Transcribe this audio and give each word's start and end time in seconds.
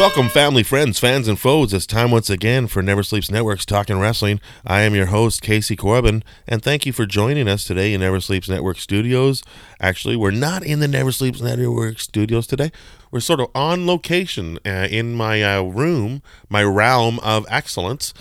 Welcome, 0.00 0.30
family, 0.30 0.62
friends, 0.62 0.98
fans, 0.98 1.28
and 1.28 1.38
foes. 1.38 1.74
It's 1.74 1.84
time 1.84 2.10
once 2.10 2.30
again 2.30 2.68
for 2.68 2.80
Never 2.80 3.02
Sleeps 3.02 3.30
Network's 3.30 3.66
Talking 3.66 3.98
Wrestling. 3.98 4.40
I 4.64 4.80
am 4.80 4.94
your 4.94 5.06
host, 5.06 5.42
Casey 5.42 5.76
Corbin, 5.76 6.24
and 6.48 6.62
thank 6.62 6.86
you 6.86 6.92
for 6.94 7.04
joining 7.04 7.46
us 7.46 7.64
today 7.64 7.92
in 7.92 8.00
Never 8.00 8.18
Sleeps 8.18 8.48
Network 8.48 8.78
studios. 8.78 9.44
Actually, 9.78 10.16
we're 10.16 10.30
not 10.30 10.64
in 10.64 10.80
the 10.80 10.88
Never 10.88 11.12
Sleeps 11.12 11.42
Network 11.42 11.98
studios 11.98 12.46
today. 12.46 12.72
We're 13.10 13.20
sort 13.20 13.40
of 13.40 13.48
on 13.54 13.86
location 13.86 14.58
uh, 14.64 14.88
in 14.90 15.16
my 15.16 15.42
uh, 15.42 15.64
room, 15.64 16.22
my 16.48 16.64
realm 16.64 17.18
of 17.18 17.44
excellence. 17.50 18.14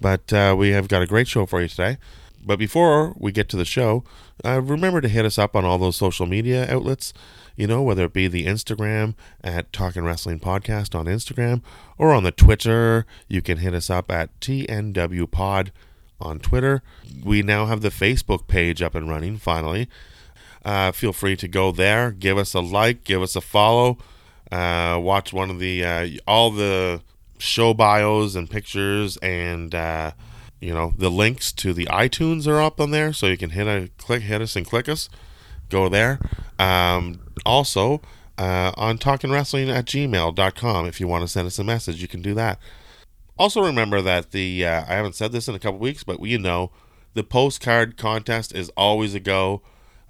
But 0.00 0.32
uh, 0.32 0.56
we 0.58 0.70
have 0.70 0.88
got 0.88 1.00
a 1.00 1.06
great 1.06 1.28
show 1.28 1.46
for 1.46 1.62
you 1.62 1.68
today. 1.68 1.98
But 2.44 2.58
before 2.58 3.14
we 3.16 3.30
get 3.30 3.48
to 3.50 3.56
the 3.56 3.64
show, 3.64 4.02
uh, 4.44 4.60
remember 4.60 5.00
to 5.00 5.08
hit 5.08 5.24
us 5.24 5.38
up 5.38 5.54
on 5.54 5.64
all 5.64 5.78
those 5.78 5.94
social 5.94 6.26
media 6.26 6.66
outlets 6.68 7.12
you 7.56 7.66
know, 7.66 7.82
whether 7.82 8.04
it 8.04 8.12
be 8.12 8.28
the 8.28 8.46
Instagram 8.46 9.14
at 9.42 9.72
Talking 9.72 10.04
Wrestling 10.04 10.40
Podcast 10.40 10.94
on 10.94 11.06
Instagram 11.06 11.62
or 11.98 12.12
on 12.12 12.22
the 12.22 12.32
Twitter. 12.32 13.06
You 13.28 13.42
can 13.42 13.58
hit 13.58 13.74
us 13.74 13.90
up 13.90 14.10
at 14.10 14.38
TNW 14.40 15.30
Pod 15.30 15.72
on 16.20 16.38
Twitter. 16.38 16.82
We 17.22 17.42
now 17.42 17.66
have 17.66 17.80
the 17.80 17.88
Facebook 17.88 18.46
page 18.46 18.82
up 18.82 18.94
and 18.94 19.08
running 19.08 19.38
finally. 19.38 19.88
Uh, 20.64 20.92
feel 20.92 21.12
free 21.12 21.36
to 21.36 21.48
go 21.48 21.72
there, 21.72 22.10
give 22.10 22.36
us 22.36 22.52
a 22.52 22.60
like, 22.60 23.04
give 23.04 23.22
us 23.22 23.34
a 23.34 23.40
follow, 23.40 23.96
uh, 24.52 24.98
watch 25.00 25.32
one 25.32 25.48
of 25.48 25.58
the 25.58 25.84
uh, 25.84 26.08
all 26.26 26.50
the 26.50 27.00
show 27.38 27.72
bios 27.72 28.34
and 28.34 28.50
pictures 28.50 29.16
and 29.18 29.74
uh, 29.74 30.10
you 30.60 30.74
know 30.74 30.92
the 30.98 31.10
links 31.10 31.52
to 31.52 31.72
the 31.72 31.86
iTunes 31.86 32.46
are 32.46 32.60
up 32.60 32.80
on 32.80 32.90
there, 32.90 33.12
so 33.12 33.26
you 33.26 33.38
can 33.38 33.50
hit 33.50 33.66
a 33.66 33.88
click, 33.96 34.22
hit 34.22 34.42
us 34.42 34.56
and 34.56 34.66
click 34.66 34.88
us. 34.88 35.08
Go 35.70 35.88
there. 35.88 36.18
Um, 36.58 37.20
also, 37.46 38.02
uh, 38.36 38.72
on 38.76 38.98
talkingwrestling 38.98 39.68
at 39.68 39.86
gmail.com. 39.86 40.86
If 40.86 41.00
you 41.00 41.08
want 41.08 41.22
to 41.22 41.28
send 41.28 41.46
us 41.46 41.58
a 41.58 41.64
message, 41.64 42.02
you 42.02 42.08
can 42.08 42.22
do 42.22 42.34
that. 42.34 42.58
Also, 43.38 43.62
remember 43.62 44.02
that 44.02 44.32
the, 44.32 44.66
uh, 44.66 44.82
I 44.82 44.94
haven't 44.94 45.14
said 45.14 45.32
this 45.32 45.48
in 45.48 45.54
a 45.54 45.58
couple 45.58 45.78
weeks, 45.78 46.04
but 46.04 46.22
you 46.22 46.38
know, 46.38 46.70
the 47.14 47.24
postcard 47.24 47.96
contest 47.96 48.54
is 48.54 48.70
always 48.76 49.14
a 49.14 49.20
go. 49.20 49.62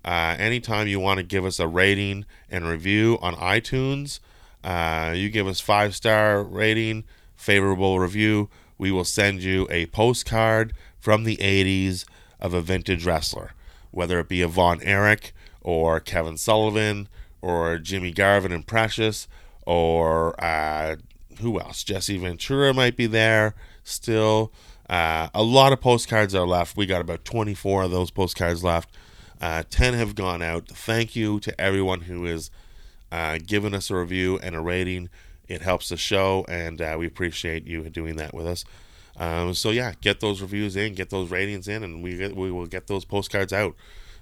Uh, 0.04 0.34
anytime 0.38 0.88
you 0.88 0.98
want 0.98 1.18
to 1.18 1.22
give 1.22 1.44
us 1.44 1.60
a 1.60 1.68
rating 1.68 2.24
and 2.50 2.66
review 2.66 3.18
on 3.20 3.34
iTunes, 3.36 4.18
uh, 4.64 5.12
you 5.14 5.28
give 5.28 5.46
us 5.46 5.60
five 5.60 5.94
star 5.94 6.42
rating, 6.42 7.04
favorable 7.36 7.98
review, 7.98 8.48
we 8.78 8.90
will 8.90 9.04
send 9.04 9.42
you 9.42 9.66
a 9.70 9.86
postcard 9.86 10.72
from 10.98 11.24
the 11.24 11.36
80s 11.36 12.04
of 12.38 12.54
a 12.54 12.60
vintage 12.60 13.04
wrestler, 13.04 13.52
whether 13.90 14.18
it 14.20 14.28
be 14.28 14.40
a 14.40 14.48
Von 14.48 14.80
Erich 14.82 15.32
or 15.62 16.00
Kevin 16.00 16.36
Sullivan 16.36 17.08
or 17.42 17.78
Jimmy 17.78 18.12
Garvin 18.12 18.52
and 18.52 18.66
Precious 18.66 19.28
or 19.66 20.42
uh, 20.42 20.96
who 21.40 21.60
else? 21.60 21.84
Jesse 21.84 22.18
Ventura 22.18 22.74
might 22.74 22.96
be 22.96 23.06
there 23.06 23.54
still. 23.84 24.52
Uh, 24.88 25.28
a 25.34 25.42
lot 25.42 25.72
of 25.72 25.80
postcards 25.80 26.34
are 26.34 26.46
left. 26.46 26.76
We 26.76 26.86
got 26.86 27.00
about 27.00 27.24
24 27.24 27.84
of 27.84 27.90
those 27.90 28.10
postcards 28.10 28.64
left. 28.64 28.90
Uh, 29.40 29.62
10 29.70 29.94
have 29.94 30.14
gone 30.14 30.42
out. 30.42 30.66
Thank 30.68 31.16
you 31.16 31.40
to 31.40 31.60
everyone 31.60 32.02
who 32.02 32.26
is 32.26 32.50
uh, 33.12 33.38
giving 33.44 33.74
us 33.74 33.90
a 33.90 33.96
review 33.96 34.38
and 34.42 34.54
a 34.54 34.60
rating. 34.60 35.08
It 35.48 35.62
helps 35.62 35.88
the 35.88 35.96
show, 35.96 36.44
and 36.48 36.80
uh, 36.80 36.96
we 36.98 37.06
appreciate 37.06 37.66
you 37.66 37.88
doing 37.88 38.16
that 38.16 38.34
with 38.34 38.46
us. 38.46 38.64
Um, 39.16 39.54
so 39.54 39.70
yeah, 39.70 39.94
get 40.00 40.20
those 40.20 40.40
reviews 40.40 40.76
in, 40.76 40.94
get 40.94 41.10
those 41.10 41.30
ratings 41.30 41.68
in, 41.68 41.82
and 41.82 42.02
we 42.02 42.28
we 42.28 42.50
will 42.50 42.66
get 42.66 42.86
those 42.86 43.04
postcards 43.04 43.52
out. 43.52 43.74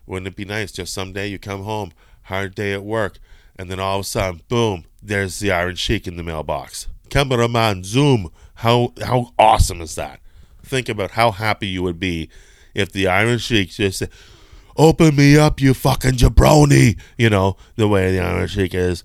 Wouldn't 0.09 0.27
it 0.27 0.37
be 0.37 0.47
nice? 0.47 0.73
Just 0.73 0.95
someday 0.95 1.29
you 1.29 1.39
come 1.39 1.65
home, 1.65 1.93
hard 2.25 2.55
day 2.55 2.73
at 2.73 2.83
work, 2.83 3.19
and 3.57 3.71
then 3.71 3.79
all 3.79 3.99
of 3.99 4.01
a 4.01 4.05
sudden, 4.05 4.41
boom, 4.49 4.87
there's 5.03 5.39
the 5.39 5.53
Iron 5.53 5.75
Sheik 5.75 6.07
in 6.07 6.17
the 6.17 6.23
mailbox. 6.23 6.89
Cameraman, 7.11 7.85
zoom. 7.85 8.31
How 8.55 8.95
how 9.03 9.33
awesome 9.39 9.83
is 9.83 9.95
that? 9.97 10.21
Think 10.63 10.89
about 10.89 11.13
how 11.13 11.31
happy 11.33 11.67
you 11.67 11.83
would 11.83 12.01
be 12.01 12.31
if 12.75 12.91
the 12.91 13.07
Iron 13.07 13.39
Sheik 13.39 13.71
just 13.71 13.99
said, 13.99 14.11
"Open 14.77 15.15
me 15.15 15.37
up, 15.37 15.61
you 15.61 15.75
fucking 15.75 16.13
jabroni." 16.13 16.99
You 17.19 17.29
know 17.29 17.59
the 17.77 17.87
way 17.87 18.11
the 18.11 18.21
Iron 18.21 18.49
Sheik 18.49 18.75
is. 18.75 19.05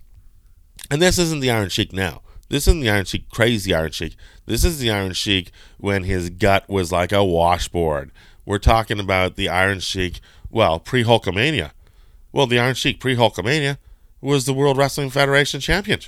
And 0.89 1.01
this 1.01 1.17
isn't 1.19 1.41
the 1.41 1.51
Iron 1.51 1.69
Sheik 1.69 1.91
now. 1.91 2.21
This 2.49 2.67
isn't 2.67 2.79
the 2.81 2.89
Iron 2.89 3.05
Sheik, 3.05 3.29
crazy 3.29 3.73
Iron 3.73 3.91
Sheik. 3.91 4.15
This 4.45 4.63
is 4.63 4.79
the 4.79 4.91
Iron 4.91 5.13
Sheik 5.13 5.51
when 5.77 6.03
his 6.03 6.29
gut 6.29 6.69
was 6.69 6.91
like 6.91 7.11
a 7.11 7.23
washboard. 7.23 8.11
We're 8.45 8.59
talking 8.59 8.99
about 8.99 9.35
the 9.35 9.49
Iron 9.49 9.79
Sheik, 9.79 10.19
well, 10.53 10.79
pre 10.79 11.03
Hulkamania. 11.03 11.71
Well, 12.31 12.47
the 12.47 12.59
Iron 12.59 12.75
Sheik 12.75 12.99
pre 12.99 13.15
Hulkamania 13.15 13.77
was 14.21 14.45
the 14.45 14.53
World 14.53 14.77
Wrestling 14.77 15.09
Federation 15.09 15.59
champion. 15.59 15.99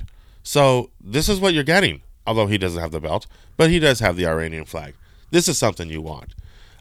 So 0.44 0.92
this 1.04 1.28
is 1.28 1.40
what 1.40 1.54
you're 1.54 1.64
getting. 1.64 2.02
Although 2.28 2.48
he 2.48 2.58
doesn't 2.58 2.82
have 2.82 2.92
the 2.92 3.02
belt, 3.02 3.28
but 3.58 3.70
he 3.70 3.80
does 3.80 4.00
have 4.00 4.16
the 4.16 4.26
Iranian 4.26 4.66
flag. 4.66 4.96
This 5.32 5.48
is 5.48 5.58
something 5.58 5.90
you 5.90 6.02
want. 6.02 6.34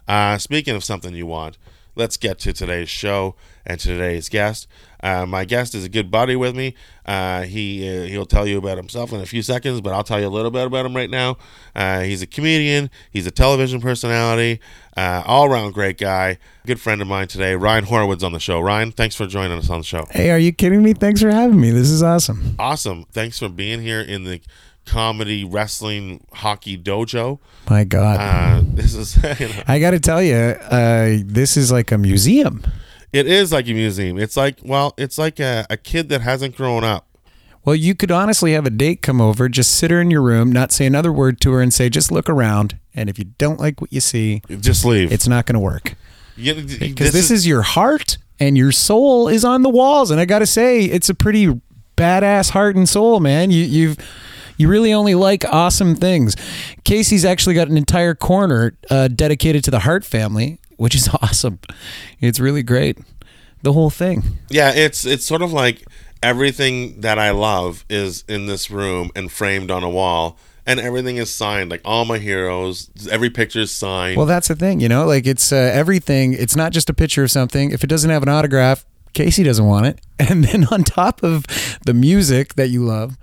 Uh, 0.07 0.39
speaking 0.39 0.75
of 0.77 0.85
something 0.85 1.15
you 1.15 1.27
want, 1.27 1.59
let's 1.95 2.17
get 2.17 2.39
to 2.41 2.53
today's 2.53 2.89
show 2.89 3.35
and 3.67 3.81
today's 3.81 4.29
guest. 4.29 4.67
Uh, 5.03 5.27
my 5.27 5.45
guest 5.45 5.75
is 5.75 5.85
a 5.85 5.89
good 5.89 6.11
buddy 6.11 6.35
with 6.35 6.57
me. 6.57 6.75
Uh, 7.05 7.43
he 7.43 7.87
uh, 7.87 8.07
he'll 8.07 8.25
tell 8.25 8.47
you 8.47 8.57
about 8.57 8.79
himself 8.79 9.13
in 9.13 9.21
a 9.21 9.27
few 9.27 9.43
seconds, 9.43 9.81
but 9.81 9.93
I'll 9.93 10.03
tell 10.03 10.21
you 10.21 10.27
a 10.27 10.29
little 10.29 10.51
bit 10.51 10.67
about 10.67 10.87
him 10.87 10.97
right 10.97 11.11
now. 11.11 11.37
Uh, 11.75 12.01
he's 12.01 12.23
a 12.23 12.27
comedian. 12.27 12.91
He's 13.11 13.27
a 13.27 13.31
television 13.31 13.81
personality. 13.81 14.61
Uh, 14.97 15.23
all 15.27 15.47
around 15.47 15.73
great 15.73 15.99
guy. 15.99 16.39
Good 16.67 16.81
friend 16.81 17.03
of 17.03 17.09
mine 17.09 17.29
today, 17.29 17.55
Ryan 17.55 17.85
Horowitz 17.85 18.23
on 18.23 18.33
the 18.33 18.41
show. 18.41 18.61
Ryan, 18.61 18.93
thanks 18.93 19.15
for 19.15 19.27
joining 19.27 19.59
us 19.59 19.69
on 19.69 19.81
the 19.81 19.85
show. 19.85 20.07
Hey, 20.11 20.31
are 20.31 20.39
you 20.39 20.53
kidding 20.53 20.83
me? 20.83 20.95
Thanks 20.95 21.21
for 21.21 21.31
having 21.31 21.61
me. 21.61 21.71
This 21.71 21.91
is 21.91 22.03
awesome. 22.03 22.55
Awesome. 22.59 23.05
Thanks 23.13 23.39
for 23.39 23.49
being 23.51 23.83
here 23.83 24.01
in 24.01 24.25
the 24.25 24.41
comedy 24.87 25.45
wrestling 25.45 26.27
hockey 26.33 26.77
dojo. 26.79 27.39
My 27.69 27.85
God, 27.85 28.19
Uh, 28.21 28.63
this 28.75 28.95
is 28.95 29.17
you 29.41 29.49
know, 29.49 29.63
I 29.67 29.79
got 29.79 29.93
to 29.93 30.01
tell 30.01 30.23
you, 30.23 30.35
uh, 30.37 31.19
this 31.25 31.57
is 31.57 31.71
like 31.73 31.91
a 31.93 31.99
museum. 31.99 32.63
it 33.13 33.27
is 33.27 33.53
like 33.53 33.69
a 33.69 33.73
museum. 33.75 34.19
It's 34.19 34.37
like 34.37 34.59
well, 34.63 34.95
it's 34.97 35.19
like 35.19 35.41
a, 35.41 35.67
a 35.71 35.77
kid 35.77 36.09
that 36.11 36.21
hasn't 36.21 36.57
grown 36.57 36.85
up. 36.85 37.07
Well, 37.65 37.75
you 37.75 37.95
could 37.95 38.11
honestly 38.11 38.53
have 38.53 38.67
a 38.67 38.71
date 38.71 39.01
come 39.01 39.23
over, 39.23 39.49
just 39.49 39.75
sit 39.75 39.91
her 39.91 39.99
in 39.99 40.11
your 40.11 40.21
room, 40.21 40.53
not 40.53 40.71
say 40.71 40.85
another 40.85 41.11
word 41.11 41.41
to 41.41 41.53
her, 41.53 41.63
and 41.63 41.73
say, 41.73 41.89
just 41.89 42.13
look 42.13 42.29
around. 42.29 42.79
And 42.95 43.09
if 43.09 43.19
you 43.19 43.25
don't 43.39 43.59
like 43.59 43.81
what 43.81 43.91
you 43.91 44.03
see, 44.03 44.43
Just 44.61 44.85
leave. 44.85 45.11
it's 45.11 45.27
not 45.27 45.47
going 45.47 45.55
to 45.55 45.61
work. 45.61 45.95
Because 46.37 47.13
this, 47.13 47.31
is, 47.31 47.47
your 47.47 47.63
heart 47.63 48.19
and 48.39 48.59
your 48.59 48.71
soul 48.71 49.29
is 49.29 49.47
on 49.47 49.63
the 49.63 49.71
walls. 49.71 50.11
And 50.11 50.21
I 50.21 50.27
got 50.27 50.41
to 50.41 50.47
say, 50.47 50.83
it's 50.85 51.09
a 51.09 51.15
pretty 51.15 51.59
badass 51.97 52.51
heart 52.51 52.77
and 52.77 52.87
soul, 52.87 53.21
man. 53.21 53.51
You, 53.51 53.65
you've. 53.65 53.97
You 54.57 54.69
really 54.69 54.93
only 54.93 55.15
like 55.15 55.45
awesome 55.53 55.95
things. 55.97 56.37
Casey's 56.85 57.25
actually 57.25 57.55
got 57.55 57.69
an 57.69 57.77
entire 57.77 58.15
corner 58.15 58.77
uh, 58.91 59.09
dedicated 59.09 59.65
to 59.65 59.71
the 59.71 59.81
Hart 59.81 60.05
family, 60.05 60.59
which 60.77 60.95
is 60.95 61.09
awesome. 61.23 61.59
It's 62.21 62.39
really 62.41 62.63
great. 62.63 62.99
The 63.63 63.73
whole 63.73 63.91
thing. 63.91 64.39
yeah. 64.51 64.73
It's 64.75 65.05
it's 65.07 65.25
sort 65.25 65.41
of 65.43 65.53
like 65.53 65.85
everything 66.23 67.01
that 67.01 67.19
I 67.19 67.31
love 67.31 67.85
is 67.89 68.25
in 68.29 68.47
this 68.47 68.71
room 68.71 69.11
and 69.17 69.31
framed 69.33 69.71
on 69.71 69.83
a 69.83 69.89
wall, 69.91 70.39
and 70.67 70.79
everything 70.81 71.17
is 71.17 71.31
signed. 71.31 71.71
Like 71.71 71.81
all 71.85 72.05
my 72.05 72.19
heroes, 72.19 72.91
every 73.11 73.31
picture 73.31 73.61
is 73.61 73.71
signed. 73.71 74.17
Well, 74.19 74.27
that's 74.27 74.49
the 74.49 74.55
thing, 74.55 74.81
you 74.81 74.89
know, 74.89 75.07
like 75.07 75.27
it's 75.27 75.51
uh, 75.53 75.57
everything. 75.57 76.35
It's 76.35 76.57
not 76.57 76.73
just 76.73 76.91
a 76.91 76.95
picture 76.95 77.23
of 77.25 77.31
something. 77.31 77.71
If 77.71 77.83
it 77.85 77.87
doesn't 77.89 78.11
have 78.11 78.23
an 78.23 78.29
autograph, 78.29 78.85
Casey 79.15 79.43
doesn't 79.43 79.67
want 79.67 79.87
it. 79.87 80.01
And 80.31 80.45
then 80.45 80.67
on 80.71 80.85
top 80.85 81.23
of 81.23 81.45
the 81.85 81.93
music 81.95 82.55
that 82.55 82.69
you 82.69 82.85
love, 82.85 83.19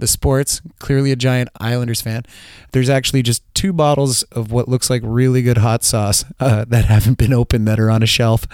the 0.00 0.06
sports, 0.06 0.60
clearly 0.78 1.12
a 1.12 1.16
giant 1.16 1.48
Islanders 1.60 2.00
fan, 2.00 2.24
there's 2.72 2.88
actually 2.88 3.22
just 3.22 3.42
two 3.54 3.72
bottles 3.72 4.22
of 4.24 4.50
what 4.52 4.68
looks 4.68 4.90
like 4.90 5.02
really 5.04 5.42
good 5.42 5.58
hot 5.58 5.84
sauce 5.84 6.24
uh, 6.40 6.64
that 6.68 6.84
haven't 6.86 7.18
been 7.18 7.32
opened 7.32 7.66
that 7.68 7.78
are 7.78 7.90
on 7.90 8.02
a 8.02 8.06
shelf. 8.06 8.46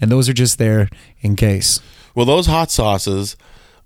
And 0.00 0.10
those 0.10 0.28
are 0.28 0.32
just 0.34 0.58
there 0.58 0.88
in 1.20 1.36
case. 1.36 1.80
Well, 2.14 2.26
those 2.26 2.46
hot 2.46 2.70
sauces 2.70 3.36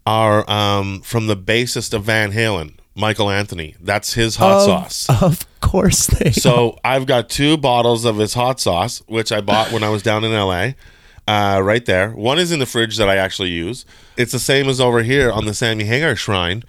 are 0.06 0.48
um, 0.50 1.00
from 1.00 1.26
the 1.26 1.36
bassist 1.36 1.94
of 1.94 2.04
Van 2.04 2.32
Halen, 2.32 2.74
Michael 2.94 3.30
Anthony. 3.30 3.74
That's 3.80 4.14
his 4.14 4.36
hot 4.36 4.58
Of- 4.58 4.62
sauce. 4.92 5.22
Of 5.22 5.46
course 5.60 6.06
they 6.06 6.30
So 6.30 6.78
I've 6.84 7.06
got 7.06 7.28
two 7.30 7.56
bottles 7.56 8.04
of 8.04 8.18
his 8.18 8.34
hot 8.34 8.60
sauce, 8.60 9.02
which 9.06 9.32
I 9.32 9.40
bought 9.40 9.72
when 9.72 9.82
I 9.82 9.88
was 9.88 10.02
down 10.02 10.22
in 10.24 10.32
LA. 10.32 10.72
Uh, 11.26 11.58
right 11.64 11.86
there. 11.86 12.10
One 12.10 12.38
is 12.38 12.52
in 12.52 12.58
the 12.58 12.66
fridge 12.66 12.98
that 12.98 13.08
I 13.08 13.16
actually 13.16 13.48
use. 13.48 13.86
It's 14.18 14.32
the 14.32 14.38
same 14.38 14.68
as 14.68 14.78
over 14.78 15.02
here 15.02 15.32
on 15.32 15.46
the 15.46 15.54
Sammy 15.54 15.84
Hagar 15.84 16.14
Shrine, 16.16 16.64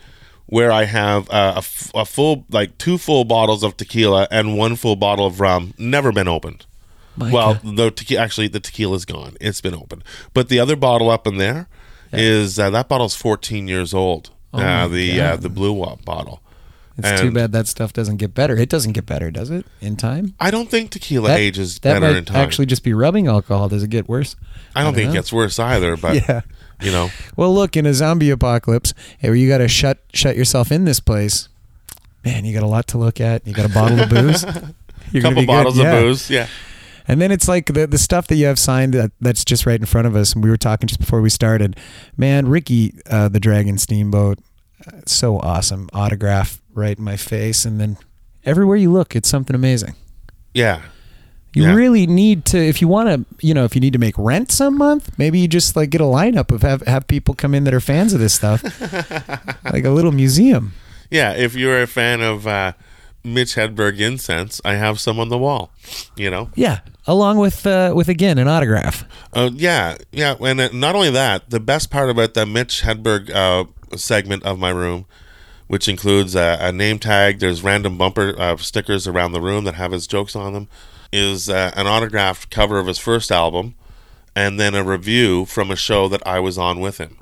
where 0.48 0.72
I 0.72 0.86
have 0.86 1.30
uh, 1.30 1.54
a, 1.56 1.58
f- 1.58 1.92
a 1.96 2.06
full, 2.06 2.46
like 2.50 2.78
two 2.78 2.98
full 2.98 3.24
bottles 3.26 3.64
of 3.64 3.78
tequila 3.78 4.28
and 4.32 4.58
one 4.58 4.76
full 4.76 4.96
bottle 4.96 5.26
of 5.26 5.40
rum, 5.40 5.74
never 5.78 6.12
been 6.12 6.28
opened. 6.28 6.66
My 7.18 7.32
well, 7.32 7.54
God. 7.56 7.76
the 7.78 7.92
tequila 7.92 8.22
actually 8.22 8.48
the 8.50 8.60
tequila's 8.60 9.06
gone. 9.06 9.38
It's 9.42 9.62
been 9.62 9.74
opened, 9.76 10.04
but 10.34 10.50
the 10.50 10.60
other 10.60 10.76
bottle 10.76 11.10
up 11.10 11.26
in 11.26 11.38
there 11.38 11.68
is 12.12 12.60
uh, 12.60 12.70
that 12.70 12.88
bottle's 12.90 13.16
14 13.16 13.68
years 13.68 13.94
old. 13.94 14.32
Oh 14.54 14.60
uh, 14.60 14.88
the 14.88 15.20
uh, 15.20 15.36
the 15.38 15.50
blue 15.50 15.84
bottle. 16.06 16.42
it's 16.98 17.20
too 17.22 17.32
bad 17.32 17.52
that 17.52 17.68
stuff 17.68 17.92
doesn't 17.92 18.18
get 18.18 18.34
better. 18.34 18.56
It 18.58 18.70
doesn't 18.70 18.94
get 18.94 19.06
better, 19.06 19.32
does 19.32 19.50
it? 19.50 19.66
In 19.82 19.96
time? 19.98 20.34
I 20.40 20.50
don't 20.52 20.70
think 20.70 20.92
tequila 20.92 21.30
That- 21.30 21.40
ages 21.40 21.80
that 21.80 21.96
better 22.00 22.08
might 22.14 22.18
in 22.18 22.26
time. 22.26 22.38
actually 22.38 22.66
just 22.68 22.84
be 22.84 22.94
rubbing 22.94 23.28
alcohol. 23.28 23.68
Does 23.70 23.84
it 23.84 23.90
get 23.90 24.08
worse? 24.08 24.36
I 24.76 24.84
don't 24.84 24.94
think 24.94 25.08
know. 25.08 25.12
it 25.12 25.16
gets 25.16 25.34
worse 25.34 25.58
either. 25.60 25.98
But 25.98 26.16
Yeah. 26.30 26.42
You 26.86 26.92
know, 26.92 27.10
Well, 27.36 27.54
look, 27.54 27.76
in 27.76 27.86
a 27.86 27.94
zombie 27.94 28.30
apocalypse, 28.30 28.94
where 29.20 29.36
you 29.36 29.48
got 29.50 29.58
to 29.60 29.68
shut 29.68 30.00
shut 30.14 30.36
yourself 30.38 30.72
in 30.72 30.86
this 30.86 31.00
place, 31.00 31.50
man, 32.24 32.46
you 32.46 32.54
got 32.54 32.64
a 32.64 32.68
lot 32.68 32.88
to 32.88 32.98
look 32.98 33.20
at. 33.20 33.46
You 33.48 33.54
got 33.54 33.66
a 33.70 33.74
bottle 33.74 34.00
of 34.00 34.10
booze. 34.10 34.46
You're 35.12 35.22
couple 35.22 35.42
be 35.42 35.46
good. 35.46 35.48
bottles 35.48 35.78
Yeah. 35.78 35.94
of 35.94 36.02
booze. 36.04 36.30
Yeah. 36.30 36.48
And 37.08 37.22
then 37.22 37.32
it's 37.32 37.48
like 37.48 37.68
the 37.68 37.86
the 37.86 37.98
stuff 38.00 38.28
that 38.28 38.36
you 38.36 38.46
have 38.48 38.58
signed 38.58 38.94
that, 38.96 39.12
that's 39.22 39.46
just 39.46 39.66
right 39.66 39.80
in 39.80 39.86
front 39.86 40.08
of 40.08 40.16
us. 40.16 40.34
And 40.34 40.44
we 40.44 40.50
were 40.50 40.58
talking 40.58 40.88
just 40.88 41.00
before 41.00 41.22
we 41.22 41.30
started. 41.30 41.76
Man, 42.18 42.48
Ricky, 42.48 42.96
uh, 43.10 43.28
the 43.30 43.40
Dragon 43.40 43.78
Steamboat, 43.78 44.40
uh, 44.88 45.02
so 45.06 45.38
awesome. 45.40 45.88
Autograph 45.94 46.62
right 46.74 46.98
in 46.98 47.04
my 47.04 47.16
face, 47.18 47.64
and 47.66 47.80
then 47.80 47.98
everywhere 48.44 48.76
you 48.78 48.92
look, 48.92 49.16
it's 49.16 49.30
something 49.30 49.56
amazing. 49.56 49.94
Yeah. 50.54 50.82
You 51.56 51.64
Yeah. 51.64 51.74
really 51.74 52.06
need 52.06 52.44
to 52.46 52.58
if 52.58 52.82
you 52.82 52.88
want 52.88 53.08
to, 53.10 53.46
you 53.46 53.54
know, 53.54 53.64
if 53.64 53.76
you 53.76 53.82
need 53.82 53.94
to 53.94 54.00
make 54.00 54.16
rent 54.18 54.52
some 54.52 54.78
month, 54.78 55.12
maybe 55.18 55.40
you 55.40 55.48
just 55.48 55.76
like 55.76 55.90
get 55.90 56.02
a 56.02 56.06
lineup 56.06 56.52
of 56.52 56.62
have 56.64 56.82
have 56.82 57.08
people 57.08 57.34
come 57.34 57.56
in 57.56 57.64
that 57.64 57.74
are 57.74 57.80
fans 57.80 58.14
of 58.14 58.20
this 58.20 58.34
stuff, 58.34 58.62
like 59.72 59.86
a 59.86 59.90
little 59.92 60.12
museum. 60.12 60.74
Yeah, 61.10 61.32
if 61.34 61.56
you're 61.56 61.82
a 61.82 61.88
fan 61.88 62.22
of 62.22 62.46
uh, 62.48 62.74
Mitch 63.24 63.56
Hedberg 63.56 64.00
incense, 64.00 64.60
I 64.66 64.74
have 64.76 65.00
some 65.00 65.20
on 65.20 65.30
the 65.30 65.38
wall. 65.38 65.72
You 66.18 66.30
know, 66.30 66.50
Yeah, 66.56 66.80
along 67.08 67.38
with 67.38 67.66
uh, 67.66 67.94
with 67.96 68.10
again 68.10 68.38
an 68.38 68.48
autograph. 68.48 69.06
uh, 69.34 69.50
yeah, 69.54 69.96
yeah, 70.12 70.36
and 70.42 70.60
uh, 70.60 70.70
not 70.74 70.96
only 70.96 71.12
that, 71.12 71.50
the 71.50 71.60
best 71.60 71.90
part 71.90 72.10
about 72.10 72.34
the 72.34 72.46
Mitch 72.46 72.82
Hedberg 72.84 73.30
uh, 73.34 73.66
segment 73.96 74.44
of 74.44 74.60
my 74.60 74.72
room, 74.72 75.06
which 75.68 75.88
includes 75.88 76.36
a, 76.36 76.58
a 76.60 76.72
name 76.72 77.00
tag, 77.00 77.40
there's 77.40 77.64
random 77.64 77.98
bumper 77.98 78.36
uh, 78.38 78.58
stickers 78.58 79.08
around 79.08 79.32
the 79.32 79.42
room 79.42 79.64
that 79.64 79.76
have 79.76 79.92
his 79.92 80.06
jokes 80.08 80.36
on 80.36 80.54
them, 80.54 80.68
is 81.16 81.50
uh, 81.50 81.72
an 81.76 81.88
autographed 81.88 82.50
cover 82.52 82.78
of 82.78 82.88
his 82.88 82.98
first 83.00 83.32
album, 83.32 83.76
and 84.36 84.60
then 84.60 84.76
a 84.76 84.84
review 84.84 85.46
from 85.46 85.72
a 85.72 85.76
show 85.76 86.08
that 86.10 86.26
I 86.28 86.40
was 86.40 86.58
on 86.58 86.80
with 86.80 86.98
him. 86.98 87.18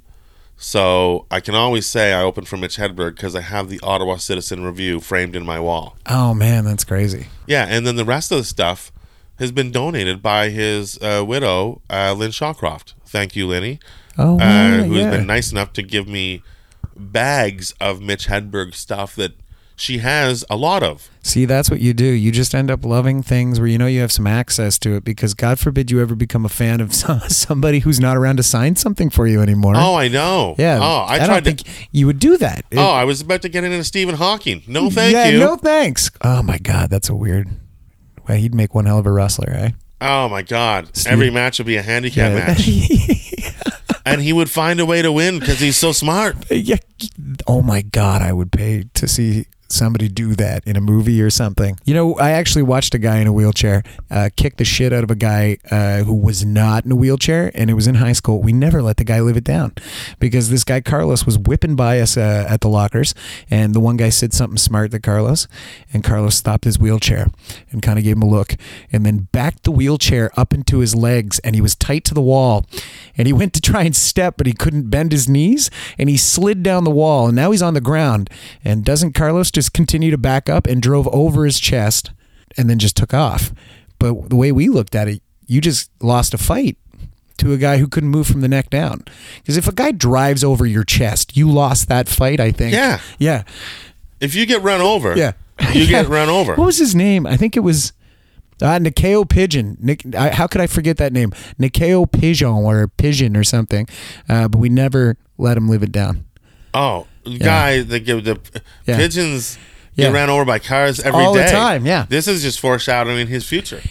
So 0.58 1.26
I 1.30 1.40
can 1.40 1.56
always 1.56 1.86
say 1.86 2.14
I 2.14 2.22
opened 2.22 2.48
for 2.48 2.58
Mitch 2.58 2.78
Hedberg 2.78 3.16
because 3.16 3.36
I 3.36 3.42
have 3.42 3.70
the 3.70 3.80
Ottawa 3.82 4.18
Citizen 4.18 4.64
Review 4.64 5.00
framed 5.00 5.36
in 5.36 5.46
my 5.46 5.60
wall. 5.60 5.98
Oh 6.08 6.34
man, 6.34 6.64
that's 6.64 6.84
crazy. 6.84 7.28
Yeah, 7.48 7.66
and 7.70 7.86
then 7.86 7.96
the 7.96 8.06
rest 8.06 8.32
of 8.32 8.38
the 8.38 8.44
stuff 8.44 8.92
has 9.40 9.52
been 9.52 9.72
donated 9.72 10.22
by 10.22 10.50
his 10.50 10.98
uh, 11.02 11.24
widow, 11.28 11.82
uh, 11.90 12.14
Lynn 12.14 12.32
Shawcroft. 12.32 12.94
Thank 13.06 13.36
you, 13.36 13.48
Linny, 13.48 13.80
Oh 14.18 14.36
uh, 14.36 14.38
wow, 14.38 14.84
who's 14.84 15.00
yeah. 15.00 15.10
been 15.12 15.28
nice 15.28 15.52
enough 15.52 15.74
to 15.74 15.82
give 15.84 16.08
me 16.08 16.44
bags 16.96 17.74
of 17.82 18.02
Mitch 18.02 18.28
Hedberg 18.28 18.74
stuff 18.76 19.16
that 19.16 19.34
she 19.76 19.98
has 20.00 20.46
a 20.50 20.56
lot 20.56 20.84
of. 20.84 21.10
See, 21.24 21.46
that's 21.46 21.70
what 21.72 21.80
you 21.80 21.94
do. 21.94 22.06
You 22.06 22.32
just 22.32 22.54
end 22.54 22.70
up 22.70 22.84
loving 22.86 23.24
things 23.24 23.60
where 23.60 23.68
you 23.68 23.78
know 23.78 23.86
you 23.88 24.02
have 24.02 24.12
some 24.12 24.28
access 24.28 24.78
to 24.80 24.96
it 24.96 25.04
because 25.04 25.34
God 25.34 25.58
forbid 25.60 25.90
you 25.90 26.02
ever 26.02 26.16
become 26.16 26.46
a 26.46 26.50
fan 26.50 26.82
of 26.82 26.94
somebody 27.30 27.80
who's 27.80 28.00
not 28.00 28.18
around 28.18 28.38
to 28.38 28.44
sign 28.44 28.76
something 28.76 29.10
for 29.10 29.26
you 29.26 29.42
anymore. 29.42 29.74
Oh, 29.76 29.96
I 29.96 30.10
know. 30.10 30.56
yeah. 30.58 30.80
Oh, 30.82 31.06
I, 31.08 31.20
don't 31.26 31.44
to. 31.44 31.54
think 31.54 31.88
you 31.92 32.06
would 32.08 32.20
do 32.20 32.38
that. 32.38 32.66
It- 32.72 32.78
oh, 32.78 32.90
I 32.92 33.04
was 33.06 33.22
about 33.22 33.42
to 33.44 33.50
get 33.50 33.64
into 33.64 33.84
Stephen 33.84 34.16
Hawking. 34.16 34.64
No, 34.68 34.90
thank 34.92 35.14
yeah, 35.14 35.28
you. 35.30 35.40
no 35.40 35.56
thanks. 35.56 36.12
Oh 36.22 36.44
my 36.44 36.58
God, 36.58 36.90
that's 36.90 37.10
a 37.10 37.16
weird. 37.16 37.48
Well, 38.28 38.38
he'd 38.38 38.54
make 38.54 38.74
one 38.76 38.86
hell 38.86 39.00
of 39.00 39.06
a 39.06 39.12
wrestler, 39.12 39.50
eh? 39.52 39.70
Oh 40.02 40.28
my 40.28 40.42
God! 40.42 40.90
Steve- 40.96 41.14
Every 41.14 41.30
match 41.30 41.60
would 41.60 41.68
be 41.68 41.78
a 41.78 41.82
handicap 41.82 42.34
match, 42.34 42.68
and 44.06 44.22
he 44.22 44.34
would 44.34 44.50
find 44.50 44.80
a 44.82 44.86
way 44.86 45.02
to 45.02 45.12
win 45.12 45.40
because 45.40 45.60
he's 45.62 45.78
so 45.78 45.92
smart. 45.94 46.36
yeah. 46.52 46.76
Oh 47.48 47.62
my 47.62 47.82
God, 47.82 48.22
I 48.22 48.34
would 48.34 48.52
pay 48.52 48.86
to 48.96 49.08
see 49.08 49.46
somebody 49.74 50.08
do 50.08 50.36
that 50.36 50.66
in 50.66 50.76
a 50.76 50.82
movie 50.82 51.22
or 51.22 51.30
something. 51.30 51.78
You 51.86 51.94
know, 51.94 52.16
I 52.16 52.32
actually 52.32 52.64
watched 52.64 52.94
a 52.94 53.00
guy 53.00 53.18
in 53.18 53.28
a 53.28 53.34
wheelchair 53.34 53.84
uh, 54.10 54.30
kick 54.36 54.58
the 54.58 54.66
shit 54.66 54.94
out 54.94 55.04
of 55.04 55.12
a 55.12 55.16
guy 55.16 55.58
uh, 55.72 56.04
who 56.04 56.14
was 56.14 56.46
not 56.46 56.86
in 56.86 56.92
a 56.92 56.96
wheelchair, 56.96 57.52
and 57.54 57.70
it 57.70 57.74
was 57.74 57.88
in 57.88 57.96
high 57.96 58.14
school. 58.14 58.42
We 58.42 58.54
never 58.54 58.82
let 58.82 58.98
the 58.98 59.04
guy 59.04 59.20
live 59.22 59.38
it 59.38 59.44
down 59.44 59.74
because 60.20 60.50
this 60.50 60.64
guy 60.64 60.82
Carlos 60.82 61.26
was 61.26 61.38
whipping 61.38 61.76
by 61.76 62.00
us 62.00 62.18
uh, 62.18 62.46
at 62.50 62.62
the 62.62 62.70
lockers, 62.70 63.14
and 63.50 63.74
the 63.74 63.80
one 63.80 63.98
guy 63.98 64.10
said 64.10 64.34
something 64.34 64.58
smart 64.58 64.92
to 64.92 65.00
Carlos, 65.00 65.48
and 65.94 66.04
Carlos 66.04 66.36
stopped 66.36 66.66
his 66.66 66.80
wheelchair 66.80 67.28
and 67.72 67.82
kind 67.82 67.98
of 67.98 68.04
gave 68.04 68.16
him 68.16 68.24
a 68.24 68.30
look, 68.30 68.56
and 68.92 69.06
then 69.06 69.28
backed 69.32 69.64
the 69.64 69.72
wheelchair 69.72 70.32
up 70.38 70.54
into 70.54 70.80
his 70.80 70.96
legs, 70.96 71.40
and 71.40 71.56
he 71.56 71.62
was 71.62 71.76
tight 71.76 72.04
to 72.06 72.14
the 72.14 72.22
wall, 72.22 72.66
and 73.18 73.28
he 73.28 73.34
went 73.34 73.54
to 73.54 73.62
try 73.62 73.84
and 73.84 73.96
step, 73.96 74.36
but 74.38 74.48
he 74.48 74.54
couldn't 74.54 74.90
bend 74.90 75.12
his 75.12 75.30
knees, 75.30 75.70
and 75.98 76.10
he 76.10 76.18
slid 76.18 76.64
down 76.64 76.84
the 76.84 76.92
wall, 76.92 77.28
and 77.28 77.36
now 77.36 77.52
he's 77.52 77.62
on 77.62 77.74
the 77.74 77.82
ground. 77.82 78.30
And 78.64 78.84
doesn't 78.84 79.14
Carlos 79.14 79.52
just 79.52 79.63
continue 79.70 80.12
to 80.12 80.18
back 80.18 80.50
up 80.50 80.68
and 80.68 80.82
drove 80.82 81.08
over 81.10 81.46
his 81.46 81.60
chest, 81.60 82.12
and 82.58 82.70
then 82.70 82.80
just 82.80 82.96
took 82.98 83.14
off? 83.14 83.52
But 84.00 84.30
the 84.30 84.36
way 84.36 84.52
we 84.52 84.68
looked 84.70 84.96
at 84.96 85.08
it, 85.08 85.22
you 85.48 85.62
just 85.62 85.90
lost 86.02 86.34
a 86.34 86.38
fight 86.38 86.78
to 87.38 87.52
a 87.54 87.58
guy 87.58 87.78
who 87.78 87.88
couldn't 87.88 88.10
move 88.10 88.28
from 88.28 88.42
the 88.42 88.48
neck 88.48 88.70
down. 88.70 89.04
Because 89.38 89.58
if 89.58 89.68
a 89.68 89.72
guy 89.74 89.92
drives 89.92 90.44
over 90.44 90.66
your 90.66 90.84
chest, 90.84 91.36
you 91.36 91.50
lost 91.50 91.88
that 91.90 92.08
fight. 92.08 92.40
I 92.40 92.52
think. 92.52 92.74
Yeah. 92.74 93.00
Yeah. 93.18 93.44
If 94.20 94.36
you 94.36 94.46
get 94.46 94.62
run 94.62 94.82
over, 94.82 95.16
Yeah. 95.18 95.34
you 95.74 95.88
get 95.88 96.08
run 96.10 96.30
over. 96.30 96.56
What 96.56 96.66
was 96.66 96.78
his 96.78 96.96
name? 96.96 97.26
I 97.28 97.36
think 97.38 97.58
it 97.58 97.62
was 97.62 97.92
uh, 98.62 98.80
Nikeo 98.80 99.28
Pigeon. 99.28 99.78
Nick, 99.82 100.04
I, 100.16 100.30
how 100.30 100.48
could 100.48 100.62
I 100.62 100.68
forget 100.68 100.98
that 100.98 101.12
name? 101.12 101.32
Nikeo 101.60 102.10
Pigeon 102.10 102.48
or 102.50 102.88
Pigeon 102.88 103.36
or 103.36 103.44
something. 103.44 103.88
Uh, 104.30 104.48
but 104.48 104.60
we 104.60 104.70
never 104.70 105.18
let 105.38 105.58
him 105.58 105.68
live 105.68 105.84
it 105.84 105.92
down. 105.92 106.26
Oh, 106.74 107.08
guy 107.40 107.82
that 107.82 108.00
give 108.02 108.24
the 108.24 108.40
Yeah. 108.86 108.98
pigeons 108.98 109.58
Yeah. 109.96 110.08
get 110.08 110.14
ran 110.14 110.30
over 110.30 110.44
by 110.46 110.60
cars 110.60 111.00
every 111.00 111.20
day 111.20 111.26
All 111.26 111.34
the 111.34 111.44
time, 111.46 111.86
yeah. 111.86 112.06
This 112.10 112.28
is 112.28 112.42
just 112.42 112.60
foreshadowing 112.60 113.28
his 113.28 113.46
future. 113.46 113.82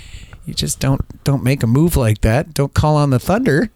You 0.46 0.54
just 0.54 0.80
don't 0.80 1.00
don't 1.24 1.44
make 1.44 1.62
a 1.62 1.66
move 1.68 1.96
like 1.96 2.20
that. 2.22 2.52
Don't 2.54 2.74
call 2.74 2.96
on 2.96 3.10
the 3.10 3.18
thunder 3.20 3.70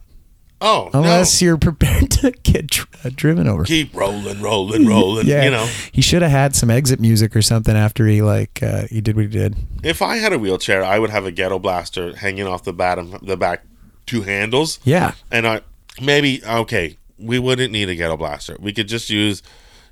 Oh, 0.61 0.89
unless 0.95 1.41
you're 1.43 1.59
prepared 1.69 2.11
to 2.13 2.31
get 2.43 2.69
dr- 2.69 2.89
uh, 3.05 3.11
driven 3.15 3.47
over. 3.47 3.63
Keep 3.65 3.95
rolling, 3.95 4.41
rolling, 4.41 4.87
rolling. 4.87 5.27
yeah, 5.27 5.45
You 5.45 5.51
know, 5.51 5.69
he 5.93 6.01
should 6.01 6.23
have 6.23 6.31
had 6.31 6.57
some 6.57 6.71
exit 6.71 6.99
music 6.99 7.37
or 7.37 7.43
something 7.43 7.77
after 7.77 8.07
he 8.07 8.23
like 8.23 8.61
uh, 8.63 8.87
he 8.89 9.01
did 9.03 9.17
what 9.17 9.27
he 9.27 9.31
did. 9.31 9.55
if 9.83 10.01
I 10.03 10.17
had 10.17 10.33
a 10.33 10.39
wheelchair, 10.39 10.83
I 10.83 10.99
would 10.99 11.11
have 11.11 11.27
a 11.27 11.31
ghetto 11.31 11.59
blaster 11.59 12.17
hanging 12.17 12.47
off 12.47 12.65
the 12.65 12.73
bottom, 12.73 13.17
the 13.23 13.37
back 13.37 13.65
two 14.07 14.23
handles. 14.23 14.81
Yeah, 14.83 15.13
And 15.31 15.47
I 15.47 15.61
maybe 16.01 16.43
okay, 16.45 16.97
we 17.19 17.39
wouldn't 17.39 17.73
need 17.73 17.89
a 17.89 17.95
ghetto 17.95 18.17
blaster. 18.17 18.57
We 18.61 18.73
could 18.73 18.89
just 18.89 19.11
use, 19.11 19.43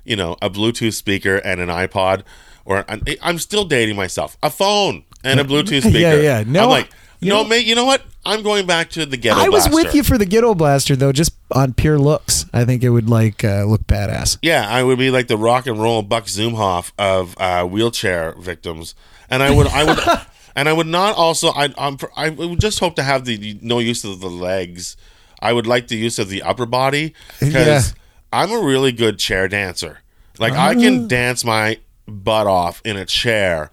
you 0.03 0.15
know, 0.15 0.37
a 0.41 0.49
Bluetooth 0.49 0.93
speaker 0.93 1.37
and 1.37 1.59
an 1.59 1.69
iPod, 1.69 2.23
or 2.65 2.85
an, 2.87 3.03
I'm 3.21 3.39
still 3.39 3.65
dating 3.65 3.95
myself. 3.95 4.37
A 4.43 4.49
phone 4.49 5.03
and 5.23 5.39
a 5.39 5.43
Bluetooth 5.45 5.81
speaker. 5.81 5.97
Yeah, 5.99 6.15
yeah. 6.15 6.43
No, 6.45 6.63
I'm 6.63 6.69
like, 6.69 6.89
you 7.19 7.29
no, 7.29 7.43
know- 7.43 7.49
mate. 7.49 7.65
You 7.65 7.75
know 7.75 7.85
what? 7.85 8.01
I'm 8.27 8.41
going 8.41 8.65
back 8.65 8.89
to 8.91 9.05
the 9.05 9.17
ghetto. 9.17 9.39
I 9.39 9.49
was 9.49 9.67
blaster. 9.67 9.85
with 9.87 9.95
you 9.95 10.03
for 10.03 10.17
the 10.17 10.25
ghetto 10.25 10.55
blaster 10.55 10.95
though, 10.95 11.11
just 11.11 11.33
on 11.51 11.73
pure 11.73 11.99
looks. 11.99 12.45
I 12.51 12.65
think 12.65 12.83
it 12.83 12.89
would 12.89 13.07
like 13.07 13.43
uh, 13.43 13.65
look 13.65 13.85
badass. 13.85 14.39
Yeah, 14.41 14.67
I 14.67 14.81
would 14.81 14.97
be 14.97 15.11
like 15.11 15.27
the 15.27 15.37
rock 15.37 15.67
and 15.67 15.79
roll 15.79 16.01
Buck 16.01 16.25
Zumhofe 16.25 16.91
of 16.97 17.35
uh, 17.39 17.65
wheelchair 17.65 18.33
victims, 18.39 18.95
and 19.29 19.43
I 19.43 19.51
would, 19.55 19.67
I 19.67 19.83
would, 19.83 19.99
and 20.55 20.67
I 20.67 20.73
would 20.73 20.87
not 20.87 21.15
also. 21.15 21.49
I, 21.49 21.71
I'm, 21.77 21.97
I 22.15 22.29
would 22.29 22.59
just 22.59 22.79
hope 22.79 22.95
to 22.95 23.03
have 23.03 23.25
the 23.25 23.59
no 23.61 23.77
use 23.77 24.03
of 24.03 24.21
the 24.21 24.29
legs. 24.29 24.97
I 25.41 25.53
would 25.53 25.67
like 25.67 25.87
the 25.87 25.97
use 25.97 26.19
of 26.19 26.29
the 26.29 26.41
upper 26.43 26.65
body 26.65 27.13
because 27.39 27.89
Yeah. 27.89 28.01
I'm 28.33 28.51
a 28.51 28.59
really 28.59 28.91
good 28.91 29.17
chair 29.19 29.47
dancer. 29.47 29.99
Like 30.39 30.53
I 30.53 30.75
can 30.75 31.07
dance 31.07 31.45
my 31.45 31.79
butt 32.07 32.47
off 32.47 32.81
in 32.83 32.97
a 32.97 33.05
chair, 33.05 33.71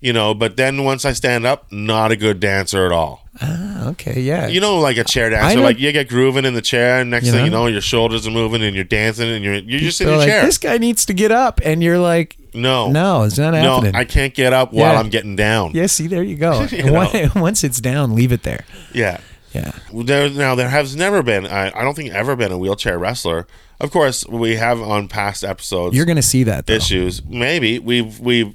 you 0.00 0.12
know. 0.12 0.32
But 0.34 0.56
then 0.56 0.84
once 0.84 1.04
I 1.04 1.12
stand 1.12 1.44
up, 1.44 1.70
not 1.72 2.12
a 2.12 2.16
good 2.16 2.38
dancer 2.38 2.86
at 2.86 2.92
all. 2.92 3.22
Ah, 3.42 3.88
okay, 3.88 4.20
yeah. 4.20 4.46
You 4.46 4.60
know, 4.60 4.78
like 4.78 4.96
a 4.96 5.02
chair 5.02 5.30
dancer, 5.30 5.58
like 5.60 5.80
you 5.80 5.90
get 5.90 6.08
grooving 6.08 6.44
in 6.44 6.54
the 6.54 6.62
chair, 6.62 7.00
and 7.00 7.10
next 7.10 7.26
You 7.26 7.32
thing 7.32 7.44
you 7.46 7.50
know? 7.50 7.62
know, 7.64 7.66
your 7.66 7.80
shoulders 7.80 8.24
are 8.28 8.30
moving 8.30 8.62
and 8.62 8.76
you're 8.76 8.84
dancing, 8.84 9.28
and 9.28 9.44
you're 9.44 9.54
you're 9.56 9.80
just 9.80 10.00
in 10.00 10.06
They're 10.06 10.14
your 10.14 10.20
like, 10.20 10.28
chair. 10.28 10.44
this 10.46 10.58
guy 10.58 10.78
needs 10.78 11.04
to 11.06 11.14
get 11.14 11.32
up, 11.32 11.60
and 11.64 11.82
you're 11.82 11.98
like, 11.98 12.36
no, 12.54 12.92
no, 12.92 13.24
it's 13.24 13.36
not 13.36 13.50
no, 13.54 13.74
happening. 13.74 13.96
I 13.96 14.04
can't 14.04 14.32
get 14.32 14.52
up 14.52 14.72
while 14.72 14.92
Yeah. 14.92 15.00
I'm 15.00 15.08
getting 15.08 15.34
down. 15.34 15.72
yeah, 15.74 15.86
see, 15.86 16.06
there 16.06 16.22
you 16.22 16.36
go. 16.36 16.62
You 16.70 16.84
know? 16.84 17.10
Once 17.34 17.64
it's 17.64 17.80
down, 17.80 18.14
leave 18.14 18.30
it 18.30 18.44
there. 18.44 18.64
Yeah. 18.92 19.18
Yeah. 19.54 19.72
There, 19.92 20.28
now 20.30 20.54
there 20.54 20.68
has 20.68 20.96
never 20.96 21.22
been. 21.22 21.46
I, 21.46 21.68
I 21.78 21.82
don't 21.84 21.94
think 21.94 22.10
ever 22.12 22.34
been 22.34 22.50
a 22.52 22.58
wheelchair 22.58 22.98
wrestler. 22.98 23.46
Of 23.80 23.90
course, 23.90 24.26
we 24.26 24.56
have 24.56 24.80
on 24.80 25.08
past 25.08 25.44
episodes 25.44 25.96
You're 25.96 26.06
gonna 26.06 26.22
see 26.22 26.42
that 26.44 26.66
though. 26.66 26.74
issues. 26.74 27.24
Maybe 27.24 27.78
we've 27.78 28.18
we've. 28.20 28.54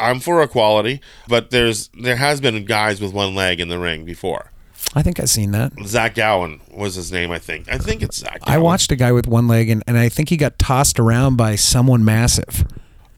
I'm 0.00 0.18
for 0.20 0.42
equality, 0.42 1.00
but 1.28 1.50
there's 1.50 1.88
there 2.00 2.16
has 2.16 2.40
been 2.40 2.64
guys 2.64 3.00
with 3.00 3.12
one 3.12 3.34
leg 3.34 3.60
in 3.60 3.68
the 3.68 3.78
ring 3.78 4.04
before. 4.04 4.50
I 4.94 5.02
think 5.02 5.20
I've 5.20 5.30
seen 5.30 5.52
that. 5.52 5.72
Zach 5.86 6.14
Gowen 6.14 6.60
was 6.70 6.96
his 6.96 7.10
name, 7.12 7.30
I 7.30 7.38
think. 7.38 7.68
I 7.70 7.78
think 7.78 8.02
it's 8.02 8.18
Zach. 8.18 8.40
Gowen. 8.44 8.54
I 8.54 8.58
watched 8.58 8.90
a 8.92 8.96
guy 8.96 9.12
with 9.12 9.26
one 9.26 9.48
leg, 9.48 9.70
and, 9.70 9.82
and 9.86 9.96
I 9.96 10.08
think 10.08 10.28
he 10.28 10.36
got 10.36 10.58
tossed 10.58 10.98
around 11.00 11.36
by 11.36 11.54
someone 11.56 12.04
massive. 12.04 12.64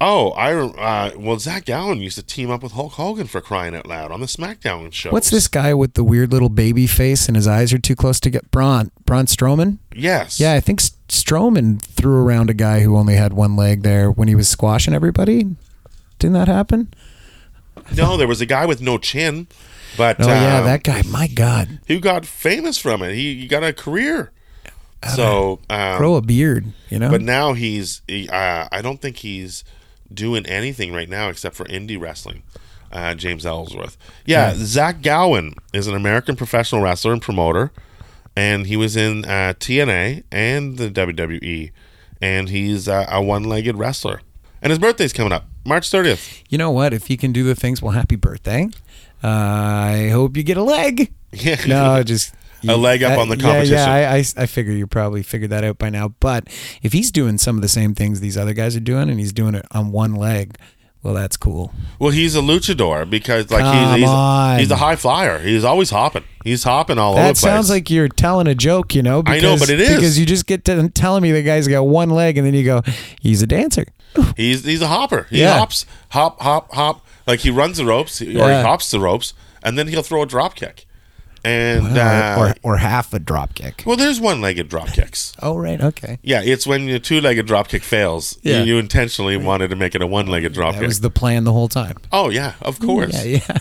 Oh, 0.00 0.30
I 0.32 0.52
uh, 0.54 1.12
well, 1.16 1.38
Zach 1.38 1.66
Gowen 1.66 2.00
used 2.00 2.18
to 2.18 2.22
team 2.22 2.50
up 2.50 2.62
with 2.62 2.72
Hulk 2.72 2.92
Hogan 2.94 3.26
for 3.26 3.40
crying 3.40 3.74
out 3.74 3.86
loud 3.86 4.10
on 4.10 4.20
the 4.20 4.26
SmackDown 4.26 4.92
show. 4.92 5.10
What's 5.10 5.30
this 5.30 5.48
guy 5.48 5.72
with 5.72 5.94
the 5.94 6.04
weird 6.04 6.32
little 6.32 6.48
baby 6.48 6.86
face 6.86 7.26
and 7.28 7.36
his 7.36 7.46
eyes 7.46 7.72
are 7.72 7.78
too 7.78 7.94
close 7.94 8.18
to 8.20 8.30
get 8.30 8.50
Braun? 8.50 8.90
Braun 9.06 9.26
Strowman? 9.26 9.78
Yes. 9.94 10.40
Yeah, 10.40 10.52
I 10.54 10.60
think 10.60 10.80
Strowman 10.80 11.80
threw 11.80 12.22
around 12.24 12.50
a 12.50 12.54
guy 12.54 12.80
who 12.80 12.96
only 12.96 13.14
had 13.14 13.32
one 13.32 13.56
leg 13.56 13.82
there 13.82 14.10
when 14.10 14.28
he 14.28 14.34
was 14.34 14.48
squashing 14.48 14.94
everybody. 14.94 15.56
Didn't 16.18 16.34
that 16.34 16.48
happen? 16.48 16.92
No, 17.94 18.16
there 18.16 18.28
was 18.28 18.40
a 18.40 18.46
guy 18.46 18.66
with 18.66 18.80
no 18.80 18.98
chin, 18.98 19.46
but 19.96 20.16
Oh 20.20 20.26
yeah, 20.26 20.58
um, 20.58 20.64
that 20.64 20.82
guy. 20.82 21.02
My 21.02 21.28
God, 21.28 21.80
who 21.86 22.00
got 22.00 22.26
famous 22.26 22.78
from 22.78 23.02
it. 23.02 23.14
He, 23.14 23.40
he 23.40 23.46
got 23.46 23.62
a 23.62 23.72
career. 23.72 24.32
So, 25.14 25.60
um, 25.68 25.98
grow 25.98 26.14
a 26.14 26.22
beard. 26.22 26.72
You 26.88 26.98
know. 26.98 27.10
but 27.10 27.20
now 27.20 27.52
he's. 27.52 28.00
He, 28.08 28.28
uh, 28.28 28.68
I 28.72 28.80
don't 28.80 29.02
think 29.02 29.18
he's 29.18 29.62
doing 30.12 30.46
anything 30.46 30.92
right 30.92 31.08
now 31.08 31.28
except 31.28 31.54
for 31.56 31.64
indie 31.66 32.00
wrestling. 32.00 32.42
Uh, 32.92 33.14
James 33.14 33.44
Ellsworth. 33.44 33.96
Yeah, 34.25 34.50
Yeah. 34.52 34.54
Zach 34.58 35.02
Gowen 35.02 35.54
is 35.73 35.88
an 35.88 35.94
American 35.96 36.37
professional 36.37 36.80
wrestler 36.80 37.12
and 37.12 37.20
promoter, 37.20 37.73
and 38.37 38.66
he 38.68 38.76
was 38.76 38.94
in 38.96 39.25
uh, 39.25 39.54
TNA 39.58 40.23
and 40.30 40.78
the 40.78 40.90
WWE, 40.90 41.73
and 42.20 42.49
he's 42.50 42.87
uh, 42.88 43.06
a 43.11 43.20
one-legged 43.20 43.76
wrestler. 43.76 44.20
And 44.62 44.70
his 44.70 44.78
birthday's 44.78 45.12
coming 45.12 45.32
up, 45.32 45.44
March 45.64 45.90
30th. 45.90 46.42
you 46.49 46.56
know 46.56 46.70
what? 46.70 46.94
If 46.94 47.08
he 47.08 47.16
can 47.16 47.32
do 47.32 47.42
the 47.42 47.54
things, 47.56 47.82
well, 47.82 47.92
happy 47.92 48.16
birthday. 48.16 48.68
Uh, 49.23 49.28
I 49.28 50.08
hope 50.12 50.37
you 50.37 50.42
get 50.44 50.56
a 50.56 50.62
leg. 50.62 51.12
Yeah. 51.32 51.56
No, 51.66 52.02
just 52.04 52.32
A 52.68 52.76
leg 52.76 53.02
up 53.02 53.18
on 53.18 53.28
the 53.28 53.37
competition. 53.37 53.75
Yeah, 53.76 53.92
I, 53.92 54.16
I, 54.16 54.25
I 54.37 54.47
figure 54.47 54.73
you 54.73 54.87
probably 54.87 55.23
figured 55.23 55.50
that 55.50 55.64
out 55.64 55.78
by 55.78 55.90
now. 55.90 56.09
But 56.21 56.49
if 56.83 56.92
he's 56.92 57.11
doing 57.11 57.38
some 57.38 57.56
of 57.56 57.62
the 57.62 57.68
same 57.68 57.94
things 57.94 58.21
these 58.21 58.37
other 58.37 58.52
guys 58.54 58.76
are 58.76 58.80
doing, 58.80 59.09
and 59.11 59.18
he's 59.18 59.33
doing 59.33 59.54
it 59.54 59.64
on 59.73 59.92
one 59.92 60.14
leg, 60.14 60.56
well, 61.02 61.12
that's 61.14 61.37
cool. 61.37 61.73
Well, 61.99 62.11
he's 62.12 62.35
a 62.35 62.40
luchador 62.40 63.09
because 63.09 63.50
like 63.50 63.61
Come 63.61 63.99
he's 64.00 64.09
he's, 64.09 64.59
he's 64.61 64.71
a 64.71 64.76
high 64.76 64.97
flyer. 64.97 65.38
He's 65.38 65.62
always 65.62 65.90
hopping. 65.90 66.25
He's 66.44 66.64
hopping 66.64 66.97
all 66.99 67.12
over 67.12 67.21
That 67.23 67.28
the 67.37 67.40
place. 67.40 67.40
sounds 67.40 67.68
like 67.71 67.90
you're 67.90 68.09
telling 68.09 68.47
a 68.47 68.54
joke, 68.54 68.94
you 68.94 69.02
know? 69.02 69.23
I 69.26 69.38
know, 69.40 69.56
but 69.59 69.68
it 69.68 69.80
is. 69.80 69.94
because 69.97 70.18
you 70.18 70.25
just 70.25 70.47
get 70.47 70.64
to 70.64 70.88
telling 70.88 71.23
me 71.23 71.30
the 71.33 71.42
guy's 71.42 71.68
got 71.68 71.83
one 71.83 72.09
leg, 72.11 72.38
and 72.38 72.47
then 72.47 72.54
you 72.54 72.64
go, 72.64 72.80
he's 73.21 73.42
a 73.42 73.47
dancer. 73.47 73.85
he's 74.37 74.64
he's 74.64 74.80
a 74.80 74.87
hopper. 74.88 75.26
He 75.28 75.40
Yeah. 75.40 75.59
hops, 75.59 75.85
hop, 76.11 76.40
hop, 76.40 76.73
hop. 76.73 77.04
Like 77.26 77.40
he 77.40 77.50
runs 77.50 77.76
the 77.78 77.85
ropes 77.85 78.23
or 78.23 78.25
he 78.26 78.38
hops 78.38 78.90
the 78.90 79.00
ropes, 79.00 79.35
and 79.62 79.78
then 79.78 79.88
he'll 79.88 80.02
throw 80.02 80.23
a 80.23 80.26
drop 80.26 80.54
kick. 80.54 80.87
And 81.44 81.96
or, 81.96 82.00
uh, 82.00 82.38
or, 82.38 82.54
or 82.62 82.76
half 82.78 83.12
a 83.12 83.18
drop 83.18 83.54
kick. 83.54 83.82
well, 83.84 83.96
there's 83.96 84.18
one-legged 84.20 84.68
drop 84.68 84.88
kicks. 84.88 85.34
Oh, 85.42 85.56
right. 85.56 85.80
Okay. 85.80 86.18
Yeah, 86.22 86.40
it's 86.42 86.66
when 86.66 86.84
your 86.88 86.98
two-legged 86.98 87.46
drop 87.46 87.68
kick 87.68 87.82
fails. 87.82 88.38
Yeah. 88.42 88.60
You, 88.60 88.64
you 88.74 88.78
intentionally 88.78 89.36
wanted 89.36 89.68
to 89.68 89.76
make 89.76 89.94
it 89.94 90.00
a 90.00 90.06
one-legged 90.06 90.54
drop 90.54 90.72
That 90.74 90.80
kick. 90.80 90.88
was 90.88 91.00
the 91.00 91.10
plan 91.10 91.44
the 91.44 91.52
whole 91.52 91.68
time. 91.68 91.96
oh 92.12 92.30
yeah, 92.30 92.54
of 92.62 92.80
course. 92.80 93.12
Yeah, 93.24 93.40
yeah. 93.46 93.58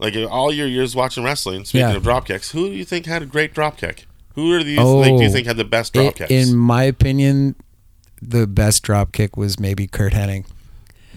Like 0.00 0.16
uh, 0.16 0.24
all 0.26 0.52
your 0.52 0.66
years 0.66 0.96
watching 0.96 1.22
wrestling. 1.22 1.64
Speaking 1.64 1.88
Yeah. 1.88 1.94
of 1.96 2.02
drop 2.02 2.26
kicks, 2.26 2.50
who 2.50 2.68
do 2.68 2.74
you 2.74 2.84
think 2.84 3.06
had 3.06 3.22
a 3.22 3.26
great 3.26 3.54
drop 3.54 3.76
kick? 3.76 4.06
Who 4.34 4.52
are 4.52 4.64
these? 4.64 4.76
like, 4.78 5.16
do 5.16 5.22
you 5.22 5.28
Oh. 5.28 5.32
think 5.32 5.46
had 5.46 5.56
the 5.56 5.64
best 5.64 5.92
drop 5.92 6.06
I- 6.06 6.10
kicks? 6.26 6.30
In 6.32 6.56
my 6.56 6.82
opinion, 6.82 7.54
the 8.20 8.48
best 8.48 8.82
drop 8.82 9.12
kick 9.12 9.36
was 9.36 9.60
maybe 9.60 9.86
Curt 9.86 10.12
Hennig. 10.12 10.46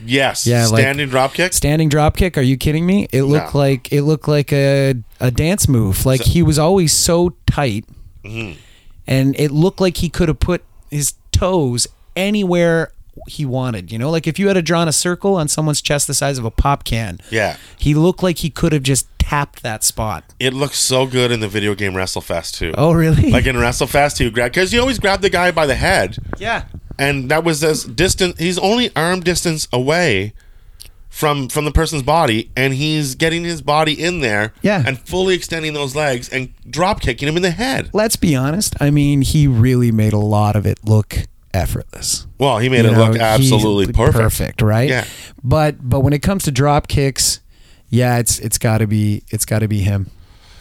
Yes. 0.05 0.45
Yeah, 0.47 0.67
like- 0.67 0.81
standing 0.81 1.09
drop 1.09 1.33
kick. 1.33 1.53
Standing 1.53 1.89
drop 1.89 2.15
kick? 2.17 2.37
Are 2.37 2.41
you 2.41 2.57
kidding 2.57 2.85
me? 2.85 3.07
It 3.11 3.23
looked 3.23 3.53
No. 3.53 3.59
like 3.59 3.91
it 3.91 4.03
looked 4.03 4.27
like 4.27 4.51
a 4.53 4.95
a 5.19 5.31
dance 5.31 5.67
move. 5.67 6.05
Like 6.05 6.21
So- 6.23 6.29
he 6.31 6.41
was 6.43 6.59
always 6.59 6.93
so 6.93 7.33
tight, 7.45 7.85
Mm-hmm. 8.23 8.59
and 9.07 9.35
it 9.39 9.51
looked 9.51 9.79
like 9.81 9.97
he 9.97 10.09
could 10.09 10.27
have 10.27 10.39
put 10.39 10.63
his 10.91 11.13
toes 11.31 11.87
anywhere 12.15 12.91
he 13.27 13.45
wanted. 13.45 13.91
You 13.91 13.97
know, 13.99 14.09
like 14.11 14.27
if 14.27 14.37
you 14.39 14.47
had 14.47 14.63
drawn 14.65 14.87
a 14.87 14.91
circle 14.93 15.35
on 15.35 15.47
someone's 15.47 15.81
chest 15.81 16.07
the 16.07 16.13
size 16.13 16.37
of 16.37 16.45
a 16.45 16.51
pop 16.51 16.83
can, 16.83 17.19
Yeah. 17.31 17.57
he 17.77 17.93
looked 17.93 18.21
like 18.21 18.39
he 18.39 18.49
could 18.49 18.73
have 18.73 18.83
just 18.83 19.07
tapped 19.19 19.63
that 19.63 19.83
spot. 19.83 20.23
It 20.39 20.53
looks 20.53 20.79
so 20.79 21.05
good 21.05 21.31
in 21.31 21.39
the 21.41 21.47
video 21.47 21.73
game 21.75 21.93
WrestleFest 21.93 22.53
too. 22.57 22.73
Oh, 22.77 22.91
really? 22.93 23.31
Like 23.31 23.45
in 23.45 23.55
WrestleFest, 23.55 24.19
he 24.19 24.29
grab 24.29 24.51
because 24.51 24.71
you 24.71 24.79
always 24.79 24.99
grab 24.99 25.21
the 25.21 25.29
guy 25.29 25.51
by 25.51 25.65
the 25.65 25.75
head, 25.75 26.17
yeah. 26.37 26.63
And 26.99 27.29
that 27.29 27.43
was 27.43 27.63
as 27.63 27.83
distant. 27.83 28.39
He's 28.39 28.57
only 28.57 28.89
arm 28.95 29.19
distance 29.21 29.67
away 29.71 30.33
from 31.09 31.47
from 31.49 31.65
the 31.65 31.71
person's 31.71 32.03
body, 32.03 32.51
and 32.55 32.73
he's 32.73 33.15
getting 33.15 33.43
his 33.43 33.61
body 33.61 33.93
in 33.93 34.19
there, 34.21 34.53
Yeah. 34.61 34.83
and 34.85 34.99
fully 34.99 35.33
extending 35.35 35.73
those 35.73 35.95
legs 35.95 36.29
and 36.29 36.49
drop 36.69 37.01
kicking 37.01 37.27
him 37.27 37.35
in 37.37 37.41
the 37.43 37.51
head. 37.51 37.89
Let's 37.93 38.15
be 38.15 38.35
honest. 38.35 38.75
I 38.79 38.91
mean, 38.91 39.21
he 39.21 39.47
really 39.47 39.91
made 39.91 40.13
a 40.13 40.19
lot 40.19 40.55
of 40.55 40.65
it 40.65 40.77
look 40.83 41.17
effortless. 41.53 42.27
Well, 42.37 42.59
he 42.59 42.69
made 42.69 42.85
You 42.85 42.91
it 42.91 42.93
know, 42.93 43.07
look 43.07 43.17
absolutely 43.17 43.91
perfect. 43.93 44.15
Perfect, 44.17 44.61
right? 44.61 44.89
Yeah. 44.89 45.05
But 45.43 45.89
but 45.89 46.01
when 46.01 46.13
it 46.13 46.21
comes 46.21 46.43
to 46.43 46.51
drop 46.51 46.87
kicks, 46.87 47.39
yeah, 47.89 48.17
it's 48.19 48.37
it's 48.39 48.57
got 48.57 48.79
to 48.79 48.87
be 48.87 49.23
it's 49.29 49.45
got 49.45 49.59
to 49.59 49.67
be 49.67 49.79
him. 49.81 50.11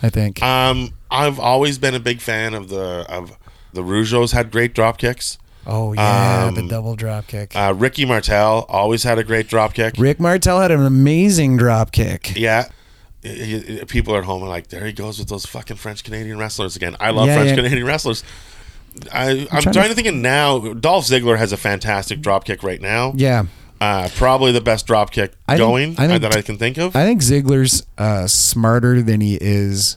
I 0.02 0.10
think. 0.10 0.42
Um, 0.42 0.92
I've 1.10 1.38
always 1.40 1.78
been 1.78 1.94
a 1.94 2.00
big 2.00 2.20
fan 2.20 2.54
of 2.54 2.68
the 2.68 3.04
of 3.08 3.36
the 3.72 3.82
Rougeaus 3.82 4.32
had 4.32 4.50
great 4.50 4.74
drop 4.74 4.96
kicks. 4.98 5.38
Oh 5.66 5.92
yeah, 5.92 6.50
the 6.54 6.60
um, 6.62 6.68
double 6.68 6.94
drop 6.96 7.26
kick. 7.26 7.54
Uh, 7.56 7.74
Ricky 7.76 8.04
Martel 8.04 8.64
always 8.68 9.02
had 9.02 9.18
a 9.18 9.24
great 9.24 9.48
drop 9.48 9.74
kick. 9.74 9.94
Rick 9.98 10.20
Martel 10.20 10.60
had 10.60 10.70
an 10.70 10.84
amazing 10.84 11.56
drop 11.56 11.92
kick. 11.92 12.32
Yeah. 12.36 12.68
People 13.88 14.16
at 14.16 14.24
home 14.24 14.42
are 14.44 14.48
like, 14.48 14.68
there 14.68 14.86
he 14.86 14.92
goes 14.92 15.18
with 15.18 15.28
those 15.28 15.44
fucking 15.46 15.76
French 15.76 16.04
Canadian 16.04 16.38
wrestlers 16.38 16.76
again. 16.76 16.96
I 17.00 17.10
love 17.10 17.26
Yeah, 17.26 17.34
French 17.36 17.48
yeah. 17.50 17.56
Canadian 17.56 17.84
wrestlers. 17.86 18.22
I, 19.12 19.48
I'm 19.50 19.62
trying 19.62 19.62
trying, 19.62 19.72
to- 19.72 19.88
to 19.88 19.94
think 19.94 20.06
of 20.08 20.14
now. 20.14 20.74
Dolph 20.74 21.06
Ziggler 21.06 21.36
has 21.36 21.52
a 21.52 21.56
fantastic 21.56 22.20
drop 22.20 22.44
kick 22.44 22.62
right 22.62 22.80
now. 22.80 23.12
Yeah. 23.16 23.46
Uh, 23.80 24.08
probably 24.14 24.52
the 24.52 24.60
best 24.60 24.86
drop 24.86 25.10
kick 25.10 25.32
I 25.48 25.56
think- 25.56 25.58
going 25.68 25.90
I 25.98 26.06
think- 26.06 26.12
uh, 26.12 26.18
that 26.28 26.36
I 26.36 26.42
can 26.42 26.56
think 26.56 26.78
of. 26.78 26.94
I 26.94 27.04
think 27.04 27.20
Ziggler's 27.20 27.84
uh, 27.98 28.26
smarter 28.28 29.02
than 29.02 29.20
he 29.20 29.36
is 29.40 29.96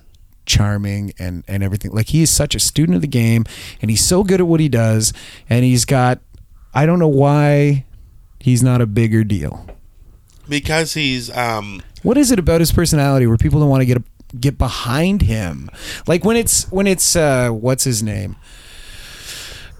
charming 0.49 1.13
and, 1.19 1.43
and 1.47 1.63
everything. 1.63 1.91
Like 1.91 2.07
he 2.09 2.21
is 2.21 2.29
such 2.31 2.55
a 2.55 2.59
student 2.59 2.95
of 2.95 3.01
the 3.01 3.07
game 3.07 3.45
and 3.81 3.89
he's 3.89 4.03
so 4.03 4.23
good 4.25 4.41
at 4.41 4.47
what 4.47 4.59
he 4.59 4.67
does 4.67 5.13
and 5.49 5.63
he's 5.63 5.85
got 5.85 6.19
I 6.73 6.85
don't 6.85 6.99
know 6.99 7.07
why 7.07 7.85
he's 8.39 8.61
not 8.61 8.81
a 8.81 8.85
bigger 8.85 9.23
deal. 9.23 9.65
because 10.49 10.93
he's 10.95 11.29
um, 11.35 11.81
What 12.03 12.17
is 12.17 12.31
it 12.31 12.39
about 12.39 12.59
his 12.59 12.71
personality 12.71 13.27
where 13.27 13.37
people 13.37 13.59
don't 13.59 13.69
want 13.69 13.81
to 13.81 13.85
get 13.85 14.01
get 14.39 14.57
behind 14.57 15.21
him? 15.23 15.69
Like 16.07 16.25
when 16.25 16.35
it's 16.35 16.69
when 16.71 16.87
it's 16.87 17.15
uh, 17.15 17.49
what's 17.49 17.83
his 17.85 18.01
name? 18.03 18.35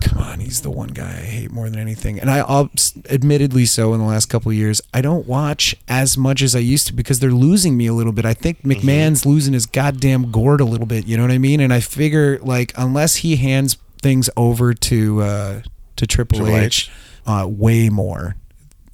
Come 0.02 0.20
on, 0.20 0.40
he's 0.40 0.62
the 0.62 0.70
one 0.72 0.90
guy 0.90 1.10
I 1.10 1.22
hate 1.26 1.52
more 1.52 1.70
than 1.70 1.80
anything, 1.80 2.20
and 2.20 2.30
I, 2.30 2.40
I'll 2.40 2.70
admittedly 3.10 3.66
so 3.66 3.94
in 3.94 4.00
the 4.00 4.06
last 4.06 4.28
couple 4.28 4.50
of 4.52 4.56
years. 4.58 4.82
I 4.94 5.02
don't 5.02 5.28
watch 5.28 5.76
as 5.88 6.18
much 6.18 6.42
as 6.42 6.56
I 6.56 6.60
used 6.60 6.88
to 6.88 6.94
because 6.94 7.20
they're 7.20 7.32
losing 7.32 7.76
me 7.76 7.88
a 7.88 7.94
little 7.94 8.14
bit. 8.14 8.26
I 8.26 8.34
think 8.34 8.60
Mm-hmm. 8.60 8.72
McMahon's 8.88 9.26
losing 9.26 9.54
his 9.54 9.66
goddamn 9.66 10.32
gourd 10.32 10.62
a 10.62 10.66
little 10.66 10.86
bit. 10.86 11.06
You 11.06 11.18
know 11.18 11.24
what 11.24 11.32
I 11.32 11.38
mean? 11.38 11.60
And 11.60 11.74
I 11.74 11.80
figure 11.82 12.40
like 12.40 12.74
unless 12.78 13.18
he 13.18 13.36
hands 13.36 13.78
things 14.02 14.30
over 14.38 14.74
to 14.74 15.22
uh, 15.22 15.62
to 15.98 16.08
Triple, 16.08 16.40
Triple 16.40 16.56
H, 16.56 16.90
H. 16.90 16.92
Uh, 17.28 17.48
way 17.48 17.90
more 17.90 18.36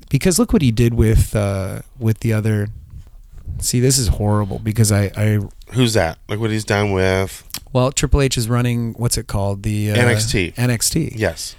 because 0.09 0.39
look 0.39 0.53
what 0.53 0.61
he 0.61 0.71
did 0.71 0.93
with 0.93 1.35
uh, 1.35 1.81
with 1.99 2.19
the 2.19 2.33
other. 2.33 2.67
See, 3.59 3.79
this 3.79 3.97
is 3.97 4.07
horrible 4.09 4.59
because 4.59 4.91
I, 4.91 5.11
I 5.15 5.39
who's 5.73 5.93
that? 5.93 6.17
Like 6.27 6.39
what 6.39 6.51
he's 6.51 6.65
done 6.65 6.91
with. 6.91 7.43
well, 7.73 7.91
Triple 7.91 8.21
H 8.21 8.37
is 8.37 8.47
running 8.49 8.93
what's 8.93 9.17
it 9.17 9.27
called 9.27 9.63
the 9.63 9.91
uh, 9.91 9.95
NXT. 9.95 10.55
NXT. 10.55 11.13
Yes. 11.15 11.55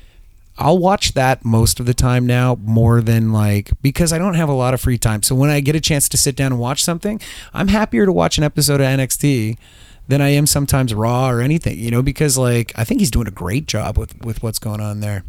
I'll 0.59 0.79
watch 0.79 1.13
that 1.13 1.45
most 1.45 1.81
of 1.81 1.87
the 1.87 1.93
time 1.93 2.27
now 2.27 2.57
more 2.63 3.03
than 3.03 3.31
like 3.31 3.71
because 3.83 4.11
I 4.13 4.19
don't 4.19 4.35
have 4.35 4.49
a 4.49 4.55
lot 4.55 4.73
of 4.73 4.81
free 4.81 4.97
time. 4.97 5.23
So 5.23 5.35
when 5.35 5.51
I 5.51 5.61
get 5.61 5.77
a 5.77 5.81
chance 5.81 6.09
to 6.09 6.17
sit 6.17 6.35
down 6.35 6.53
and 6.53 6.61
watch 6.61 6.83
something, 6.83 7.21
I'm 7.53 7.69
happier 7.69 8.07
to 8.07 8.13
watch 8.13 8.39
an 8.39 8.45
episode 8.45 8.81
of 8.81 8.87
NXT 8.87 9.59
than 10.09 10.23
I 10.23 10.29
am 10.31 10.47
sometimes 10.47 10.95
Raw 10.95 11.29
or 11.29 11.41
anything, 11.43 11.79
you 11.79 11.91
know, 11.91 12.01
because 12.01 12.39
like 12.39 12.73
I 12.75 12.85
think 12.85 13.01
he's 13.01 13.11
doing 13.11 13.27
a 13.27 13.33
great 13.33 13.67
job 13.67 13.99
with 13.99 14.19
with 14.25 14.43
what's 14.43 14.59
going 14.59 14.81
on 14.81 15.01
there. 15.01 15.25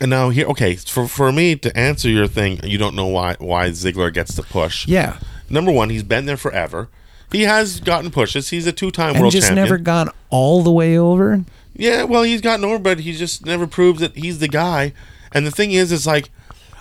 And 0.00 0.10
now 0.10 0.30
here, 0.30 0.46
okay, 0.48 0.76
for 0.76 1.08
for 1.08 1.32
me 1.32 1.56
to 1.56 1.76
answer 1.76 2.08
your 2.08 2.28
thing, 2.28 2.60
you 2.62 2.78
don't 2.78 2.94
know 2.94 3.06
why 3.06 3.34
why 3.40 3.70
Ziggler 3.70 4.14
gets 4.14 4.36
the 4.36 4.44
push. 4.44 4.86
Yeah. 4.86 5.18
Number 5.50 5.72
one, 5.72 5.90
he's 5.90 6.04
been 6.04 6.26
there 6.26 6.36
forever. 6.36 6.88
He 7.30 7.42
has 7.42 7.80
gotten 7.80 8.10
pushes. 8.10 8.50
He's 8.50 8.66
a 8.66 8.72
two-time 8.72 9.10
And 9.14 9.20
world 9.20 9.32
just 9.32 9.48
champion. 9.48 9.64
never 9.64 9.78
gone 9.78 10.10
all 10.30 10.62
the 10.62 10.72
way 10.72 10.96
over. 10.98 11.44
Yeah, 11.74 12.04
well, 12.04 12.22
he's 12.22 12.40
gotten 12.40 12.64
over, 12.64 12.78
but 12.78 13.00
he 13.00 13.12
just 13.12 13.44
never 13.46 13.66
proved 13.66 14.00
that 14.00 14.16
he's 14.16 14.38
the 14.38 14.48
guy. 14.48 14.92
And 15.32 15.46
the 15.46 15.50
thing 15.50 15.72
is, 15.72 15.92
is 15.92 16.06
like, 16.06 16.30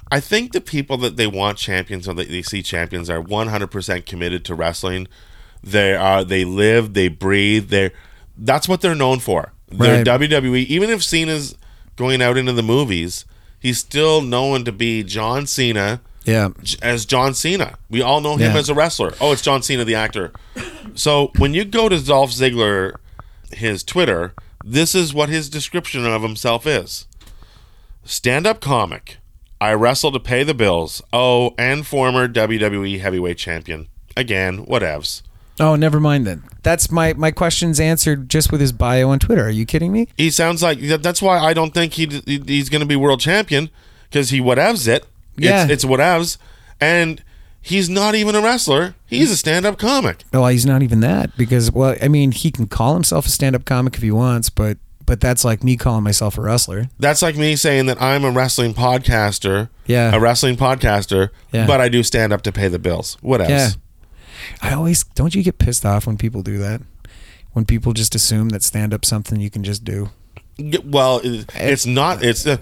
I 0.10 0.20
think 0.22 0.54
the 0.54 0.62
people 0.62 0.98
that 0.98 1.18
they 1.18 1.28
want 1.28 1.58
champions 1.58 2.08
or 2.08 2.14
that 2.16 2.30
they 2.30 2.42
see 2.42 2.64
champions 2.64 3.10
are 3.10 3.22
100% 3.22 4.06
committed 4.06 4.46
to 4.46 4.56
wrestling. 4.56 5.08
They 5.62 5.96
are, 5.96 6.24
they 6.24 6.46
live, 6.46 6.94
they 6.94 7.10
breathe. 7.10 7.70
They, 7.70 7.92
that's 8.38 8.70
what 8.70 8.82
they're 8.82 8.96
known 8.96 9.20
for. 9.20 9.52
They're 9.70 9.98
Right. 9.98 10.06
WWE. 10.08 10.66
Even 10.66 10.90
if 10.90 11.04
Cena's 11.04 11.56
going 11.98 12.22
out 12.22 12.38
into 12.38 12.54
the 12.54 12.64
movies, 12.64 13.26
he's 13.60 13.80
still 13.80 14.22
known 14.22 14.64
to 14.64 14.72
be 14.72 15.04
John 15.04 15.46
Cena. 15.46 16.00
Yeah. 16.28 16.50
As 16.82 17.06
John 17.06 17.34
Cena. 17.34 17.78
We 17.90 18.02
all 18.02 18.22
know 18.22 18.34
him 18.36 18.52
Yeah. 18.54 18.58
as 18.60 18.70
a 18.70 18.74
wrestler. 18.74 19.14
Oh, 19.22 19.32
it's 19.32 19.42
John 19.42 19.64
Cena, 19.64 19.86
the 19.86 19.96
actor. 19.96 20.32
So 20.94 21.32
when 21.38 21.54
you 21.54 21.64
go 21.66 21.88
to 21.90 22.04
Dolph 22.04 22.32
Ziggler, 22.32 22.94
his 23.52 23.84
Twitter, 23.84 24.34
this 24.64 24.94
is 24.94 25.14
what 25.14 25.30
his 25.30 25.50
description 25.50 26.06
of 26.06 26.22
himself 26.22 26.68
is 26.68 27.06
stand 28.04 28.46
up 28.46 28.60
comic. 28.60 29.18
I 29.60 29.74
wrestle 29.74 30.12
to 30.12 30.20
pay 30.20 30.44
the 30.44 30.54
bills. 30.54 31.02
Oh, 31.12 31.54
and 31.58 31.86
former 31.88 32.28
WWE 32.28 33.00
heavyweight 33.00 33.38
champion. 33.38 33.88
Again, 34.16 34.66
whatevs. 34.66 35.24
Oh, 35.60 35.76
never 35.76 36.00
mind 36.00 36.28
then. 36.28 36.44
That's 36.62 36.92
my 36.92 37.14
my 37.14 37.32
questions 37.32 37.80
answered 37.80 38.30
just 38.30 38.52
with 38.52 38.62
his 38.62 38.72
bio 38.72 39.10
on 39.10 39.18
Twitter. 39.20 39.46
Are 39.46 39.50
you 39.50 39.66
kidding 39.66 39.92
me? 39.92 40.08
He 40.18 40.30
sounds 40.30 40.62
like 40.62 40.80
that's 40.80 41.22
why 41.22 41.40
I 41.40 41.54
don't 41.54 41.74
think 41.74 41.94
he 41.94 42.22
he's 42.26 42.70
going 42.70 42.82
to 42.82 42.86
be 42.86 42.96
world 42.96 43.20
champion 43.20 43.70
because 44.10 44.30
he 44.30 44.40
whatevs 44.40 44.88
it. 44.88 45.06
Yeah. 45.38 45.64
It's, 45.64 45.84
it's 45.84 45.86
whatevs, 45.86 46.38
and 46.82 47.24
he's 47.62 47.90
not 47.90 48.16
even 48.16 48.36
a 48.36 48.42
wrestler. 48.42 48.96
He's 49.06 49.32
a 49.32 49.38
stand-up 49.38 49.78
comic. 49.78 50.24
No, 50.34 50.46
he's 50.48 50.66
not 50.66 50.84
even 50.84 51.00
that 51.02 51.36
because 51.38 51.72
well, 51.72 51.96
I 52.02 52.08
mean, 52.08 52.32
he 52.32 52.52
can 52.52 52.68
call 52.68 52.94
himself 52.94 53.26
a 53.26 53.30
stand-up 53.30 53.66
comic 53.66 53.96
if 53.96 54.02
he 54.02 54.12
wants, 54.12 54.50
but 54.50 54.78
but 55.06 55.22
that's 55.22 55.46
like 55.46 55.64
me 55.64 55.78
calling 55.78 56.04
myself 56.04 56.38
a 56.38 56.42
wrestler. 56.42 56.90
That's 57.00 57.22
like 57.22 57.38
me 57.38 57.56
saying 57.56 57.86
that 57.86 58.02
I'm 58.02 58.26
a 58.26 58.32
wrestling 58.32 58.74
podcaster. 58.74 59.70
Yeah. 59.86 60.14
A 60.14 60.20
wrestling 60.20 60.58
podcaster, 60.58 61.30
Yeah. 61.54 61.66
but 61.66 61.80
I 61.80 61.88
do 61.88 62.04
stand 62.04 62.34
up 62.34 62.42
to 62.42 62.52
pay 62.52 62.68
the 62.68 62.78
bills. 62.78 63.18
What 63.22 63.40
else? 63.40 63.50
Yeah. 63.50 63.70
I 64.62 64.74
always 64.74 65.04
don't 65.06 65.34
you 65.34 65.44
get 65.44 65.60
pissed 65.60 65.86
off 65.86 66.08
when 66.08 66.18
people 66.18 66.42
do 66.42 66.58
that? 66.58 66.82
When 67.54 67.64
people 67.64 67.94
just 67.94 68.16
assume 68.16 68.50
that 68.50 68.64
stand-up 68.64 69.06
something 69.06 69.40
you 69.40 69.50
can 69.50 69.64
just 69.64 69.84
do. 69.86 70.10
Well, 70.84 71.22
it's 71.24 71.86
not. 71.86 72.24
It's. 72.24 72.48
Uh, 72.48 72.58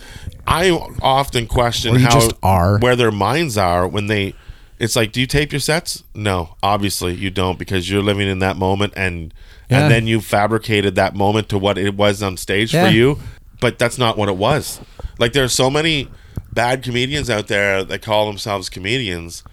I 0.46 0.70
often 1.02 1.48
question 1.48 1.96
how 1.96 2.30
are. 2.44 2.78
where 2.80 2.96
their 2.96 3.12
minds 3.12 3.58
are 3.58 3.88
when 3.88 4.08
they. 4.08 4.34
It's 4.78 4.96
like, 4.98 5.14
do 5.14 5.22
you 5.22 5.28
tape 5.28 5.54
your 5.54 5.62
sets? 5.62 6.04
No, 6.14 6.56
obviously 6.62 7.14
you 7.14 7.30
don't 7.32 7.58
because 7.58 7.90
you're 7.90 8.02
living 8.04 8.28
in 8.28 8.40
that 8.40 8.58
moment 8.58 8.92
and 8.98 9.34
Yeah. 9.70 9.84
and 9.84 9.92
then 9.92 10.06
you 10.08 10.20
fabricated 10.20 10.96
that 10.96 11.16
moment 11.16 11.48
to 11.50 11.58
what 11.58 11.78
it 11.78 11.96
was 11.96 12.22
on 12.22 12.36
stage 12.36 12.74
Yeah. 12.74 12.88
for 12.88 12.94
you. 12.94 13.20
But 13.62 13.80
that's 13.80 13.98
not 13.98 14.18
what 14.18 14.28
it 14.28 14.36
was. 14.36 14.82
Like 15.18 15.32
there 15.32 15.46
are 15.46 15.48
so 15.50 15.70
many 15.70 16.10
bad 16.52 16.84
comedians 16.84 17.30
out 17.30 17.48
there 17.48 17.86
that 17.86 18.02
call 18.02 18.28
themselves 18.28 18.70
comedians, 18.70 19.44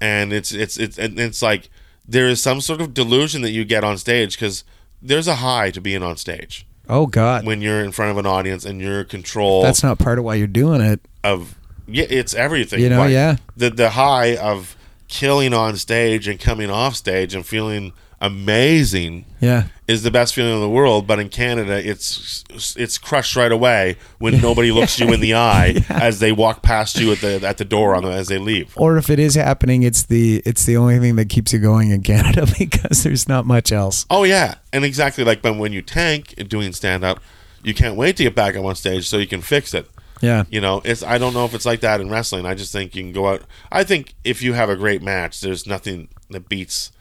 and 0.00 0.32
it's 0.32 0.52
it's 0.52 0.76
it's 0.78 0.96
and 0.96 1.18
it's 1.18 1.42
like 1.42 1.68
there 2.06 2.28
is 2.28 2.40
some 2.40 2.60
sort 2.60 2.80
of 2.80 2.94
delusion 2.94 3.42
that 3.42 3.50
you 3.50 3.64
get 3.64 3.82
on 3.82 3.98
stage 3.98 4.36
because 4.36 4.62
there's 5.02 5.26
a 5.26 5.36
high 5.36 5.72
to 5.72 5.80
being 5.80 6.04
on 6.04 6.16
stage 6.16 6.64
Oh 6.88 7.06
God, 7.06 7.46
when 7.46 7.62
you're 7.62 7.82
in 7.84 7.92
front 7.92 8.10
of 8.10 8.18
an 8.18 8.26
audience 8.26 8.64
and 8.64 8.80
you're 8.80 9.00
in 9.00 9.06
control 9.06 9.62
that's 9.62 9.82
not 9.82 9.98
part 9.98 10.18
of 10.18 10.24
why 10.24 10.34
you're 10.34 10.46
doing 10.46 10.80
it. 10.80 11.00
of 11.24 11.56
yeah, 11.86 12.06
it's 12.08 12.34
everything. 12.34 12.80
You 12.80 12.88
know, 12.88 13.06
yeah. 13.06 13.36
The 13.56 13.70
the 13.70 13.90
high 13.90 14.36
of 14.36 14.76
killing 15.08 15.52
on 15.52 15.76
stage 15.76 16.26
and 16.26 16.40
coming 16.40 16.70
off 16.70 16.96
stage 16.96 17.34
and 17.34 17.44
feeling 17.44 17.92
amazing 18.22 19.24
Yeah, 19.40 19.64
is 19.88 20.02
the 20.04 20.10
best 20.10 20.34
feeling 20.34 20.54
in 20.54 20.60
the 20.60 20.68
world. 20.68 21.06
But 21.06 21.18
in 21.18 21.28
Canada, 21.28 21.76
it's 21.86 22.44
it's 22.76 22.96
crushed 22.96 23.36
right 23.36 23.52
away 23.52 23.96
when 24.18 24.40
nobody 24.48 24.72
looks 24.72 24.98
you 24.98 25.12
in 25.12 25.20
the 25.20 25.34
eye 25.52 25.84
as 25.90 26.20
they 26.20 26.32
walk 26.32 26.62
past 26.62 26.98
you 26.98 27.12
at 27.12 27.18
the 27.20 27.46
at 27.46 27.58
the 27.58 27.64
door 27.64 27.94
on 27.94 28.04
the, 28.04 28.10
as 28.10 28.28
they 28.28 28.38
leave. 28.38 28.72
or 28.76 28.96
if 28.96 29.10
it 29.10 29.18
is 29.18 29.34
happening, 29.34 29.82
it's 29.82 30.04
the 30.04 30.40
it's 30.46 30.64
the 30.64 30.76
only 30.76 30.98
thing 30.98 31.16
that 31.16 31.28
keeps 31.28 31.52
you 31.52 31.58
going 31.58 31.90
in 31.90 32.02
Canada 32.02 32.46
because 32.58 33.02
there's 33.02 33.28
not 33.28 33.44
much 33.44 33.72
else. 33.72 34.06
Oh 34.08 34.24
yeah, 34.24 34.54
and 34.72 34.84
exactly 34.84 35.24
like 35.24 35.42
when 35.42 35.58
when 35.58 35.72
you 35.72 35.82
tank 35.82 36.32
in 36.34 36.46
doing 36.46 36.72
stand 36.72 37.04
up, 37.04 37.20
you 37.62 37.74
can't 37.74 37.96
wait 37.96 38.16
to 38.18 38.22
get 38.24 38.34
back 38.34 38.56
on 38.56 38.62
one 38.62 38.76
stage 38.76 39.08
so 39.08 39.18
you 39.18 39.26
can 39.26 39.42
fix 39.42 39.74
it. 39.74 39.88
Yeah, 40.20 40.44
You 40.50 40.60
know, 40.60 40.80
it's 40.84 41.02
I 41.02 41.18
don't 41.18 41.34
know 41.34 41.44
if 41.46 41.52
it's 41.52 41.66
like 41.66 41.80
that 41.80 42.00
in 42.00 42.08
wrestling. 42.08 42.46
I 42.46 42.54
just 42.54 42.70
think 42.72 42.94
you 42.94 43.02
can 43.02 43.10
go 43.12 43.26
out. 43.26 43.42
I 43.72 43.82
think 43.82 44.14
if 44.22 44.40
you 44.40 44.52
have 44.52 44.70
a 44.70 44.76
great 44.76 45.02
match, 45.02 45.40
there's 45.40 45.66
nothing 45.66 46.06
that 46.30 46.48
beats 46.48 46.92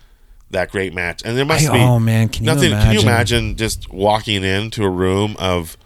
that 0.52 0.72
great 0.72 0.94
match. 0.94 1.22
And 1.24 1.38
there 1.38 1.46
must 1.46 1.68
I- 1.70 1.74
be 1.74 1.80
oh, 1.80 2.00
man, 2.00 2.30
can 2.30 2.44
you 2.46 2.54
nothing. 2.54 2.72
Can 2.72 2.94
you 2.94 3.02
imagine? 3.02 3.56
just 3.56 3.92
walking 3.92 4.44
into 4.44 4.84
a 4.84 4.90
room 4.90 5.36
of 5.40 5.78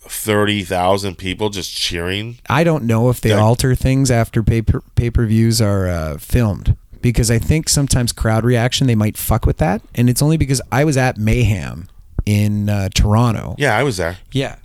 thirty 0.00 0.62
thousand 0.64 1.16
people 1.18 1.50
just 1.50 1.74
cheering? 1.74 2.38
I 2.48 2.64
don't 2.64 2.84
know 2.84 3.08
if 3.10 3.20
they 3.20 3.30
Yeah. 3.30 3.40
alter 3.40 3.74
things 3.74 4.10
after 4.10 4.42
pay 4.42 4.62
pay 4.94 5.10
per 5.10 5.26
views 5.26 5.60
are 5.60 5.88
uh, 5.88 6.18
filmed 6.18 6.76
because 7.00 7.30
I 7.30 7.38
think 7.38 7.68
sometimes 7.68 8.12
crowd 8.12 8.44
reaction 8.44 8.86
they 8.86 8.94
might 8.94 9.16
fuck 9.16 9.46
with 9.46 9.58
that, 9.58 9.82
and 9.94 10.08
it's 10.10 10.22
only 10.22 10.36
because 10.36 10.60
I 10.72 10.84
was 10.84 10.96
at 10.96 11.16
Mayhem 11.18 11.88
in 12.26 12.68
uh, 12.68 12.88
Toronto. 12.94 13.54
Yeah, 13.58 13.76
I 13.76 13.82
was 13.82 13.96
there. 13.98 14.18
Yeah. 14.32 14.56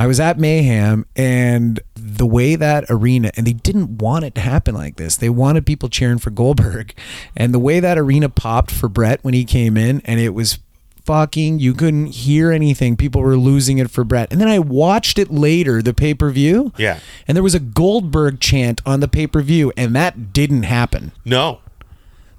I 0.00 0.06
was 0.06 0.20
at 0.20 0.38
Mayhem 0.38 1.06
and 1.16 1.80
the 2.00 2.26
way 2.26 2.54
that 2.56 2.84
arena 2.88 3.30
and 3.36 3.46
they 3.46 3.52
didn't 3.52 3.98
want 3.98 4.24
it 4.24 4.34
to 4.36 4.40
happen 4.40 4.74
like 4.74 4.96
this. 4.96 5.16
They 5.16 5.28
wanted 5.28 5.66
people 5.66 5.88
cheering 5.88 6.18
for 6.18 6.30
Goldberg. 6.30 6.94
And 7.36 7.52
the 7.52 7.58
way 7.58 7.80
that 7.80 7.98
arena 7.98 8.28
popped 8.28 8.70
for 8.70 8.88
Bret 8.88 9.22
when 9.22 9.34
he 9.34 9.44
came 9.44 9.76
in 9.76 10.00
and 10.04 10.20
it 10.20 10.30
was 10.30 10.58
fucking 11.04 11.58
you 11.58 11.72
couldn't 11.72 12.06
hear 12.08 12.52
anything. 12.52 12.96
People 12.96 13.22
were 13.22 13.36
losing 13.36 13.78
it 13.78 13.90
for 13.90 14.04
Bret. 14.04 14.30
And 14.30 14.40
then 14.40 14.48
I 14.48 14.58
watched 14.58 15.18
it 15.18 15.30
later, 15.30 15.80
the 15.80 15.94
pay-per-view. 15.94 16.72
Yeah. 16.76 17.00
And 17.26 17.34
there 17.36 17.42
was 17.42 17.54
a 17.54 17.60
Goldberg 17.60 18.40
chant 18.40 18.80
on 18.84 19.00
the 19.00 19.08
pay-per-view 19.08 19.72
and 19.76 19.94
that 19.96 20.32
didn't 20.32 20.64
happen. 20.64 21.12
No, 21.24 21.60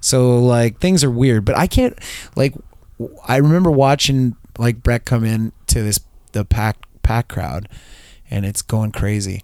So 0.00 0.38
like 0.38 0.78
things 0.78 1.02
are 1.04 1.10
weird, 1.10 1.44
but 1.44 1.56
I 1.56 1.66
can't 1.66 1.98
like 2.36 2.54
I 3.26 3.36
remember 3.36 3.70
watching 3.70 4.36
like 4.58 4.82
Bret 4.82 5.04
come 5.04 5.24
in 5.24 5.52
to 5.68 5.82
this 5.82 6.00
the 6.32 6.44
pack 6.44 6.76
pack 7.02 7.28
crowd 7.28 7.68
and 8.30 8.46
it's 8.46 8.62
going 8.62 8.92
crazy. 8.92 9.42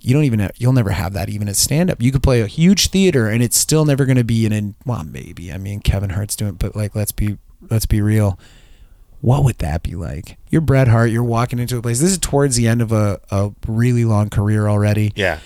You 0.00 0.14
don't 0.14 0.24
even 0.24 0.40
have, 0.40 0.52
you'll 0.58 0.72
never 0.72 0.90
have 0.90 1.12
that 1.12 1.28
even 1.28 1.48
at 1.48 1.56
stand 1.56 1.90
up. 1.90 2.02
You 2.02 2.10
could 2.10 2.22
play 2.22 2.40
a 2.40 2.46
huge 2.46 2.88
theater 2.88 3.28
and 3.28 3.42
it's 3.42 3.56
still 3.56 3.84
never 3.84 4.04
going 4.04 4.16
to 4.16 4.24
be 4.24 4.44
in 4.44 4.52
an 4.52 4.74
well 4.84 5.04
maybe. 5.04 5.52
I 5.52 5.58
mean 5.58 5.80
Kevin 5.80 6.10
Hart's 6.10 6.34
doing 6.36 6.52
it, 6.54 6.58
but 6.58 6.74
like 6.74 6.94
let's 6.96 7.12
be 7.12 7.38
let's 7.70 7.86
be 7.86 8.00
real. 8.00 8.38
What 9.20 9.44
would 9.44 9.58
that 9.58 9.84
be 9.84 9.94
like? 9.94 10.36
You're 10.50 10.60
Bret 10.60 10.88
Hart, 10.88 11.10
you're 11.10 11.22
walking 11.22 11.60
into 11.60 11.78
a 11.78 11.82
place. 11.82 12.00
This 12.00 12.10
is 12.10 12.18
towards 12.18 12.56
the 12.56 12.66
end 12.66 12.82
of 12.82 12.90
a, 12.90 13.20
a 13.30 13.52
really 13.68 14.04
long 14.04 14.28
career 14.30 14.66
already. 14.66 15.12
yeah, 15.14 15.38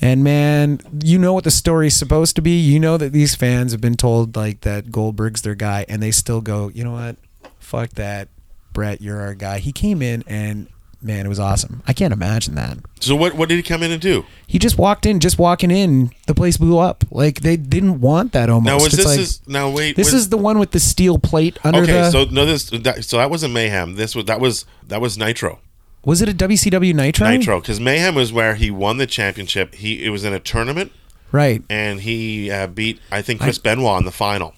And 0.00 0.22
man, 0.22 0.78
you 1.02 1.18
know 1.18 1.32
what 1.32 1.42
the 1.42 1.50
story's 1.50 1.96
supposed 1.96 2.36
to 2.36 2.42
be. 2.42 2.56
You 2.60 2.78
know 2.78 2.96
that 2.96 3.12
these 3.12 3.34
fans 3.34 3.72
have 3.72 3.80
been 3.80 3.96
told 3.96 4.36
like 4.36 4.60
that 4.60 4.92
Goldberg's 4.92 5.42
their 5.42 5.56
guy, 5.56 5.84
and 5.88 6.00
they 6.00 6.12
still 6.12 6.40
go, 6.40 6.68
you 6.68 6.84
know 6.84 6.92
what? 6.92 7.16
Fuck 7.58 7.90
that, 7.94 8.28
Bret, 8.72 9.00
you're 9.00 9.20
our 9.20 9.34
guy. 9.34 9.58
He 9.58 9.72
came 9.72 10.02
in 10.02 10.22
and 10.28 10.68
man, 11.06 11.24
it 11.24 11.28
was 11.28 11.40
awesome. 11.40 11.82
I 11.86 11.92
can't 11.92 12.12
imagine 12.12 12.54
that. 12.56 12.78
So 13.00 13.14
what 13.16 13.34
what 13.34 13.48
did 13.48 13.56
he 13.56 13.62
come 13.62 13.82
in 13.82 13.90
and 13.92 14.00
do? 14.02 14.26
He 14.46 14.58
just 14.58 14.76
walked 14.78 15.06
in, 15.06 15.20
just 15.20 15.38
walking 15.38 15.70
in, 15.70 16.10
the 16.26 16.34
place 16.34 16.56
blew 16.56 16.78
up. 16.78 17.04
Like 17.10 17.40
they 17.40 17.56
didn't 17.56 18.00
want 18.00 18.32
that 18.32 18.50
almost. 18.50 18.66
Now 18.66 18.74
was 18.74 18.86
It's 18.86 18.96
this 18.96 19.06
like- 19.06 19.18
is 19.20 19.40
now 19.48 19.70
wait 19.70 19.96
this 19.96 20.08
was- 20.12 20.22
is 20.22 20.28
the 20.28 20.36
one 20.36 20.58
with 20.58 20.72
the 20.72 20.80
steel 20.80 21.18
plate 21.18 21.58
under 21.64 21.80
the 21.86 21.92
okay. 21.92 22.00
the. 22.02 22.10
So 22.10 22.24
no, 22.24 22.44
this 22.44 22.70
that, 22.70 23.04
so 23.04 23.16
that 23.18 23.30
wasn't 23.30 23.54
mayhem. 23.54 23.94
This 23.94 24.14
was 24.14 24.24
that 24.26 24.40
was 24.40 24.66
that 24.88 25.00
was 25.00 25.16
Nitro. 25.16 25.60
was 26.04 26.20
it 26.22 26.28
a 26.28 26.34
WCW 26.34 26.94
Nitro? 26.94 27.28
Nitro 27.30 27.60
because 27.60 27.80
mayhem 27.80 28.14
was 28.14 28.32
where 28.32 28.54
he 28.56 28.70
won 28.70 28.98
the 28.98 29.06
championship. 29.06 29.74
He 29.76 30.04
it 30.04 30.10
was 30.10 30.24
in 30.24 30.32
a 30.32 30.40
tournament 30.40 30.92
Right, 31.32 31.62
and 31.68 32.00
he 32.02 32.50
uh, 32.50 32.66
beat 32.68 33.00
I 33.10 33.20
think 33.22 33.40
Chris 33.40 33.58
Benoit 33.58 33.98
in 33.98 34.04
the 34.04 34.12
final. 34.12 34.54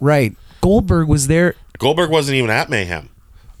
right. 0.00 0.34
Goldberg 0.60 1.08
was 1.08 1.26
there. 1.26 1.56
Goldberg 1.78 2.08
wasn't 2.08 2.36
even 2.36 2.48
at 2.48 2.70
Mayhem, 2.70 3.08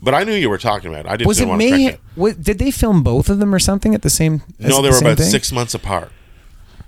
but 0.02 0.14
I 0.14 0.24
knew 0.24 0.34
you 0.34 0.50
were 0.50 0.58
talking 0.58 0.90
about. 0.90 1.06
it. 1.06 1.08
I 1.12 1.16
just 1.16 1.26
Was 1.28 1.38
it 1.38 1.42
didn't 1.42 1.50
want 1.50 1.62
to 1.62 1.70
Mayhem? 1.70 1.88
correct 1.92 2.02
What, 2.16 2.42
did 2.42 2.58
they 2.58 2.70
film 2.70 3.02
both 3.02 3.30
of 3.30 3.38
them 3.38 3.54
or 3.54 3.58
something 3.58 3.94
at 3.94 4.02
the 4.02 4.10
same? 4.10 4.42
No, 4.58 4.82
they 4.82 4.88
the 4.88 4.92
were 4.94 4.98
about 4.98 5.18
thing? 5.18 5.30
six 5.30 5.52
months 5.52 5.74
apart. 5.74 6.10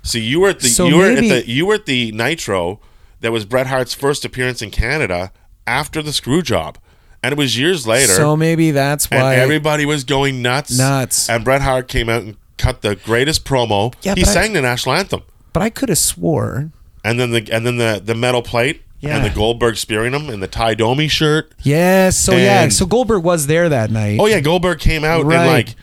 See, 0.03 0.19
you 0.19 0.41
were 0.41 0.49
at 0.49 0.59
the 0.59 0.67
So 0.67 0.87
you 0.87 0.97
were 0.97 1.13
maybe- 1.13 1.31
at 1.31 1.45
the 1.45 1.51
you 1.51 1.65
were 1.65 1.75
at 1.75 1.85
the 1.87 2.11
Nitro 2.11 2.79
that 3.21 3.31
was 3.31 3.45
Bret 3.45 3.67
Hart's 3.67 3.93
first 3.93 4.23
appearance 4.25 4.61
in 4.61 4.69
Canada 4.69 5.31
after 5.65 6.01
the 6.03 6.13
screw 6.13 6.41
job, 6.43 6.77
and 7.23 7.31
it 7.31 7.37
was 7.39 7.57
years 7.57 7.87
later. 7.87 8.11
So 8.13 8.35
maybe 8.37 8.69
that's 8.71 9.07
and 9.09 9.21
why. 9.21 9.35
everybody 9.35 9.85
was 9.85 10.03
going 10.03 10.41
nuts. 10.43 10.77
Nuts. 10.77 11.27
And 11.29 11.43
Bret 11.43 11.61
Hart 11.63 11.87
came 11.87 12.07
out 12.09 12.21
and 12.21 12.37
cut 12.59 12.81
the 12.83 12.95
greatest 12.95 13.45
promo. 13.45 13.93
Yeah, 14.03 14.13
he 14.15 14.21
but 14.21 14.29
I- 14.29 14.33
sang 14.33 14.53
the 14.53 14.61
national 14.61 14.93
anthem. 14.95 15.23
but 15.53 15.63
I 15.63 15.69
could 15.71 15.89
have 15.89 15.97
swore. 15.97 16.69
And 17.03 17.19
then 17.19 17.31
the 17.31 17.47
and 17.51 17.65
then 17.65 17.77
the, 17.77 18.01
the 18.03 18.13
metal 18.15 18.41
plate 18.43 18.81
Yeah. 19.05 19.17
and 19.17 19.25
the 19.25 19.29
Goldberg 19.29 19.77
spearing 19.77 20.13
him 20.13 20.29
and 20.29 20.41
the 20.41 20.47
Tie 20.47 20.73
Domi 20.75 21.07
shirt. 21.07 21.53
Yes. 21.63 22.17
So 22.17 22.33
yeah. 22.35 22.67
So 22.69 22.85
Goldberg 22.85 23.23
was 23.23 23.47
there 23.47 23.69
that 23.69 23.91
night. 23.91 24.19
Oh 24.19 24.25
yeah, 24.25 24.39
Goldberg 24.39 24.79
came 24.79 25.03
out 25.03 25.25
Right. 25.25 25.37
and 25.39 25.47
like 25.47 25.75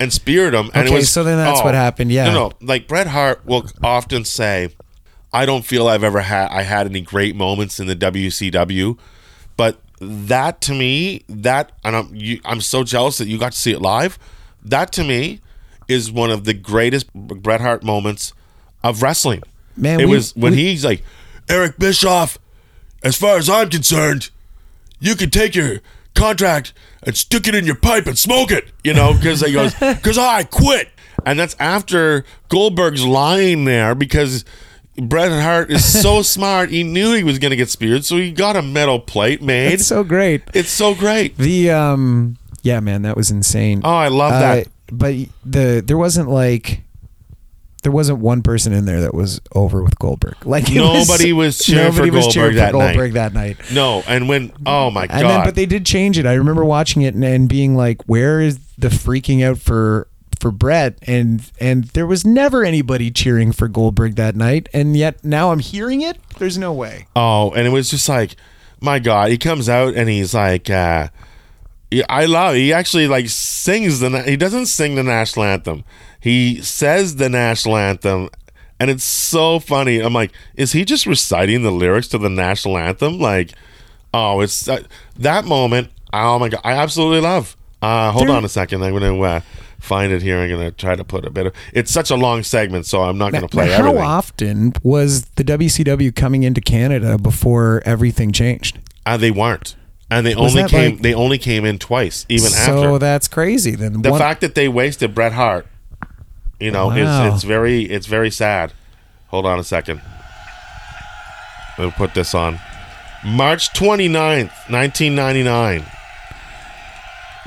and 0.00 0.12
speared 0.12 0.54
him. 0.54 0.70
And 0.74 0.86
Okay, 0.86 0.94
it 0.94 0.98
was, 0.98 1.10
so 1.10 1.24
then 1.24 1.36
that's 1.38 1.62
what 1.64 1.74
oh, 1.74 1.78
happened, 1.78 2.12
yeah. 2.12 2.26
No, 2.26 2.32
no. 2.32 2.52
Like 2.60 2.86
Bret 2.86 3.08
Hart 3.08 3.44
will 3.44 3.66
often 3.82 4.24
say, 4.24 4.68
"I 5.32 5.44
don't 5.44 5.64
feel 5.64 5.88
I've 5.88 6.04
ever 6.04 6.20
had 6.20 6.48
I 6.50 6.62
had 6.62 6.86
any 6.86 7.00
great 7.00 7.34
moments 7.34 7.80
in 7.80 7.86
the 7.88 7.96
WCW," 7.96 8.96
but 9.56 9.80
that 10.00 10.60
to 10.62 10.74
me, 10.74 11.24
that 11.28 11.72
and 11.84 11.96
I'm 11.96 12.14
you, 12.14 12.40
I'm 12.44 12.60
so 12.60 12.84
jealous 12.84 13.18
that 13.18 13.26
you 13.28 13.38
got 13.38 13.52
to 13.52 13.58
see 13.58 13.72
it 13.72 13.82
live. 13.82 14.18
That 14.64 14.92
to 14.92 15.04
me 15.04 15.40
is 15.88 16.12
one 16.12 16.30
of 16.30 16.44
the 16.44 16.54
greatest 16.54 17.12
Bret 17.14 17.60
Hart 17.60 17.82
moments 17.82 18.32
of 18.84 19.02
wrestling. 19.02 19.42
Man, 19.76 19.98
it 20.00 20.06
we- 20.06 20.14
was 20.14 20.36
when 20.36 20.52
we- 20.52 20.58
he's 20.58 20.84
like, 20.84 21.02
Eric 21.48 21.78
Bischoff. 21.78 22.38
As 23.02 23.16
far 23.16 23.36
as 23.36 23.48
I'm 23.48 23.70
concerned, 23.70 24.30
you 25.00 25.14
can 25.14 25.30
take 25.30 25.54
your 25.54 25.80
contract 26.14 26.72
and 27.02 27.16
stick 27.16 27.46
it 27.46 27.54
in 27.54 27.64
your 27.64 27.76
pipe 27.76 28.06
and 28.06 28.18
smoke 28.18 28.50
it, 28.50 28.68
you 28.82 28.92
know, 28.92 29.14
because 29.14 29.40
he 29.40 29.52
goes, 29.52 29.72
because 29.80 30.18
I 30.18 30.42
quit. 30.44 30.88
and 31.24 31.38
that's 31.38 31.54
after 31.60 32.24
Goldberg's 32.48 33.04
lying 33.06 33.64
there 33.64 33.94
because 33.94 34.44
Bret 34.96 35.30
Hart 35.30 35.70
is 35.70 35.84
so 36.02 36.22
smart. 36.34 36.70
He 36.70 36.82
knew 36.82 37.14
he 37.14 37.22
was 37.22 37.38
going 37.38 37.50
to 37.50 37.56
get 37.56 37.68
speared, 37.70 38.04
so 38.04 38.16
he 38.16 38.32
got 38.32 38.56
a 38.56 38.62
metal 38.62 38.98
plate 38.98 39.40
made. 39.40 39.72
It's 39.74 39.86
so 39.86 40.02
great. 40.02 40.42
it's 40.54 40.70
so 40.70 40.94
great. 40.94 41.36
The 41.36 41.70
um 41.70 42.36
yeah, 42.62 42.80
man, 42.80 43.02
that 43.02 43.16
was 43.16 43.30
insane. 43.30 43.80
Oh, 43.84 43.94
I 43.94 44.08
love 44.08 44.32
that. 44.32 44.66
Uh, 44.66 44.70
but 44.90 45.14
the 45.44 45.82
there 45.86 45.96
wasn't 45.96 46.28
like 46.28 46.82
there 47.82 47.92
wasn't 47.92 48.18
one 48.18 48.42
person 48.42 48.72
in 48.72 48.84
there 48.84 49.00
that 49.02 49.14
was 49.14 49.40
over 49.54 49.82
with 49.82 49.98
Goldberg. 49.98 50.34
Like 50.44 50.70
Nobody 50.70 51.32
was 51.32 51.58
cheering 51.64 51.92
for 51.92 51.98
nobody 51.98 52.10
was 52.10 52.24
Goldberg 52.26 52.32
cheering 52.34 52.56
that 52.56 52.72
for 52.72 52.78
night. 52.78 53.12
That 53.14 53.32
night. 53.32 53.56
No, 53.72 54.02
and 54.06 54.28
when 54.28 54.52
oh 54.66 54.90
my 54.90 55.02
And 55.02 55.10
god, 55.10 55.28
then, 55.28 55.44
but 55.44 55.54
they 55.54 55.66
did 55.66 55.86
change 55.86 56.18
it. 56.18 56.26
I 56.26 56.34
remember 56.34 56.64
watching 56.64 57.02
it 57.02 57.14
and, 57.14 57.24
and 57.24 57.48
being 57.48 57.74
like, 57.76 58.02
"Where 58.06 58.40
is 58.40 58.58
the 58.76 58.88
freaking 58.88 59.44
out 59.44 59.58
for 59.58 60.08
for 60.40 60.50
Bret?" 60.50 60.98
And 61.02 61.50
and 61.60 61.84
there 61.84 62.06
was 62.06 62.24
never 62.24 62.64
anybody 62.64 63.10
cheering 63.10 63.52
for 63.52 63.68
Goldberg 63.68 64.16
that 64.16 64.34
night. 64.34 64.68
And 64.72 64.96
yet 64.96 65.24
now 65.24 65.52
I'm 65.52 65.60
hearing 65.60 66.00
it. 66.00 66.18
There's 66.38 66.58
no 66.58 66.72
way. 66.72 67.06
Oh, 67.14 67.52
and 67.52 67.66
it 67.66 67.70
was 67.70 67.90
just 67.90 68.08
like, 68.08 68.34
my 68.80 68.98
God, 68.98 69.30
he 69.30 69.38
comes 69.38 69.68
out 69.68 69.94
and 69.94 70.08
he's 70.08 70.34
like, 70.34 70.68
uh, 70.68 71.08
I 72.08 72.26
love. 72.26 72.54
He 72.54 72.72
actually 72.72 73.08
like 73.08 73.28
sings 73.28 74.00
the. 74.00 74.22
He 74.22 74.36
doesn't 74.36 74.66
sing 74.66 74.94
the 74.96 75.02
national 75.02 75.46
anthem. 75.46 75.84
He 76.20 76.60
says 76.62 77.16
the 77.16 77.28
national 77.28 77.76
anthem, 77.76 78.28
and 78.80 78.90
it's 78.90 79.04
so 79.04 79.58
funny. 79.60 80.00
I'm 80.00 80.12
like, 80.12 80.32
is 80.56 80.72
he 80.72 80.84
just 80.84 81.06
reciting 81.06 81.62
the 81.62 81.70
lyrics 81.72 82.08
to 82.08 82.18
the 82.18 82.28
national 82.30 82.76
anthem? 82.78 83.18
Like, 83.18 83.52
oh, 84.12 84.40
it's 84.40 84.62
that, 84.62 84.84
that 85.18 85.44
moment. 85.44 85.90
Oh 86.12 86.38
my 86.38 86.48
God, 86.48 86.60
I 86.64 86.72
absolutely 86.72 87.20
love. 87.20 87.56
Uh, 87.80 88.10
hold 88.10 88.28
on 88.30 88.44
a 88.44 88.48
second. 88.48 88.82
I'm 88.82 88.92
gonna 88.92 89.20
uh, 89.20 89.40
find 89.78 90.12
it 90.12 90.20
here. 90.22 90.38
I'm 90.40 90.50
gonna 90.50 90.72
try 90.72 90.96
to 90.96 91.04
put 91.04 91.24
a 91.24 91.30
bit 91.30 91.46
of. 91.46 91.54
It's 91.72 91.92
such 91.92 92.10
a 92.10 92.16
long 92.16 92.42
segment, 92.42 92.86
so 92.86 93.02
I'm 93.02 93.18
not 93.18 93.32
gonna 93.32 93.46
play 93.48 93.68
how 93.70 93.78
everything. 93.80 94.00
often 94.02 94.72
was 94.82 95.22
the 95.36 95.44
WCW 95.44 96.14
coming 96.16 96.42
into 96.42 96.60
Canada 96.60 97.16
before 97.18 97.82
everything 97.84 98.32
changed? 98.32 98.78
Uh, 99.06 99.16
they 99.16 99.30
weren't, 99.30 99.76
and 100.10 100.26
they 100.26 100.34
Was 100.34 100.56
only 100.56 100.68
came. 100.68 100.92
like- 100.94 101.02
they 101.02 101.14
only 101.14 101.38
came 101.38 101.64
in 101.64 101.78
twice, 101.78 102.26
even 102.28 102.48
so 102.48 102.58
after. 102.58 102.72
So 102.88 102.98
that's 102.98 103.28
crazy. 103.28 103.76
Then 103.76 104.02
the 104.02 104.10
one- 104.10 104.18
fact 104.18 104.40
that 104.40 104.56
they 104.56 104.66
wasted 104.68 105.14
Bret 105.14 105.32
Hart, 105.32 105.66
you 106.60 106.70
know, 106.70 106.88
Wow. 106.88 107.26
it's 107.26 107.34
it's 107.36 107.44
very 107.44 107.82
it's 107.82 108.06
very 108.06 108.30
sad. 108.30 108.72
Hold 109.28 109.46
on 109.46 109.58
a 109.58 109.64
second. 109.64 110.00
We'll 111.78 111.90
put 111.92 112.14
this 112.14 112.34
on. 112.34 112.58
March 113.24 113.70
29th, 113.72 114.50
1999 114.70 115.84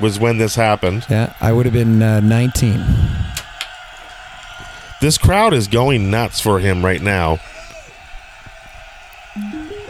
was 0.00 0.18
when 0.18 0.38
this 0.38 0.54
happened. 0.54 1.04
yeah, 1.10 1.34
I 1.40 1.52
would 1.52 1.66
have 1.66 1.72
been 1.74 2.02
uh, 2.02 2.20
19. 2.20 2.82
This 5.00 5.18
crowd 5.18 5.52
is 5.52 5.66
going 5.68 6.10
nuts 6.10 6.40
for 6.40 6.60
him 6.60 6.84
right 6.84 7.00
now. 7.02 7.40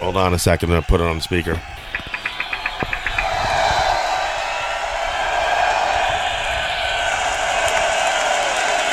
Hold 0.01 0.17
on 0.17 0.35
a 0.35 0.39
second. 0.39 0.71
I'm 0.71 0.75
going 0.75 0.83
to 0.83 0.89
put 0.89 1.01
it 1.01 1.07
on 1.07 1.17
the 1.17 1.23
speaker. 1.23 1.61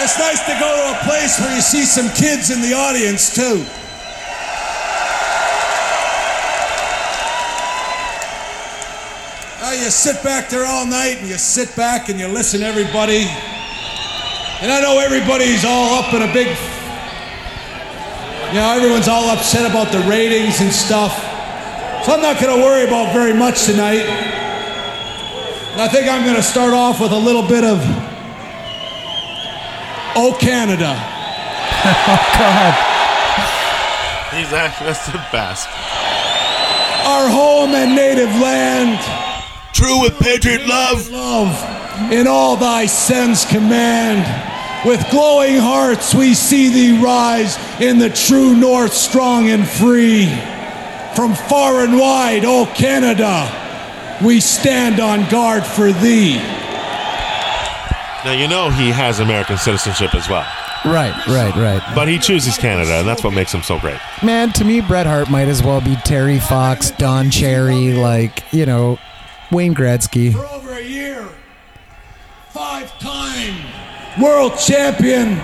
It's 0.09 0.17
nice 0.17 0.41
to 0.49 0.57
go 0.59 0.65
to 0.65 0.97
a 0.97 1.03
place 1.05 1.39
where 1.39 1.53
you 1.53 1.61
see 1.61 1.85
some 1.85 2.09
kids 2.17 2.49
in 2.49 2.61
the 2.61 2.73
audience, 2.73 3.29
too. 3.35 3.63
You 9.79 9.89
sit 9.91 10.23
back 10.23 10.49
there 10.49 10.65
all 10.65 10.85
night 10.85 11.17
and 11.19 11.27
you 11.27 11.37
sit 11.37 11.75
back 11.75 12.09
and 12.09 12.19
you 12.19 12.27
listen 12.27 12.59
to 12.61 12.65
everybody. 12.65 13.25
And 14.61 14.71
I 14.71 14.81
know 14.81 14.99
everybody's 14.99 15.63
all 15.63 15.93
up 15.93 16.13
in 16.13 16.21
a 16.21 16.33
big. 16.33 16.47
You 18.49 18.55
know, 18.59 18.73
everyone's 18.75 19.07
all 19.07 19.29
upset 19.29 19.69
about 19.69 19.91
the 19.91 19.99
ratings 20.09 20.59
and 20.59 20.71
stuff. 20.71 21.13
So 22.03 22.13
I'm 22.13 22.21
not 22.21 22.41
going 22.41 22.57
to 22.57 22.63
worry 22.63 22.83
about 22.85 23.13
very 23.13 23.33
much 23.33 23.65
tonight. 23.65 24.05
And 25.71 25.81
I 25.81 25.87
think 25.87 26.09
I'm 26.09 26.23
going 26.23 26.35
to 26.35 26.43
start 26.43 26.73
off 26.73 26.99
with 26.99 27.11
a 27.11 27.17
little 27.17 27.47
bit 27.47 27.63
of 27.63 27.79
Oh 30.21 30.37
Canada. 30.37 30.91
oh, 31.85 32.19
God, 32.35 32.75
He's 34.35 34.51
actually 34.51 34.87
that's 34.87 35.05
the 35.05 35.25
best. 35.31 35.65
Our 37.07 37.29
home 37.29 37.69
and 37.69 37.95
native 37.95 38.29
land, 38.41 38.99
True 39.71 40.01
with 40.01 40.19
patriot 40.19 40.67
love. 40.67 41.09
love 41.09 42.11
in 42.11 42.27
all 42.27 42.57
thy 42.57 42.85
sends 42.85 43.45
command. 43.45 44.27
With 44.85 45.09
glowing 45.09 45.55
hearts 45.55 46.13
we 46.13 46.33
see 46.33 46.67
thee 46.67 47.01
rise 47.01 47.57
in 47.79 47.97
the 47.97 48.09
true 48.09 48.57
north 48.57 48.93
strong 48.93 49.47
and 49.47 49.65
free. 49.65 50.25
From 51.15 51.33
far 51.33 51.85
and 51.85 51.97
wide, 51.97 52.43
O 52.43 52.69
Canada, 52.75 53.47
we 54.21 54.41
stand 54.41 54.99
on 54.99 55.29
guard 55.29 55.65
for 55.65 55.93
thee. 55.93 56.41
Now 58.25 58.33
you 58.33 58.49
know 58.49 58.69
he 58.69 58.89
has 58.91 59.21
American 59.21 59.57
citizenship 59.57 60.13
as 60.13 60.27
well, 60.27 60.45
right, 60.83 61.15
right, 61.27 61.55
right. 61.55 61.81
but 61.95 62.09
he 62.09 62.19
chooses 62.19 62.57
Canada, 62.57 62.99
and 62.99 63.07
that's 63.07 63.23
what 63.23 63.33
makes 63.33 63.53
him 63.53 63.63
so 63.63 63.79
great. 63.79 63.97
Man, 64.21 64.51
to 64.53 64.65
me, 64.65 64.81
Bret 64.81 65.05
Hart 65.07 65.29
might 65.29 65.47
as 65.47 65.63
well 65.63 65.79
be 65.79 65.95
Terry 66.03 66.37
Fox, 66.37 66.91
Don 66.91 67.31
Cherry, 67.31 67.93
like 67.93 68.43
you 68.51 68.65
know, 68.65 68.99
Wayne 69.53 69.73
Gretzky. 69.73 70.33
For 70.33 70.45
over 70.47 70.73
a 70.73 70.81
year, 70.81 71.29
five 72.49 72.91
time 72.99 73.55
world 74.21 74.59
champion. 74.59 75.39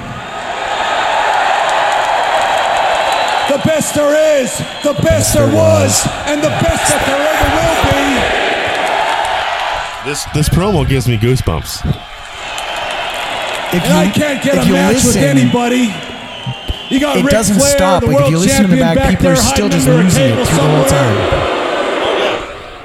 The 3.47 3.61
best 3.63 3.95
there 3.95 4.41
is, 4.41 4.57
the 4.83 4.93
best, 5.01 5.33
there 5.33 5.47
there 5.47 5.55
was, 5.55 6.03
was. 6.03 6.07
and 6.27 6.43
the 6.43 6.49
best 6.49 6.91
that 6.91 7.05
there 7.07 7.23
ever 7.31 7.49
will 7.55 7.79
be. 10.03 10.09
This 10.09 10.25
this 10.33 10.49
promo 10.49 10.85
gives 10.85 11.07
me 11.07 11.17
goosebumps. 11.17 12.14
If 13.75 13.83
And 13.83 13.93
I 13.93 14.09
can't 14.09 14.43
get 14.43 14.55
if 14.55 14.63
a 14.63 14.67
you 14.67 14.73
match 14.73 14.95
with 14.95 15.05
listen- 15.05 15.23
anybody. 15.23 15.93
You 16.89 16.99
got 16.99 17.17
It 17.17 17.23
Ric 17.25 17.31
doesn't 17.31 17.55
Flair, 17.57 17.75
stop. 17.77 18.01
the 18.03 18.07
Like 18.11 18.25
if 18.25 18.29
you 18.31 18.37
listen 18.37 18.65
in 18.65 18.69
the 18.71 18.77
champion 18.77 18.95
back, 18.95 19.09
people 19.09 19.27
are 19.27 19.35
still 19.35 19.69
just 19.69 19.87
losing 19.87 20.07
it 20.07 20.29
table 20.29 20.45
through 20.45 20.57
the 20.57 20.63
whole 20.63 20.85
somewhere. 20.87 21.29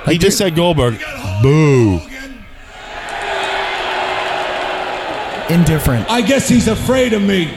time. 0.04 0.10
He 0.10 0.18
just 0.18 0.38
said 0.38 0.56
Goldberg. 0.56 0.94
You 0.94 1.00
got 1.00 1.16
Hulk 1.18 1.42
Boo. 1.42 2.00
Indifferent. 5.54 6.10
I 6.10 6.22
guess 6.22 6.48
he's 6.48 6.66
afraid 6.68 7.12
of 7.12 7.22
me. 7.22 7.50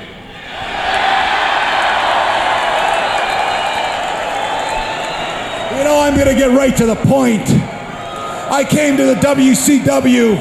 You 5.77 5.83
know, 5.83 5.99
I'm 5.99 6.13
going 6.15 6.27
to 6.27 6.35
get 6.35 6.51
right 6.55 6.75
to 6.77 6.85
the 6.85 6.95
point. 6.95 7.41
I 7.49 8.63
came 8.69 8.95
to 8.97 9.05
the 9.05 9.15
WCW 9.15 10.35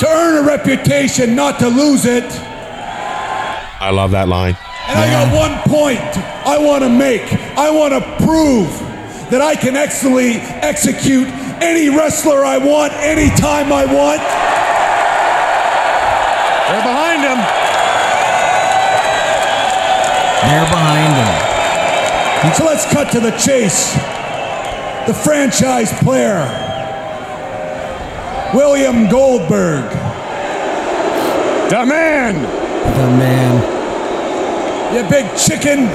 to 0.00 0.08
earn 0.08 0.44
a 0.44 0.46
reputation, 0.46 1.34
not 1.34 1.58
to 1.60 1.68
lose 1.68 2.06
it. 2.06 2.24
I 3.80 3.90
love 3.90 4.10
that 4.12 4.28
line. 4.28 4.56
And 4.88 4.98
I 4.98 5.10
got 5.10 5.28
one 5.32 5.60
point 5.68 6.00
I 6.00 6.58
want 6.58 6.82
to 6.84 6.88
make. 6.88 7.32
I 7.56 7.70
want 7.70 7.92
to 7.92 8.00
prove 8.24 8.68
that 9.30 9.40
I 9.40 9.54
can 9.54 9.76
excellently 9.76 10.36
execute 10.64 11.28
any 11.60 11.88
wrestler 11.88 12.44
I 12.44 12.56
want, 12.58 12.92
anytime 12.94 13.72
I 13.72 13.84
want. 13.84 14.20
They're 16.64 16.82
behind 16.82 17.20
him. 17.20 17.40
They're 20.48 20.70
behind 20.72 21.12
him. 21.12 22.54
So 22.56 22.64
let's 22.64 22.90
cut 22.90 23.12
to 23.12 23.20
the 23.20 23.32
chase. 23.32 23.92
The 25.06 25.12
franchise 25.12 25.92
player, 26.02 26.40
William 28.54 29.08
Goldberg. 29.08 29.90
The 31.70 31.86
man. 31.86 32.34
The 32.34 33.06
man. 33.16 34.94
You 34.94 35.08
big 35.08 35.36
chicken. 35.36 35.86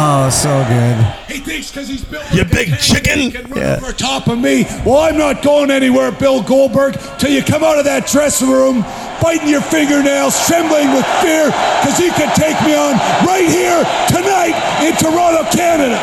Oh, 0.00 0.30
so 0.30 0.48
good. 0.68 0.96
He 1.26 1.40
thinks 1.40 1.70
because 1.70 1.88
he's 1.88 2.04
built 2.04 2.24
You 2.32 2.44
big 2.44 2.68
pancake, 2.68 2.80
chicken. 2.80 3.30
Can 3.32 3.50
run 3.50 3.60
Yeah. 3.60 3.76
over 3.82 3.92
top 3.92 4.28
of 4.28 4.38
me. 4.38 4.64
Well, 4.86 4.98
I'm 5.02 5.18
not 5.18 5.42
going 5.42 5.70
anywhere, 5.70 6.10
Bill 6.12 6.40
Goldberg, 6.40 6.96
till 7.18 7.30
you 7.30 7.42
come 7.42 7.62
out 7.64 7.78
of 7.78 7.84
that 7.84 8.06
dressing 8.06 8.48
room 8.48 8.84
biting 9.20 9.48
your 9.48 9.60
fingernails, 9.60 10.38
trembling 10.46 10.94
with 10.94 11.04
fear, 11.20 11.46
because 11.82 11.98
you 11.98 12.12
can 12.12 12.32
take 12.38 12.56
me 12.64 12.74
on 12.78 12.94
right 13.26 13.48
here 13.50 13.82
tonight 14.08 14.54
in 14.86 14.94
Toronto, 14.96 15.42
Canada. 15.50 15.98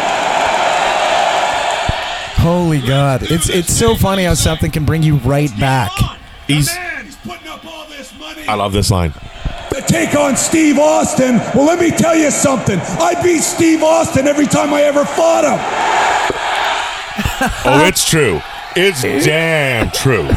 Holy 2.45 2.79
God. 2.79 3.23
It's 3.23 3.49
it's 3.49 3.73
so 3.75 3.95
funny 3.95 4.25
how 4.25 4.35
something 4.35 4.69
can 4.69 4.85
bring 4.85 5.01
you 5.01 5.15
right 5.15 5.49
back. 5.59 5.89
He's. 6.45 6.71
He's 6.71 7.15
putting 7.17 7.47
up 7.47 7.65
all 7.65 7.87
this 7.87 8.13
money. 8.19 8.47
I 8.47 8.53
love 8.53 8.71
this 8.71 8.91
line. 8.91 9.13
to 9.71 9.81
take 9.81 10.13
on 10.13 10.37
Steve 10.37 10.77
Austin. 10.77 11.37
Well, 11.55 11.65
let 11.65 11.79
me 11.79 11.89
tell 11.89 12.15
you 12.15 12.29
something. 12.29 12.79
I 12.79 13.19
beat 13.23 13.41
Steve 13.41 13.81
Austin 13.81 14.27
every 14.27 14.45
time 14.45 14.75
I 14.75 14.83
ever 14.83 15.05
fought 15.05 15.43
him. 15.43 15.59
Oh, 17.65 17.83
it's 17.87 18.07
true. 18.07 18.39
It's 18.75 19.01
damn 19.01 19.89
true. 19.89 20.21
He 20.21 20.29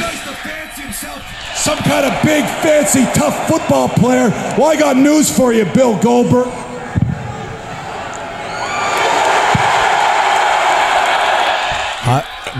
likes 0.00 0.22
to 0.22 0.34
fancy 0.38 0.82
himself 0.82 1.56
some 1.56 1.78
kind 1.78 2.06
of 2.06 2.22
big, 2.22 2.44
fancy, 2.62 3.04
tough 3.18 3.48
football 3.48 3.88
player. 3.88 4.30
Well, 4.56 4.66
I 4.66 4.76
got 4.76 4.96
news 4.96 5.36
for 5.36 5.52
you, 5.52 5.64
Bill 5.64 6.00
Goldberg. 6.00 6.71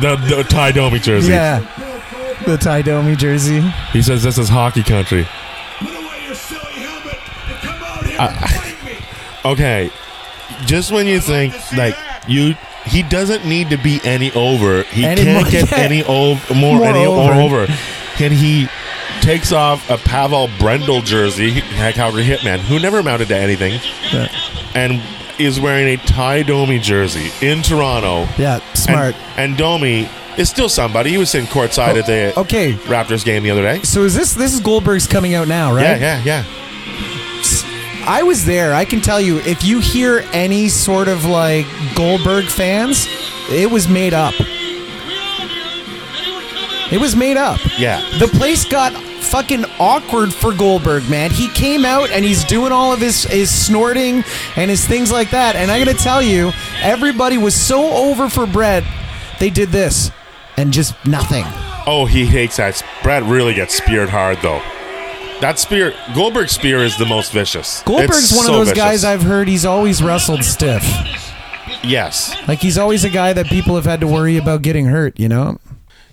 The, 0.00 0.16
the 0.16 0.44
Tie 0.44 0.72
Domi 0.72 0.98
jersey. 0.98 1.30
Yeah. 1.32 1.60
The 2.46 2.56
Tie 2.56 2.82
Domi 2.82 3.14
jersey. 3.16 3.60
He 3.92 4.02
says 4.02 4.22
this 4.22 4.38
is 4.38 4.48
hockey 4.48 4.82
country. 4.82 5.26
Put 5.78 5.88
uh, 5.88 5.98
away 5.98 6.24
your 6.26 6.34
silly 6.34 6.60
helmet 6.72 7.18
and 7.48 7.58
come 7.58 7.82
out 7.82 8.06
here 8.06 8.20
and 8.20 8.50
fight 8.50 8.84
me. 8.84 9.50
Okay, 9.52 9.90
just 10.66 10.90
when 10.92 11.06
you 11.06 11.20
think 11.20 11.54
like 11.76 11.94
you, 12.26 12.54
he 12.84 13.02
doesn't 13.02 13.44
need 13.46 13.70
to 13.70 13.76
be 13.76 14.00
any 14.04 14.32
over. 14.32 14.82
He 14.84 15.04
Any 15.04 15.22
can't 15.24 15.42
more- 15.44 15.50
get 15.50 15.70
yeah. 15.70 15.78
any 15.78 16.02
over 16.04 16.54
more, 16.54 16.78
More 16.78 16.86
any 16.86 17.04
over. 17.04 17.34
more 17.34 17.42
over. 17.42 17.66
Can 18.16 18.32
he? 18.32 18.68
Takes 19.20 19.52
off 19.52 19.88
a 19.88 19.98
Pavel 19.98 20.48
Brendl 20.58 21.04
jersey, 21.04 21.60
Calgary 21.60 22.24
Hitman, 22.24 22.58
who 22.58 22.80
never 22.80 22.98
amounted 22.98 23.28
to 23.28 23.36
anything, 23.36 23.78
and 24.74 25.00
is 25.44 25.60
wearing 25.60 25.88
a 25.88 25.96
Tie 25.96 26.42
Domi 26.42 26.78
jersey 26.78 27.30
in 27.46 27.62
Toronto. 27.62 28.26
Yeah, 28.38 28.60
smart. 28.74 29.14
And, 29.14 29.38
and 29.38 29.56
Domi 29.56 30.08
is 30.36 30.48
still 30.48 30.68
somebody. 30.68 31.10
He 31.10 31.18
was 31.18 31.30
sitting 31.30 31.48
courtside 31.48 31.98
at 31.98 32.06
the 32.06 32.32
oh, 32.36 32.42
okay. 32.42 32.72
Raptors 32.72 33.24
game 33.24 33.42
the 33.42 33.50
other 33.50 33.62
day. 33.62 33.82
So 33.82 34.04
is 34.04 34.14
this 34.14 34.34
this 34.34 34.54
is 34.54 34.60
Goldberg's 34.60 35.06
coming 35.06 35.34
out 35.34 35.48
now, 35.48 35.74
right? 35.74 36.00
Yeah, 36.00 36.22
yeah, 36.24 36.44
yeah. 36.44 38.04
I 38.04 38.24
was 38.24 38.44
there. 38.44 38.74
I 38.74 38.84
can 38.84 39.00
tell 39.00 39.20
you, 39.20 39.38
if 39.40 39.62
you 39.62 39.78
hear 39.78 40.24
any 40.32 40.68
sort 40.68 41.06
of 41.06 41.24
like 41.24 41.66
Goldberg 41.94 42.46
fans, 42.46 43.06
it 43.48 43.70
was 43.70 43.88
made 43.88 44.12
up. 44.12 44.34
It 46.90 47.00
was 47.00 47.14
made 47.14 47.36
up. 47.36 47.60
Yeah. 47.78 48.00
The 48.18 48.26
place 48.26 48.64
got 48.64 48.92
fucking 49.32 49.64
awkward 49.80 50.32
for 50.32 50.52
Goldberg, 50.54 51.08
man. 51.10 51.30
He 51.30 51.48
came 51.48 51.84
out 51.84 52.10
and 52.10 52.24
he's 52.24 52.44
doing 52.44 52.70
all 52.70 52.92
of 52.92 53.00
his 53.00 53.24
his 53.24 53.50
snorting 53.50 54.22
and 54.56 54.70
his 54.70 54.86
things 54.86 55.10
like 55.10 55.30
that. 55.30 55.56
And 55.56 55.70
I 55.70 55.82
got 55.82 55.90
to 55.90 55.98
tell 55.98 56.22
you, 56.22 56.52
everybody 56.82 57.38
was 57.38 57.54
so 57.54 57.90
over 57.92 58.28
for 58.28 58.46
Bret. 58.46 58.84
They 59.40 59.50
did 59.50 59.70
this 59.70 60.10
and 60.56 60.72
just 60.72 60.94
nothing. 61.06 61.44
Oh, 61.86 62.04
he 62.06 62.26
hates 62.26 62.58
that. 62.58 62.80
Brad 63.02 63.22
really 63.24 63.54
gets 63.54 63.74
speared 63.74 64.10
hard 64.10 64.38
though. 64.42 64.60
That 65.40 65.58
spear, 65.58 65.92
Goldberg's 66.14 66.52
spear 66.52 66.84
is 66.84 66.96
the 66.98 67.06
most 67.06 67.32
vicious. 67.32 67.82
Goldberg's 67.82 68.24
It's 68.30 68.36
one 68.36 68.46
so 68.46 68.52
of 68.52 68.58
those 68.60 68.68
vicious. 68.68 68.78
guys 68.84 69.04
I've 69.04 69.22
heard 69.22 69.48
he's 69.48 69.64
always 69.64 70.00
wrestled 70.02 70.44
stiff. 70.44 70.84
Yes, 71.82 72.32
Like 72.46 72.60
he's 72.60 72.78
always 72.78 73.02
a 73.02 73.10
guy 73.10 73.32
that 73.32 73.46
people 73.46 73.74
have 73.74 73.84
had 73.84 74.00
to 74.02 74.06
worry 74.06 74.36
about 74.36 74.62
getting 74.62 74.86
hurt, 74.86 75.18
you 75.18 75.28
know? 75.28 75.58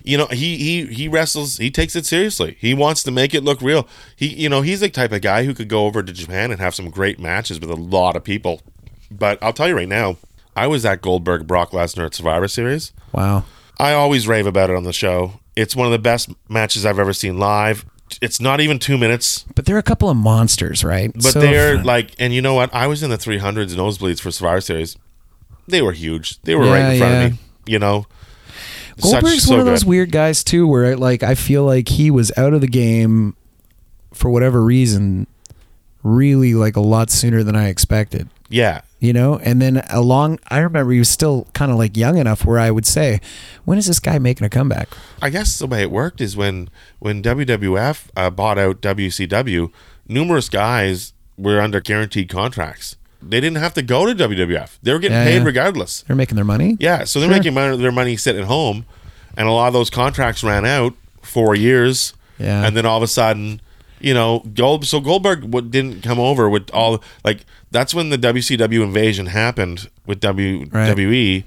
You 0.04 0.18
know 0.18 0.28
he 0.28 0.58
he 0.58 0.86
he 0.86 1.08
wrestles. 1.08 1.58
He 1.58 1.72
takes 1.72 1.96
it 1.96 2.06
seriously. 2.06 2.58
He 2.60 2.74
wants 2.74 3.04
to 3.04 3.12
make 3.12 3.34
it 3.34 3.44
look 3.44 3.62
real. 3.62 3.88
He 4.16 4.28
you 4.28 4.50
know 4.50 4.62
he's 4.62 4.80
the 4.80 4.90
type 4.90 5.12
of 5.12 5.22
guy 5.22 5.44
who 5.44 5.54
could 5.54 5.68
go 5.68 5.86
over 5.86 6.02
to 6.04 6.14
Japan 6.14 6.52
and 6.52 6.60
have 6.60 6.76
some 6.76 6.90
great 6.90 7.20
matches 7.20 7.60
with 7.60 7.70
a 7.70 7.76
lot 7.76 8.16
of 8.16 8.24
people. 8.24 8.62
But 9.12 9.38
I'll 9.42 9.54
tell 9.54 9.68
you 9.68 9.76
right 9.76 9.88
now, 9.88 10.18
I 10.56 10.68
was 10.68 10.86
at 10.86 11.02
Goldberg 11.02 11.48
Brock 11.48 11.72
Lesnar 11.72 12.06
at 12.06 12.14
Survivor 12.14 12.48
Series. 12.48 12.92
Wow. 13.12 13.46
I 13.80 13.94
always 13.94 14.28
rave 14.28 14.46
about 14.46 14.70
it 14.70 14.76
on 14.76 14.84
the 14.84 14.94
show. 14.94 15.40
It's 15.56 15.76
one 15.76 15.88
of 15.88 15.92
the 15.92 16.00
best 16.00 16.30
matches 16.48 16.86
I've 16.86 17.00
ever 17.00 17.14
seen 17.14 17.40
live. 17.40 17.86
It's 18.22 18.42
not 18.42 18.60
even 18.60 18.80
two 18.80 18.98
minutes. 18.98 19.46
But 19.56 19.66
they're 19.66 19.78
a 19.78 19.84
couple 19.84 20.10
of 20.10 20.18
monsters, 20.18 20.84
right? 20.84 21.14
But 21.14 21.24
So 21.24 21.40
they're 21.40 21.78
fun. 21.78 21.86
like, 21.86 22.12
and 22.20 22.34
you 22.34 22.42
know 22.42 22.56
what? 22.56 22.74
I 22.74 22.88
was 22.88 23.04
in 23.04 23.10
the 23.10 23.18
300s 23.18 23.76
nosebleeds 23.76 24.20
for 24.20 24.32
Survivor 24.32 24.62
Series. 24.62 24.98
They 25.68 25.82
were 25.82 25.92
huge. 25.92 26.42
They 26.42 26.56
were 26.56 26.66
right 26.66 26.94
in 26.94 27.00
front 27.00 27.14
yeah. 27.14 27.22
of 27.24 27.32
me. 27.34 27.40
You 27.68 27.80
know, 27.80 28.08
Such- 29.00 29.12
Goldberg's 29.22 29.44
so 29.44 29.52
one 29.52 29.60
of 29.60 29.66
those 29.66 29.84
good. 29.84 29.90
weird 29.90 30.12
guys 30.12 30.44
too, 30.44 30.68
where 30.68 30.96
like 30.98 31.24
I 31.24 31.36
feel 31.36 31.64
like 31.66 31.88
he 31.90 32.12
was 32.12 32.32
out 32.38 32.54
of 32.54 32.62
the 32.62 32.68
game 32.68 33.36
for 34.14 34.30
whatever 34.30 34.64
reason, 34.64 35.28
really 36.04 36.54
like 36.54 36.76
a 36.76 36.82
lot 36.82 37.10
sooner 37.10 37.44
than 37.44 37.56
I 37.56 37.68
expected. 37.70 38.30
Yeah, 38.52 38.82
You 39.00 39.14
know, 39.14 39.38
and 39.38 39.62
then 39.62 39.78
along, 39.92 40.40
I 40.50 40.58
remember 40.60 40.92
he 40.92 40.98
was 40.98 41.08
still 41.10 41.46
kind 41.54 41.72
of 41.72 41.78
like 41.78 41.96
young 41.96 42.18
enough 42.18 42.44
where 42.46 42.58
I 42.58 42.72
would 42.72 42.86
say, 42.86 43.22
"When 43.64 43.78
is 43.78 43.86
this 43.86 44.00
guy 44.00 44.18
making 44.18 44.44
a 44.44 44.50
comeback?" 44.50 44.90
I 45.22 45.30
guess 45.30 45.60
the 45.60 45.68
way 45.68 45.84
it 45.84 45.92
worked 45.92 46.20
is 46.20 46.36
when 46.36 46.70
when 46.98 47.22
WWF 47.22 48.08
uh, 48.18 48.32
bought 48.32 48.58
out 48.58 48.82
WCW, 48.82 49.72
numerous 50.08 50.50
guys 50.50 51.14
were 51.38 51.62
under 51.62 51.80
guaranteed 51.80 52.28
contracts. 52.30 52.96
They 53.22 53.40
didn't 53.42 53.58
have 53.58 53.74
to 53.76 53.82
go 53.82 54.06
to 54.06 54.16
WWF. 54.16 54.78
They 54.82 54.94
were 54.94 55.00
getting 55.00 55.18
Yeah, 55.18 55.26
paid 55.26 55.38
yeah. 55.40 55.44
regardless. 55.44 56.04
They're 56.08 56.16
making 56.16 56.36
their 56.36 56.46
money. 56.46 56.78
Yeah, 56.80 57.04
so 57.04 57.20
they're 57.20 57.28
Sure. 57.30 57.38
making 57.38 57.54
money, 57.54 57.78
their 57.78 57.92
money 57.92 58.16
sitting 58.18 58.42
at 58.42 58.48
home, 58.48 58.86
and 59.36 59.48
a 59.48 59.52
lot 59.52 59.68
of 59.68 59.74
those 59.74 59.90
contracts 59.90 60.44
ran 60.44 60.66
out 60.66 60.94
four 61.22 61.56
years. 61.56 62.14
Yeah. 62.38 62.66
and 62.66 62.78
then 62.78 62.86
all 62.86 62.96
of 62.96 63.04
a 63.04 63.08
sudden, 63.08 63.60
you 64.00 64.14
know, 64.14 64.40
Gold. 64.54 64.86
So 64.86 65.02
Goldberg 65.02 65.52
didn't 65.72 66.02
come 66.04 66.18
over 66.20 66.50
with 66.50 66.70
all 66.72 67.04
like 67.26 67.40
that's 67.70 67.94
when 67.94 68.10
the 68.12 68.18
WCW 68.18 68.82
invasion 68.82 69.26
happened 69.26 69.90
with 70.06 70.22
WWE. 70.22 71.44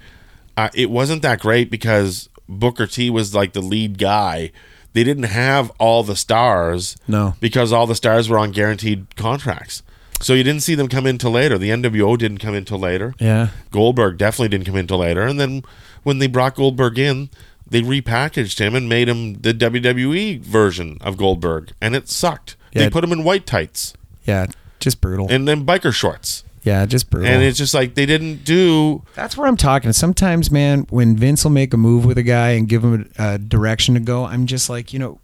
Uh, 0.55 0.69
it 0.75 0.91
wasn't 0.91 1.23
that 1.23 1.41
great 1.41 1.71
because 1.71 2.29
Booker 2.47 2.87
T 2.87 3.09
was 3.09 3.35
like 3.35 3.55
the 3.55 3.63
lead 3.63 3.97
guy. 3.97 4.53
They 4.93 5.03
didn't 5.03 5.23
have 5.25 5.71
all 5.79 6.03
the 6.03 6.15
stars. 6.17 6.99
No. 7.09 7.35
because 7.41 7.73
all 7.73 7.87
the 7.87 7.95
stars 7.95 8.29
were 8.29 8.37
on 8.39 8.51
guaranteed 8.53 9.17
contracts. 9.17 9.83
So 10.23 10.35
you 10.35 10.43
didn't 10.45 10.63
see 10.63 10.75
them 10.75 10.89
come 10.89 11.07
in 11.07 11.19
till 11.19 11.33
later. 11.33 11.59
The 11.59 11.71
NWO 11.71 12.17
didn't 12.17 12.39
come 12.39 12.55
in 12.55 12.65
till 12.65 12.79
later. 12.79 13.15
Yeah. 13.19 13.49
Goldberg 13.71 14.19
definitely 14.19 14.49
didn't 14.49 14.67
come 14.67 14.77
in 14.77 14.87
till 14.87 14.99
later. 14.99 15.23
And 15.23 15.39
then 15.41 15.63
when 16.05 16.19
they 16.19 16.27
brought 16.29 16.55
Goldberg 16.55 16.99
in, 16.99 17.29
they 17.69 17.81
repackaged 17.83 18.59
him 18.59 18.75
and 18.75 18.89
made 18.89 19.09
him 19.09 19.35
the 19.41 19.53
WWE 19.53 20.41
version 20.41 20.99
of 21.01 21.17
Goldberg, 21.17 21.73
and 21.81 21.97
it 21.97 22.09
sucked. 22.09 22.57
Yeah. 22.73 22.83
They 22.83 22.91
put 22.91 23.03
him 23.03 23.13
in 23.13 23.25
white 23.25 23.47
tights 23.47 23.95
Yeah, 24.25 24.47
just 24.79 25.01
brutal. 25.01 25.27
and 25.31 25.49
then 25.49 25.65
biker 25.65 25.93
shorts, 25.93 26.45
yeah, 26.65 26.85
just 26.87 27.09
brutal. 27.09 27.31
and 27.31 27.43
it's 27.43 27.57
just 27.59 27.73
like 27.73 27.95
they 27.95 28.05
didn't 28.05 28.45
do. 28.45 29.03
That's 29.15 29.37
where 29.39 29.47
I'm 29.47 29.57
talking. 29.57 29.93
Sometimes, 29.95 30.51
man, 30.51 30.87
when 30.91 31.17
Vince 31.17 31.45
will 31.45 31.51
make 31.51 31.73
a 31.73 31.77
move 31.79 32.05
with 32.05 32.19
a 32.19 32.23
guy 32.23 32.51
and 32.51 32.69
give 32.69 32.85
him 32.85 33.11
a, 33.19 33.35
a 33.35 33.39
direction 33.39 33.95
to 33.95 34.01
go, 34.01 34.25
I'm 34.27 34.47
just 34.47 34.69
like, 34.69 34.93
you 34.93 34.99
know, 34.99 35.19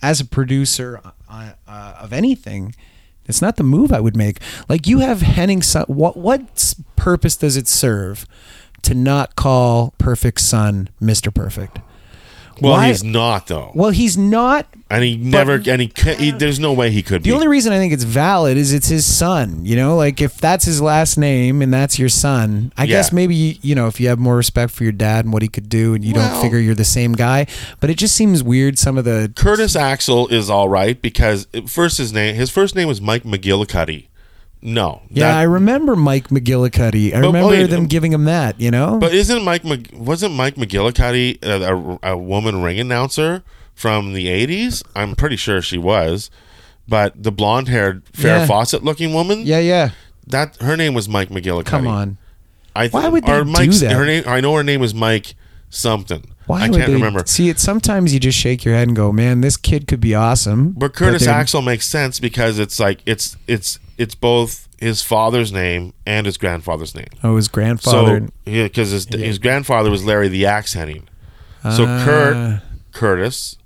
as 0.00 0.20
a 0.20 0.24
producer 0.24 1.00
uh, 1.28 1.50
uh, 1.66 1.94
of 2.00 2.12
anything, 2.12 2.74
it's 3.28 3.42
not 3.42 3.56
the 3.56 3.62
move 3.62 3.92
I 3.92 4.00
would 4.00 4.16
make. 4.16 4.40
Like 4.68 4.86
you 4.86 4.98
have 5.00 5.20
Hennig. 5.20 5.88
What 5.88 6.16
what 6.16 6.74
purpose 6.96 7.36
does 7.36 7.56
it 7.56 7.68
serve 7.68 8.26
to 8.82 8.94
not 8.94 9.36
call 9.36 9.94
Perfect 9.98 10.40
Son 10.40 10.88
Mister 11.00 11.30
Perfect? 11.30 11.78
Well, 12.60 12.72
Why- 12.72 12.88
he's 12.88 13.04
not 13.04 13.46
though, 13.46 13.70
Well, 13.74 13.90
he's 13.90 14.16
not. 14.18 14.66
and 14.90 15.04
he 15.04 15.16
never, 15.16 15.62
and 15.66 15.82
he, 15.82 15.92
he 16.18 16.30
there's 16.30 16.58
no 16.58 16.72
way 16.72 16.90
he 16.90 17.02
could 17.02 17.22
be 17.22 17.28
The 17.30 17.34
be. 17.34 17.34
only 17.34 17.48
reason 17.48 17.72
I 17.72 17.78
think 17.78 17.92
it's 17.92 18.04
valid 18.04 18.56
is 18.56 18.72
it's 18.72 18.88
his 18.88 19.04
son. 19.06 19.60
You 19.64 19.76
know, 19.76 19.96
like 19.96 20.20
if 20.20 20.38
that's 20.38 20.64
his 20.64 20.80
last 20.80 21.16
name 21.18 21.62
and 21.62 21.72
that's 21.72 21.98
your 21.98 22.08
son, 22.08 22.72
I 22.76 22.82
Yeah. 22.84 22.96
guess 22.96 23.12
maybe 23.12 23.58
you 23.62 23.74
know 23.74 23.86
if 23.86 24.00
you 24.00 24.08
have 24.08 24.18
more 24.18 24.36
respect 24.36 24.72
for 24.72 24.82
your 24.84 24.92
dad 24.92 25.24
and 25.24 25.32
what 25.32 25.42
he 25.42 25.48
could 25.48 25.68
do, 25.68 25.94
and 25.94 26.04
you 26.04 26.14
Well- 26.14 26.30
don't 26.32 26.42
figure 26.42 26.58
you're 26.58 26.74
the 26.74 26.84
same 26.84 27.12
guy. 27.12 27.46
But 27.80 27.90
it 27.90 27.98
just 27.98 28.14
seems 28.16 28.42
weird. 28.42 28.78
Some 28.78 28.98
of 28.98 29.04
the 29.04 29.30
Curtis 29.36 29.76
Axel 29.76 30.26
is 30.28 30.50
all 30.50 30.68
right 30.68 31.00
because 31.00 31.46
first 31.66 31.98
his 31.98 32.12
name, 32.12 32.34
his 32.34 32.50
first 32.50 32.74
name 32.74 32.88
was 32.88 33.00
Mike 33.00 33.24
McGillicutty. 33.24 34.07
No, 34.60 35.02
yeah, 35.10 35.28
that- 35.28 35.36
I 35.38 35.42
remember 35.44 35.94
Mike 35.94 36.28
McGillicutty. 36.28 37.12
I 37.14 37.20
But 37.20 37.26
remember 37.28 37.48
wait, 37.50 37.70
them 37.70 37.80
um, 37.82 37.86
giving 37.86 38.12
him 38.12 38.24
that. 38.24 38.60
You 38.60 38.70
know, 38.70 38.98
But 38.98 39.14
isn't 39.14 39.44
Mike 39.44 39.62
wasn't 39.92 40.34
Mike 40.34 40.56
McGillicuddy 40.56 41.38
a, 41.44 41.98
a, 42.04 42.12
a 42.14 42.16
woman 42.18 42.62
ring 42.62 42.80
announcer 42.80 43.42
from 43.74 44.14
the 44.14 44.26
'80s? 44.26 44.82
I'm 44.96 45.14
pretty 45.14 45.36
sure 45.36 45.62
she 45.62 45.78
was. 45.78 46.30
But 46.88 47.22
the 47.22 47.30
blonde-haired, 47.30 48.04
Farrah 48.06 48.22
Yeah. 48.24 48.46
Fawcett 48.46 48.82
looking 48.82 49.12
woman, 49.12 49.42
yeah, 49.44 49.58
yeah. 49.58 49.90
that 50.26 50.56
her 50.62 50.74
name 50.76 50.94
was 50.94 51.08
Mike 51.08 51.28
McGillicuddy. 51.28 51.66
Come 51.66 51.86
on, 51.86 52.16
I 52.74 52.84
th- 52.84 52.94
Why 52.94 53.08
would 53.08 53.24
they 53.24 53.44
do 53.44 53.70
that? 53.72 53.92
Her 53.92 54.06
name, 54.06 54.24
I 54.26 54.40
know 54.40 54.54
her 54.56 54.64
name 54.64 54.82
is 54.82 54.94
Mike 54.94 55.34
something. 55.70 56.24
Why 56.48 56.64
I 56.64 56.68
would 56.70 56.78
can't 56.78 56.88
they 56.88 56.94
remember. 56.94 57.22
See, 57.26 57.48
it 57.48 57.60
sometimes 57.60 58.12
you 58.12 58.18
just 58.18 58.36
shake 58.38 58.64
your 58.64 58.74
head 58.74 58.88
and 58.88 58.96
go, 58.96 59.12
"Man, 59.12 59.40
this 59.42 59.56
kid 59.56 59.86
could 59.86 60.00
be 60.00 60.14
awesome." 60.14 60.72
But 60.76 60.94
Curtis 60.94 61.24
they're- 61.26 61.32
Axel 61.34 61.62
makes 61.62 61.86
sense 61.86 62.18
because 62.18 62.58
it's 62.58 62.80
like 62.80 63.00
it's 63.06 63.36
it's 63.46 63.78
it's 63.98 64.14
both 64.16 64.66
his 64.80 65.02
father's 65.02 65.52
name 65.52 65.92
and 66.06 66.24
his 66.26 66.36
grandfather's 66.36 66.94
name. 66.94 67.08
Oh, 67.22 67.36
his 67.36 67.48
grandfather. 67.48 68.20
So 68.20 68.50
yeah, 68.50 68.64
because 68.64 68.90
his, 68.90 69.06
his 69.06 69.38
grandfather 69.38 69.90
was 69.90 70.04
Larry 70.04 70.28
the 70.28 70.46
Axe 70.46 70.74
Hennig. 70.74 71.02
So 71.62 71.84
Kurt, 71.84 72.36
Ah. 72.36 72.62
Curtis, 72.92 73.56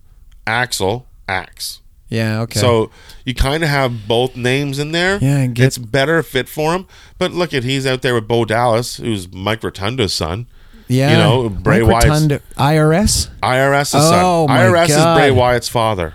Axel, 0.46 1.06
Axe. 1.28 1.80
yeah, 2.08 2.40
okay. 2.40 2.58
So 2.58 2.90
you 3.24 3.34
kind 3.34 3.62
of 3.62 3.68
have 3.68 4.08
both 4.08 4.34
names 4.36 4.78
in 4.78 4.92
there. 4.92 5.18
Yeah, 5.20 5.46
get- 5.46 5.66
it's 5.66 5.78
better 5.78 6.22
fit 6.22 6.48
for 6.48 6.74
him. 6.74 6.86
But 7.18 7.32
look 7.32 7.54
at 7.54 7.62
he's 7.64 7.86
out 7.86 8.02
there 8.02 8.14
with 8.14 8.26
Bo 8.26 8.44
Dallas, 8.44 8.96
who's 8.96 9.30
Mike 9.32 9.60
Rotundo's 9.60 10.14
son. 10.14 10.46
Yeah, 10.88 11.10
you 11.10 11.16
know, 11.16 11.48
Bray 11.48 11.80
Mike 11.80 11.90
Wyatt's- 11.90 12.08
Rotunda- 12.08 12.40
IRS. 12.56 13.28
IRS's 13.42 13.94
Oh, 13.94 14.46
son. 14.46 14.54
my 14.56 14.62
IRS 14.64 14.88
God. 14.88 15.16
is 15.16 15.20
Bray 15.20 15.30
Wyatt's 15.30 15.68
father. 15.68 16.14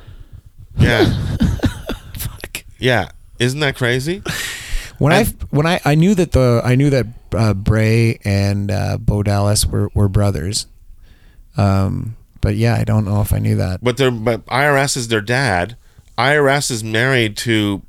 Yeah. 0.78 1.06
Fuck. 2.18 2.64
Yeah. 2.80 3.10
Isn't 3.40 3.60
that 3.62 3.76
crazy? 3.76 4.22
When 5.00 5.14
I 5.14 5.26
when 5.52 5.66
I 5.68 5.80
I 5.86 5.96
knew 5.96 6.16
that 6.16 6.32
the 6.32 6.62
I 6.64 6.76
knew 6.76 6.90
that 6.90 7.06
uh, 7.36 7.54
Bray 7.54 8.20
and 8.24 8.72
uh, 8.72 8.98
Bo 9.00 9.22
Dallas 9.24 9.66
were 9.66 9.90
were 9.94 10.08
brothers. 10.10 10.66
Um, 11.56 12.16
but 12.42 12.56
yeah, 12.56 12.76
I 12.76 12.84
don't 12.84 13.06
know 13.06 13.22
if 13.22 13.32
I 13.34 13.40
knew 13.40 13.56
that. 13.58 13.84
But 13.84 13.98
they're 13.98 14.12
but 14.12 14.46
IRS 14.48 14.98
is 14.98 15.08
their 15.10 15.22
dad. 15.22 15.76
IRS 16.18 16.72
is 16.72 16.84
married 16.84 17.38
to 17.38 17.84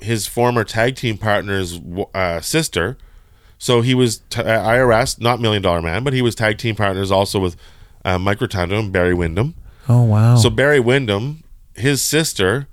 his 0.00 0.26
former 0.26 0.64
tag 0.64 0.96
team 0.96 1.18
partner's 1.18 1.78
uh, 2.14 2.40
sister. 2.40 2.96
So 3.64 3.80
he 3.80 3.94
was 3.94 4.18
t- 4.28 4.42
uh, 4.42 4.44
IRS, 4.68 5.18
not 5.18 5.40
Million 5.40 5.62
Dollar 5.62 5.80
Man, 5.80 6.04
but 6.04 6.12
he 6.12 6.20
was 6.20 6.34
tag 6.34 6.58
team 6.58 6.76
partners 6.76 7.10
also 7.10 7.40
with 7.40 7.56
uh, 8.04 8.18
Mike 8.18 8.38
Rotundo 8.42 8.78
and 8.78 8.92
Barry 8.92 9.14
Windham. 9.14 9.54
Oh 9.88 10.02
wow. 10.02 10.36
So 10.36 10.50
Barry 10.50 10.80
Windham, 10.80 11.42
his 11.74 12.02
sister, 12.02 12.68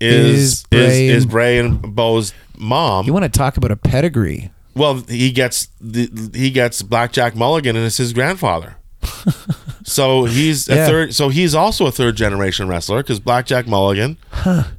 is 0.00 0.38
Is 0.38 0.52
is 0.52 0.62
Bray 0.70 1.06
is, 1.08 1.22
and- 1.24 1.32
Bray 1.32 1.58
and 1.58 1.94
Bo's 1.96 2.32
mom. 2.56 3.06
you 3.06 3.12
want 3.12 3.24
to 3.24 3.28
talk 3.28 3.56
about 3.56 3.72
a 3.72 3.76
pedigree? 3.76 4.52
Well, 4.76 5.02
he 5.08 5.32
gets 5.32 5.66
the, 5.80 6.30
he 6.32 6.50
gets 6.52 6.80
Blackjack 6.80 7.34
Mulligan, 7.34 7.74
and 7.74 7.84
it's 7.84 7.96
his 7.96 8.12
grandfather. 8.12 8.76
so 9.82 10.26
he's 10.26 10.68
a 10.68 10.74
Yeah. 10.76 10.86
third. 10.86 11.14
So 11.14 11.28
he's 11.28 11.56
also 11.56 11.86
a 11.86 11.90
third 11.90 12.14
generation 12.16 12.68
wrestler 12.68 13.02
because 13.02 13.18
Blackjack 13.18 13.66
Mulligan 13.66 14.16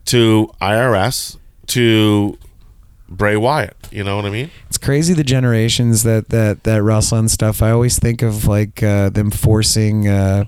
to 0.05 0.49
IRS 0.61 1.35
to 1.67 2.37
Bray 3.09 3.37
Wyatt. 3.37 3.75
You 3.91 4.03
know 4.03 4.15
what 4.15 4.25
I 4.25 4.29
mean? 4.29 4.51
It's 4.67 4.77
crazy 4.77 5.13
the 5.13 5.23
generations 5.23 6.03
that 6.03 6.29
that 6.29 6.63
that 6.63 6.83
wrestle 6.83 7.17
and 7.19 7.31
stuff. 7.31 7.61
I 7.61 7.71
always 7.71 7.97
think 7.99 8.21
of 8.21 8.45
like 8.47 8.83
uh, 8.83 9.09
them 9.09 9.31
forcing, 9.31 10.07
uh, 10.07 10.43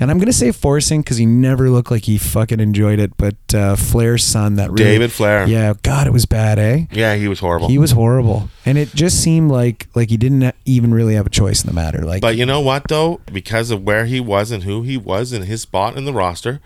and 0.00 0.10
I'm 0.10 0.18
gonna 0.18 0.32
say 0.32 0.50
forcing 0.50 1.02
because 1.02 1.18
he 1.18 1.26
never 1.26 1.70
looked 1.70 1.90
like 1.90 2.04
he 2.04 2.18
fucking 2.18 2.58
enjoyed 2.58 2.98
it. 2.98 3.16
But 3.16 3.36
uh, 3.54 3.76
Flair's 3.76 4.24
son, 4.24 4.56
that 4.56 4.70
really, 4.70 4.84
David 4.84 5.12
Flair. 5.12 5.46
yeah, 5.46 5.74
God, 5.82 6.06
it 6.08 6.12
was 6.12 6.26
bad, 6.26 6.58
eh? 6.58 6.86
Yeah, 6.90 7.14
he 7.14 7.28
was 7.28 7.38
horrible. 7.38 7.68
He 7.68 7.78
was 7.78 7.92
horrible, 7.92 8.48
and 8.66 8.76
it 8.76 8.92
just 8.94 9.22
seemed 9.22 9.50
like 9.52 9.86
like 9.94 10.10
he 10.10 10.16
didn't 10.16 10.52
even 10.64 10.92
really 10.92 11.14
have 11.14 11.26
a 11.26 11.30
choice 11.30 11.62
in 11.62 11.68
the 11.68 11.74
matter. 11.74 12.04
Like, 12.04 12.22
But 12.22 12.36
you 12.36 12.44
know 12.44 12.60
what 12.60 12.88
though? 12.88 13.20
Because 13.32 13.70
of 13.70 13.84
where 13.84 14.06
he 14.06 14.18
was 14.20 14.50
and 14.50 14.64
who 14.64 14.82
he 14.82 14.96
was 14.96 15.32
and 15.32 15.44
his 15.44 15.62
spot 15.62 15.96
in 15.96 16.04
the 16.06 16.12
roster, 16.12 16.60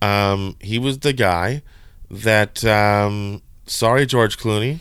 um, 0.00 0.56
he 0.60 0.78
was 0.78 1.00
the 1.00 1.12
guy 1.12 1.62
that 2.10 2.64
um, 2.64 3.42
sorry 3.66 4.06
George 4.06 4.38
Clooney, 4.38 4.78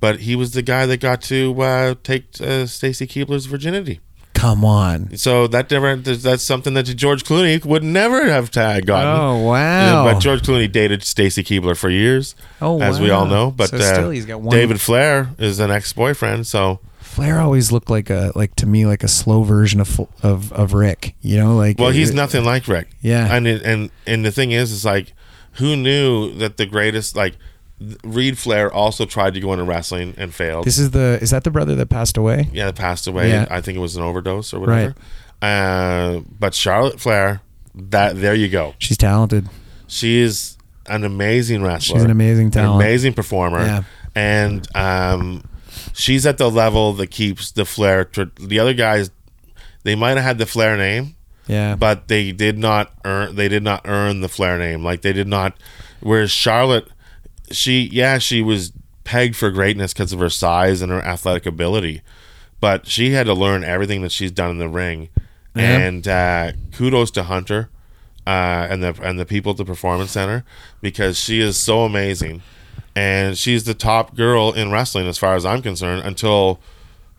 but 0.00 0.20
he 0.20 0.36
was 0.36 0.52
the 0.52 0.62
guy 0.62 0.86
that 0.86 1.00
got 1.00 1.22
to 1.22 1.60
uh, 1.60 1.94
take 2.02 2.24
uh, 2.40 2.66
Stacy 2.66 3.06
Keibler's 3.06 3.46
virginity. 3.46 4.00
come 4.34 4.64
on. 4.64 5.16
So 5.16 5.46
that 5.46 5.70
never 5.70 5.96
that's 5.96 6.42
something 6.42 6.74
that 6.74 6.82
George 6.84 7.24
Clooney 7.24 7.64
would 7.64 7.82
never 7.84 8.24
have 8.28 8.50
tag 8.50 8.86
gotten. 8.86 9.08
Oh 9.20 9.42
wow! 9.48 10.04
but 10.04 10.18
George 10.20 10.42
Clooney 10.42 10.70
dated 10.70 11.02
Stacy 11.04 11.42
Keebler 11.42 11.76
for 11.76 11.88
years, 11.90 12.34
Oh, 12.60 12.80
as 12.82 13.00
we 13.00 13.10
all 13.10 13.26
know. 13.26 13.50
But 13.50 13.70
So 13.70 13.76
uh, 13.78 13.94
still 13.94 14.10
he's 14.10 14.26
got 14.26 14.40
one- 14.40 14.54
David 14.54 14.80
Flair 14.80 15.30
is 15.38 15.60
an 15.60 15.70
ex-boyfriend, 15.70 16.46
so 16.46 16.80
Flair 16.98 17.38
always 17.40 17.70
looked 17.70 17.88
like 17.90 18.10
a 18.10 18.32
like 18.34 18.56
to 18.56 18.66
me 18.66 18.86
like 18.86 19.04
a 19.04 19.08
slow 19.08 19.44
version 19.44 19.80
of 19.80 20.00
of 20.22 20.52
of 20.52 20.74
Rick. 20.74 21.14
You 21.22 21.38
know, 21.38 21.54
like 21.56 21.78
Well, 21.78 21.90
he's 21.90 22.10
it- 22.10 22.16
nothing 22.16 22.44
like 22.44 22.66
Rick. 22.68 22.88
Yeah. 23.00 23.34
and 23.34 23.46
it, 23.46 23.62
and 23.62 23.90
and 24.06 24.24
the 24.26 24.32
thing 24.32 24.50
is, 24.50 24.72
is 24.72 24.84
like, 24.84 25.14
who 25.52 25.76
knew 25.76 26.34
that 26.38 26.56
the 26.56 26.66
greatest 26.66 27.14
like 27.16 27.36
Reid 28.04 28.38
Flair 28.38 28.72
also 28.72 29.04
tried 29.04 29.34
to 29.34 29.40
go 29.40 29.52
into 29.52 29.64
wrestling 29.64 30.14
and 30.16 30.32
failed. 30.32 30.64
This 30.64 30.78
is 30.78 30.92
the 30.92 31.18
is 31.20 31.30
that 31.30 31.44
the 31.44 31.50
brother 31.50 31.74
that 31.74 31.86
passed 31.88 32.16
away? 32.16 32.48
yeah, 32.52 32.66
that 32.66 32.76
passed 32.76 33.06
away. 33.06 33.30
Yeah. 33.30 33.46
I 33.50 33.60
think 33.60 33.76
it 33.76 33.80
was 33.80 33.96
an 33.96 34.02
overdose 34.02 34.54
or 34.54 34.60
whatever. 34.60 34.94
Uh, 35.42 36.20
but 36.38 36.54
Charlotte 36.54 37.00
Flair, 37.00 37.40
that 37.74 38.16
there 38.20 38.34
you 38.34 38.48
go. 38.48 38.74
She's 38.78 38.96
talented. 38.96 39.48
She 39.88 40.18
is 40.20 40.56
an 40.86 41.04
amazing 41.04 41.62
wrestler. 41.62 41.96
She's 41.96 42.04
an 42.04 42.10
amazing 42.10 42.46
an 42.46 42.52
talent. 42.52 42.82
amazing 42.82 43.12
performer. 43.14 43.64
Yeah. 43.64 43.82
and 44.14 44.66
um, 44.76 45.44
she's 45.92 46.24
at 46.26 46.38
the 46.38 46.50
level 46.50 46.92
that 46.94 47.08
keeps 47.08 47.50
the 47.50 47.64
Flair. 47.64 48.08
The 48.38 48.58
other 48.60 48.74
guys, 48.74 49.10
they 49.82 49.94
might 49.96 50.16
have 50.16 50.24
had 50.24 50.38
the 50.38 50.46
Flair 50.46 50.76
name 50.76 51.16
Yeah, 51.46 51.74
but 51.74 52.08
they 52.08 52.32
did 52.32 52.56
not 52.56 52.92
earn 53.04 53.34
they 53.34 53.48
did 53.48 53.62
not 53.64 53.82
earn 53.84 54.20
the 54.20 54.28
Flair 54.28 54.58
name. 54.58 54.84
Like 54.84 55.02
they 55.02 55.12
did 55.12 55.28
not. 55.28 55.56
Whereas 56.00 56.30
Charlotte, 56.30 56.88
she 57.50 57.88
yeah 57.92 58.18
she 58.18 58.42
was 58.42 58.72
pegged 59.04 59.36
for 59.36 59.50
greatness 59.50 59.92
because 59.92 60.12
of 60.12 60.18
her 60.18 60.30
size 60.30 60.82
and 60.82 60.90
her 60.90 61.02
athletic 61.02 61.46
ability, 61.46 62.02
but 62.60 62.86
she 62.86 63.10
had 63.10 63.26
to 63.26 63.34
learn 63.34 63.62
everything 63.62 64.02
that 64.02 64.12
she's 64.12 64.32
done 64.32 64.50
in 64.50 64.58
the 64.58 64.68
ring. 64.68 65.08
Yeah. 65.54 65.78
And 65.78 66.08
uh, 66.08 66.52
kudos 66.72 67.12
to 67.12 67.24
Hunter 67.24 67.68
uh, 68.26 68.66
and 68.70 68.82
the 68.82 68.98
and 69.02 69.18
the 69.18 69.26
people 69.26 69.50
at 69.52 69.56
the 69.56 69.64
Performance 69.64 70.10
Center 70.10 70.44
because 70.80 71.18
she 71.18 71.40
is 71.40 71.56
so 71.56 71.84
amazing, 71.84 72.42
and 72.96 73.38
she's 73.38 73.64
the 73.64 73.74
top 73.74 74.16
girl 74.16 74.52
in 74.52 74.72
wrestling 74.72 75.06
as 75.06 75.18
far 75.18 75.36
as 75.36 75.44
I'm 75.44 75.62
concerned 75.62 76.04
until 76.04 76.60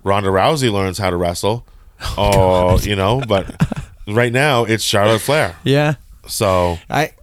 Ronda 0.03 0.29
Rousey 0.29 0.71
learns 0.71 0.97
how 0.97 1.09
to 1.09 1.17
wrestle. 1.17 1.65
Oh, 2.17 2.77
you 2.79 2.93
know, 2.93 3.21
but 3.25 3.55
right 4.05 4.33
now 4.33 4.65
it's 4.65 4.83
Charlotte 4.83 5.19
Flair. 5.21 5.55
yeah. 5.63 5.95
So 6.27 6.77
I. 6.89 7.13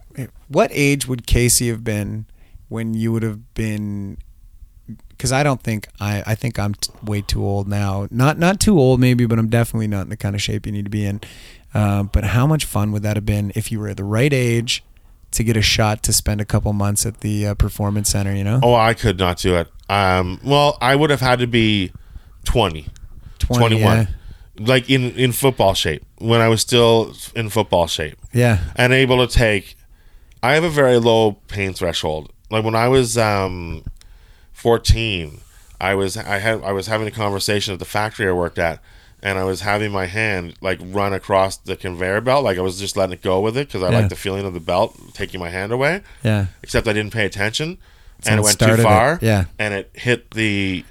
What 0.47 0.71
age 0.73 1.07
would 1.07 1.25
Casey 1.27 1.67
have 1.69 1.83
been 1.83 2.25
when 2.73 2.95
you 2.95 3.11
would 3.11 3.21
have 3.23 3.53
been? 3.53 4.17
Because 5.09 5.31
I 5.31 5.43
don't 5.43 5.61
think 5.61 5.87
I. 5.99 6.23
I 6.25 6.35
think 6.35 6.57
I'm 6.57 6.73
t- 6.73 6.91
way 7.03 7.21
too 7.21 7.45
old 7.45 7.67
now. 7.67 8.07
Not 8.09 8.39
not 8.39 8.59
too 8.59 8.77
old 8.77 8.99
maybe, 8.99 9.25
but 9.27 9.37
I'm 9.39 9.47
definitely 9.47 9.87
not 9.87 10.01
in 10.01 10.09
the 10.09 10.17
kind 10.17 10.35
of 10.35 10.41
shape 10.41 10.65
you 10.65 10.71
need 10.71 10.85
to 10.85 10.91
be 10.91 11.05
in. 11.05 11.21
Uh, 11.73 12.03
but 12.03 12.23
how 12.23 12.45
much 12.47 12.65
fun 12.65 12.91
would 12.91 13.03
that 13.03 13.15
have 13.15 13.25
been 13.25 13.51
if 13.55 13.71
you 13.71 13.79
were 13.79 13.89
at 13.89 13.97
the 13.97 14.03
right 14.03 14.33
age 14.33 14.83
to 15.31 15.43
get 15.43 15.55
a 15.55 15.61
shot 15.61 16.03
to 16.03 16.13
spend 16.13 16.41
a 16.41 16.45
couple 16.45 16.73
months 16.73 17.05
at 17.05 17.21
the 17.21 17.47
uh, 17.47 17.53
performance 17.53 18.09
center? 18.09 18.35
You 18.35 18.43
know, 18.43 18.59
oh, 18.63 18.73
I 18.73 18.95
could 18.95 19.19
not 19.19 19.37
do 19.37 19.55
it. 19.55 19.67
Um, 19.87 20.39
well, 20.43 20.77
I 20.81 20.95
would 20.95 21.11
have 21.11 21.21
had 21.21 21.39
to 21.39 21.47
be 21.47 21.93
20, 22.45 22.87
21. 23.39 23.79
yeah. 23.79 24.05
Like 24.57 24.89
in 24.89 25.11
in 25.11 25.31
football 25.31 25.75
shape 25.75 26.03
when 26.17 26.41
I 26.41 26.47
was 26.47 26.61
still 26.61 27.15
in 27.35 27.49
football 27.49 27.87
shape. 27.87 28.17
Yeah. 28.33 28.59
and 28.75 28.93
able 28.93 29.25
to 29.25 29.31
take 29.31 29.75
I 30.43 30.55
have 30.55 30.65
a 30.65 30.69
very 30.69 30.97
low 30.97 31.33
pain 31.47 31.73
threshold. 31.73 32.32
Like 32.53 32.63
when 32.63 32.75
I 32.75 32.87
was 32.87 33.17
um 33.17 33.83
14, 34.53 35.39
I 35.81 35.95
was 35.95 36.15
I 36.15 36.37
had 36.39 36.63
I 36.63 36.71
was 36.71 36.87
having 36.87 37.07
a 37.07 37.11
conversation 37.11 37.73
at 37.73 37.79
the 37.79 37.85
factory 37.85 38.27
I 38.27 38.31
worked 38.31 38.59
at 38.59 38.79
and 39.21 39.39
I 39.39 39.43
was 39.43 39.61
having 39.61 39.91
my 39.91 40.05
hand 40.05 40.53
like 40.61 40.79
run 40.83 41.13
across 41.13 41.57
the 41.57 41.75
conveyor 41.75 42.21
belt 42.21 42.43
like 42.43 42.57
I 42.57 42.61
was 42.61 42.79
just 42.79 42.95
letting 42.95 43.13
it 43.13 43.21
go 43.21 43.39
with 43.41 43.57
it 43.57 43.67
because 43.67 43.81
I 43.83 43.89
Yeah. 43.89 43.99
like 44.01 44.09
the 44.09 44.15
feeling 44.15 44.45
of 44.45 44.53
the 44.53 44.59
belt 44.59 44.95
taking 45.13 45.39
my 45.39 45.49
hand 45.49 45.71
away 45.71 46.01
Yeah. 46.23 46.45
except 46.61 46.87
I 46.87 46.93
didn't 46.93 47.11
pay 47.13 47.25
attention 47.25 47.77
and 48.25 48.35
it 48.35 48.39
it 48.39 48.43
went 48.43 48.59
too 48.59 48.65
it, 48.73 48.79
far 48.81 49.19
yeah. 49.21 49.45
and 49.57 49.73
it 49.73 49.89
hit 49.93 50.31
the 50.31 50.85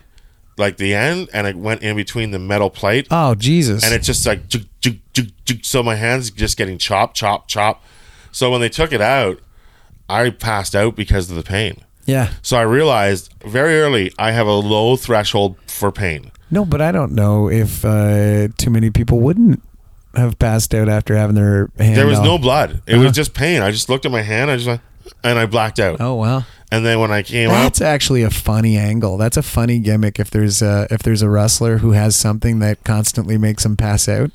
like 0.59 0.77
the 0.79 0.94
end 0.94 1.29
and 1.33 1.46
it 1.46 1.57
went 1.57 1.83
in 1.83 1.94
between 1.96 2.31
the 2.33 2.38
metal 2.38 2.70
plate 2.70 3.07
Oh 3.11 3.35
Jesus. 3.35 3.85
and 3.85 3.94
it's 3.94 4.07
just 4.07 4.27
like 4.27 4.48
jug, 4.48 4.64
jug, 4.81 4.96
jug. 5.14 5.64
so 5.64 5.83
my 5.83 5.94
hands 5.94 6.31
just 6.31 6.57
getting 6.59 6.77
chop 6.77 7.14
chop 7.14 7.46
chop 7.48 7.83
so 8.33 8.51
when 8.51 8.61
they 8.61 8.68
took 8.68 8.92
it 8.92 9.01
out 9.01 9.38
i 10.09 10.31
passed 10.31 10.75
out 10.75 10.95
because 10.97 11.31
of 11.31 11.37
the 11.37 11.43
pain 11.43 11.77
yeah. 12.07 12.31
so 12.43 12.57
i 12.57 12.62
realized 12.62 13.33
very 13.45 13.81
early 13.81 14.12
i 14.19 14.33
have 14.33 14.47
a 14.47 14.53
low 14.53 14.97
threshold 14.97 15.57
for 15.67 15.91
pain 15.93 16.31
No, 16.51 16.65
but 16.67 16.81
I 16.83 16.93
don't 16.93 17.12
know 17.12 17.49
if 17.49 17.83
uh, 17.85 18.49
too 18.59 18.69
many 18.71 18.91
people 18.91 19.21
wouldn't 19.21 19.62
have 20.15 20.38
passed 20.38 20.75
out 20.75 20.88
after 20.91 21.17
having 21.17 21.35
their 21.35 21.71
hand. 21.79 21.97
there 21.97 22.07
was 22.07 22.19
off. 22.19 22.25
no 22.25 22.38
blood 22.38 22.83
it 22.87 22.95
Uh-huh. 22.95 23.05
was 23.05 23.12
just 23.12 23.33
pain 23.35 23.62
i 23.62 23.71
just 23.71 23.88
looked 23.88 24.05
at 24.05 24.12
my 24.12 24.21
hand 24.23 24.51
i 24.51 24.57
just 24.57 24.67
went 24.69 24.81
and 25.25 25.38
i 25.38 25.47
blacked 25.47 25.79
out 25.81 26.01
Oh 26.01 26.15
wow. 26.15 26.45
And 26.73 26.85
then 26.85 26.99
when 26.99 27.13
i 27.13 27.23
came 27.23 27.49
That's 27.51 27.81
up 27.81 27.87
actually 27.87 28.23
a 28.25 28.31
funny 28.31 28.77
angle. 28.77 29.17
That's 29.17 29.37
a 29.37 29.43
funny 29.43 29.79
gimmick. 29.79 30.19
If 30.19 30.31
there's 30.31 30.61
a 30.63 30.89
if 30.91 31.03
there's 31.03 31.23
a 31.23 31.29
wrestler 31.31 31.79
who 31.79 31.93
has 31.93 32.17
something 32.17 32.59
that 32.61 32.83
constantly 32.83 33.39
makes 33.39 33.65
him 33.65 33.77
pass 33.77 34.09
out, 34.09 34.31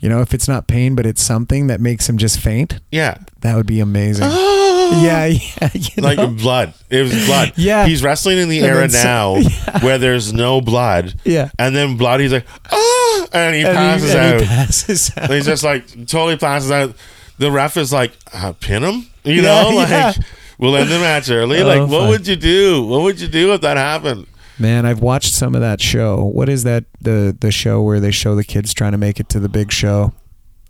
you 0.00 0.08
know, 0.08 0.20
if 0.22 0.34
it's 0.34 0.48
not 0.48 0.66
pain 0.66 0.94
but 0.96 1.06
it's 1.06 1.22
something 1.22 1.68
that 1.68 1.80
makes 1.80 2.08
him 2.08 2.18
just 2.18 2.40
faint, 2.40 2.80
yeah 2.90 3.18
that 3.42 3.54
would 3.54 3.66
be 3.66 3.78
amazing. 3.78 4.24
yeah, 4.28 5.26
yeah. 5.26 5.70
You 5.74 6.02
like 6.02 6.16
know? 6.18 6.28
blood 6.28 6.72
it 6.90 7.02
was 7.02 7.26
blood 7.26 7.52
Yeah. 7.56 7.86
he's 7.86 8.02
wrestling 8.02 8.38
in 8.38 8.48
the 8.48 8.58
And 8.58 8.66
era 8.66 8.88
so- 8.88 9.02
now 9.04 9.36
yeah. 9.36 9.84
where 9.84 9.98
there's 9.98 10.32
no 10.32 10.60
blood 10.60 11.14
Yeah. 11.24 11.50
and 11.58 11.74
then 11.76 11.96
blood 11.96 12.20
he's 12.20 12.32
like 12.32 12.46
ah 12.72 13.26
and 13.32 13.54
he 13.54 13.62
And 13.62 13.68
he- 13.70 13.74
passes 13.74 14.14
and 14.14 14.20
out 14.34 14.40
he 14.40 14.46
passes 14.46 15.12
out. 15.16 15.30
He's 15.30 15.44
just 15.46 15.62
like 15.64 15.88
totally 16.06 16.36
passes 16.38 16.70
out. 16.70 16.94
The 17.38 17.50
ref 17.52 17.76
is 17.76 17.92
like, 17.92 18.12
uh, 18.32 18.54
pin 18.54 18.82
him, 18.82 19.06
you 19.24 19.42
Yeah, 19.42 19.62
know, 19.62 19.70
like. 19.76 20.16
We'll 20.58 20.76
end 20.76 20.90
the 20.90 20.98
match 20.98 21.30
early. 21.30 21.60
Oh, 21.62 21.66
like, 21.66 21.80
what 21.80 22.00
fun. 22.00 22.08
would 22.08 22.26
you 22.26 22.36
do? 22.36 22.84
What 22.84 23.02
would 23.02 23.20
you 23.20 23.28
do 23.28 23.52
if 23.52 23.60
that 23.62 23.76
happened? 23.76 24.26
Man, 24.58 24.86
I've 24.86 25.00
watched 25.00 25.34
some 25.34 25.54
of 25.54 25.60
that 25.60 25.80
show. 25.80 26.24
What 26.24 26.48
is 26.48 26.64
that? 26.64 26.84
The 27.00 27.36
the 27.38 27.50
show 27.52 27.82
where 27.82 28.00
they 28.00 28.10
show 28.10 28.34
the 28.34 28.44
kids 28.44 28.72
trying 28.72 28.92
to 28.92 28.98
make 28.98 29.20
it 29.20 29.28
to 29.30 29.40
the 29.40 29.48
big 29.50 29.70
show. 29.70 30.12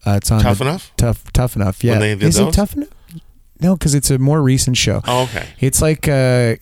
Uh, 0.05 0.13
it's 0.17 0.31
on 0.31 0.41
Tough 0.41 0.59
the- 0.59 0.65
enough. 0.65 0.93
Tough, 0.97 1.33
tough 1.33 1.57
enough. 1.57 1.83
Yeah. 1.85 1.93
When 1.93 2.01
they 2.01 2.15
did 2.15 2.23
is 2.25 2.37
those? 2.37 2.49
it 2.49 2.53
tough 2.57 2.75
enough? 2.75 2.89
No, 3.61 3.75
because 3.75 3.95
it's 3.95 4.11
a 4.11 4.19
more 4.19 4.43
recent 4.43 4.77
show. 4.77 5.01
Oh, 5.07 5.23
okay. 5.25 5.47
It's 5.61 5.81
like 5.81 6.09
uh, 6.09 6.57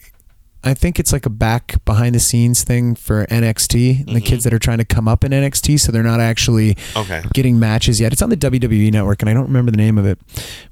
I 0.66 0.72
think 0.74 0.98
it's 0.98 1.12
like 1.12 1.26
a 1.26 1.30
back 1.30 1.84
behind 1.84 2.14
the 2.14 2.20
scenes 2.20 2.64
thing 2.64 2.94
for 2.94 3.26
NXT 3.26 3.98
and 4.00 4.08
the 4.08 4.12
Mm-hmm. 4.14 4.24
kids 4.24 4.44
that 4.44 4.54
are 4.54 4.58
trying 4.58 4.78
to 4.78 4.84
come 4.84 5.06
up 5.06 5.22
in 5.22 5.32
NXT, 5.32 5.78
so 5.78 5.92
they're 5.92 6.02
not 6.02 6.20
actually 6.20 6.76
Okay. 6.96 7.22
getting 7.34 7.58
matches 7.58 8.00
yet. 8.00 8.12
It's 8.12 8.22
on 8.22 8.30
the 8.30 8.36
WWE 8.36 8.90
network, 8.92 9.20
and 9.22 9.28
I 9.28 9.34
don't 9.34 9.44
remember 9.46 9.70
the 9.70 9.76
name 9.76 9.98
of 9.98 10.06
it, 10.06 10.18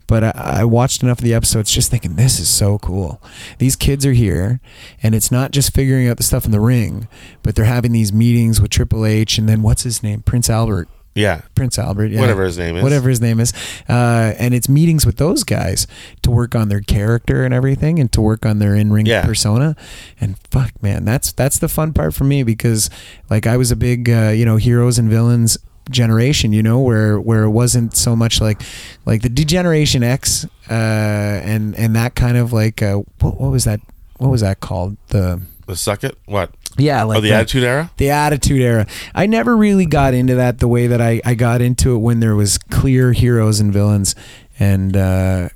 but 0.06 0.24
I, 0.24 0.32
I 0.34 0.64
watched 0.64 1.02
enough 1.02 1.18
of 1.18 1.24
the 1.24 1.34
episodes 1.34 1.70
just 1.70 1.90
thinking 1.90 2.16
this 2.16 2.40
is 2.40 2.48
so 2.48 2.78
cool. 2.78 3.22
These 3.58 3.76
kids 3.76 4.06
are 4.06 4.12
here, 4.14 4.60
and 5.02 5.14
it's 5.14 5.30
not 5.30 5.50
just 5.50 5.74
figuring 5.74 6.08
out 6.08 6.16
the 6.16 6.22
stuff 6.22 6.44
in 6.46 6.50
the 6.52 6.60
ring, 6.60 7.06
but 7.42 7.54
they're 7.54 7.64
having 7.66 7.92
these 7.92 8.12
meetings 8.12 8.60
with 8.60 8.70
Triple 8.70 9.04
H 9.04 9.36
and 9.38 9.48
then 9.48 9.62
what's 9.62 9.82
his 9.82 10.02
name, 10.02 10.22
Prince 10.22 10.48
Albert. 10.48 10.88
Yeah. 11.14 11.42
Prince 11.54 11.78
Albert, 11.78 12.06
yeah. 12.06 12.20
Whatever 12.20 12.44
his 12.44 12.56
name 12.58 12.76
is. 12.76 12.82
whatever 12.82 13.08
his 13.10 13.20
name 13.20 13.38
is, 13.40 13.52
uh, 13.88 14.32
and 14.38 14.54
it's 14.54 14.68
meetings 14.68 15.04
with 15.04 15.16
those 15.18 15.44
guys 15.44 15.86
to 16.22 16.30
work 16.30 16.54
on 16.54 16.68
their 16.68 16.80
character 16.80 17.44
and 17.44 17.52
everything, 17.52 17.98
and 17.98 18.10
to 18.12 18.20
work 18.20 18.46
on 18.46 18.58
their 18.60 18.74
in 18.74 18.92
ring 18.92 19.06
Yeah. 19.06 19.24
persona. 19.24 19.76
And 20.20 20.38
fuck, 20.50 20.70
man, 20.82 21.04
that's 21.04 21.32
that's 21.32 21.58
the 21.58 21.68
fun 21.68 21.92
part 21.92 22.14
for 22.14 22.24
me 22.24 22.42
because 22.42 22.88
like 23.28 23.46
I 23.46 23.56
was 23.56 23.70
a 23.70 23.76
big 23.76 24.08
uh, 24.08 24.30
you 24.30 24.44
know 24.44 24.56
heroes 24.56 24.98
and 24.98 25.10
villains 25.10 25.58
generation 25.90 26.52
you 26.52 26.62
know 26.62 26.78
where 26.78 27.20
where 27.20 27.42
it 27.42 27.50
wasn't 27.50 27.94
so 27.96 28.14
much 28.14 28.40
like 28.40 28.62
like 29.04 29.20
the 29.22 29.28
degeneration 29.28 30.04
x 30.04 30.46
uh 30.70 30.72
and 30.72 31.74
and 31.76 31.96
that 31.96 32.14
kind 32.14 32.36
of 32.36 32.52
like 32.52 32.80
uh 32.80 32.98
what, 33.18 33.40
what 33.40 33.50
was 33.50 33.64
that 33.64 33.80
what 34.18 34.28
was 34.30 34.42
that 34.42 34.60
called 34.60 34.96
the 35.08 35.42
The 35.72 35.76
suck 35.76 36.04
it? 36.04 36.16
What? 36.26 36.50
yeah 36.78 37.02
like 37.02 37.18
oh, 37.18 37.20
the, 37.20 37.32
Attitude 37.34 37.64
Era? 37.64 37.90
the 37.98 38.08
attitude 38.08 38.62
era 38.62 38.86
i 39.14 39.26
never 39.26 39.54
really 39.54 39.84
got 39.84 40.14
into 40.14 40.36
that 40.36 40.58
the 40.58 40.66
way 40.66 40.86
that 40.86 41.02
i, 41.02 41.20
I 41.22 41.34
got 41.34 41.60
into 41.60 41.94
it 41.94 41.98
when 41.98 42.20
there 42.20 42.34
was 42.34 42.56
clear 42.56 43.12
heroes 43.12 43.60
and 43.60 43.70
villains 43.70 44.14
and 44.58 44.96
uh 44.96 45.50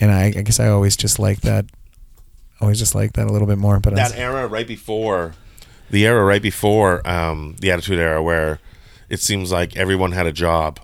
and 0.00 0.10
i, 0.10 0.24
I 0.28 0.30
guess 0.30 0.58
i 0.58 0.68
always 0.68 0.96
just 0.96 1.18
like 1.18 1.42
that 1.42 1.66
always 2.60 2.78
just 2.78 2.94
like 2.94 3.12
that 3.14 3.26
a 3.26 3.32
little 3.32 3.46
bit 3.46 3.58
more 3.58 3.80
but 3.80 3.94
That 3.94 4.14
I, 4.14 4.18
era 4.18 4.46
right 4.46 4.66
before, 4.66 5.34
the 5.90 6.06
era 6.06 6.24
right 6.24 6.42
before 6.42 7.06
um, 7.08 7.56
the 7.60 7.70
Attitude 7.70 7.98
Era, 7.98 8.22
where 8.22 8.60
it 9.08 9.20
seems 9.20 9.52
like 9.52 9.76
everyone 9.76 10.12
had 10.12 10.26
a 10.26 10.32
job, 10.32 10.80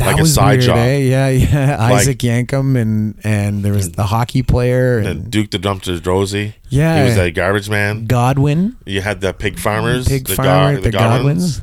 that 0.00 0.06
like 0.08 0.18
a 0.18 0.22
was 0.22 0.34
side 0.34 0.50
weird, 0.58 0.62
job. 0.62 0.76
eh? 0.78 0.96
yeah 0.98 1.28
yeah 1.28 1.76
Like- 1.78 1.92
isaac 2.02 2.18
yankem 2.18 2.76
and 2.80 3.18
and 3.24 3.62
there 3.62 3.72
was 3.72 3.92
the 3.92 4.04
hockey 4.06 4.42
player 4.42 4.98
And 4.98 5.06
and 5.08 5.30
Duke 5.30 5.50
the 5.50 5.58
Dumpster 5.58 5.98
Droese. 6.00 6.54
Yeah. 6.68 7.02
He 7.02 7.08
was 7.08 7.16
a 7.18 7.30
garbage 7.30 7.70
man. 7.70 8.06
godwin 8.06 8.76
You 8.86 9.00
had 9.02 9.20
the 9.20 9.32
pig 9.32 9.58
farmers. 9.58 10.08
pig 10.08 10.26
the, 10.26 10.34
farmer 10.34 10.76
Go- 10.76 10.82
the, 10.82 10.90
godwins 10.90 11.58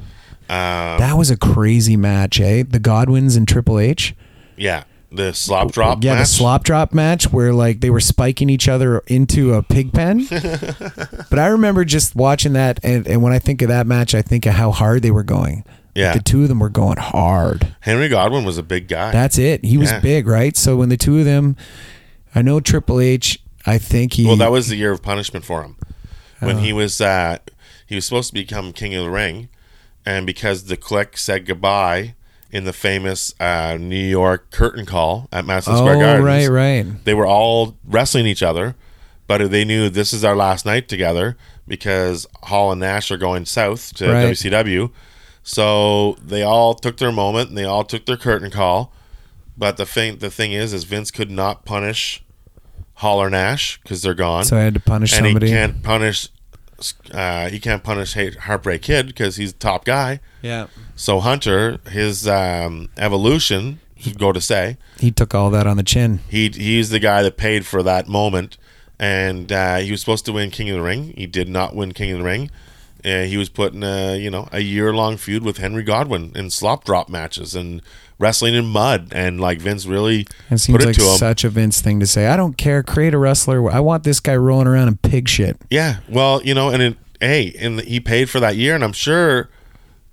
Um, 0.50 1.00
that 1.00 1.14
was 1.18 1.30
a 1.30 1.38
crazy 1.38 1.98
match 1.98 2.40
eh 2.40 2.64
the 2.68 2.80
godwins 2.80 3.36
and 3.36 3.48
triple 3.48 3.78
h 3.80 4.16
yeah. 4.56 4.84
The 5.10 5.34
slop 5.34 5.72
drop 5.72 6.04
yeah, 6.04 6.16
match. 6.16 6.22
the 6.28 6.34
slop 6.34 6.64
drop 6.66 6.94
match 6.94 7.32
where 7.32 7.54
like 7.54 7.80
they 7.80 7.90
were 7.90 8.02
spiking 8.02 8.50
each 8.50 8.68
other 8.68 9.00
into 9.08 9.54
a 9.54 9.64
pig 9.64 9.94
pen. 9.94 10.28
but 11.30 11.40
I 11.40 11.48
remember 11.48 11.86
just 11.86 12.14
watching 12.14 12.52
that, 12.54 12.80
and, 12.84 13.08
and 13.08 13.22
when 13.22 13.32
I 13.32 13.40
think 13.40 13.62
of 13.62 13.70
that 13.70 13.88
match, 13.88 14.14
I 14.14 14.22
think 14.22 14.46
of 14.46 14.54
how 14.56 14.72
hard 14.72 15.04
they 15.04 15.12
were 15.12 15.24
going. 15.24 15.64
Yeah. 15.98 16.14
the 16.14 16.22
two 16.22 16.44
of 16.44 16.48
them 16.50 16.60
were 16.60 16.70
going 16.70 16.98
hard. 16.98 17.76
Henry 17.82 18.08
Godwin 18.08 18.46
was 18.46 18.58
a 18.58 18.64
big 18.64 18.88
guy. 18.88 19.12
That's 19.12 19.38
it. 19.38 19.66
He 19.66 19.78
was 19.78 19.92
Yeah. 19.92 20.00
big, 20.00 20.28
right? 20.28 20.56
So 20.56 20.76
when 20.78 20.90
the 20.90 20.98
two 20.98 21.18
of 21.20 21.26
them, 21.26 21.56
I 22.36 22.42
know 22.42 22.60
Triple 22.60 23.00
H. 23.00 23.40
I 23.66 23.78
think 23.78 24.14
he. 24.14 24.26
well, 24.26 24.36
that 24.38 24.52
was 24.52 24.68
the 24.70 24.76
year 24.76 24.92
of 24.92 25.02
punishment 25.02 25.44
for 25.44 25.64
him. 25.64 25.76
Oh. 26.42 26.48
When 26.48 26.60
he 26.60 26.72
was 26.72 27.02
uh, 27.02 27.40
he 27.86 27.96
was 27.96 28.06
supposed 28.06 28.30
to 28.30 28.34
become 28.34 28.72
king 28.74 28.94
of 28.96 29.04
the 29.04 29.10
ring, 29.10 29.50
and 30.06 30.26
because 30.26 30.66
the 30.66 30.78
clique 30.78 31.18
said 31.18 31.46
goodbye 31.46 32.14
in 32.52 32.64
the 32.64 32.72
famous 32.74 33.34
uh, 33.42 33.76
New 33.80 33.96
York 33.98 34.52
curtain 34.52 34.86
call 34.86 35.28
at 35.34 35.46
Madison 35.46 35.74
Oh, 35.74 35.78
Square 35.78 35.96
Gardens, 36.00 36.26
right, 36.26 36.48
right. 36.48 37.04
they 37.06 37.14
were 37.14 37.28
all 37.28 37.76
wrestling 37.86 38.26
each 38.26 38.44
other, 38.44 38.76
but 39.28 39.52
they 39.52 39.66
knew 39.66 39.90
this 39.90 40.14
is 40.14 40.24
our 40.24 40.36
last 40.36 40.66
night 40.66 40.88
together 40.88 41.36
because 41.68 42.26
Hall 42.44 42.72
and 42.72 42.80
Nash 42.80 43.12
are 43.12 43.18
going 43.18 43.46
south 43.46 43.94
to 43.96 44.08
Right. 44.10 44.28
WCW. 44.28 44.92
So 45.48 46.18
they 46.22 46.44
all 46.44 46.74
took 46.74 46.98
their 46.98 47.12
moment 47.14 47.48
and 47.48 47.58
they 47.58 47.64
all 47.64 47.86
took 47.86 48.06
their 48.06 48.18
curtain 48.18 48.52
call. 48.52 48.92
But 49.58 49.78
the 49.78 49.86
thing, 49.86 50.18
the 50.18 50.30
thing 50.30 50.52
is, 50.52 50.74
is 50.74 50.84
Vince 50.84 51.10
could 51.10 51.32
not 51.32 51.64
punish 51.64 52.22
Hall 52.96 53.20
or 53.22 53.30
Nash 53.30 53.80
because 53.82 54.02
they're 54.02 54.14
gone, 54.14 54.44
So 54.44 54.58
I 54.58 54.62
had 54.64 54.74
to 54.74 54.82
punish 54.82 55.14
and 55.14 55.26
somebody. 55.26 55.48
he 55.48 55.54
can't 55.54 55.82
punish. 55.82 56.28
Uh, 57.12 57.48
he 57.48 57.60
can't 57.60 57.82
punish 57.82 58.14
Heartbreak 58.40 58.82
Kid 58.82 59.08
because 59.08 59.38
he's 59.38 59.54
the 59.54 59.60
top 59.60 59.86
guy. 59.86 60.20
yeah, 60.42 60.68
So 60.98 61.22
Hunter, 61.22 61.80
his 61.90 62.28
um, 62.28 62.90
evolution, 62.98 63.80
go 64.18 64.34
to 64.34 64.42
say, 64.42 64.78
he 65.00 65.12
took 65.12 65.34
all 65.34 65.50
that 65.52 65.66
on 65.66 65.78
the 65.78 65.84
chin. 65.84 66.20
he 66.30 66.50
he's 66.50 66.90
the 66.90 67.00
guy 67.00 67.24
that 67.24 67.38
paid 67.38 67.66
for 67.66 67.82
that 67.84 68.10
moment, 68.10 68.58
and 69.00 69.50
uh, 69.52 69.78
he 69.78 69.92
was 69.92 70.02
supposed 70.02 70.26
to 70.26 70.34
win 70.34 70.52
King 70.52 70.70
of 70.72 70.76
the 70.76 70.82
Ring. 70.84 71.14
He 71.16 71.26
did 71.26 71.48
not 71.48 71.74
win 71.74 71.94
King 71.94 72.12
of 72.12 72.18
the 72.20 72.26
Ring. 72.26 72.52
Uh, 73.06 73.24
he 73.24 73.38
was 73.38 73.50
put 73.50 73.74
in 73.74 73.84
a 73.84 74.16
you 74.18 74.30
know 74.30 74.48
a 74.52 74.60
year 74.60 74.94
long 74.94 75.18
feud 75.18 75.44
with 75.44 75.58
Henry 75.58 75.84
Godwin 75.84 76.32
in 76.36 76.50
slop 76.50 76.84
drop 76.84 77.10
matches 77.10 77.56
and 77.56 77.82
wrestling 78.20 78.56
in 78.56 78.66
mud, 78.66 79.10
and 79.12 79.40
like 79.40 79.60
Vince 79.60 79.86
really 79.86 80.26
It 80.50 80.58
seems 80.58 80.78
put 80.78 80.82
it 80.84 80.88
like 80.88 80.96
to 80.96 81.04
him. 81.04 81.18
such 81.18 81.44
a 81.44 81.50
Vince 81.50 81.82
thing 81.82 82.00
to 82.00 82.08
say. 82.08 82.28
I 82.28 82.36
don't 82.36 82.58
care. 82.58 82.82
Create 82.82 83.14
a 83.14 83.18
wrestler. 83.20 83.70
I 83.72 83.80
want 83.80 84.04
this 84.04 84.20
guy 84.20 84.36
rolling 84.36 84.66
around 84.68 84.88
in 84.88 84.98
pig 84.98 85.30
shit. 85.30 85.58
Yeah, 85.70 85.98
well, 86.10 86.42
you 86.44 86.54
know, 86.56 86.70
and 86.70 86.82
it, 86.82 86.98
hey, 87.20 87.56
and 87.60 87.80
he 87.82 88.00
paid 88.00 88.30
for 88.30 88.40
that 88.40 88.56
year, 88.56 88.74
and 88.74 88.84
I'm 88.84 88.94
sure 88.94 89.50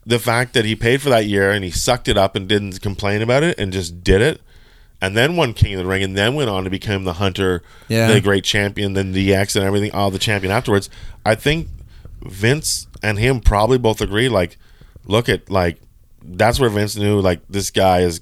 the 0.07 0.18
fact 0.18 0.53
that 0.53 0.66
he 0.66 0.76
paid 0.76 1.01
for 1.01 1.09
that 1.09 1.24
year 1.24 1.51
and 1.51 1.64
he 1.64 1.70
sucked 1.70 2.09
it 2.09 2.18
up 2.18 2.37
and 2.37 2.47
didn't 2.47 2.82
complain 2.82 3.22
about 3.22 3.43
it 3.43 3.59
and 3.59 3.72
just 3.72 4.05
did 4.05 4.20
it, 4.20 4.43
and 5.01 5.16
then 5.16 5.35
won 5.35 5.55
King 5.55 5.72
of 5.72 5.78
the 5.78 5.87
Ring, 5.87 6.03
and 6.03 6.14
then 6.14 6.35
went 6.35 6.51
on 6.51 6.64
to 6.64 6.70
become 6.70 7.05
the 7.05 7.14
Hunter, 7.14 7.62
Yeah. 7.89 8.12
the 8.12 8.20
great 8.20 8.45
champion, 8.45 8.93
then 8.93 9.12
the 9.12 9.35
X 9.35 9.57
and 9.57 9.64
everything, 9.64 9.93
all 9.93 10.11
the 10.11 10.18
champion 10.18 10.53
afterwards. 10.53 10.91
I 11.24 11.35
think 11.37 11.68
Vince 12.25 12.87
and 13.03 13.18
him 13.18 13.41
probably 13.41 13.79
both 13.79 14.01
agree. 14.01 14.29
Like, 14.29 14.59
look 15.07 15.29
at 15.29 15.51
like 15.51 15.79
that's 16.25 16.59
where 16.59 16.70
Vince 16.70 16.97
knew 16.97 17.20
like 17.20 17.41
this 17.49 17.70
guy 17.70 18.01
is 18.01 18.20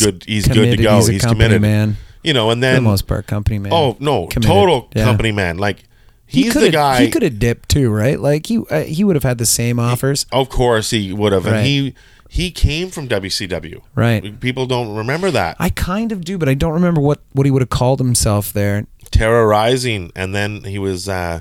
good. 0.00 0.24
He's 0.26 0.48
good 0.48 0.76
to 0.76 0.82
go. 0.82 0.96
He's 0.96 1.06
He's, 1.08 1.24
committed, 1.24 1.62
man. 1.62 1.96
You 2.22 2.34
know, 2.34 2.50
and 2.50 2.60
For 2.60 2.66
the 2.66 2.72
then 2.74 2.82
most 2.82 3.06
part, 3.06 3.26
company 3.26 3.58
man. 3.58 3.72
oh 3.72 3.96
no, 4.00 4.26
Committed. 4.26 4.50
total 4.50 4.88
Yeah. 4.94 5.04
company 5.04 5.32
man. 5.32 5.56
Like 5.58 5.84
He 6.26 6.42
he's 6.44 6.52
the 6.54 6.60
coulda- 6.60 6.72
guy. 6.72 7.04
He 7.04 7.10
could 7.10 7.22
have 7.22 7.38
dipped 7.38 7.68
too, 7.70 7.90
right? 7.90 8.20
Like 8.20 8.46
he 8.46 8.58
uh, 8.70 8.82
he 8.82 9.04
would 9.04 9.16
have 9.16 9.22
had 9.22 9.38
the 9.38 9.46
same 9.46 9.78
offers. 9.80 10.26
Of 10.32 10.48
course 10.50 10.90
he 10.90 11.12
would 11.12 11.32
have. 11.32 11.46
Right. 11.46 11.56
And 11.56 11.66
he 11.66 11.94
he 12.28 12.50
came 12.50 12.90
from 12.90 13.08
WCW. 13.08 13.80
Right. 13.96 14.38
People 14.38 14.66
don't 14.66 14.94
remember 14.94 15.30
that. 15.32 15.56
I 15.58 15.70
kind 15.70 16.12
of 16.12 16.24
do, 16.24 16.36
but 16.38 16.48
I 16.48 16.54
don't 16.54 16.72
remember 16.74 17.00
what 17.00 17.20
what 17.32 17.46
he 17.46 17.50
would 17.50 17.62
have 17.62 17.70
called 17.70 17.98
himself 18.00 18.52
there. 18.52 18.86
Terra 19.10 19.44
Ryzing 19.46 20.12
and 20.14 20.34
then 20.34 20.62
he 20.64 20.78
was 20.78 21.08
uh 21.08 21.40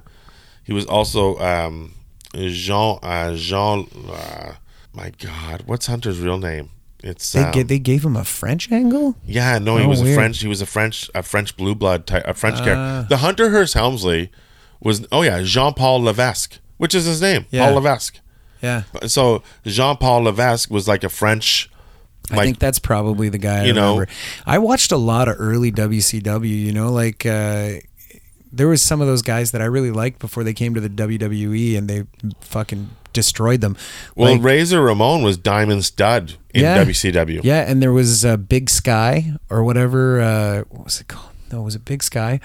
he 0.69 0.73
was 0.73 0.85
also 0.85 1.37
um 1.39 1.93
Jean 2.35 2.99
uh 3.01 3.33
Jean 3.35 3.87
uh, 4.09 4.53
my 4.93 5.11
god, 5.17 5.63
what's 5.65 5.87
Hunter's 5.87 6.19
real 6.19 6.37
name? 6.37 6.69
It's 7.03 7.31
They 7.31 7.41
um, 7.43 7.67
they 7.67 7.79
gave 7.79 8.03
him 8.05 8.15
a 8.15 8.23
French 8.25 8.71
angle. 8.71 9.15
Yeah, 9.25 9.57
no, 9.57 9.77
he 9.77 9.85
Oh, 9.85 9.89
was 9.89 10.01
a. 10.01 10.13
French 10.13 10.39
he 10.41 10.47
was 10.47 10.61
a 10.61 10.65
French 10.65 11.09
a 11.15 11.23
French 11.23 11.55
blue 11.57 11.73
blood 11.75 12.05
type 12.05 12.23
a 12.27 12.33
French 12.33 12.57
Ah. 12.59 12.63
character. 12.65 13.05
The 13.09 13.17
Hunter 13.17 13.49
Hearst 13.49 13.73
Helmsley 13.73 14.29
was 14.81 15.07
oh 15.11 15.21
yeah, 15.23 15.41
Jean-Paul 15.43 16.01
Levesque, 16.03 16.59
which 16.77 16.93
is 16.93 17.05
his 17.05 17.21
name. 17.21 17.45
Yeah. 17.51 17.65
Paul 17.65 17.75
Levesque. 17.75 18.19
Yeah, 18.61 18.83
So 19.07 19.41
Jean-Paul 19.65 20.23
Levesque 20.23 20.69
was 20.69 20.85
like 20.87 21.03
a 21.05 21.09
French 21.09 21.69
I 22.31 22.43
think 22.43 22.59
that's 22.59 22.77
probably 22.77 23.29
the 23.29 23.37
guy. 23.39 23.61
I 23.61 23.65
You 23.65 23.73
know- 23.73 23.93
remember. 23.93 24.11
I 24.45 24.57
watched 24.59 24.91
a 24.91 24.97
lot 24.97 25.27
of 25.29 25.35
early 25.39 25.71
WCW. 25.71 26.47
You 26.49 26.73
know, 26.73 26.91
like 26.91 27.25
uh, 27.25 27.79
there 28.51 28.67
was 28.67 28.81
some 28.81 29.01
of 29.01 29.07
those 29.07 29.21
guys 29.21 29.51
that 29.51 29.61
I 29.61 29.65
really 29.65 29.91
liked 29.91 30.19
before 30.19 30.43
they 30.43 30.53
came 30.53 30.73
to 30.73 30.81
the 30.81 30.89
WWE, 30.89 31.77
and 31.77 31.87
they 31.89 32.03
fucking 32.41 32.89
destroyed 33.13 33.61
them. 33.61 33.75
Well, 34.15 34.33
Like- 34.33 34.43
Razor 34.43 34.81
Ramon 34.81 35.23
was 35.23 35.37
Diamond 35.37 35.85
Stud 35.85 36.33
in 36.53 36.61
Yeah. 36.63 36.77
WCW. 36.83 37.41
Yeah, 37.43 37.61
and 37.69 37.81
there 37.81 37.91
was 37.93 38.23
uh, 38.25 38.37
Big 38.37 38.69
Sky 38.69 39.33
or 39.49 39.63
whatever. 39.63 40.21
Uh, 40.21 40.63
what 40.69 40.85
was 40.85 41.01
it 41.01 41.07
called? 41.07 41.29
No, 41.51 41.61
was 41.61 41.75
it 41.75 41.85
Big 41.85 42.03
Sky? 42.03 42.39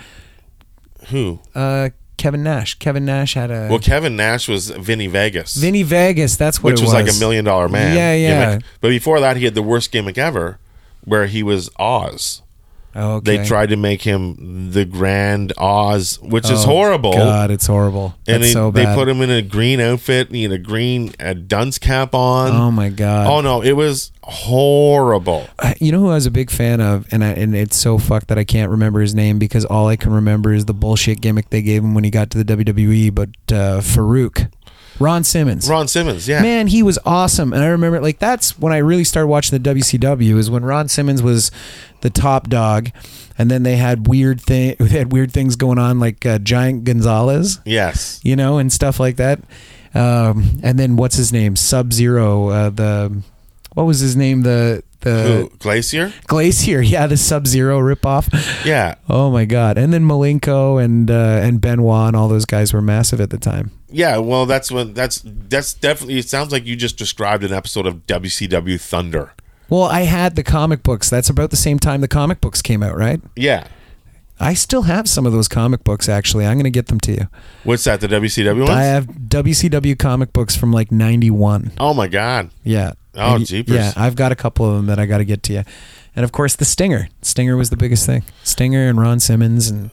Who? 1.08 1.40
Uh, 1.54 1.90
Kevin 2.16 2.42
Nash. 2.42 2.74
Kevin 2.78 3.04
Nash 3.04 3.34
had 3.34 3.50
a 3.50 3.66
Well, 3.68 3.78
Kevin 3.78 4.16
Nash 4.16 4.48
was 4.48 4.70
Vinny 4.70 5.06
Vegas, 5.08 5.54
Vinny 5.56 5.82
Vegas. 5.82 6.36
That's 6.36 6.62
what 6.62 6.72
which 6.72 6.80
it 6.80 6.84
was, 6.84 6.92
like 6.94 7.08
a 7.10 7.18
million 7.18 7.44
dollar 7.44 7.68
man. 7.68 7.94
Yeah, 7.96 8.14
yeah. 8.14 8.50
gimmick. 8.50 8.64
But 8.80 8.88
before 8.90 9.20
that, 9.20 9.36
he 9.36 9.44
had 9.44 9.54
the 9.54 9.62
worst 9.62 9.90
gimmick 9.90 10.16
ever, 10.16 10.58
where 11.04 11.26
he 11.26 11.42
was 11.42 11.68
Oz. 11.78 12.40
Okay. 12.96 13.36
They 13.38 13.44
tried 13.44 13.70
to 13.70 13.76
make 13.76 14.02
him 14.02 14.70
the 14.72 14.84
Grand 14.84 15.52
Oz, 15.58 16.18
which 16.22 16.44
is 16.50 16.64
Oh, 16.64 16.68
horrible. 16.68 17.12
God, 17.12 17.50
it's 17.50 17.66
horrible. 17.66 18.14
and 18.28 18.44
he- 18.44 18.50
so 18.52 18.70
they 18.70 18.84
put 18.94 19.08
him 19.08 19.20
in 19.20 19.30
a 19.30 19.42
green 19.42 19.80
outfit. 19.80 20.28
and 20.28 20.36
He 20.36 20.44
had 20.44 20.52
a 20.52 20.58
green 20.58 21.12
a 21.18 21.34
dunce 21.34 21.78
cap 21.78 22.14
on. 22.14 22.52
Oh 22.52 22.70
my 22.70 22.88
God. 22.90 23.26
Oh 23.26 23.40
no, 23.40 23.62
it 23.62 23.72
was 23.72 24.12
horrible. 24.22 25.46
Uh, 25.58 25.74
You 25.80 25.90
know 25.92 26.00
who 26.00 26.10
I 26.10 26.14
was 26.14 26.26
a 26.26 26.30
big 26.30 26.50
fan 26.50 26.80
of, 26.80 27.06
and 27.10 27.24
I, 27.24 27.28
and 27.32 27.54
it's 27.54 27.76
so 27.76 27.98
fucked 27.98 28.28
that 28.28 28.38
I 28.38 28.44
can't 28.44 28.70
remember 28.70 29.00
his 29.00 29.14
name 29.14 29.38
because 29.38 29.64
all 29.64 29.88
I 29.88 29.96
can 29.96 30.12
remember 30.12 30.52
is 30.52 30.66
the 30.66 30.74
bullshit 30.74 31.20
gimmick 31.20 31.50
they 31.50 31.62
gave 31.62 31.82
him 31.82 31.94
when 31.94 32.04
he 32.04 32.10
got 32.10 32.30
to 32.30 32.42
the 32.42 32.44
WWE. 32.44 33.10
But 33.14 33.30
uh, 33.50 33.80
Farouk, 33.80 34.48
Ron 35.00 35.24
Simmons, 35.24 35.68
Ron 35.68 35.88
Simmons, 35.88 36.28
yeah. 36.28 36.40
man, 36.42 36.66
he 36.68 36.82
was 36.82 36.98
awesome. 37.04 37.52
And 37.52 37.62
I 37.62 37.66
remember 37.68 38.00
like 38.00 38.18
that's 38.18 38.58
when 38.58 38.72
I 38.72 38.78
really 38.78 39.04
started 39.04 39.26
watching 39.28 39.60
the 39.60 39.70
WCW 39.74 40.36
is 40.36 40.50
when 40.50 40.64
Ron 40.64 40.88
Simmons 40.88 41.22
was 41.22 41.50
the 42.02 42.10
top 42.10 42.48
dog, 42.48 42.90
and 43.36 43.50
then 43.50 43.62
they 43.64 43.76
had 43.76 44.06
weird 44.06 44.40
thing 44.40 44.76
they 44.80 44.88
had 44.98 45.12
weird 45.12 45.32
things 45.32 45.56
going 45.56 45.78
on 45.78 45.98
like 46.00 46.24
uh, 46.24 46.38
Giant 46.38 46.84
Gonzalez, 46.84 47.60
Yes. 47.64 48.20
you 48.22 48.36
know, 48.36 48.58
and 48.58 48.72
stuff 48.72 49.00
like 49.00 49.16
that. 49.16 49.40
Um, 49.94 50.58
and 50.62 50.78
then 50.78 50.96
what's 50.96 51.16
his 51.16 51.32
name? 51.32 51.56
Sub 51.56 51.92
Zero. 51.92 52.48
Uh, 52.48 52.70
the 52.70 53.22
what 53.74 53.84
was 53.84 54.00
his 54.00 54.16
name? 54.16 54.42
The 54.42 54.82
the 55.04 55.48
Who? 55.50 55.56
Glacier? 55.58 56.12
Glacier, 56.26 56.82
yeah, 56.82 57.06
the 57.06 57.16
Sub 57.16 57.46
Zero 57.46 57.78
ripoff. 57.78 58.64
Yeah. 58.64 58.96
Oh 59.08 59.30
my 59.30 59.44
god! 59.44 59.78
And 59.78 59.92
then 59.92 60.04
Malenko 60.04 60.82
and 60.82 61.10
uh, 61.10 61.40
and 61.42 61.60
Benoit 61.60 62.08
and 62.08 62.16
all 62.16 62.28
those 62.28 62.44
guys 62.44 62.72
were 62.72 62.82
massive 62.82 63.20
at 63.20 63.30
the 63.30 63.38
time. 63.38 63.70
Yeah, 63.88 64.16
well, 64.18 64.46
that's 64.46 64.72
when 64.72 64.94
that's 64.94 65.22
that's 65.24 65.74
definitely. 65.74 66.18
It 66.18 66.28
sounds 66.28 66.50
like 66.50 66.66
you 66.66 66.74
just 66.74 66.98
described 66.98 67.44
an 67.44 67.52
episode 67.52 67.86
of 67.86 68.06
WCW 68.06 68.80
Thunder. 68.80 69.32
Well, 69.68 69.84
I 69.84 70.02
had 70.02 70.36
the 70.36 70.42
comic 70.42 70.82
books. 70.82 71.08
That's 71.08 71.30
about 71.30 71.50
the 71.50 71.56
same 71.56 71.78
time 71.78 72.00
the 72.00 72.08
comic 72.08 72.40
books 72.40 72.60
came 72.60 72.82
out, 72.82 72.96
right? 72.96 73.20
Yeah, 73.36 73.66
I 74.40 74.54
still 74.54 74.82
have 74.82 75.08
some 75.08 75.26
of 75.26 75.32
those 75.32 75.46
comic 75.48 75.84
books. 75.84 76.08
Actually, 76.08 76.44
I'm 76.46 76.54
going 76.54 76.64
to 76.64 76.70
get 76.70 76.86
them 76.86 76.98
to 77.00 77.12
you. 77.12 77.28
what's 77.62 77.84
that? 77.84 78.00
The 78.00 78.08
WCW 78.08 78.58
ones? 78.58 78.70
I 78.70 78.82
have 78.84 79.06
WCW 79.06 79.98
comic 79.98 80.32
books 80.32 80.56
from 80.56 80.72
like 80.72 80.90
'91. 80.90 81.72
oh 81.78 81.94
my 81.94 82.08
god! 82.08 82.50
Yeah. 82.62 82.92
Oh, 83.16 83.36
And 83.36 83.46
jeepers. 83.46 83.74
Yeah, 83.76 83.92
I've 83.96 84.16
got 84.16 84.32
a 84.32 84.36
couple 84.36 84.68
of 84.68 84.74
them 84.76 84.86
that 84.86 84.98
I 84.98 85.06
got 85.06 85.18
to 85.18 85.24
get 85.24 85.42
to 85.44 85.52
you. 85.52 85.62
And 86.16 86.24
of 86.24 86.32
course, 86.32 86.56
the 86.56 86.64
Stinger. 86.64 87.08
Stinger 87.22 87.56
was 87.56 87.70
the 87.70 87.76
biggest 87.76 88.06
thing. 88.06 88.24
Stinger 88.42 88.88
and 88.88 89.00
Ron 89.00 89.20
Simmons 89.20 89.70
and 89.70 89.90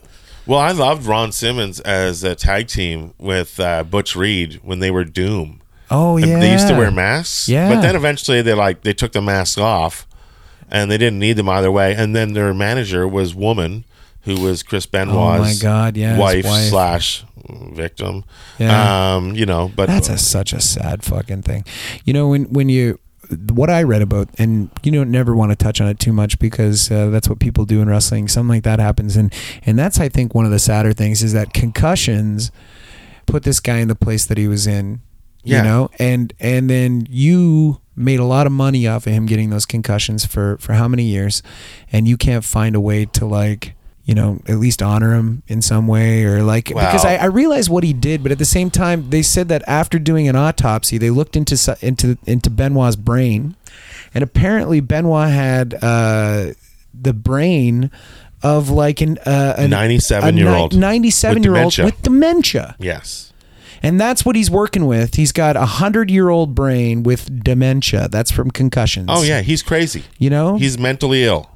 Well, 0.47 0.57
I 0.59 0.71
loved 0.71 1.05
Ron 1.05 1.31
Simmons 1.31 1.79
as 1.81 2.23
a 2.23 2.33
tag 2.33 2.67
team 2.67 3.13
with 3.19 3.59
uh, 3.59 3.83
Butch 3.83 4.15
Reed 4.15 4.59
when 4.63 4.79
they 4.79 4.89
were 4.89 5.03
Doom. 5.03 5.61
oh 5.91 6.17
And 6.17 6.25
yeah, 6.25 6.39
They 6.39 6.51
used 6.51 6.67
to 6.67 6.75
wear 6.75 6.89
masks. 6.89 7.47
Yeah. 7.47 7.69
But 7.73 7.81
then 7.81 7.95
eventually 7.95 8.41
they 8.41 8.55
like 8.55 8.81
they 8.81 8.93
took 8.93 9.11
the 9.11 9.21
masks 9.21 9.59
off, 9.59 10.07
and 10.71 10.89
they 10.89 10.97
didn't 10.97 11.19
need 11.19 11.33
them 11.33 11.47
either 11.49 11.71
way. 11.71 11.93
And 11.95 12.15
then 12.15 12.33
their 12.33 12.55
manager 12.55 13.07
was 13.07 13.35
woman, 13.35 13.83
who 14.23 14.41
was 14.41 14.63
Chris 14.63 14.85
Benoit's 14.85 15.61
Oh 15.61 15.63
God, 15.63 15.97
yeah, 15.97 16.17
wife, 16.17 16.45
wife. 16.45 16.69
slash 16.69 17.25
victim. 17.49 18.23
Yeah. 18.59 19.15
Um, 19.15 19.33
you 19.35 19.45
know, 19.45 19.71
but 19.75 19.87
That's 19.87 20.09
a, 20.09 20.17
such 20.17 20.53
a 20.53 20.61
sad 20.61 21.03
fucking 21.03 21.41
thing. 21.41 21.65
You 22.05 22.13
know 22.13 22.27
when 22.27 22.45
when 22.45 22.69
you 22.69 22.99
what 23.53 23.69
I 23.69 23.83
read 23.83 24.01
about, 24.01 24.29
and 24.37 24.69
you 24.83 24.91
don't 24.91 25.11
never 25.11 25.35
want 25.35 25.51
to 25.51 25.55
touch 25.55 25.79
on 25.79 25.87
it 25.87 25.99
too 25.99 26.11
much 26.11 26.37
because 26.39 26.91
uh, 26.91 27.09
that's 27.09 27.29
what 27.29 27.39
people 27.39 27.65
do 27.65 27.81
in 27.81 27.87
wrestling. 27.89 28.27
Something 28.27 28.49
like 28.49 28.63
that 28.63 28.79
happens, 28.79 29.15
and 29.15 29.33
and 29.65 29.77
that's 29.77 29.99
I 29.99 30.09
think 30.09 30.35
one 30.35 30.45
of 30.45 30.51
the 30.51 30.59
sadder 30.59 30.93
things 30.93 31.23
is 31.23 31.33
that 31.33 31.53
concussions 31.53 32.51
put 33.25 33.43
this 33.43 33.59
guy 33.59 33.77
in 33.77 33.87
the 33.87 33.95
place 33.95 34.25
that 34.25 34.37
he 34.37 34.47
was 34.47 34.67
in. 34.67 35.01
Yeah. 35.43 35.57
You 35.57 35.63
know, 35.63 35.89
and 35.97 36.33
and 36.39 36.69
then 36.69 37.07
you 37.09 37.81
made 37.95 38.19
a 38.19 38.25
lot 38.25 38.45
of 38.45 38.53
money 38.53 38.87
off 38.87 39.07
of 39.07 39.13
him 39.13 39.25
getting 39.25 39.49
those 39.49 39.65
concussions 39.65 40.25
for 40.25 40.57
for 40.57 40.73
how 40.73 40.87
many 40.87 41.03
years, 41.03 41.41
and 41.91 42.07
you 42.07 42.17
can't 42.17 42.43
find 42.43 42.75
a 42.75 42.81
way 42.81 43.05
to 43.05 43.25
like 43.25 43.73
you 44.05 44.15
know 44.15 44.41
at 44.47 44.57
least 44.57 44.81
honor 44.81 45.13
him 45.13 45.43
in 45.47 45.61
some 45.61 45.87
way 45.87 46.23
or 46.23 46.41
like 46.43 46.65
because 46.65 47.05
I, 47.05 47.15
I 47.17 47.25
realized 47.25 47.69
what 47.69 47.83
he 47.83 47.93
did, 47.93 48.23
but 48.23 48.31
at 48.31 48.39
the 48.39 48.45
same 48.45 48.69
time 48.69 49.09
they 49.09 49.21
said 49.21 49.47
that 49.49 49.63
after 49.67 49.99
doing 49.99 50.27
an 50.27 50.35
autopsy 50.35 50.97
they 50.97 51.09
looked 51.09 51.35
into 51.35 51.77
into 51.81 52.17
into 52.25 52.49
Benoit's 52.49 52.95
brain, 52.95 53.55
and 54.13 54.23
apparently 54.23 54.79
Benoit 54.79 55.29
had 55.29 55.75
uh, 55.81 56.53
the 56.93 57.13
brain 57.13 57.91
of 58.43 58.69
like 58.69 59.01
an 59.01 59.17
uh, 59.19 59.55
an 59.57 59.69
97-year-old 59.71 60.75
ninety 60.75 61.11
seven 61.11 61.37
with 61.37 61.45
year 61.45 61.55
old 61.55 61.77
with 61.77 62.01
dementia. 62.01 62.75
yes. 62.79 63.27
And 63.83 63.99
that's 63.99 64.23
what 64.23 64.35
he's 64.35 64.51
working 64.51 64.85
with. 64.85 65.15
He's 65.15 65.31
got 65.31 65.55
a 65.55 65.65
hundred 65.65 66.11
year 66.11 66.29
old 66.29 66.53
brain 66.53 67.01
with 67.01 67.43
dementia. 67.43 68.07
That's 68.09 68.29
from 68.29 68.51
concussions. 68.51 69.07
Oh 69.09 69.23
yeah, 69.23 69.41
he's 69.41 69.63
crazy. 69.63 70.03
You 70.19 70.29
know? 70.29 70.57
He's 70.57 70.77
mentally 70.77 71.23
ill. 71.23 71.49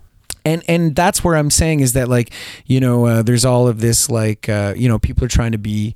And 0.46 0.64
and 0.68 0.96
that's 0.96 1.24
where 1.24 1.36
I'm 1.36 1.50
saying 1.50 1.80
is 1.82 1.94
that 1.94 2.08
like, 2.08 2.32
you 2.66 2.80
know, 2.80 3.06
uh, 3.06 3.22
there's 3.24 3.44
all 3.46 3.68
of 3.68 3.80
this 3.82 4.10
like 4.10 4.48
uh, 4.48 4.74
you 4.78 4.88
know, 4.88 5.00
people 5.00 5.26
are 5.26 5.30
trying 5.30 5.52
to 5.54 5.58
be 5.58 5.96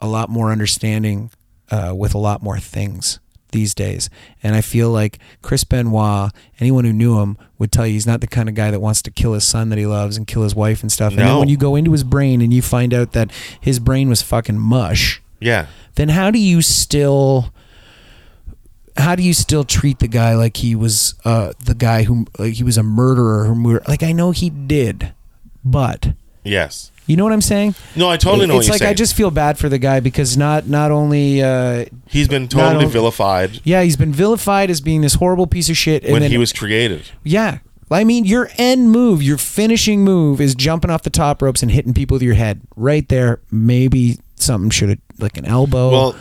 a 0.00 0.06
lot 0.06 0.30
more 0.30 0.50
understanding 0.52 1.30
uh, 1.70 1.92
with 1.96 2.14
a 2.14 2.18
lot 2.18 2.42
more 2.42 2.58
things 2.58 3.18
these 3.52 3.74
days. 3.74 4.08
And 4.44 4.54
I 4.54 4.60
feel 4.60 4.90
like 4.90 5.18
Chris 5.42 5.64
Benoit, 5.64 6.30
anyone 6.60 6.84
who 6.84 6.92
knew 6.92 7.18
him 7.20 7.36
would 7.58 7.72
tell 7.72 7.84
you 7.86 7.94
he's 7.94 8.06
not 8.06 8.20
the 8.20 8.28
kind 8.28 8.48
of 8.48 8.54
guy 8.54 8.70
that 8.70 8.80
wants 8.80 9.02
to 9.02 9.10
kill 9.10 9.34
his 9.34 9.44
son 9.44 9.70
that 9.70 9.78
he 9.78 9.86
loves 9.86 10.16
and 10.16 10.24
kill 10.26 10.44
his 10.44 10.54
wife 10.54 10.82
and 10.82 10.90
stuff. 10.92 11.10
And 11.10 11.18
then 11.20 11.26
No. 11.26 11.40
when 11.40 11.48
you 11.48 11.56
go 11.56 11.74
into 11.74 11.90
his 11.92 12.04
brain 12.04 12.40
and 12.40 12.54
you 12.54 12.62
find 12.62 12.94
out 12.94 13.10
that 13.12 13.30
his 13.60 13.80
brain 13.80 14.08
was 14.08 14.22
fucking 14.22 14.58
mush, 14.58 15.20
Yeah. 15.40 15.66
then 15.96 16.10
how 16.10 16.30
do 16.30 16.38
you 16.38 16.62
still 16.62 17.52
how 19.00 19.14
do 19.14 19.22
you 19.22 19.34
still 19.34 19.64
treat 19.64 19.98
the 19.98 20.08
guy 20.08 20.34
like 20.34 20.56
he 20.58 20.74
was 20.74 21.14
uh, 21.24 21.52
the 21.64 21.74
guy 21.74 22.04
who 22.04 22.26
like 22.38 22.54
he 22.54 22.62
was 22.64 22.78
a 22.78 22.82
murderer 22.82 23.44
who 23.46 23.54
mur- 23.54 23.82
like 23.88 24.02
I 24.02 24.12
know 24.12 24.30
he 24.30 24.50
did, 24.50 25.12
but 25.64 26.12
Yes. 26.42 26.90
you 27.06 27.16
know 27.16 27.24
what 27.24 27.32
I'm 27.34 27.40
saying? 27.42 27.74
No, 27.96 28.08
I 28.08 28.16
totally 28.16 28.46
know 28.46 28.54
It's 28.58 28.60
what 28.60 28.66
you're 28.66 28.72
like 28.74 28.78
saying. 28.80 28.90
I 28.90 28.94
just 28.94 29.14
feel 29.14 29.30
bad 29.30 29.58
for 29.58 29.68
the 29.68 29.78
guy 29.78 30.00
because 30.00 30.36
not 30.36 30.66
not 30.68 30.90
only 30.90 31.42
uh, 31.42 31.84
He's 32.06 32.28
been 32.28 32.48
totally 32.48 32.76
only- 32.84 32.86
vilified 32.90 33.60
yeah 33.64 33.82
he's 33.82 33.96
been 33.96 34.12
vilified 34.12 34.70
as 34.70 34.80
being 34.80 35.00
this 35.02 35.14
horrible 35.14 35.46
piece 35.46 35.68
of 35.68 35.76
shit 35.76 36.02
and 36.04 36.12
when 36.12 36.22
then 36.22 36.30
he 36.30 36.38
was 36.38 36.52
created. 36.52 37.10
yeah. 37.24 37.58
I 37.92 38.04
mean, 38.04 38.24
your 38.24 38.48
end 38.56 38.92
move, 38.92 39.20
your 39.20 39.36
finishing 39.36 40.04
move 40.04 40.40
is 40.40 40.54
jumping 40.54 40.92
off 40.92 41.02
the 41.02 41.10
top 41.10 41.42
ropes 41.42 41.60
and 41.60 41.72
hitting 41.72 41.92
people 41.92 42.14
with 42.14 42.22
your 42.22 42.34
head. 42.34 42.60
Right 42.76 43.08
there, 43.08 43.40
maybe 43.50 44.20
something 44.36 44.70
should 44.70 44.90
have, 44.90 44.98
like 45.18 45.36
an 45.36 45.44
elbow. 45.44 45.90
Well, 45.90 46.16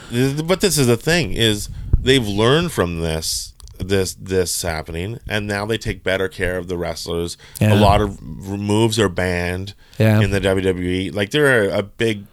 but 0.45 0.61
this 0.61 0.79
is 0.79 0.87
the 0.87 0.97
thing 0.97 1.31
is 1.33 1.69
they've 2.01 2.27
learned 2.27 2.71
from 2.71 2.99
this 3.01 3.53
this 3.79 4.13
this 4.15 4.61
happening 4.61 5.19
and 5.27 5.47
now 5.47 5.65
they 5.65 5.77
take 5.77 6.03
better 6.03 6.27
care 6.27 6.57
of 6.57 6.67
the 6.67 6.77
wrestlers. 6.77 7.37
Yeah. 7.61 7.73
A 7.73 7.79
lot 7.79 8.01
of 8.01 8.21
moves 8.21 8.99
are 8.99 9.07
banned 9.09 9.73
Yeah. 9.97 10.19
in 10.21 10.31
the 10.31 10.41
WWE. 10.41 11.13
Like 11.13 11.29
they're 11.31 11.69
a, 11.69 11.79
a 11.79 11.83
big 11.83 12.25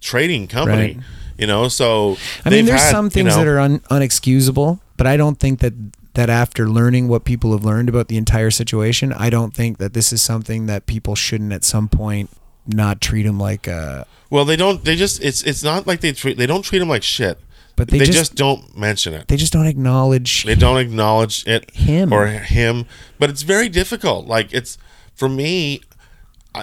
trading 0.00 0.46
company, 0.46 0.94
Right. 0.94 0.96
you 1.36 1.46
know, 1.48 1.68
so 1.68 2.16
I 2.44 2.50
mean, 2.50 2.64
there's 2.66 2.80
had, 2.80 2.90
some 2.92 3.06
you 3.06 3.10
things 3.10 3.28
know- 3.34 3.38
that 3.38 3.46
are 3.48 3.58
un- 3.58 3.80
unexcusable, 3.90 4.80
but 4.96 5.06
I 5.06 5.16
don't 5.16 5.38
think 5.38 5.60
that 5.60 5.74
that 6.14 6.30
after 6.30 6.68
learning 6.68 7.06
what 7.06 7.24
people 7.24 7.52
have 7.52 7.64
learned 7.64 7.88
about 7.88 8.08
the 8.08 8.16
entire 8.16 8.50
situation, 8.50 9.12
I 9.12 9.30
don't 9.30 9.54
think 9.54 9.78
that 9.78 9.92
this 9.94 10.12
is 10.12 10.20
something 10.20 10.66
that 10.66 10.86
people 10.86 11.14
shouldn't 11.14 11.52
at 11.52 11.62
some 11.64 11.88
point 11.88 12.28
not 12.66 13.00
treat 13.00 13.22
them 13.24 13.38
like 13.38 13.66
uh 13.68 14.04
Well, 14.30 14.44
they 14.44 14.56
don't 14.56 14.84
they 14.84 14.94
just 14.96 15.22
it's 15.22 15.42
it's 15.42 15.62
not 15.62 15.86
like 15.86 16.00
they 16.00 16.12
treat 16.12 16.36
they 16.36 16.46
don't 16.46 16.62
treat 16.62 16.82
him 16.82 16.88
like 16.88 17.02
shit. 17.02 17.38
But 17.78 17.88
they 17.88 17.98
they 18.00 18.04
just- 18.06 18.18
just 18.18 18.34
don't 18.34 18.76
mention 18.76 19.14
it. 19.14 19.28
they 19.28 19.36
just 19.36 19.52
don't 19.52 19.66
acknowledge 19.66 20.44
They 20.44 20.54
don't 20.54 20.76
acknowledge 20.78 21.46
it 21.46 21.70
Him. 21.74 22.12
or 22.12 22.26
him, 22.26 22.84
but 23.18 23.30
it's 23.30 23.42
very 23.42 23.68
difficult. 23.70 24.26
Like 24.26 24.52
it's 24.52 24.76
for 25.14 25.28
me, 25.28 25.80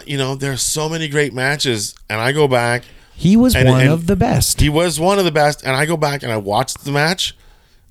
you 0.06 0.18
know, 0.18 0.36
there 0.36 0.52
are 0.52 0.58
so 0.58 0.90
many 0.90 1.08
great 1.08 1.34
matches, 1.34 1.96
and 2.10 2.20
I 2.22 2.32
go 2.34 2.48
back. 2.48 2.84
he 3.16 3.38
was 3.38 3.56
and- 3.56 3.70
one 3.70 3.82
and 3.82 3.90
of 3.92 4.08
the 4.08 4.16
best. 4.18 4.60
He 4.60 4.68
was 4.70 5.00
one 5.00 5.18
of 5.20 5.26
the 5.26 5.32
best, 5.32 5.64
and 5.64 5.76
I 5.76 5.86
go 5.86 5.96
back 5.98 6.22
and 6.22 6.32
I 6.32 6.38
watch 6.38 6.74
the 6.74 6.92
match, 6.92 7.34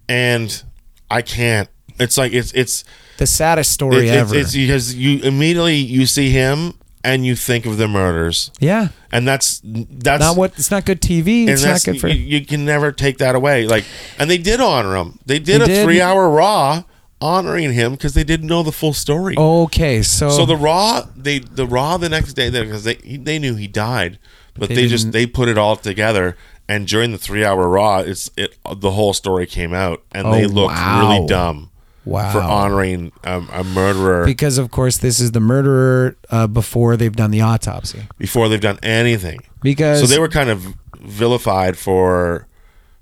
and 0.08 0.62
I 1.10 1.22
can't. 1.22 1.68
It's 1.98 2.18
like 2.18 2.32
it's 2.32 2.52
it's 2.52 2.84
the 3.18 3.26
saddest 3.26 3.72
story 3.72 4.08
it's, 4.08 4.10
it's, 4.10 4.16
ever. 4.32 4.36
it's 4.36 4.52
because 4.52 4.94
you 4.94 5.20
immediately 5.22 5.76
you 5.76 6.04
see 6.06 6.30
him 6.30 6.74
and 7.04 7.24
you 7.26 7.36
think 7.36 7.66
of 7.66 7.76
the 7.76 7.86
murders, 7.86 8.50
yeah. 8.58 8.88
and 9.12 9.28
that's 9.28 9.60
that's 9.64 10.20
Not 10.20 10.36
what 10.36 10.52
it's 10.58 10.70
not 10.70 10.84
good 10.86 11.00
TV. 11.00 11.46
It's 11.46 11.62
not 11.62 11.84
good 11.84 12.00
for 12.00 12.08
you, 12.08 12.14
you 12.38 12.44
can 12.46 12.64
never 12.64 12.90
take 12.90 13.18
that 13.18 13.34
away. 13.34 13.66
Like, 13.66 13.84
and 14.18 14.30
they 14.30 14.38
did 14.38 14.58
honor 14.60 14.96
him. 14.96 15.18
They 15.26 15.38
did 15.38 15.60
They 15.60 15.64
a 15.64 15.68
did. 15.68 15.84
three-hour 15.84 16.28
Raw 16.30 16.84
honoring 17.20 17.72
him 17.72 17.92
because 17.92 18.14
they 18.14 18.24
didn't 18.24 18.46
know 18.48 18.62
the 18.62 18.72
full 18.72 18.92
story. 18.92 19.34
Okay, 19.38 20.02
so 20.02 20.30
So 20.30 20.44
the 20.46 20.56
Raw, 20.56 21.06
they 21.16 21.38
the 21.38 21.66
Raw 21.66 21.96
the 21.98 22.08
next 22.08 22.32
day 22.34 22.50
because 22.50 22.84
they 22.84 22.94
they 22.96 23.38
knew 23.38 23.54
he 23.54 23.68
died, 23.68 24.18
but 24.54 24.68
They 24.70 24.74
they, 24.74 24.86
just 24.88 25.12
they 25.12 25.26
put 25.26 25.48
it 25.48 25.58
all 25.58 25.76
together. 25.76 26.36
And 26.66 26.86
during 26.86 27.12
the 27.12 27.18
three-hour 27.18 27.68
Raw, 27.68 27.98
it's 27.98 28.30
it 28.38 28.56
the 28.74 28.92
whole 28.92 29.12
story 29.12 29.46
came 29.46 29.74
out, 29.74 30.02
and 30.12 30.32
they 30.32 30.46
Oh, 30.46 30.48
looked 30.48 30.74
wow. 30.74 31.00
really 31.16 31.26
dumb 31.26 31.70
wow. 32.04 32.32
for 32.32 32.40
honoring 32.40 33.12
a, 33.24 33.40
a 33.52 33.64
murderer 33.64 34.24
because 34.24 34.58
of 34.58 34.70
course 34.70 34.98
this 34.98 35.20
is 35.20 35.32
the 35.32 35.40
murderer 35.40 36.16
uh, 36.30 36.46
before 36.46 36.96
they've 36.96 37.16
done 37.16 37.30
the 37.30 37.40
autopsy. 37.40 38.02
before 38.18 38.48
they've 38.48 38.60
done 38.60 38.78
anything. 38.82 39.40
Because 39.62 40.00
So 40.00 40.06
they 40.06 40.18
were 40.18 40.28
kind 40.28 40.50
of 40.50 40.74
vilified 41.00 41.76
for 41.78 42.46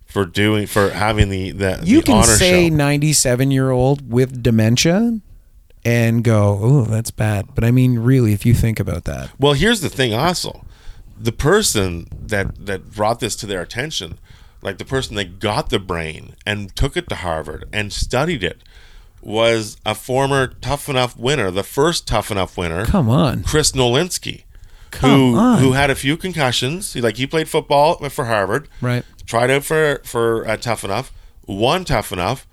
for 0.07 0.25
doing 0.25 0.67
for 0.67 0.91
having 0.91 1.29
the 1.29 1.51
the, 1.53 1.81
you 1.85 2.01
the 2.01 2.07
can 2.07 2.25
say 2.25 2.69
show. 2.69 2.75
97 2.75 3.51
year 3.51 3.71
old 3.71 4.13
with 4.13 4.43
dementia 4.43 5.21
and 5.85 6.23
go, 6.23 6.59
oh, 6.63 6.83
that's 6.85 7.11
bad. 7.11 7.55
But 7.55 7.65
I 7.65 7.73
mean, 7.73 7.99
really, 7.99 8.33
if 8.33 8.47
you 8.47 8.55
think 8.55 8.79
about 8.79 9.05
that, 9.05 9.31
Well, 9.39 9.55
here's 9.55 9.81
the 9.81 9.89
thing 9.89 10.15
also. 10.15 10.65
The 11.19 11.33
person 11.33 12.07
that 12.13 12.67
that 12.67 12.93
brought 12.93 13.21
this 13.21 13.37
to 13.37 13.47
their 13.47 13.61
attention, 13.63 14.19
like 14.61 14.79
the 14.79 14.85
person 14.85 15.17
that 15.17 15.41
got 15.41 15.71
the 15.71 15.79
brain 15.79 16.35
and 16.47 16.75
took 16.77 16.97
it 16.97 17.09
to 17.09 17.17
Harvard 17.17 17.65
and 17.73 17.93
studied 17.93 18.45
it 18.45 18.63
was 19.23 19.77
a 19.87 19.95
former 19.95 20.49
Tough 20.61 20.89
Enough 20.89 21.17
winner, 21.17 21.51
the 21.51 21.63
first 21.63 22.07
Tough 22.07 22.31
Enough 22.31 22.57
winner, 22.59 22.85
come 22.85 23.09
on. 23.09 23.43
Chris 23.45 23.73
Nowinski, 23.73 24.43
Come 24.91 25.11
who 25.33 25.37
on. 25.39 25.59
who 25.61 25.73
had 25.73 25.91
a 25.91 25.95
few 25.95 26.17
concussions. 26.17 26.93
He, 26.93 27.01
like 27.01 27.17
he 27.17 27.27
played 27.27 27.49
football 27.49 27.97
for 28.09 28.25
Harvard, 28.27 28.69
Right. 28.81 29.05
Tried 29.27 29.51
out 29.51 29.65
for 29.65 30.01
for 30.05 30.47
uh, 30.49 30.57
Tough 30.57 30.85
Enough, 30.85 31.13
won 31.47 31.85
Tough 31.85 32.13
Enough. 32.13 32.47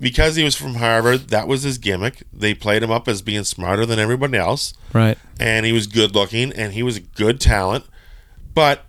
Because 0.00 0.36
he 0.36 0.44
was 0.44 0.54
from 0.54 0.76
Harvard, 0.76 1.30
that 1.30 1.48
was 1.48 1.64
his 1.64 1.76
gimmick. 1.76 2.22
They 2.32 2.54
played 2.54 2.84
him 2.84 2.90
up 2.92 3.08
as 3.08 3.20
being 3.20 3.42
smarter 3.42 3.84
than 3.84 3.98
everybody 3.98 4.38
else 4.38 4.72
Right. 4.92 5.18
and 5.40 5.66
he 5.66 5.72
was 5.72 5.88
good 5.88 6.14
looking 6.14 6.52
and 6.52 6.72
he 6.72 6.84
was 6.84 6.96
a 6.98 7.00
good 7.00 7.40
talent. 7.40 7.84
But 8.54 8.84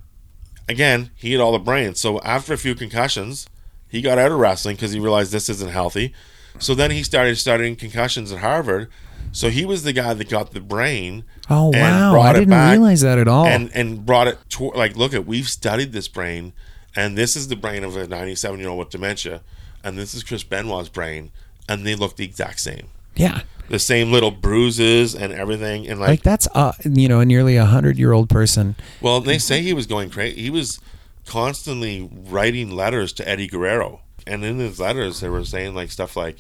again, 0.68 1.10
he 1.16 1.32
had 1.32 1.42
all 1.42 1.52
the 1.52 1.58
brains. 1.58 2.00
So 2.00 2.20
after 2.22 2.54
a 2.54 2.58
few 2.60 2.76
concussions, 2.76 3.48
he 3.88 4.02
got 4.04 4.20
out 4.20 4.32
of 4.32 4.38
wrestling 4.38 4.76
because 4.76 4.92
he 4.92 5.00
realized 5.00 5.32
this 5.32 5.50
isn't 5.50 5.72
healthy. 5.72 6.14
So 6.60 6.76
then 6.76 6.92
he 6.92 7.04
started 7.04 7.38
studying 7.38 7.76
concussions 7.76 8.32
at 8.32 8.40
Harvard. 8.40 8.90
So 9.32 9.50
he 9.50 9.66
was 9.66 9.84
the 9.84 9.94
guy 9.94 10.14
that 10.14 10.30
got 10.30 10.52
the 10.52 10.60
brain. 10.60 11.24
Oh 11.50 11.72
wow, 11.74 12.20
I 12.20 12.34
didn't 12.34 12.50
realize 12.72 13.02
that 13.02 13.18
at 13.20 13.28
all. 13.28 13.46
And 13.46 13.70
and 13.76 14.06
brought 14.06 14.28
it 14.28 14.38
to 14.52 14.72
like, 14.72 14.96
look 14.96 15.14
at 15.14 15.26
we've 15.26 15.48
studied 15.50 15.92
this 15.92 16.08
brain, 16.08 16.54
and 16.96 17.18
this 17.18 17.36
is 17.36 17.48
the 17.48 17.56
brain 17.56 17.84
of 17.84 17.96
a 17.96 18.08
97 18.08 18.60
year 18.60 18.70
old 18.70 18.80
with 18.80 18.90
dementia, 18.90 19.42
and 19.84 19.98
this 19.98 20.14
is 20.16 20.24
Chris 20.24 20.44
Benoit's 20.44 20.90
brain, 20.90 21.32
and 21.68 21.86
they 21.86 21.96
look 21.96 22.16
the 22.16 22.26
exact 22.26 22.60
same. 22.60 22.88
yeah, 23.16 23.42
The 23.70 23.78
same 23.80 24.12
little 24.12 24.32
bruises 24.32 25.14
and 25.14 25.32
everything, 25.32 25.88
and 25.88 26.00
like 26.00 26.10
like, 26.10 26.24
that's 26.24 26.48
uh, 26.56 26.72
you 26.84 27.08
know, 27.08 27.20
a 27.20 27.26
nearly 27.26 27.56
a 27.56 27.66
hundred 27.66 27.98
year 28.00 28.14
old 28.14 28.30
person. 28.30 28.76
well, 29.00 29.22
they 29.22 29.38
say 29.38 29.62
he 29.62 29.74
was 29.74 29.86
going 29.86 30.10
crazy. 30.10 30.42
He 30.42 30.50
was 30.50 30.80
constantly 31.28 32.10
writing 32.12 32.72
letters 32.72 33.14
to 33.14 33.28
Eddie 33.30 33.48
Guerrero, 33.48 34.02
and 34.30 34.44
in 34.46 34.60
his 34.60 34.80
letters 34.80 35.20
they 35.20 35.30
were 35.30 35.44
saying 35.44 35.76
like 35.76 35.92
stuff 35.92 36.16
like, 36.16 36.38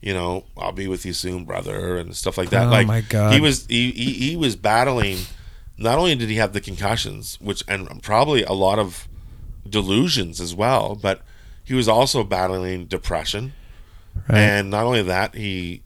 you 0.00 0.14
know, 0.14 0.44
I'll 0.56 0.72
be 0.72 0.88
with 0.88 1.04
you 1.06 1.12
soon, 1.12 1.44
brother, 1.44 1.96
and 1.96 2.16
stuff 2.16 2.38
like 2.38 2.50
that. 2.50 2.66
Oh, 2.66 2.70
like 2.70 2.86
my 2.86 3.00
God. 3.02 3.32
he 3.34 3.40
was 3.40 3.66
he, 3.66 3.90
he 3.92 4.12
he 4.12 4.36
was 4.36 4.56
battling. 4.56 5.18
Not 5.76 5.98
only 5.98 6.14
did 6.16 6.28
he 6.28 6.36
have 6.36 6.52
the 6.52 6.60
concussions, 6.60 7.38
which 7.40 7.62
and 7.68 8.02
probably 8.02 8.42
a 8.42 8.52
lot 8.52 8.78
of 8.78 9.06
delusions 9.68 10.40
as 10.40 10.54
well, 10.54 10.94
but 11.00 11.22
he 11.64 11.74
was 11.74 11.88
also 11.88 12.24
battling 12.24 12.86
depression. 12.86 13.52
Right. 14.28 14.38
And 14.38 14.70
not 14.70 14.84
only 14.84 15.02
that, 15.02 15.34
he 15.34 15.82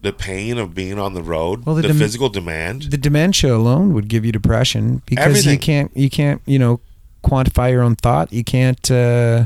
the 0.00 0.12
pain 0.12 0.58
of 0.58 0.74
being 0.74 0.98
on 0.98 1.14
the 1.14 1.22
road, 1.22 1.66
Well, 1.66 1.74
the 1.74 1.82
the, 1.82 1.88
dem- 1.88 1.98
physical 1.98 2.28
demand. 2.28 2.82
the 2.82 2.96
dementia 2.98 3.54
alone 3.54 3.92
would 3.94 4.08
give 4.08 4.24
you 4.24 4.30
depression 4.32 5.02
because 5.06 5.44
you 5.44 5.58
can't 5.58 5.90
you 5.96 6.08
can't 6.08 6.40
you 6.46 6.58
know 6.58 6.80
quantify 7.24 7.70
your 7.70 7.82
own 7.82 7.96
thought. 7.96 8.32
You 8.32 8.44
can't. 8.44 8.90
Uh, 8.90 9.44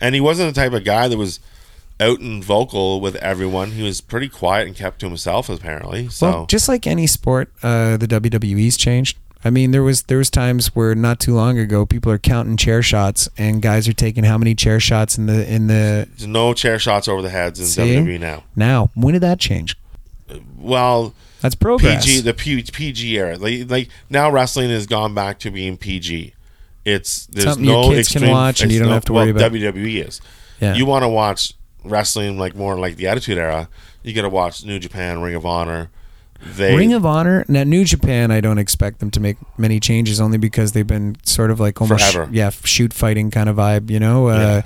And 0.00 0.14
he 0.14 0.20
wasn't 0.20 0.54
the 0.54 0.60
type 0.60 0.72
of 0.72 0.84
guy 0.84 1.08
that 1.08 1.16
was 1.16 1.40
out 2.00 2.20
and 2.20 2.42
vocal 2.42 3.00
with 3.00 3.16
everyone. 3.16 3.72
He 3.72 3.82
was 3.82 4.00
pretty 4.00 4.28
quiet 4.28 4.66
and 4.66 4.74
kept 4.74 5.00
to 5.00 5.06
himself 5.06 5.48
apparently. 5.48 6.08
So 6.08 6.30
Well, 6.30 6.46
just 6.46 6.68
like 6.68 6.86
any 6.86 7.06
sport, 7.06 7.52
uh, 7.62 7.96
the 7.96 8.06
WWE's 8.06 8.76
changed. 8.76 9.18
I 9.42 9.50
mean, 9.50 9.70
there 9.70 9.82
was 9.82 10.02
there 10.02 10.18
was 10.18 10.28
times 10.28 10.68
where 10.68 10.94
not 10.94 11.18
too 11.18 11.34
long 11.34 11.58
ago, 11.58 11.86
people 11.86 12.12
are 12.12 12.18
counting 12.18 12.58
chair 12.58 12.82
shots, 12.82 13.28
and 13.38 13.62
guys 13.62 13.88
are 13.88 13.94
taking 13.94 14.24
how 14.24 14.36
many 14.36 14.54
chair 14.54 14.78
shots 14.80 15.16
in 15.16 15.26
the 15.26 15.50
in 15.50 15.66
the 15.66 16.06
there's 16.10 16.26
no 16.26 16.52
chair 16.52 16.78
shots 16.78 17.08
over 17.08 17.22
the 17.22 17.30
heads 17.30 17.58
in 17.58 17.66
See? 17.66 17.82
WWE 17.96 18.20
now. 18.20 18.44
now. 18.54 18.90
When 18.94 19.14
did 19.14 19.22
that 19.22 19.40
change? 19.40 19.76
Well, 20.58 21.14
That's 21.40 21.54
progress. 21.54 22.04
PG 22.04 22.20
the 22.20 22.34
P, 22.34 22.62
PG 22.62 23.18
era. 23.18 23.38
Like, 23.38 23.70
like 23.70 23.88
now 24.10 24.30
wrestling 24.30 24.68
has 24.70 24.86
gone 24.86 25.14
back 25.14 25.38
to 25.40 25.50
being 25.50 25.78
PG. 25.78 26.34
It's 26.84 27.26
there's 27.26 27.44
Something 27.44 27.64
your 27.66 27.82
no 27.82 27.88
kids 27.90 28.08
can 28.08 28.18
extreme, 28.22 28.30
watch 28.32 28.60
and 28.62 28.72
you 28.72 28.78
don't 28.78 28.88
no- 28.88 28.94
have 28.94 29.04
to 29.06 29.12
worry 29.12 29.32
well, 29.32 29.44
about- 29.44 29.52
WWE 29.52 30.06
is. 30.08 30.20
Yeah. 30.60 30.74
You 30.74 30.86
want 30.86 31.02
to 31.04 31.08
watch 31.08 31.54
wrestling 31.84 32.38
like 32.38 32.54
more 32.54 32.78
like 32.78 32.96
the 32.96 33.06
Attitude 33.08 33.38
Era. 33.38 33.68
You 34.02 34.12
got 34.14 34.22
to 34.22 34.28
watch 34.28 34.64
New 34.64 34.78
Japan, 34.78 35.20
Ring 35.20 35.34
of 35.34 35.44
Honor. 35.46 35.90
They 36.42 36.74
Ring 36.74 36.94
of 36.94 37.04
Honor. 37.04 37.44
Now, 37.48 37.64
New 37.64 37.84
Japan, 37.84 38.30
I 38.30 38.40
don't 38.40 38.56
expect 38.58 39.00
them 39.00 39.10
to 39.10 39.20
make 39.20 39.36
many 39.58 39.78
changes, 39.78 40.20
only 40.22 40.38
because 40.38 40.72
they've 40.72 40.86
been 40.86 41.16
sort 41.22 41.50
of 41.50 41.60
like 41.60 41.78
almost 41.82 42.12
Forever. 42.12 42.30
yeah 42.32 42.48
shoot 42.48 42.94
fighting 42.94 43.30
kind 43.30 43.48
of 43.50 43.56
vibe, 43.56 43.90
you 43.90 44.00
know. 44.00 44.28
Uh, 44.28 44.62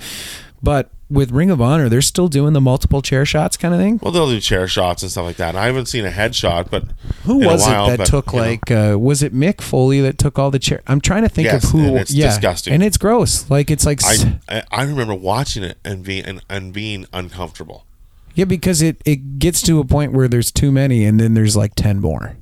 But 0.63 0.89
with 1.09 1.31
Ring 1.31 1.51
of 1.51 1.61
Honor, 1.61 1.87
they're 1.89 2.01
still 2.01 2.27
doing 2.27 2.53
the 2.53 2.61
multiple 2.61 3.01
chair 3.01 3.25
shots 3.25 3.57
kind 3.57 3.73
of 3.73 3.79
thing. 3.79 3.99
well, 4.01 4.11
they'll 4.11 4.29
do 4.29 4.39
chair 4.39 4.67
shots 4.67 5.03
and 5.03 5.11
stuff 5.11 5.25
like 5.25 5.35
that. 5.37 5.55
I 5.55 5.65
haven't 5.67 5.85
seen 5.85 6.05
a 6.05 6.09
headshot, 6.09 6.69
but 6.71 6.85
Who 7.23 7.37
was 7.45 7.61
while, 7.61 7.85
it 7.87 7.89
that 7.91 7.97
but, 7.99 8.07
took 8.07 8.33
like? 8.33 8.71
Uh, 8.71 8.97
was 8.99 9.21
it 9.21 9.33
Mick 9.33 9.61
Foley 9.61 10.01
that 10.01 10.17
took 10.17 10.39
all 10.39 10.49
the 10.51 10.59
chair? 10.59 10.81
I'm 10.87 10.99
trying 11.01 11.21
to 11.23 11.29
think 11.29 11.45
Yes, 11.45 11.63
of 11.65 11.69
who. 11.71 11.95
it's 11.97 12.13
yeah, 12.13 12.27
disgusting. 12.27 12.73
and 12.73 12.81
it's 12.83 12.97
gross. 12.97 13.49
Like 13.49 13.69
it's 13.69 13.85
like 13.85 14.01
I 14.03 14.63
I 14.71 14.83
remember 14.83 15.13
watching 15.13 15.63
it 15.63 15.77
and 15.85 16.03
being 16.03 16.25
and, 16.25 16.41
and 16.49 16.73
being 16.73 17.05
uncomfortable. 17.13 17.85
yeah, 18.33 18.45
because 18.45 18.81
it 18.81 19.01
it 19.05 19.37
gets 19.39 19.61
to 19.63 19.79
a 19.79 19.85
point 19.85 20.11
where 20.11 20.27
there's 20.27 20.51
too 20.51 20.71
many, 20.71 21.05
and 21.05 21.19
then 21.19 21.33
there's 21.35 21.55
like 21.55 21.75
ten 21.75 21.99
more. 22.01 22.37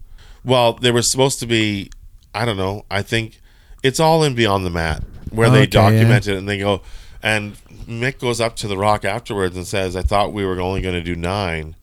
Well, 0.46 0.74
there 0.74 0.94
was 0.94 1.10
supposed 1.10 1.40
to 1.42 1.46
be, 1.46 1.90
I 2.34 2.44
don't 2.46 2.58
know. 2.58 2.86
I 2.92 3.02
think 3.02 3.40
it's 3.84 4.00
all 4.00 4.24
in 4.24 4.36
Beyond 4.36 4.66
the 4.66 4.70
Mat 4.70 5.04
where 5.32 5.50
they 5.50 5.64
Okay, 5.64 5.66
document 5.68 6.28
it 6.28 6.36
and 6.38 6.48
they 6.50 6.58
go, 6.60 6.82
and 7.24 7.56
Mick 7.88 8.20
goes 8.20 8.40
up 8.42 8.56
to 8.58 8.68
The 8.68 8.78
Rock 8.78 9.06
afterwards 9.06 9.56
and 9.56 9.66
says, 9.66 9.96
"I 9.96 10.02
thought 10.04 10.34
we 10.34 10.46
were 10.46 10.60
only 10.62 10.82
going 10.82 10.96
to 10.96 11.02
do 11.02 11.16
nine. 11.16 11.76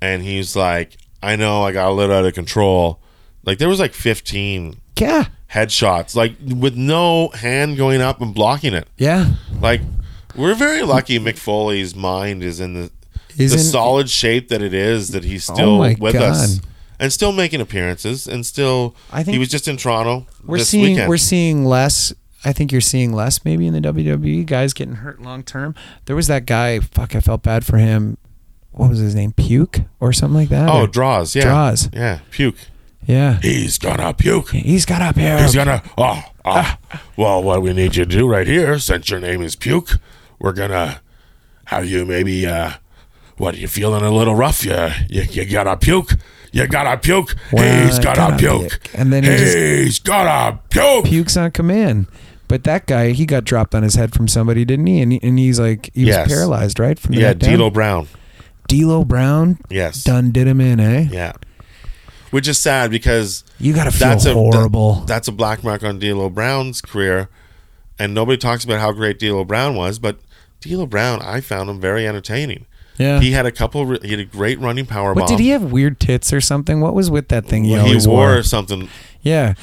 and 0.00 0.22
he's 0.22 0.56
like, 0.56 0.96
"I 1.22 1.36
know, 1.36 1.62
I 1.62 1.70
got 1.72 1.88
a 1.88 1.92
little 1.92 2.16
out 2.16 2.24
of 2.24 2.34
control." 2.34 2.98
Like 3.44 3.58
there 3.58 3.68
was 3.68 3.78
like 3.80 3.92
fifteen 3.92 4.76
Yeah, 4.98 5.26
headshots, 5.52 6.16
like 6.16 6.34
with 6.44 6.74
no 6.76 7.28
hand 7.28 7.76
going 7.76 8.00
up 8.00 8.20
and 8.20 8.34
blocking 8.34 8.72
it. 8.74 8.88
yeah. 8.96 9.34
Like 9.60 9.80
we're 10.34 10.54
very 10.54 10.82
lucky. 10.82 11.18
Mick 11.18 11.36
Foley's 11.38 11.94
mind 11.94 12.42
is 12.42 12.58
in 12.60 12.74
the 12.74 12.90
the 13.36 13.48
solid 13.58 14.08
shape 14.10 14.48
that 14.48 14.60
it 14.62 14.74
is 14.74 15.10
that 15.10 15.24
he's 15.24 15.48
Oh 15.50 15.54
still 15.54 15.78
my 15.78 15.96
with 15.98 16.14
us 16.14 16.60
and 17.00 17.12
still 17.12 17.32
making 17.32 17.60
appearances 17.60 18.26
and 18.28 18.44
still. 18.46 18.94
I 19.12 19.22
think 19.24 19.34
he 19.34 19.38
was 19.38 19.48
just 19.48 19.66
in 19.68 19.76
Toronto 19.76 20.26
We're 20.44 20.58
seeing 20.58 20.84
weekend. 20.92 21.08
we're 21.08 21.16
seeing 21.16 21.64
less. 21.64 22.12
I 22.44 22.52
think 22.52 22.72
you're 22.72 22.80
seeing 22.80 23.12
less 23.12 23.44
maybe 23.44 23.66
in 23.66 23.72
the 23.72 23.80
WWE 23.80 24.44
guys 24.46 24.72
getting 24.72 24.96
hurt 24.96 25.20
long 25.22 25.42
term. 25.42 25.74
There 26.06 26.16
was 26.16 26.26
that 26.26 26.44
guy. 26.46 26.80
Fuck, 26.80 27.14
I 27.14 27.20
felt 27.20 27.42
bad 27.42 27.64
for 27.64 27.78
him. 27.78 28.16
What 28.72 28.88
was 28.90 28.98
his 28.98 29.14
name? 29.14 29.32
Puke 29.32 29.80
or 30.00 30.12
something 30.12 30.34
like 30.36 30.48
that. 30.48 30.68
oh, 30.68 30.82
Or- 30.82 30.86
Droz, 30.86 31.34
yeah, 31.36 31.44
Droz. 31.44 31.90
yeah, 31.92 32.20
puke. 32.30 32.56
yeah. 33.06 33.38
He's 33.42 33.78
gonna 33.78 34.12
puke. 34.14 34.50
He's 34.50 34.86
got 34.86 35.02
up 35.02 35.16
here. 35.16 35.38
He's 35.42 35.54
gonna. 35.54 35.82
Oh, 35.98 36.22
ah. 36.44 36.78
well, 37.16 37.42
what 37.42 37.62
we 37.62 37.72
need 37.72 37.96
you 37.96 38.04
to 38.04 38.10
do 38.10 38.26
right 38.28 38.46
here, 38.46 38.78
since 38.78 39.10
your 39.10 39.20
name 39.20 39.42
is 39.42 39.54
Puke, 39.56 39.98
we're 40.38 40.52
gonna 40.52 41.00
have 41.66 41.86
you 41.86 42.04
maybe. 42.06 42.46
uh 42.46 42.72
What 43.36 43.56
you 43.56 43.68
feeling 43.68 44.02
a 44.02 44.10
little 44.10 44.34
rough? 44.34 44.64
You 44.64 44.88
you, 45.08 45.22
you 45.22 45.44
gotta 45.44 45.76
puke. 45.76 46.12
You 46.52 46.66
gotta 46.66 46.96
puke. 46.98 47.34
Well, 47.52 47.86
he's 47.86 47.98
gotta, 47.98 48.16
gotta 48.20 48.36
puke. 48.36 48.60
puke. 48.70 48.90
And 48.94 49.12
then 49.12 49.22
he 49.24 49.30
just 49.86 50.04
gotta 50.04 50.58
puke. 50.70 51.04
Pukes 51.06 51.36
on 51.36 51.50
command. 51.50 52.06
But 52.52 52.64
that 52.64 52.86
guy, 52.86 53.12
he 53.12 53.24
got 53.24 53.44
dropped 53.44 53.74
on 53.74 53.82
his 53.82 53.94
head 53.94 54.12
from 54.12 54.28
somebody, 54.28 54.64
didn't 54.66 54.86
he? 54.86 55.00
And, 55.00 55.12
he- 55.12 55.20
and 55.22 55.38
he's 55.38 55.58
like, 55.58 55.90
he 55.94 56.04
was 56.04 56.16
paralyzed, 56.28 56.78
right? 56.78 56.98
From 56.98 57.14
the 57.14 57.22
Yeah? 57.22 57.32
D'Lo 57.32 57.70
Brown. 57.70 58.08
D'Lo 58.68 59.04
Brown 59.06 59.58
Yes. 59.70 60.04
done 60.04 60.32
did 60.32 60.46
him 60.46 60.60
in, 60.60 60.78
eh? 60.78 61.08
Yeah. 61.10 61.32
Which 62.30 62.46
is 62.48 62.58
sad 62.58 62.90
because 62.90 63.42
You 63.58 63.72
got 63.74 63.84
to 63.84 63.90
feel 63.90 64.08
that's 64.08 64.26
a 64.26 64.34
horrible. 64.34 64.96
that- 64.96 65.06
that's 65.06 65.28
a 65.28 65.32
black 65.32 65.64
mark 65.64 65.82
on 65.82 65.98
D'Lo 65.98 66.28
Brown's 66.28 66.80
career, 66.82 67.28
and 67.98 68.12
nobody 68.14 68.36
talks 68.38 68.64
about 68.64 68.80
how 68.80 68.92
great 68.92 69.18
D'Lo 69.18 69.44
Brown 69.44 69.74
was. 69.74 69.98
But 69.98 70.18
D'Lo 70.60 70.86
Brown, 70.86 71.20
I 71.22 71.40
found 71.40 71.68
him 71.70 71.80
very 71.80 72.06
entertaining. 72.06 72.66
yeah. 72.98 73.20
He 73.20 73.32
had 73.32 73.46
a 73.46 73.50
couple. 73.52 73.98
He 74.02 74.10
had 74.10 74.20
a 74.20 74.24
great 74.24 74.60
running 74.60 74.84
power 74.86 75.14
what 75.14 75.26
bomb. 75.26 75.36
did 75.36 75.42
he 75.42 75.48
have 75.50 75.72
weird 75.72 75.98
tits 75.98 76.32
or 76.32 76.40
something? 76.42 76.80
What 76.80 76.94
was 76.94 77.10
with 77.10 77.28
that 77.28 77.46
thing 77.46 77.64
he 77.64 77.72
Well, 77.72 77.86
he 77.86 77.96
wore 78.06 78.34
wore? 78.34 78.42
something 78.42 78.88
Yeah. 79.22 79.54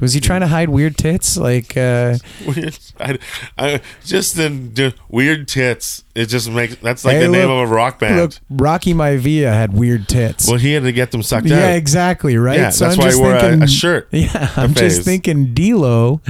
Was 0.00 0.12
he 0.12 0.20
trying 0.20 0.40
to 0.40 0.46
hide 0.46 0.68
weird 0.68 0.96
tits? 0.96 1.36
Like, 1.36 1.76
uh, 1.76 2.18
weird. 2.46 2.78
I, 2.98 3.18
I, 3.58 3.80
just 4.04 4.36
the, 4.36 4.94
weird 5.08 5.48
tits. 5.48 6.04
It 6.14 6.26
just 6.26 6.50
makes 6.50 6.76
that's 6.76 7.04
like 7.04 7.16
Hey, 7.16 7.26
the 7.26 7.28
name 7.28 7.50
of 7.50 7.58
a 7.58 7.66
rock 7.66 7.98
band. 7.98 8.16
look, 8.16 8.32
Rocky 8.50 8.94
Maivia 8.94 9.52
had 9.52 9.72
weird 9.72 10.08
tits. 10.08 10.48
well, 10.48 10.58
he 10.58 10.72
had 10.72 10.84
to 10.84 10.92
get 10.92 11.10
them 11.10 11.22
sucked 11.22 11.46
yeah, 11.46 11.56
out. 11.56 11.60
Yeah, 11.60 11.74
exactly, 11.74 12.36
right? 12.36 12.58
Yeah, 12.58 12.70
that's 12.70 12.96
why 12.96 13.12
he 13.12 13.18
wore 13.18 13.34
a- 13.34 13.62
a 13.62 13.66
shirt, 13.66 14.08
Yeah, 14.12 14.52
I'm 14.56 14.74
just 14.74 15.02
thinking 15.02 15.54
D'Lo 15.54 16.20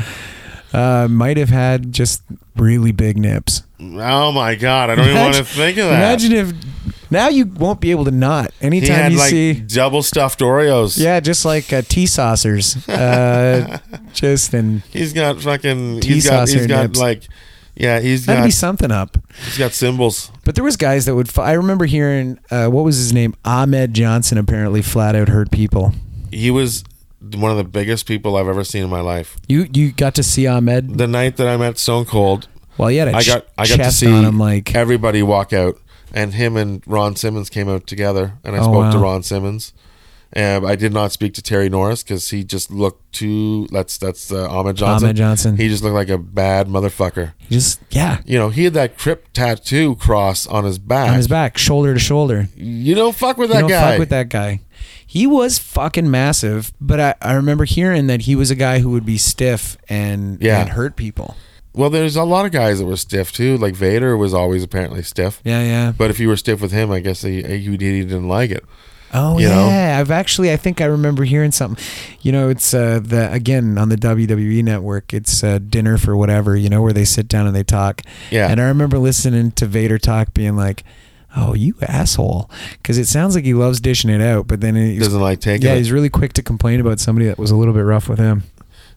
uh, 0.72 1.08
might 1.08 1.36
have 1.36 1.50
had 1.50 1.92
just 1.92 2.22
really 2.56 2.92
big 2.92 3.16
nips. 3.16 3.62
Oh 3.80 4.32
my 4.32 4.54
god, 4.54 4.90
I 4.90 4.94
don't 4.94 5.08
even 5.08 5.20
want 5.20 5.34
to 5.36 5.44
think 5.44 5.78
of 5.78 5.88
that. 5.88 5.98
Imagine 5.98 6.32
if 6.32 7.03
now 7.14 7.28
you 7.28 7.46
won't 7.46 7.80
be 7.80 7.90
able 7.90 8.04
to 8.04 8.10
not 8.10 8.50
he 8.60 8.66
anytime 8.66 8.96
had 8.96 9.12
you 9.12 9.18
like 9.18 9.30
see. 9.30 9.54
double 9.54 10.02
stuffed 10.02 10.40
Oreos. 10.40 10.98
Yeah, 10.98 11.20
just 11.20 11.44
like 11.44 11.72
uh, 11.72 11.82
tea 11.88 12.06
saucers. 12.06 12.76
Uh, 12.88 13.78
just 14.12 14.52
and 14.54 14.82
He's 14.90 15.12
got 15.12 15.40
fucking. 15.40 16.00
Tea 16.00 16.14
He's 16.14 16.24
got. 16.28 16.48
saucer 16.48 16.58
He's 16.58 16.66
got 16.66 16.82
nips. 16.82 16.98
like. 16.98 17.22
Yeah, 17.76 17.98
he's 17.98 18.26
that'd 18.26 18.42
got. 18.42 18.44
be 18.46 18.50
something 18.52 18.92
up. 18.92 19.18
He's 19.46 19.58
got 19.58 19.72
symbols. 19.72 20.30
But 20.44 20.54
there 20.54 20.62
was 20.62 20.76
guys 20.76 21.06
that 21.06 21.14
would. 21.16 21.26
f- 21.28 21.40
I 21.40 21.52
remember 21.54 21.86
hearing 21.86 22.38
uh, 22.50 22.68
what 22.68 22.84
was 22.84 22.96
his 22.98 23.12
name? 23.12 23.34
Ahmed 23.44 23.94
Johnson 23.94 24.38
apparently 24.38 24.80
flat 24.80 25.16
out 25.16 25.28
hurt 25.28 25.50
people. 25.50 25.92
He 26.30 26.52
was 26.52 26.84
one 27.20 27.50
of 27.50 27.56
the 27.56 27.64
biggest 27.64 28.06
people 28.06 28.36
I've 28.36 28.46
ever 28.46 28.62
seen 28.62 28.84
in 28.84 28.90
my 28.90 29.00
life. 29.00 29.36
You 29.48 29.66
you 29.72 29.90
got 29.92 30.14
to 30.16 30.22
see 30.22 30.46
Ahmed. 30.46 30.98
The 30.98 31.08
night 31.08 31.36
that 31.38 31.48
I 31.48 31.56
met 31.56 31.78
Stone 31.78 32.04
Cold, 32.04 32.46
Well, 32.78 32.88
he 32.88 32.98
had 32.98 33.08
a 33.08 33.16
I 33.16 33.22
ch- 33.22 33.26
got 33.26 33.46
I 33.58 33.66
got 33.66 33.76
to 33.78 33.90
see 33.90 34.06
him 34.06 34.38
like 34.38 34.72
everybody 34.76 35.22
walk 35.24 35.52
out, 35.52 35.76
and 36.14 36.32
him 36.32 36.56
and 36.56 36.82
Ron 36.86 37.14
Simmons 37.16 37.50
came 37.50 37.68
out 37.68 37.86
together, 37.86 38.38
and 38.42 38.56
I 38.56 38.60
Oh, 38.60 38.62
spoke 38.62 38.92
to. 38.92 38.98
Ron 38.98 39.22
Simmons. 39.22 39.74
And 40.36 40.66
I 40.66 40.74
did 40.74 40.92
not 40.92 41.12
speak 41.12 41.32
to 41.34 41.42
Terry 41.42 41.68
Norris 41.68 42.02
because 42.02 42.30
he 42.30 42.42
just 42.42 42.68
looked 42.68 43.12
too. 43.12 43.68
That's 43.70 43.98
that's 43.98 44.32
uh, 44.32 44.48
Ahmed 44.50 44.74
Johnson. 44.74 45.06
Ahmed 45.06 45.16
Johnson. 45.16 45.56
He 45.56 45.68
just 45.68 45.84
looked 45.84 45.94
like 45.94 46.08
a 46.08 46.18
bad 46.18 46.66
motherfucker. 46.66 47.34
He 47.38 47.54
just 47.54 47.78
yeah 47.90 48.18
You 48.24 48.36
know, 48.36 48.48
he 48.48 48.64
had 48.64 48.74
that 48.74 48.98
crypt 48.98 49.32
tattoo 49.34 49.94
cross 49.94 50.44
on 50.48 50.64
his 50.64 50.80
back. 50.80 51.10
on 51.10 51.16
his 51.16 51.28
back, 51.28 51.56
shoulder 51.56 51.94
to 51.94 52.00
shoulder. 52.00 52.48
You 52.56 52.96
don't 52.96 53.14
fuck 53.14 53.36
with 53.38 53.50
You 53.50 53.54
that 53.54 53.60
don't 53.60 53.70
guy. 53.70 53.90
fuck 53.92 53.98
with 54.00 54.08
that 54.08 54.28
guy. 54.28 54.58
He 55.06 55.24
was 55.28 55.60
fucking 55.60 56.10
massive, 56.10 56.72
but 56.80 56.98
I, 56.98 57.14
I 57.22 57.34
remember 57.34 57.64
hearing 57.64 58.08
that 58.08 58.22
he 58.22 58.34
was 58.34 58.50
a 58.50 58.56
guy 58.56 58.80
who 58.80 58.90
would 58.90 59.06
be 59.06 59.18
stiff 59.18 59.76
and 59.88 60.42
Yeah. 60.42 60.60
and 60.60 60.70
hurt 60.70 60.96
people. 60.96 61.36
Well, 61.74 61.90
there's 61.90 62.16
a 62.16 62.24
lot 62.24 62.46
of 62.46 62.52
guys 62.52 62.78
that 62.78 62.86
were 62.86 62.96
stiff 62.96 63.32
too. 63.32 63.58
Like 63.58 63.74
Vader 63.74 64.16
was 64.16 64.32
always 64.32 64.62
apparently 64.62 65.02
stiff. 65.02 65.40
Yeah, 65.44 65.62
yeah. 65.62 65.92
But 65.96 66.10
if 66.10 66.20
you 66.20 66.28
were 66.28 66.36
stiff 66.36 66.60
with 66.60 66.72
him, 66.72 66.90
I 66.90 67.00
guess 67.00 67.22
he, 67.22 67.42
he, 67.42 67.58
he 67.58 67.76
didn't 67.76 68.28
like 68.28 68.50
it. 68.50 68.64
Oh 69.16 69.38
You 69.38 69.48
know? 69.48 69.68
yeah, 69.68 69.98
I've 70.00 70.10
actually 70.10 70.52
I 70.52 70.56
think 70.56 70.80
I 70.80 70.86
remember 70.86 71.22
hearing 71.24 71.52
something. 71.52 71.84
You 72.22 72.32
know, 72.32 72.48
it's 72.48 72.74
uh, 72.74 73.00
the 73.02 73.30
again 73.32 73.78
on 73.78 73.88
the 73.88 73.96
WWE 73.96 74.62
network. 74.64 75.12
It's 75.14 75.42
uh, 75.44 75.58
dinner 75.58 75.98
for 75.98 76.16
whatever. 76.16 76.56
You 76.56 76.68
know, 76.68 76.82
where 76.82 76.92
they 76.92 77.04
sit 77.04 77.28
down 77.28 77.46
and 77.46 77.54
they 77.54 77.62
talk. 77.64 78.02
Yeah. 78.30 78.48
And 78.50 78.60
I 78.60 78.64
remember 78.66 78.98
listening 78.98 79.52
to 79.52 79.66
Vader 79.66 79.98
talk, 79.98 80.34
being 80.34 80.56
like, 80.56 80.82
"Oh, 81.36 81.54
you 81.54 81.74
asshole," 81.82 82.50
because 82.72 82.98
it 82.98 83.06
sounds 83.06 83.36
like 83.36 83.44
he 83.44 83.54
loves 83.54 83.80
dishing 83.80 84.10
it 84.10 84.20
out, 84.20 84.48
but 84.48 84.60
then 84.60 84.74
he's, 84.74 85.00
Doesn't 85.04 85.20
like 85.20 85.38
taking 85.40 85.66
yeah, 85.68 85.74
it. 85.74 85.78
he's 85.78 85.92
really 85.92 86.10
quick 86.10 86.32
to 86.32 86.42
complain 86.42 86.80
about 86.80 86.98
somebody 86.98 87.26
that 87.26 87.38
was 87.38 87.52
a 87.52 87.56
little 87.56 87.74
bit 87.74 87.82
rough 87.82 88.08
with 88.08 88.18
him. 88.18 88.42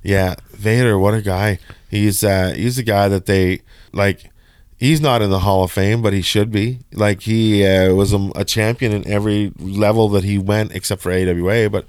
Yeah, 0.07 0.35
Vader, 0.51 0.97
what 0.97 1.13
a 1.13 1.21
guy. 1.21 1.59
He's 1.89 2.23
uh 2.23 2.53
he's 2.55 2.77
a 2.77 2.83
guy 2.83 3.09
that 3.09 3.25
they 3.25 3.61
like 3.91 4.31
he's 4.77 5.01
not 5.01 5.21
in 5.21 5.29
the 5.29 5.39
Hall 5.39 5.63
of 5.63 5.71
Fame, 5.71 6.01
but 6.01 6.13
he 6.13 6.21
should 6.21 6.49
be. 6.51 6.79
Like 6.93 7.21
he 7.21 7.65
uh, 7.65 7.93
was 7.93 8.13
a, 8.13 8.29
a 8.35 8.45
champion 8.45 8.93
in 8.93 9.05
every 9.07 9.51
level 9.59 10.07
that 10.09 10.23
he 10.23 10.37
went 10.37 10.71
except 10.73 11.01
for 11.01 11.11
AWA, 11.11 11.69
but 11.69 11.85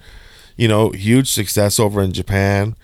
you 0.56 0.66
know, 0.68 0.90
huge 0.90 1.30
success 1.30 1.78
over 1.78 2.02
in 2.02 2.12
Japan 2.12 2.74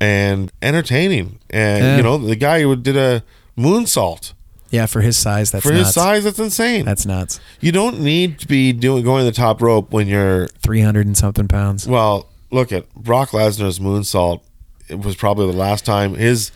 and 0.00 0.52
entertaining. 0.62 1.38
And 1.50 1.82
Yeah. 1.84 1.96
you 1.96 2.02
know, 2.02 2.18
the 2.18 2.36
guy 2.36 2.62
who 2.62 2.76
did 2.76 2.96
a 2.96 3.24
moonsault 3.58 4.32
Yeah, 4.70 4.86
for 4.86 5.00
his 5.00 5.16
size, 5.16 5.50
that's 5.50 5.64
for 5.64 5.72
nuts. 5.72 5.86
his 5.86 5.94
size 5.94 6.24
that's 6.24 6.38
insane. 6.38 6.84
That's 6.84 7.06
nuts. 7.06 7.40
you 7.60 7.72
don't 7.72 8.00
need 8.00 8.38
to 8.40 8.46
be 8.46 8.72
doing 8.72 9.02
going 9.04 9.24
the 9.24 9.32
top 9.32 9.60
rope 9.62 9.90
when 9.92 10.06
you're 10.06 10.46
Three 10.60 10.80
hundred 10.82 11.06
and 11.06 11.16
something 11.16 11.48
pounds. 11.48 11.88
well, 11.88 12.28
look 12.50 12.70
at 12.72 12.92
Brock 12.94 13.30
Lesnar's 13.30 13.78
moonsault. 13.78 14.42
It 14.88 15.00
was 15.00 15.16
probably 15.16 15.46
the 15.50 15.56
last 15.58 15.84
time 15.84 16.14
his 16.14 16.52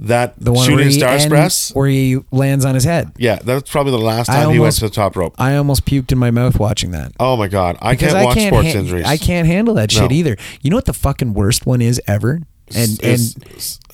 that 0.00 0.34
The 0.38 0.52
one 0.52 0.64
shooting 0.68 0.92
stars 0.92 1.26
press. 1.26 1.74
where 1.74 1.88
he 1.88 2.18
lands 2.30 2.64
on 2.64 2.74
his 2.74 2.84
head. 2.84 3.10
Yeah, 3.16 3.40
that's 3.42 3.68
probably 3.70 3.90
the 3.92 3.98
last 3.98 4.30
I 4.30 4.44
time 4.44 4.52
he 4.52 4.60
went 4.60 4.74
to 4.76 4.82
the 4.82 4.90
top 4.90 5.16
rope. 5.16 5.34
I 5.38 5.56
almost 5.56 5.84
puked 5.86 6.12
in 6.12 6.18
my 6.18 6.30
mouth 6.30 6.58
watching 6.60 6.92
that. 6.92 7.12
Oh 7.18 7.36
my 7.36 7.48
god, 7.48 7.76
I 7.82 7.94
because 7.94 8.12
can't 8.12 8.24
watch 8.24 8.38
sports 8.40 8.68
han- 8.68 8.76
injuries. 8.76 9.06
I 9.06 9.16
can't 9.16 9.46
handle 9.48 9.74
that 9.74 9.90
shit 9.90 10.10
No. 10.10 10.16
either. 10.16 10.36
You 10.62 10.70
know 10.70 10.76
what 10.76 10.84
the 10.84 10.92
fucking 10.92 11.34
worst 11.34 11.66
one 11.66 11.82
is 11.82 12.00
ever? 12.06 12.40
And 12.76 13.02
and 13.02 13.18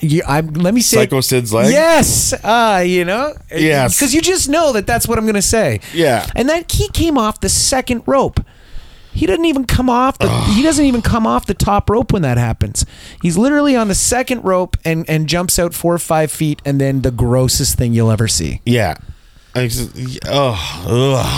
you, 0.00 0.22
I'm, 0.26 0.48
let 0.48 0.74
me 0.74 0.80
say 0.80 0.96
Psycho 0.96 1.20
Sid's 1.20 1.52
leg? 1.54 1.70
Yes, 1.72 2.32
uh, 2.44 2.82
you 2.84 3.04
know. 3.04 3.32
Yes. 3.54 3.96
because 3.96 4.12
you 4.12 4.20
just 4.20 4.48
know 4.48 4.72
that 4.72 4.84
that's 4.86 5.06
what 5.06 5.16
I'm 5.16 5.24
gonna 5.26 5.40
say. 5.40 5.80
Yeah. 5.94 6.26
and 6.34 6.48
that 6.48 6.70
he 6.72 6.88
came 6.88 7.16
off 7.16 7.40
the 7.40 7.48
second 7.48 8.02
rope. 8.04 8.40
He 9.14 9.26
didn't 9.26 9.46
even 9.46 9.64
come 9.64 9.88
off 9.88 10.18
the. 10.18 10.28
he 10.54 10.62
doesn't 10.62 10.84
even 10.84 11.00
come 11.00 11.26
off 11.26 11.46
the 11.46 11.54
top 11.54 11.88
rope 11.88 12.12
when 12.12 12.22
that 12.22 12.36
happens. 12.36 12.84
He's 13.22 13.38
literally 13.38 13.76
on 13.76 13.88
the 13.88 13.94
second 13.94 14.42
rope 14.44 14.76
and 14.84 15.08
and 15.08 15.28
jumps 15.28 15.58
out 15.58 15.72
four 15.72 15.94
or 15.94 15.98
five 15.98 16.30
feet, 16.32 16.60
and 16.64 16.80
then 16.80 17.02
the 17.02 17.10
grossest 17.12 17.78
thing 17.78 17.92
you'll 17.94 18.10
ever 18.10 18.28
see. 18.28 18.60
Yeah. 18.66 18.96
I 19.56 19.68
just, 19.68 19.96
oh, 20.26 20.58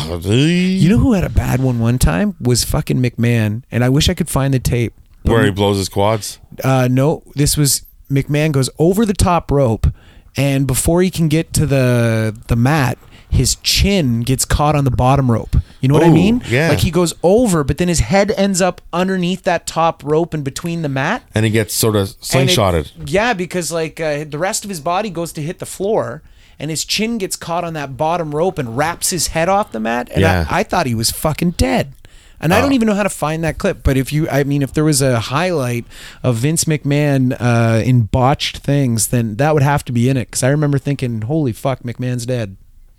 ugh. 0.09 0.25
You 0.25 0.89
know 0.89 0.97
who 0.97 1.13
had 1.13 1.25
a 1.25 1.29
bad 1.29 1.61
one 1.61 1.79
one 1.79 1.99
time 1.99 2.35
was 2.41 2.65
fucking 2.65 2.97
McMahon, 3.03 3.63
and 3.71 3.85
I 3.85 3.91
wish 3.91 4.09
I 4.09 4.15
could 4.15 4.31
find 4.31 4.55
the 4.55 4.59
tape. 4.59 4.95
where 5.25 5.45
he 5.45 5.51
blows 5.51 5.77
his 5.77 5.91
quads. 5.91 6.39
uh, 6.65 6.89
no, 6.91 7.23
this 7.35 7.59
was 7.59 7.85
McMahon 8.11 8.53
goes 8.53 8.71
over 8.79 9.05
the 9.05 9.13
top 9.13 9.51
rope, 9.51 9.87
and 10.35 10.67
before 10.67 11.03
he 11.03 11.11
can 11.11 11.29
get 11.29 11.53
to 11.55 11.67
the 11.67 12.35
the 12.49 12.57
mat, 12.57 12.97
his 13.31 13.57
chin 13.57 14.21
gets 14.21 14.45
caught 14.45 14.75
on 14.77 14.85
the 14.85 14.91
bottom 14.91 15.31
rope. 15.31 15.57
You 15.81 15.89
know 15.89 15.95
what 15.95 16.05
I 16.05 16.11
mean? 16.11 16.43
yeah. 16.49 16.69
Like 16.71 16.79
he 16.81 16.91
goes 16.91 17.15
over, 17.23 17.63
but 17.65 17.79
then 17.79 17.89
his 17.89 18.01
head 18.01 18.31
ends 18.37 18.61
up 18.61 18.81
underneath 18.93 19.43
that 19.43 19.67
top 19.67 20.03
rope 20.05 20.33
and 20.35 20.43
between 20.45 20.83
the 20.83 20.89
mat. 20.89 21.23
And 21.35 21.45
he 21.45 21.51
gets 21.51 21.75
sort 21.75 21.97
of 21.97 22.09
And 22.33 22.49
it- 22.49 22.53
slingshotted. 22.59 22.93
yeah, 23.07 23.33
because 23.35 23.71
like 23.73 24.01
uh, 24.01 24.25
the 24.25 24.39
rest 24.39 24.65
of 24.65 24.71
his 24.71 24.81
body 24.81 25.11
goes 25.11 25.33
to 25.35 25.43
hit 25.43 25.59
the 25.59 25.67
floor. 25.67 26.23
And 26.59 26.71
his 26.71 26.87
chin 26.87 27.19
gets 27.19 27.37
caught 27.37 27.65
on 27.65 27.75
that 27.75 27.99
bottom 27.99 28.35
rope 28.35 28.59
and 28.59 28.79
wraps 28.79 29.11
his 29.11 29.27
head 29.29 29.47
off 29.51 29.73
the 29.73 29.81
mat. 29.81 30.09
And 30.11 30.23
Yeah. 30.23 30.47
I, 30.49 30.61
I 30.61 30.63
thought 30.63 30.87
he 30.87 30.95
was 30.95 31.11
fucking 31.11 31.51
dead. 31.53 31.93
And 32.41 32.53
I 32.55 32.61
don't 32.63 32.73
even 32.73 32.87
know 32.87 32.95
how 32.95 33.03
to 33.03 33.09
find 33.11 33.45
that 33.45 33.59
clip. 33.59 33.83
But 33.83 33.97
if 33.99 34.11
you, 34.13 34.27
I 34.31 34.45
mean, 34.45 34.63
if 34.63 34.73
there 34.73 34.85
was 34.85 35.01
a 35.03 35.21
highlight 35.21 35.85
of 36.23 36.37
Vince 36.37 36.65
McMahon 36.65 37.35
uh, 37.41 37.83
in 37.83 38.03
botched 38.03 38.59
things, 38.59 39.09
then 39.09 39.37
that 39.37 39.53
would 39.55 39.63
have 39.63 39.85
to 39.87 39.93
be 39.93 40.09
in 40.09 40.17
it. 40.17 40.27
Because 40.29 40.43
I 40.43 40.49
remember 40.49 40.79
thinking, 40.79 41.23
holy 41.23 41.53
fuck, 41.53 41.81
McMahon's 41.83 42.25
dead. 42.27 42.57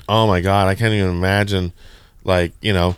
Oh 0.10 0.28
my 0.28 0.42
god, 0.42 0.68
I 0.68 0.76
can't 0.76 0.94
even 0.94 1.12
imagine 1.12 1.74
like, 2.24 2.54
you 2.62 2.74
know, 2.74 2.96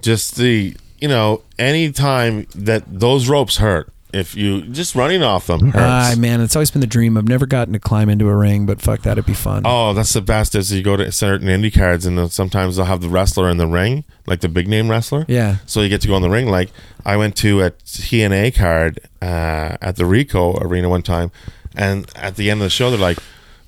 just 0.00 0.36
the, 0.36 0.74
you 0.98 1.08
know, 1.08 1.42
any 1.58 1.92
time 1.92 2.46
that 2.54 2.84
those 2.86 3.28
ropes 3.28 3.58
hurt, 3.58 3.92
if 4.12 4.34
you 4.34 4.62
just 4.62 4.94
running 4.94 5.22
off 5.22 5.48
them 5.48 5.70
hurts. 5.72 5.76
Ah, 5.76 6.14
man, 6.16 6.40
it's 6.40 6.56
always 6.56 6.70
been 6.70 6.80
the 6.80 6.86
dream. 6.86 7.18
I've 7.18 7.28
never 7.28 7.44
gotten 7.44 7.74
to 7.74 7.78
climb 7.78 8.08
into 8.08 8.28
a 8.28 8.34
ring, 8.34 8.64
but 8.64 8.80
fuck, 8.80 9.02
that, 9.02 9.12
it'd 9.12 9.26
be 9.26 9.34
fun. 9.34 9.62
Oh, 9.66 9.92
that's 9.92 10.12
the 10.14 10.22
best. 10.22 10.54
Is 10.54 10.72
you 10.72 10.82
go 10.82 10.96
to 10.96 11.12
certain 11.12 11.48
indie 11.48 11.74
cards 11.74 12.06
and 12.06 12.16
then 12.16 12.30
sometimes 12.30 12.76
they'll 12.76 12.86
have 12.86 13.02
the 13.02 13.08
wrestler 13.08 13.50
in 13.50 13.58
the 13.58 13.66
ring, 13.66 14.04
like 14.26 14.40
the 14.40 14.48
big 14.48 14.66
name 14.66 14.90
wrestler. 14.90 15.26
Yeah. 15.28 15.56
So 15.66 15.82
you 15.82 15.88
get 15.88 16.00
to 16.02 16.08
go 16.08 16.16
in 16.16 16.22
the 16.22 16.30
ring. 16.30 16.46
Like 16.46 16.70
I 17.04 17.16
went 17.16 17.36
to 17.38 17.60
a 17.62 17.70
TNA 17.70 18.54
card 18.56 19.00
uh, 19.20 19.76
at 19.82 19.96
the 19.96 20.04
Ricoh 20.04 20.60
Arena 20.62 20.88
one 20.88 21.02
time, 21.02 21.30
and 21.76 22.10
at 22.16 22.36
the 22.36 22.50
end 22.50 22.60
of 22.60 22.64
the 22.64 22.70
show, 22.70 22.90
they're 22.90 22.98
like, 22.98 23.18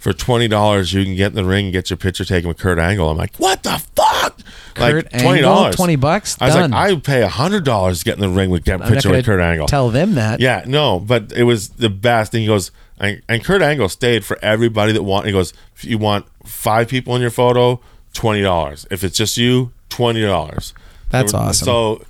"For 0.01 0.13
twenty 0.13 0.49
dollars, 0.49 0.93
you 0.93 1.05
can 1.05 1.15
get 1.15 1.29
in 1.29 1.37
the 1.37 1.45
ring 1.45 1.67
and 1.67 1.73
get 1.73 1.91
your 1.91 1.97
picture 1.97 2.25
taken 2.25 2.49
with 2.49 2.59
Kurt 2.59 2.81
Angle." 2.81 3.09
I'm 3.09 3.17
like, 3.17 3.37
"What 3.37 3.63
the 3.63 3.81
fuck?" 3.95 4.41
Kurt 4.75 5.13
like 5.13 5.23
twenty 5.23 5.41
dollars, 5.41 5.77
20 5.77 5.97
bucks? 5.97 6.37
I 6.41 6.47
was 6.47 6.55
Done. 6.55 6.71
like, 6.71 6.81
I 6.81 6.93
would 6.93 7.05
pay 7.05 7.23
hundred 7.23 7.65
dollars 7.65 8.01
to 8.01 8.05
get 8.05 8.15
in 8.15 8.21
the 8.21 8.29
ring 8.29 8.51
with 8.51 8.65
get 8.65 8.81
I'm 8.81 8.89
picture 8.89 9.11
with 9.11 9.25
Kurt 9.25 9.41
Angle. 9.41 9.67
Tell 9.67 9.91
them 9.91 10.15
that. 10.15 10.41
Yeah, 10.41 10.65
no, 10.67 10.99
but 10.99 11.33
it 11.33 11.45
was 11.45 11.71
the 11.71 11.91
best. 11.91 12.35
And 12.35 12.43
he 12.43 12.47
goes, 12.47 12.71
and, 12.99 13.23
and 13.29 13.45
Kurt 13.45 13.63
Angle 13.63 13.89
stayed 13.89 14.25
for 14.25 14.39
everybody 14.43 14.93
that 14.93 15.03
want. 15.03 15.27
He 15.27 15.33
goes, 15.33 15.53
if 15.77 15.85
you 15.85 15.99
want 15.99 16.27
five 16.45 16.89
people 16.89 17.15
in 17.17 17.23
your 17.23 17.31
photo, 17.31 17.81
twenty 18.13 18.43
dollars. 18.43 18.87
If 18.91 19.05
it's 19.05 19.17
just 19.17 19.37
you, 19.37 19.73
twenty 19.89 20.23
dollars. 20.23 20.75
That's 21.11 21.35
awesome. 21.35 21.65
So 21.65 22.05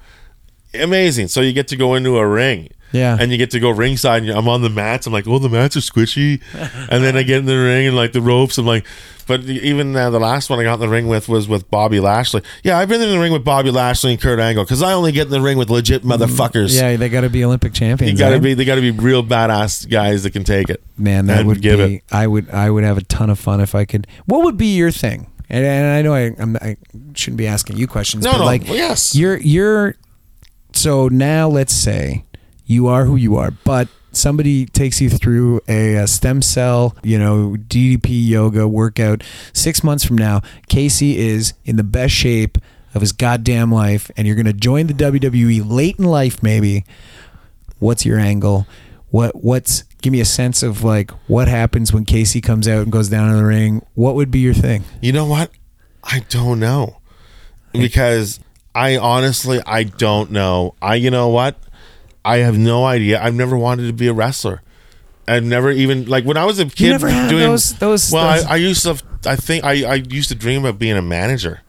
amazing. 0.75 1.29
So 1.29 1.41
you 1.41 1.53
get 1.53 1.69
to 1.69 1.77
go 1.77 1.95
into 1.95 2.19
a 2.19 2.27
ring. 2.27 2.69
Yeah. 2.93 3.17
And 3.19 3.31
you 3.31 3.39
get 3.39 3.51
to 3.53 3.61
go 3.61 3.71
ringside. 3.71 4.23
And 4.23 4.33
I'm 4.33 4.49
on 4.49 4.63
the 4.63 4.71
mats. 4.71 5.07
I'm 5.07 5.13
like, 5.13 5.27
oh, 5.27 5.39
the 5.39 5.49
mats 5.49 5.77
are 5.77 5.81
squishy. 5.81 6.41
and 6.91 7.05
then 7.05 7.17
I 7.17 7.23
get 7.23 7.39
in 7.39 7.47
the 7.47 7.57
ring 7.57 7.87
and 7.87 7.97
like 7.97 8.13
the 8.13 8.21
ropes. 8.21 8.59
I'm 8.59 8.67
like, 8.67 8.87
but 9.31 9.45
even 9.45 9.95
uh, 9.95 10.11
the 10.11 10.19
last 10.19 10.51
one 10.51 10.59
I 10.59 10.65
got 10.65 10.75
in 10.75 10.81
the 10.81 10.89
ring 10.89 11.07
with 11.07 11.29
was 11.29 11.47
with 11.47 11.71
Bobby 11.71 12.01
Lashley. 12.01 12.43
Yeah, 12.65 12.79
I've 12.79 12.89
been 12.89 13.01
in 13.01 13.11
the 13.11 13.19
ring 13.21 13.33
with 13.33 13.45
Bobby 13.45 13.71
Lashley 13.71 14.11
and 14.11 14.21
Kurt 14.21 14.41
Angle 14.41 14.65
because 14.65 14.83
I 14.83 14.93
only 14.93 15.13
get 15.13 15.27
in 15.27 15.31
the 15.31 15.41
ring 15.41 15.57
with 15.57 15.71
legit 15.71 16.03
motherfuckers. 16.03 16.75
Yeah, 16.77 16.97
they 16.97 17.09
got 17.09 17.21
to 17.21 17.31
be 17.31 17.45
Olympic 17.45 17.73
champions. 17.73 18.11
You 18.11 18.19
gotta 18.19 18.35
right? 18.35 18.43
be. 18.43 18.55
They 18.55 18.65
gotta 18.65 18.81
be 18.81 18.91
real 18.91 19.23
badass 19.23 19.89
guys 19.89 20.25
that 20.25 20.33
can 20.33 20.43
take 20.43 20.69
it. 20.69 20.83
Man, 20.99 21.27
that 21.27 21.47
would 21.47 21.63
give 21.63 21.79
be. 21.79 21.97
it. 21.97 22.03
I 22.11 22.27
would. 22.27 22.51
I 22.51 22.71
would 22.71 22.83
have 22.83 22.99
a 22.99 23.05
ton 23.05 23.31
of 23.31 23.39
fun 23.39 23.61
if 23.61 23.73
I 23.73 23.85
could. 23.85 24.09
What 24.27 24.43
would 24.43 24.57
be 24.57 24.75
your 24.75 24.91
thing? 24.91 25.31
And, 25.49 25.65
and 25.65 25.87
I 25.87 26.03
know 26.03 26.13
I, 26.13 26.35
I'm, 26.37 26.57
I 26.57 26.77
shouldn't 27.15 27.39
be 27.39 27.47
asking 27.47 27.77
you 27.77 27.87
questions. 27.87 28.25
No, 28.25 28.33
but 28.33 28.39
no, 28.39 28.45
Like, 28.47 28.67
yes. 28.67 29.15
You're. 29.15 29.37
You're. 29.37 29.95
So 30.73 31.07
now 31.07 31.49
let's 31.49 31.73
say 31.73 32.25
you 32.71 32.87
are 32.87 33.05
who 33.05 33.17
you 33.17 33.37
are, 33.37 33.51
but 33.65 33.89
somebody 34.13 34.67
takes 34.67 35.01
you 35.01 35.11
through 35.11 35.61
a, 35.69 35.97
a 35.97 36.07
stem 36.07 36.43
cell, 36.43 36.97
you 37.03 37.19
know, 37.19 37.57
DDP 37.59 38.27
yoga 38.29 38.67
workout. 38.69 39.23
Six 39.53 39.83
months 39.85 40.05
from 40.05 40.17
now, 40.19 40.41
Casey 40.69 41.19
is 41.19 41.55
in 41.65 41.77
the 41.77 41.85
best 41.85 42.15
shape 42.15 42.59
of 42.95 43.01
his 43.01 43.13
goddamn 43.13 43.71
life, 43.73 44.11
and 44.17 44.27
you're 44.27 44.37
going 44.37 44.47
to 44.47 44.53
join 44.53 44.87
the 44.87 44.95
WWE 44.95 45.69
late 45.69 45.99
in 45.99 46.05
life, 46.05 46.43
maybe 46.43 46.85
what's 47.79 48.05
your 48.05 48.19
angle 48.19 48.67
what 49.09 49.43
what's 49.43 49.85
give 50.03 50.13
me 50.13 50.21
a 50.21 50.25
sense 50.25 50.63
of 50.63 50.85
like 50.85 51.11
what 51.29 51.49
happens 51.49 51.93
when 51.95 52.05
casey 52.05 52.41
comes 52.41 52.69
out 52.69 52.83
and 52.83 52.93
goes 52.93 53.09
down 53.09 53.31
in 53.31 53.37
the 53.37 53.45
ring 53.45 53.85
what 53.95 54.15
would 54.15 54.31
be 54.31 54.39
your 54.39 54.55
thing 54.55 54.85
You 55.01 55.13
know 55.13 55.25
what? 55.25 55.51
I 56.05 56.21
don't 56.29 56.61
know 56.61 56.99
because 57.73 58.39
I 58.75 58.97
honestly 58.97 59.61
I 59.67 59.85
don't 59.85 60.31
know. 60.31 60.75
I 60.81 60.95
you 60.97 61.11
know 61.11 61.29
what? 61.29 61.57
I 62.25 62.39
have 62.39 62.59
no 62.59 62.85
idea. 62.85 63.23
I've 63.23 63.35
never 63.35 63.57
wanted 63.57 63.87
to 63.87 63.93
be 63.93 64.07
a 64.09 64.13
wrestler. 64.13 64.63
I've 65.29 65.45
never 65.45 65.71
even 65.71 66.07
like 66.07 66.25
when 66.25 66.37
I 66.37 66.45
was 66.45 66.59
a 66.59 66.67
kid 66.67 66.91
never 66.91 67.09
had 67.09 67.31
doing 67.31 67.45
those- 67.45 67.75
those- 67.75 68.11
Well, 68.11 68.35
those- 68.35 68.45
I, 68.45 68.53
I 68.55 68.57
used 68.57 68.83
to. 68.83 69.01
I 69.27 69.37
think 69.37 69.65
I 69.65 69.85
I 69.85 69.95
used 69.95 70.29
to 70.31 70.35
dream 70.35 70.65
of 70.65 70.79
being 70.79 70.97
a 70.97 71.03
manager. 71.03 71.61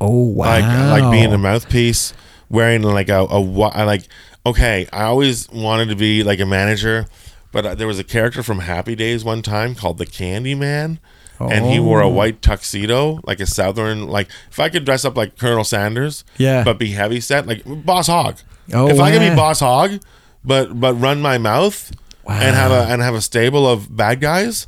oh 0.00 0.26
wow 0.28 0.46
like 0.60 1.00
like 1.02 1.10
being 1.12 1.32
a 1.32 1.38
mouthpiece, 1.38 2.12
wearing 2.48 2.82
like 2.82 3.08
a, 3.08 3.20
a 3.30 3.38
like 3.40 4.02
okay. 4.46 4.86
I 4.92 5.02
always 5.04 5.48
wanted 5.50 5.88
to 5.90 5.96
be 5.96 6.22
like 6.24 6.40
a 6.40 6.46
manager, 6.46 7.06
but 7.52 7.64
uh, 7.66 7.74
there 7.74 7.86
was 7.86 7.98
a 7.98 8.04
character 8.04 8.42
from 8.42 8.60
Happy 8.60 8.94
Days 8.96 9.24
one 9.24 9.42
time 9.42 9.74
called 9.74 9.98
the 9.98 10.06
Candy 10.06 10.54
Man, 10.54 10.98
and 11.38 11.66
he 11.66 11.78
wore 11.78 12.00
a 12.00 12.06
Oh. 12.06 12.10
white 12.10 12.42
tuxedo, 12.42 13.20
like 13.24 13.38
a 13.40 13.46
southern 13.46 14.08
like. 14.08 14.28
If 14.50 14.58
I 14.58 14.68
could 14.70 14.84
dress 14.84 15.04
up 15.04 15.16
like 15.16 15.36
Colonel 15.38 15.64
Sanders, 15.64 16.24
Yeah. 16.36 16.64
but 16.64 16.78
be 16.78 16.92
heavy 16.92 17.20
set 17.20 17.46
like 17.46 17.62
Boss 17.64 18.08
Hog. 18.08 18.38
Oh, 18.72 18.88
if 18.88 19.00
I 19.00 19.10
could 19.12 19.20
be. 19.20 19.34
Boss 19.34 19.60
Hog, 19.60 20.00
but 20.44 20.78
but 20.78 20.94
run 20.94 21.20
my 21.20 21.38
mouth. 21.38 21.90
And 22.30 22.54
have 22.54 22.70
a 22.70 22.92
and 22.92 23.00
have 23.00 23.14
a 23.14 23.22
stable 23.22 23.66
of 23.66 23.94
bad 23.96 24.20
guys. 24.20 24.66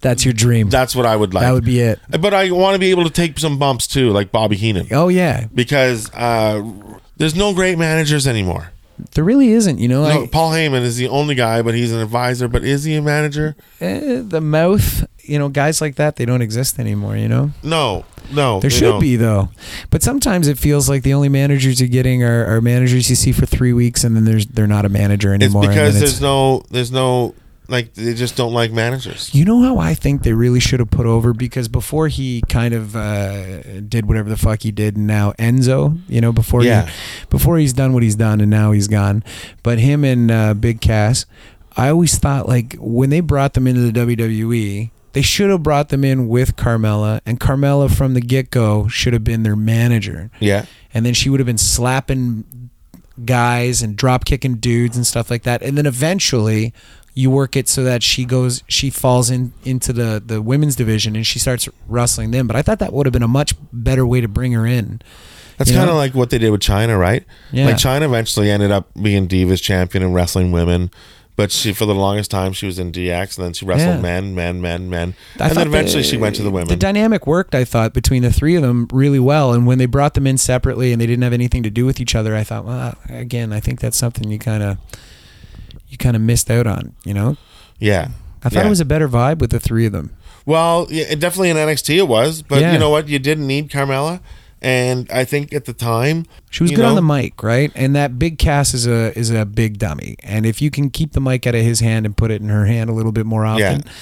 that's 0.00 0.24
your 0.24 0.32
dream 0.32 0.70
That's 0.70 0.94
what 0.94 1.06
I 1.06 1.16
would 1.16 1.34
like. 1.34 1.42
that 1.42 1.50
would 1.52 1.64
be 1.64 1.80
it 1.80 1.98
But 2.20 2.32
I 2.32 2.52
want 2.52 2.74
to 2.76 2.78
be 2.78 2.90
able 2.92 3.02
to 3.04 3.10
take 3.10 3.36
some 3.38 3.58
bumps 3.58 3.88
too, 3.88 4.10
like 4.10 4.30
Bobby 4.30 4.54
Heenan 4.56 4.86
oh 4.92 5.08
yeah 5.08 5.46
because 5.52 6.08
uh, 6.14 6.62
there's 7.16 7.34
no 7.34 7.52
great 7.52 7.76
managers 7.78 8.28
anymore. 8.28 8.70
there 9.14 9.24
really 9.24 9.50
isn't 9.50 9.78
you 9.78 9.88
know 9.88 10.04
No, 10.08 10.22
I, 10.22 10.26
Paul 10.28 10.52
Heyman 10.52 10.82
is 10.82 10.96
the 10.98 11.08
only 11.08 11.34
guy, 11.34 11.62
but 11.62 11.74
he's 11.74 11.90
an 11.92 12.00
advisor. 12.00 12.46
But 12.46 12.62
is 12.64 12.84
he 12.84 12.94
a 12.94 13.02
manager? 13.02 13.56
eh, 13.80 14.22
the 14.24 14.40
mouth 14.40 15.04
you 15.30 15.38
know, 15.38 15.48
guys 15.48 15.80
like 15.80 15.94
that, 15.96 16.16
they 16.16 16.24
don't 16.24 16.42
exist 16.42 16.78
anymore. 16.78 17.16
You 17.16 17.28
know, 17.28 17.50
No, 17.62 18.04
no. 18.32 18.60
there 18.60 18.70
should 18.70 18.94
know. 18.94 19.00
be 19.00 19.16
though, 19.16 19.48
but 19.90 20.02
sometimes 20.02 20.48
it 20.48 20.58
feels 20.58 20.88
like 20.88 21.02
the 21.02 21.14
only 21.14 21.28
managers 21.28 21.80
you're 21.80 21.88
getting 21.88 22.22
are, 22.22 22.44
are 22.46 22.60
managers 22.60 23.08
you 23.08 23.16
see 23.16 23.32
for 23.32 23.46
three 23.46 23.72
weeks, 23.72 24.04
and 24.04 24.16
then 24.16 24.24
there's 24.24 24.46
they're 24.46 24.66
not 24.66 24.84
a 24.84 24.88
manager 24.88 25.32
anymore. 25.32 25.64
and 25.64 25.72
because 25.72 25.98
there's 25.98 26.20
no, 26.20 26.62
there's 26.70 26.90
no, 26.92 27.34
like 27.68 27.94
they 27.94 28.14
just 28.14 28.36
don't 28.36 28.52
like 28.52 28.72
managers. 28.72 29.32
You 29.34 29.44
know 29.44 29.62
how 29.62 29.78
I 29.78 29.94
think 29.94 30.24
they 30.24 30.32
really 30.32 30.58
should 30.58 30.80
have 30.80 30.90
put 30.90 31.06
over 31.06 31.32
because 31.32 31.68
before 31.68 32.08
he 32.08 32.42
kind 32.48 32.74
of 32.74 32.96
uh, 32.96 33.80
did 33.82 34.06
whatever 34.06 34.28
the 34.28 34.36
fuck 34.36 34.62
he 34.62 34.72
did, 34.72 34.96
and 34.96 35.06
now 35.06 35.32
Enzo, 35.38 36.00
you 36.08 36.20
know, 36.20 36.32
before 36.32 36.64
Yeah. 36.64 36.86
he, 36.86 36.92
before 37.30 37.58
he's 37.58 37.72
done 37.72 37.92
what 37.92 38.02
he's 38.02 38.16
done, 38.16 38.40
and 38.40 38.50
now 38.50 38.72
he's 38.72 38.88
gone. 38.88 39.22
But 39.62 39.78
him 39.78 40.02
and 40.04 40.30
uh, 40.32 40.54
Big 40.54 40.80
Cass, 40.80 41.26
I 41.76 41.88
always 41.90 42.18
thought 42.18 42.48
like 42.48 42.74
when 42.80 43.10
they 43.10 43.20
brought 43.20 43.54
them 43.54 43.68
into 43.68 43.80
the 43.82 43.92
WWE, 43.92 44.90
they 45.12 45.22
should 45.22 45.50
have 45.50 45.62
brought 45.62 45.88
them 45.88 46.04
in 46.04 46.28
with 46.28 46.56
Carmella, 46.56 47.20
and 47.26 47.40
Carmella 47.40 47.94
from 47.94 48.14
the 48.14 48.20
get 48.20 48.50
go 48.50 48.88
should 48.88 49.12
have 49.12 49.24
been 49.24 49.42
their 49.42 49.56
manager, 49.56 50.30
Yeah, 50.40 50.66
and 50.94 51.04
then 51.06 51.14
she 51.14 51.28
would 51.30 51.40
have 51.40 51.46
been 51.46 51.58
slapping 51.58 52.70
guys 53.24 53.82
and 53.82 53.96
drop 53.96 54.24
kicking 54.24 54.56
dudes 54.56 54.96
and 54.96 55.06
stuff 55.06 55.30
like 55.30 55.42
that. 55.42 55.62
And 55.62 55.76
then 55.76 55.86
eventually 55.86 56.72
you 57.12 57.30
work 57.30 57.56
it 57.56 57.68
so 57.68 57.82
that 57.84 58.02
she 58.02 58.24
goes 58.24 58.62
she 58.68 58.88
falls 58.88 59.30
in 59.30 59.52
into 59.64 59.92
the 59.92 60.22
the 60.24 60.40
women's 60.40 60.76
division 60.76 61.16
and 61.16 61.26
she 61.26 61.38
starts 61.38 61.68
wrestling 61.88 62.30
them. 62.30 62.46
But 62.46 62.56
I 62.56 62.62
thought 62.62 62.78
that 62.78 62.92
would 62.92 63.04
have 63.06 63.12
been 63.12 63.22
a 63.22 63.28
much 63.28 63.54
better 63.72 64.06
way 64.06 64.20
to 64.20 64.28
bring 64.28 64.52
her 64.52 64.64
in. 64.66 65.02
that's 65.58 65.70
kind 65.70 65.90
of 65.90 65.96
like 65.96 66.14
what 66.14 66.30
they 66.30 66.38
did 66.38 66.50
with 66.50 66.60
Chyna, 66.62 66.98
right? 66.98 67.24
Yeah. 67.52 67.66
Like 67.66 67.76
Chyna 67.76 68.02
eventually 68.02 68.50
ended 68.50 68.70
up 68.70 68.88
being 68.94 69.28
Divas 69.28 69.60
champion 69.60 70.02
and 70.04 70.14
wrestling 70.14 70.52
women. 70.52 70.90
But 71.40 71.50
she, 71.52 71.72
for 71.72 71.86
the 71.86 71.94
longest 71.94 72.30
time, 72.30 72.52
she 72.52 72.66
was 72.66 72.78
in 72.78 72.92
DX, 72.92 73.38
and 73.38 73.46
then 73.46 73.52
she 73.54 73.64
wrestled 73.64 73.96
Yeah. 73.96 74.00
men, 74.02 74.34
men, 74.34 74.60
men, 74.60 74.90
men, 74.90 75.14
I 75.38 75.48
and 75.48 75.56
then 75.56 75.66
eventually 75.68 76.02
the- 76.02 76.08
she 76.08 76.18
went 76.18 76.36
to 76.36 76.42
the 76.42 76.50
women. 76.50 76.68
The 76.68 76.76
dynamic 76.76 77.26
worked, 77.26 77.54
I 77.54 77.64
thought, 77.64 77.94
between 77.94 78.22
the 78.22 78.30
three 78.30 78.56
of 78.56 78.62
them 78.62 78.86
really 78.92 79.18
well. 79.18 79.54
And 79.54 79.66
when 79.66 79.78
they 79.78 79.86
brought 79.86 80.12
them 80.12 80.26
in 80.26 80.36
separately 80.36 80.92
and 80.92 81.00
they 81.00 81.06
didn't 81.06 81.22
have 81.22 81.32
anything 81.32 81.62
to 81.62 81.70
do 81.70 81.86
with 81.86 81.98
each 81.98 82.14
other, 82.14 82.36
I 82.36 82.44
thought, 82.44 82.66
well, 82.66 82.94
again, 83.08 83.54
I 83.54 83.60
think 83.60 83.80
that's 83.80 83.96
something 83.96 84.30
you 84.30 84.38
kind 84.38 84.62
of 84.62 84.76
you 85.88 85.96
kind 85.96 86.14
of 86.14 86.20
missed 86.20 86.50
out 86.50 86.66
on. 86.66 86.92
You 87.06 87.14
know, 87.14 87.36
yeah, 87.78 88.08
I 88.44 88.50
thought 88.50 88.60
Yeah. 88.60 88.66
it 88.66 88.68
was 88.68 88.80
a 88.80 88.84
better 88.84 89.08
vibe 89.08 89.38
with 89.38 89.48
the 89.50 89.58
three 89.60 89.86
of 89.86 89.92
them. 89.92 90.10
Well, 90.44 90.88
yeah, 90.90 91.14
definitely 91.14 91.48
in 91.48 91.56
NXT 91.56 91.96
it 91.96 92.06
was, 92.06 92.42
but 92.42 92.60
Yeah. 92.60 92.74
you 92.74 92.78
know 92.78 92.90
what? 92.90 93.08
You 93.08 93.18
didn't 93.18 93.46
need 93.46 93.70
Carmella, 93.70 94.20
and 94.62 95.10
I 95.10 95.24
think 95.24 95.52
at 95.52 95.64
the 95.64 95.72
time 95.72 96.26
She 96.50 96.62
was 96.62 96.70
good 96.72 96.84
on 96.84 96.94
the 96.94 97.02
mic, 97.02 97.42
right? 97.42 97.72
And 97.74 97.94
that 97.96 98.18
big 98.18 98.38
Cass 98.38 98.74
is 98.74 98.86
a 98.86 99.16
is 99.18 99.30
a 99.30 99.44
big 99.46 99.78
dummy. 99.78 100.16
And 100.22 100.44
if 100.46 100.60
you 100.60 100.70
can 100.70 100.90
keep 100.90 101.12
the 101.12 101.20
mic 101.20 101.46
out 101.46 101.54
of 101.54 101.62
his 101.62 101.80
hand 101.80 102.06
and 102.06 102.16
put 102.16 102.30
it 102.30 102.40
in 102.42 102.48
her 102.48 102.66
hand 102.66 102.90
a 102.90 102.92
little 102.92 103.12
bit 103.12 103.26
more 103.26 103.44
often, 103.46 103.82
Yeah. 103.86 103.92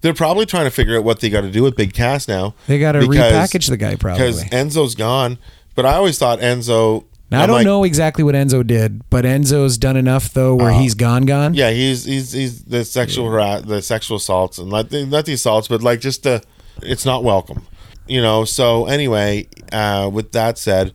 They're 0.00 0.14
probably 0.14 0.46
trying 0.46 0.64
to 0.64 0.70
figure 0.70 0.96
out 0.96 1.04
what 1.04 1.20
they 1.20 1.28
got 1.28 1.42
to 1.42 1.50
do 1.50 1.62
with 1.62 1.76
Big 1.76 1.92
Cass 1.92 2.26
now. 2.26 2.54
they 2.66 2.78
got 2.78 2.92
to 2.92 3.00
repackage 3.00 3.68
the 3.68 3.76
guy 3.76 3.96
probably. 3.96 4.32
because. 4.32 4.44
Enzo's 4.44 4.94
gone. 4.94 5.36
But 5.74 5.84
I 5.84 5.94
always 5.94 6.18
thought 6.18 6.38
Enzo. 6.40 7.04
Now, 7.30 7.42
I 7.42 7.46
don't 7.46 7.56
like, 7.56 7.64
know 7.66 7.84
exactly 7.84 8.22
what 8.22 8.34
Enzo 8.34 8.64
did, 8.66 9.02
but 9.10 9.24
Enzo's 9.24 9.76
done 9.76 9.96
enough 9.96 10.32
though 10.32 10.54
where 10.54 10.70
Uh, 10.70 10.78
he's 10.78 10.94
gone, 10.94 11.26
gone. 11.26 11.52
Yeah, 11.54 11.70
he's 11.70 12.04
he's 12.04 12.32
he's 12.32 12.62
the 12.64 12.84
sexual 12.84 13.30
hara- 13.30 13.60
the 13.60 13.82
sexual 13.82 14.18
assaults 14.18 14.56
and 14.58 14.70
not 14.70 14.90
the, 14.90 15.04
not 15.04 15.24
the 15.26 15.32
assaults, 15.32 15.66
but 15.68 15.82
like 15.82 16.00
just 16.00 16.22
the 16.22 16.42
it's 16.80 17.04
not 17.04 17.24
welcome, 17.24 17.66
you 18.06 18.20
know. 18.22 18.44
So 18.44 18.86
anyway, 18.86 19.48
uh, 19.72 20.10
with 20.12 20.32
that 20.32 20.58
said, 20.58 20.92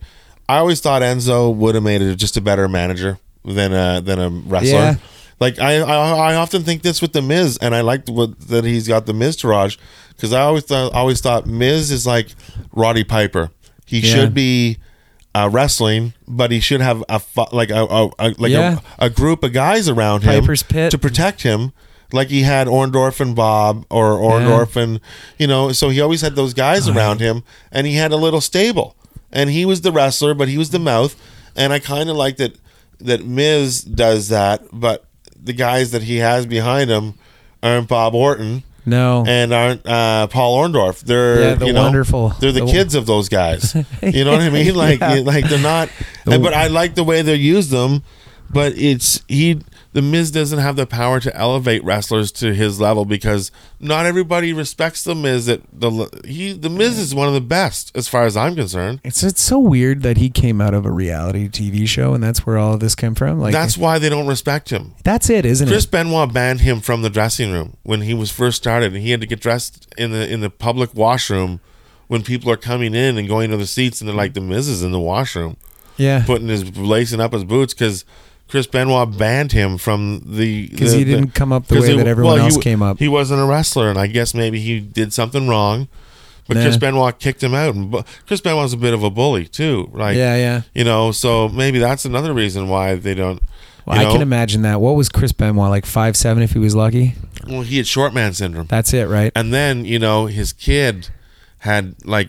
I 0.48 0.58
always 0.58 0.80
thought 0.80 1.02
Enzo 1.02 1.54
would 1.54 1.74
have 1.74 1.84
made 1.84 2.02
it 2.02 2.14
just 2.16 2.36
a 2.36 2.40
better 2.40 2.68
manager 2.68 3.18
than 3.44 3.72
a 3.72 4.00
than 4.00 4.18
a 4.18 4.28
wrestler. 4.30 4.70
Yeah. 4.78 4.94
Like 5.38 5.58
I, 5.58 5.76
I 5.78 6.32
I 6.32 6.34
often 6.34 6.62
think 6.64 6.82
this 6.82 7.00
with 7.00 7.12
the 7.14 7.22
Miz, 7.22 7.58
and 7.62 7.74
I 7.74 7.80
like 7.80 8.06
what 8.08 8.38
that 8.48 8.64
he's 8.64 8.86
got 8.86 9.06
the 9.06 9.12
Miztourage 9.14 9.78
because 10.14 10.32
I 10.34 10.42
always 10.42 10.64
thought 10.64 10.92
always 10.92 11.20
thought 11.20 11.46
Miz 11.46 11.90
is 11.90 12.06
like 12.06 12.28
Roddy 12.72 13.04
Piper. 13.04 13.50
He 13.86 14.00
Yeah. 14.00 14.14
should 14.14 14.34
be 14.34 14.76
uh, 15.34 15.48
wrestling, 15.50 16.12
but 16.28 16.50
he 16.50 16.60
should 16.60 16.80
have 16.82 17.02
a 17.08 17.20
like 17.52 17.70
a, 17.70 17.84
a, 17.86 18.06
a 18.18 18.34
like 18.36 18.50
Yeah. 18.52 18.80
a, 18.98 19.06
a 19.06 19.10
group 19.10 19.42
of 19.42 19.52
guys 19.54 19.88
around 19.88 20.24
him 20.24 20.40
Piper's 20.42 20.62
Pit. 20.62 20.90
to 20.90 20.98
protect 20.98 21.42
him. 21.42 21.72
Like 22.12 22.28
he 22.28 22.42
had 22.42 22.66
Orndorff 22.66 23.20
and 23.20 23.34
Bob 23.36 23.86
or 23.90 24.12
Orndorff 24.14 24.76
and 24.76 25.00
you 25.38 25.46
know, 25.46 25.72
so 25.72 25.88
he 25.90 26.00
always 26.00 26.20
had 26.22 26.34
those 26.36 26.54
guys 26.54 26.88
around 26.88 27.20
him, 27.20 27.42
and 27.72 27.86
he 27.86 27.94
had 27.94 28.12
a 28.12 28.16
little 28.16 28.40
stable, 28.40 28.96
and 29.32 29.50
he 29.50 29.64
was 29.64 29.80
the 29.82 29.92
wrestler, 29.92 30.34
but 30.34 30.48
he 30.48 30.58
was 30.58 30.70
the 30.70 30.78
mouth, 30.78 31.14
and 31.56 31.72
I 31.72 31.78
kind 31.78 32.08
of 32.10 32.16
like 32.16 32.36
that 32.38 32.56
that 33.00 33.24
Miz 33.24 33.80
does 33.82 34.28
that, 34.28 34.62
but 34.72 35.04
the 35.42 35.52
guys 35.54 35.90
that 35.92 36.02
he 36.02 36.16
has 36.18 36.44
behind 36.46 36.90
him 36.90 37.14
aren't 37.62 37.88
Bob 37.88 38.14
Orton 38.14 38.62
No, 38.84 39.24
and 39.26 39.54
aren't 39.54 39.86
uh, 39.86 40.26
Paul 40.26 40.58
Orndorff. 40.58 41.00
They're 41.00 41.40
Yeah, 41.40 41.54
the 41.54 41.66
you 41.66 41.72
know, 41.72 41.82
wonderful- 41.84 42.30
They're 42.40 42.52
the, 42.52 42.64
the- 42.66 42.70
kids 42.72 42.94
of 42.94 43.06
those 43.06 43.28
guys. 43.30 43.74
You 44.02 44.24
know 44.24 44.32
what 44.32 44.40
I 44.42 44.50
mean? 44.50 44.74
Like 44.74 45.00
Yeah. 45.00 45.20
like 45.24 45.48
they're 45.48 45.58
not. 45.58 45.88
The- 46.26 46.38
but 46.38 46.52
I 46.54 46.66
like 46.66 46.94
the 46.94 47.04
way 47.04 47.22
they 47.22 47.36
use 47.36 47.68
them. 47.70 48.02
But 48.52 48.72
it's 48.76 49.22
he. 49.28 49.60
The 49.92 50.02
Miz 50.02 50.30
doesn't 50.30 50.60
have 50.60 50.76
the 50.76 50.86
power 50.86 51.18
to 51.18 51.36
elevate 51.36 51.82
wrestlers 51.82 52.30
to 52.32 52.54
his 52.54 52.80
level 52.80 53.04
because 53.04 53.50
not 53.80 54.06
everybody 54.06 54.52
respects 54.52 55.02
the 55.02 55.16
Miz. 55.16 55.48
At 55.48 55.62
the 55.72 55.90
he 56.24 56.52
the 56.52 56.70
Miz 56.70 56.96
is 56.96 57.12
one 57.12 57.26
of 57.26 57.34
the 57.34 57.40
best 57.40 57.90
as 57.96 58.06
far 58.06 58.22
as 58.24 58.36
I'm 58.36 58.54
concerned. 58.54 59.00
it's 59.02 59.24
it's 59.24 59.42
so 59.42 59.58
weird 59.58 60.02
that 60.02 60.16
he 60.16 60.30
came 60.30 60.60
out 60.60 60.74
of 60.74 60.86
a 60.86 60.92
reality 60.92 61.48
TV 61.48 61.88
show 61.88 62.14
and 62.14 62.22
that's 62.22 62.46
where 62.46 62.56
all 62.56 62.74
of 62.74 62.80
this 62.80 62.94
came 62.94 63.16
from. 63.16 63.40
Like 63.40 63.52
That's 63.52 63.76
why 63.76 63.98
they 63.98 64.08
don't 64.08 64.28
respect 64.28 64.70
him. 64.70 64.94
that's 65.02 65.28
it, 65.28 65.44
isn't 65.44 65.66
Chris 65.66 65.84
it? 65.84 65.90
Chris 65.90 66.04
Benoit 66.04 66.32
banned 66.32 66.60
him 66.60 66.80
from 66.80 67.02
the 67.02 67.10
dressing 67.10 67.50
room 67.50 67.76
when 67.82 68.02
he 68.02 68.14
was 68.14 68.30
first 68.30 68.58
started, 68.58 68.92
and 68.94 69.02
he 69.02 69.10
had 69.10 69.20
to 69.22 69.26
get 69.26 69.40
dressed 69.40 69.92
in 69.98 70.12
the 70.12 70.30
in 70.32 70.40
the 70.40 70.50
public 70.50 70.94
washroom 70.94 71.58
when 72.06 72.22
people 72.22 72.50
are 72.52 72.56
coming 72.56 72.94
in 72.94 73.18
and 73.18 73.26
going 73.28 73.50
to 73.50 73.56
the 73.56 73.66
seats, 73.66 74.00
and 74.00 74.08
they're 74.08 74.16
like 74.16 74.34
the 74.34 74.40
Miz 74.40 74.68
is 74.68 74.82
in 74.84 74.92
the 74.92 75.00
washroom, 75.00 75.56
Yeah, 75.96 76.24
putting 76.24 76.46
his 76.48 76.76
lacing 76.76 77.20
up 77.20 77.32
his 77.32 77.42
boots 77.44 77.74
because 77.74 78.04
Chris 78.50 78.66
Benoit 78.66 79.16
banned 79.16 79.52
him 79.52 79.78
from 79.78 80.22
the 80.26 80.68
'Cause 80.68 80.92
the- 80.92 80.98
he 80.98 81.04
didn't 81.04 81.30
come 81.34 81.52
up 81.52 81.68
the 81.68 81.80
way 81.80 81.90
he- 81.92 81.96
that 81.96 82.06
everyone 82.06 82.38
he 82.38 82.44
else 82.44 82.54
w- 82.54 82.62
came 82.62 82.82
up. 82.82 82.98
He 82.98 83.08
wasn't 83.08 83.40
a 83.40 83.44
wrestler, 83.44 83.88
and 83.88 83.98
I 83.98 84.06
guess 84.08 84.34
maybe 84.34 84.60
he 84.60 84.80
did 84.80 85.12
something 85.12 85.46
wrong. 85.48 85.88
But 86.48 86.56
Nah. 86.56 86.64
Chris 86.64 86.76
Benoit 86.76 87.18
kicked 87.20 87.44
him 87.44 87.54
out, 87.54 87.76
and 87.76 87.90
bu- 87.92 88.02
Chris 88.26 88.40
Benoit's 88.40 88.72
a 88.72 88.76
bit 88.76 88.92
of 88.92 89.04
a 89.04 89.10
bully 89.10 89.44
too. 89.46 89.88
right? 89.92 90.16
yeah, 90.16 90.34
yeah. 90.36 90.62
you 90.74 90.82
know, 90.82 91.12
so 91.12 91.48
maybe 91.48 91.78
that's 91.78 92.04
another 92.04 92.32
reason 92.32 92.68
why 92.68 92.96
they 92.96 93.14
don't. 93.14 93.40
Well, 93.86 93.98
I 93.98 94.10
can 94.12 94.20
imagine 94.20 94.62
that. 94.62 94.80
What 94.80 94.94
was 94.96 95.08
Chris 95.08 95.32
Benoit 95.32 95.70
like 95.70 95.86
five 95.86 96.16
seven 96.16 96.42
if 96.42 96.52
he 96.52 96.58
was 96.58 96.74
lucky? 96.74 97.14
Well, 97.48 97.62
he 97.62 97.76
had 97.78 97.86
short 97.86 98.12
man 98.12 98.34
syndrome. 98.34 98.66
That's 98.68 98.92
it, 98.92 99.08
right? 99.08 99.30
And 99.36 99.54
then, 99.54 99.84
you 99.84 99.98
know, 100.00 100.26
his 100.26 100.52
kid 100.52 101.08
had 101.58 101.94
like 102.04 102.28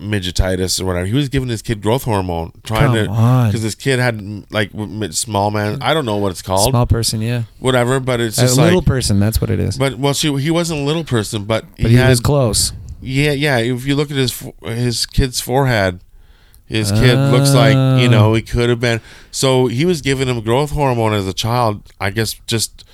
midgetitis 0.00 0.80
or 0.80 0.84
whatever. 0.86 1.06
He 1.06 1.12
was 1.14 1.28
giving 1.28 1.48
his 1.48 1.62
kid 1.62 1.82
growth 1.82 2.04
hormone, 2.04 2.52
trying 2.62 2.94
Come 3.06 3.16
to 3.16 3.46
because 3.48 3.62
his 3.62 3.74
kid 3.74 3.98
had 3.98 4.50
like 4.52 4.70
small 5.12 5.50
man. 5.50 5.82
I 5.82 5.94
don't 5.94 6.04
know 6.06 6.16
what 6.16 6.30
it's 6.32 6.42
called, 6.42 6.70
Small 6.70 6.86
person, 6.86 7.20
yeah. 7.20 7.44
whatever. 7.58 8.00
But 8.00 8.20
it's 8.20 8.38
A 8.38 8.42
just 8.42 8.56
little 8.58 8.78
like, 8.80 8.86
person, 8.86 9.20
that's 9.20 9.40
what 9.40 9.50
it 9.50 9.60
is. 9.60 9.76
but 9.78 9.98
well, 9.98 10.14
she 10.14 10.34
he 10.38 10.50
wasn't 10.50 10.80
a 10.80 10.84
little 10.84 11.04
person, 11.04 11.44
but, 11.44 11.64
But 11.76 11.86
he, 11.86 11.88
he 11.90 11.94
had 11.96 12.08
was 12.10 12.20
close. 12.20 12.72
yeah, 13.00 13.32
yeah. 13.32 13.58
If 13.58 13.86
you 13.86 13.94
look 13.94 14.10
at 14.10 14.16
his 14.16 14.42
his 14.64 15.06
kid's 15.06 15.40
forehead. 15.40 16.00
His 16.70 16.92
kid 16.92 17.16
looks 17.32 17.54
like 17.54 17.72
you 17.72 18.08
Oh. 18.08 18.10
know 18.10 18.34
he 18.34 18.42
could 18.42 18.68
have 18.68 18.78
been. 18.78 19.00
So 19.30 19.68
he 19.68 19.86
was 19.86 20.02
giving 20.02 20.28
him 20.28 20.42
growth 20.42 20.72
hormone 20.72 21.14
as 21.14 21.26
a 21.26 21.32
child. 21.32 21.80
I 21.98 22.10
guess 22.10 22.34
just 22.46 22.84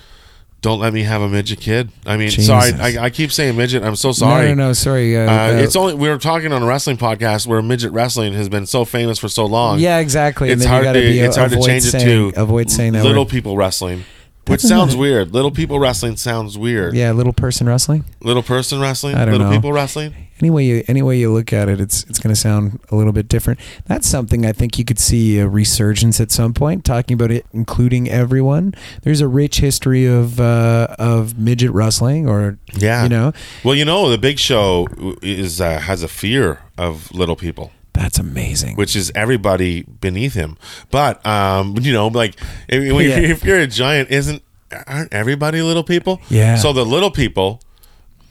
don't 0.65 0.79
let 0.79 0.93
me 0.93 1.03
have 1.03 1.21
a 1.21 1.29
midget 1.29 1.59
kid. 1.59 1.91
I 2.07 2.17
mean, 2.17 2.31
sorry, 2.31 2.73
I, 2.73 3.03
I 3.03 3.09
keep 3.11 3.31
saying 3.31 3.55
midget. 3.55 3.83
I'm 3.83 3.95
so 3.95 4.11
sorry. 4.11 4.47
No, 4.47 4.55
no, 4.55 4.67
no. 4.69 4.73
Sorry. 4.73 5.15
Uh, 5.15 5.19
Uh, 5.19 5.35
uh, 5.35 5.51
it's 5.61 5.75
only 5.75 5.93
we 5.93 6.09
were 6.09 6.17
talking 6.17 6.51
on 6.51 6.63
a 6.63 6.65
wrestling 6.65 6.97
podcast 6.97 7.45
where 7.45 7.61
midget 7.61 7.91
wrestling 7.91 8.33
has 8.33 8.49
been 8.49 8.65
so 8.65 8.83
famous 8.83 9.19
for 9.19 9.29
so 9.29 9.45
long. 9.45 9.77
yeah, 9.77 9.99
exactly. 9.99 10.49
it's 10.49 10.65
hard 10.65 10.91
be, 10.93 11.19
it's 11.19 11.37
hard 11.37 11.51
to 11.51 11.61
change 11.61 11.85
it 11.85 11.99
to 11.99 12.33
avoid 12.35 12.71
saying 12.71 12.93
that 12.93 13.03
little 13.03 13.25
word. 13.25 13.29
people 13.29 13.55
wrestling, 13.55 14.05
which 14.47 14.61
sounds 14.61 14.95
weird. 14.95 15.33
Little 15.33 15.51
people 15.51 15.79
wrestling 15.79 16.17
sounds 16.17 16.57
weird. 16.57 16.93
Yeah, 16.93 17.11
little 17.11 17.33
person 17.33 17.67
wrestling. 17.67 18.05
Little 18.21 18.43
person 18.43 18.79
wrestling, 18.79 19.15
I 19.15 19.25
don't 19.25 19.33
little 19.33 19.47
know. 19.47 19.53
people 19.55 19.73
wrestling. 19.73 20.13
Any 20.41 20.49
way 20.49 20.65
you 20.65 20.83
any 20.89 21.01
way 21.01 21.17
you 21.17 21.31
look 21.31 21.53
at 21.53 21.69
it, 21.69 21.79
it's 21.79 22.03
it's 22.09 22.19
going 22.19 22.33
to 22.33 22.39
sound 22.39 22.81
a 22.91 22.95
little 22.95 23.13
bit 23.13 23.29
different. 23.29 23.57
That's 23.85 24.05
something 24.05 24.45
I 24.45 24.51
think 24.51 24.77
you 24.77 24.83
could 24.83 24.99
see 24.99 25.39
a 25.39 25.47
resurgence 25.47 26.19
at 26.19 26.29
some 26.29 26.53
point. 26.53 26.83
Talking 26.83 27.13
about 27.15 27.31
it, 27.31 27.45
including 27.53 28.09
everyone. 28.09 28.73
There's 29.03 29.21
a 29.21 29.29
rich 29.29 29.59
history 29.61 30.05
of 30.05 30.39
uh, 30.41 30.87
of 30.99 31.39
midget 31.39 31.71
wrestling, 31.71 32.27
or 32.27 32.57
Yeah. 32.73 33.03
you 33.03 33.09
know, 33.09 33.31
Well, 33.63 33.75
you 33.75 33.85
know, 33.85 34.09
the 34.09 34.17
Big 34.17 34.37
Show 34.37 34.87
is 35.21 35.61
uh, 35.61 35.79
has 35.79 36.03
a 36.03 36.09
fear 36.09 36.59
of 36.77 37.13
little 37.13 37.37
people. 37.37 37.71
That's 37.95 38.19
amazing. 38.19 38.75
which 38.75 38.95
is 38.95 39.11
everybody 39.15 39.83
beneath 39.83 40.33
him. 40.33 40.57
But 40.91 41.25
um, 41.25 41.75
you 41.81 41.93
know, 41.93 42.07
like 42.07 42.35
if, 42.67 42.93
when 42.93 43.09
Yeah. 43.09 43.17
you're, 43.19 43.31
if 43.31 43.43
you're 43.43 43.59
a 43.59 43.67
giant, 43.67 44.09
isn't 44.11 44.41
aren't 44.87 45.13
everybody 45.13 45.61
little 45.61 45.83
people? 45.83 46.21
Yeah. 46.29 46.55
So 46.57 46.73
the 46.73 46.85
little 46.85 47.11
people 47.11 47.61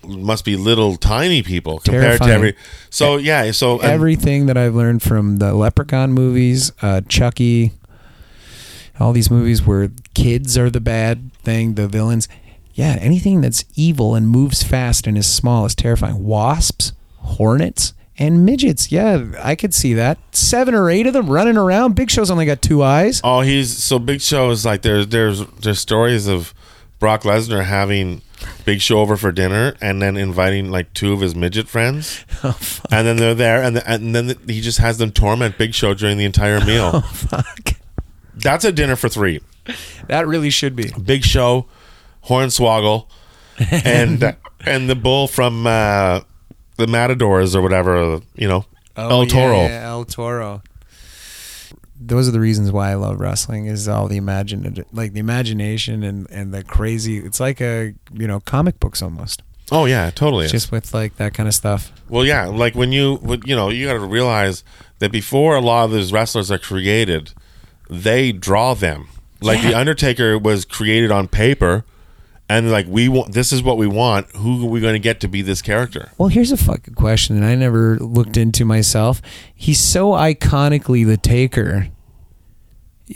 must 0.06 0.44
be 0.44 0.54
little 0.56 0.96
tiny 0.96 1.42
people 1.42 1.78
compared 1.78 2.02
Terrifying. 2.18 2.28
to 2.28 2.34
every. 2.34 2.56
So 2.90 3.16
yeah. 3.16 3.50
So 3.52 3.74
and- 3.80 3.84
Everything 3.90 4.46
that 4.46 4.56
I've 4.56 4.74
learned 4.74 5.02
from 5.02 5.36
the 5.38 5.54
Leprechaun 5.54 6.12
movies, 6.12 6.72
uh, 6.82 7.00
Chucky, 7.08 7.72
all 9.00 9.12
these 9.12 9.30
movies 9.30 9.64
where 9.66 9.90
kids 10.14 10.56
are 10.58 10.70
the 10.70 10.80
bad 10.80 11.32
thing, 11.42 11.74
the 11.74 11.88
villains. 11.88 12.28
Yeah, 12.74 12.96
anything 13.00 13.40
that's 13.40 13.64
evil 13.76 14.14
and 14.16 14.28
moves 14.28 14.62
fast 14.64 15.06
and 15.06 15.16
is 15.16 15.26
small 15.32 15.64
is 15.64 15.74
terrifying. 15.76 16.24
Wasps, 16.24 16.92
hornets, 17.18 17.92
and 18.18 18.44
midgets. 18.44 18.92
Yeah, 18.92 19.24
I 19.42 19.54
could 19.54 19.74
see 19.74 19.94
that. 19.94 20.18
Seven 20.34 20.74
or 20.74 20.90
eight 20.90 21.06
of 21.06 21.12
them 21.12 21.28
running 21.28 21.56
around. 21.56 21.94
Big 21.94 22.10
Show's 22.10 22.30
only 22.30 22.46
got 22.46 22.62
two 22.62 22.82
eyes. 22.82 23.20
Oh, 23.24 23.40
he's 23.40 23.76
so 23.76 23.98
Big 23.98 24.20
Show 24.20 24.50
is 24.50 24.64
like 24.64 24.82
there's 24.82 25.08
there's 25.08 25.44
there's 25.46 25.80
stories 25.80 26.26
of 26.26 26.54
Brock 26.98 27.22
Lesnar 27.22 27.64
having 27.64 28.22
Big 28.64 28.80
Show 28.80 29.00
over 29.00 29.16
for 29.16 29.32
dinner 29.32 29.74
and 29.80 30.00
then 30.00 30.16
inviting 30.16 30.70
like 30.70 30.92
two 30.94 31.12
of 31.12 31.20
his 31.20 31.34
midget 31.34 31.68
friends, 31.68 32.24
and 32.42 33.06
then 33.06 33.16
they're 33.16 33.34
there 33.34 33.62
and, 33.62 33.76
the, 33.76 33.90
and 33.90 34.14
then 34.14 34.36
he 34.46 34.60
just 34.60 34.78
has 34.78 34.98
them 34.98 35.10
torment 35.10 35.58
Big 35.58 35.74
Show 35.74 35.94
during 35.94 36.18
the 36.18 36.24
entire 36.24 36.60
meal. 36.64 36.90
Oh, 36.94 37.00
Fuck. 37.00 37.74
That's 38.34 38.64
a 38.64 38.72
dinner 38.72 38.96
for 38.96 39.08
three. 39.08 39.40
That 40.08 40.26
really 40.26 40.50
should 40.50 40.76
be. 40.76 40.90
Big 41.02 41.24
Show, 41.24 41.66
Hornswoggle, 42.26 43.06
and 43.84 44.36
and 44.66 44.90
the 44.90 44.94
bull 44.94 45.26
from 45.28 45.66
uh, 45.66 46.20
the 46.76 46.86
Matadors 46.86 47.54
or 47.54 47.62
whatever, 47.62 48.20
you 48.34 48.48
know, 48.48 48.64
oh, 48.96 49.20
El 49.20 49.26
Toro. 49.26 49.56
Oh, 49.56 49.62
Yeah, 49.62 49.68
yeah, 49.68 49.88
El 49.88 50.04
Toro. 50.04 50.62
Those 51.98 52.28
are 52.28 52.32
the 52.32 52.40
reasons 52.40 52.70
why 52.70 52.90
I 52.90 52.94
love 52.94 53.20
wrestling 53.20 53.66
is 53.66 53.88
all 53.88 54.08
the 54.08 54.16
imagine 54.16 54.84
like 54.92 55.12
the 55.12 55.20
imagination 55.20 56.02
and, 56.02 56.28
and 56.30 56.52
the 56.52 56.62
crazy 56.62 57.18
it's 57.18 57.40
like 57.40 57.60
a 57.60 57.94
you 58.12 58.26
know 58.26 58.40
comic 58.40 58.78
books 58.78 59.00
almost. 59.00 59.42
Oh 59.72 59.86
yeah, 59.86 60.10
totally. 60.10 60.48
Just 60.48 60.70
with 60.70 60.92
like 60.92 61.16
that 61.16 61.32
kind 61.32 61.48
of 61.48 61.54
stuff. 61.54 61.92
Well, 62.08 62.24
yeah, 62.26 62.46
like 62.46 62.74
when 62.74 62.92
you, 62.92 63.16
when, 63.16 63.40
you 63.46 63.56
know, 63.56 63.70
you 63.70 63.86
got 63.86 63.94
to 63.94 64.00
realize 64.00 64.62
that 64.98 65.10
before 65.10 65.56
a 65.56 65.60
lot 65.60 65.86
of 65.86 65.92
these 65.92 66.12
wrestlers 66.12 66.50
are 66.50 66.58
created, 66.58 67.32
they 67.88 68.30
draw 68.30 68.74
them. 68.74 69.08
Like 69.40 69.62
the 69.62 69.74
Undertaker 69.74 70.38
was 70.38 70.64
created 70.64 71.10
on 71.10 71.28
paper, 71.28 71.84
and 72.48 72.70
like 72.70 72.86
we 72.88 73.08
want, 73.08 73.32
this 73.32 73.52
is 73.52 73.62
what 73.62 73.78
we 73.78 73.86
want. 73.86 74.30
Who 74.36 74.66
are 74.66 74.70
we 74.70 74.80
going 74.80 74.94
to 74.94 74.98
get 74.98 75.20
to 75.20 75.28
be 75.28 75.42
this 75.42 75.62
character? 75.62 76.12
Well, 76.18 76.28
here's 76.28 76.52
a 76.52 76.56
fucking 76.56 76.94
question 76.94 77.40
that 77.40 77.46
I 77.46 77.54
never 77.54 77.96
looked 77.98 78.36
into 78.36 78.64
myself. 78.64 79.22
He's 79.54 79.80
so 79.80 80.12
iconically 80.12 81.06
the 81.06 81.16
Taker, 81.16 81.88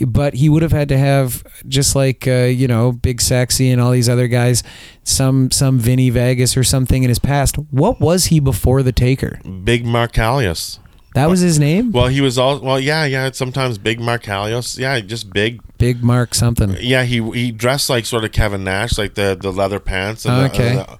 but 0.07 0.35
he 0.35 0.49
would 0.49 0.61
have 0.61 0.71
had 0.71 0.89
to 0.89 0.97
have 0.97 1.43
just 1.67 1.95
like 1.95 2.27
uh, 2.27 2.45
you 2.45 2.67
know 2.67 2.91
Big 2.91 3.21
Sexy 3.21 3.69
and 3.71 3.79
all 3.79 3.91
these 3.91 4.09
other 4.09 4.27
guys, 4.27 4.63
some 5.03 5.51
some 5.51 5.77
Vinny 5.77 6.09
Vegas 6.09 6.57
or 6.57 6.63
something 6.63 7.03
in 7.03 7.09
his 7.09 7.19
past. 7.19 7.55
What 7.71 7.99
was 7.99 8.25
he 8.25 8.39
before 8.39 8.81
the 8.83 8.91
Taker? 8.91 9.39
Big 9.63 9.85
Mark 9.85 10.11
Callous. 10.11 10.79
That 11.15 11.27
was 11.29 11.39
his 11.39 11.57
name. 11.59 11.91
Well, 11.91 12.07
he 12.07 12.21
was 12.21 12.37
all 12.37 12.59
well, 12.59 12.79
yeah, 12.79 13.05
yeah. 13.05 13.31
Sometimes 13.31 13.77
Big 13.77 13.99
Mark 13.99 14.23
Callous, 14.23 14.77
yeah, 14.77 14.99
just 14.99 15.31
big. 15.33 15.61
Big 15.77 16.03
Mark 16.03 16.35
something. 16.35 16.75
Yeah, 16.79 17.03
he 17.03 17.21
he 17.31 17.51
dressed 17.51 17.89
like 17.89 18.05
sort 18.05 18.23
of 18.23 18.31
Kevin 18.31 18.63
Nash, 18.63 18.97
like 18.97 19.15
the 19.15 19.37
the 19.39 19.51
leather 19.51 19.79
pants. 19.79 20.25
And 20.25 20.35
the- 20.37 20.45
Okay. 20.53 20.75
the- 20.75 20.97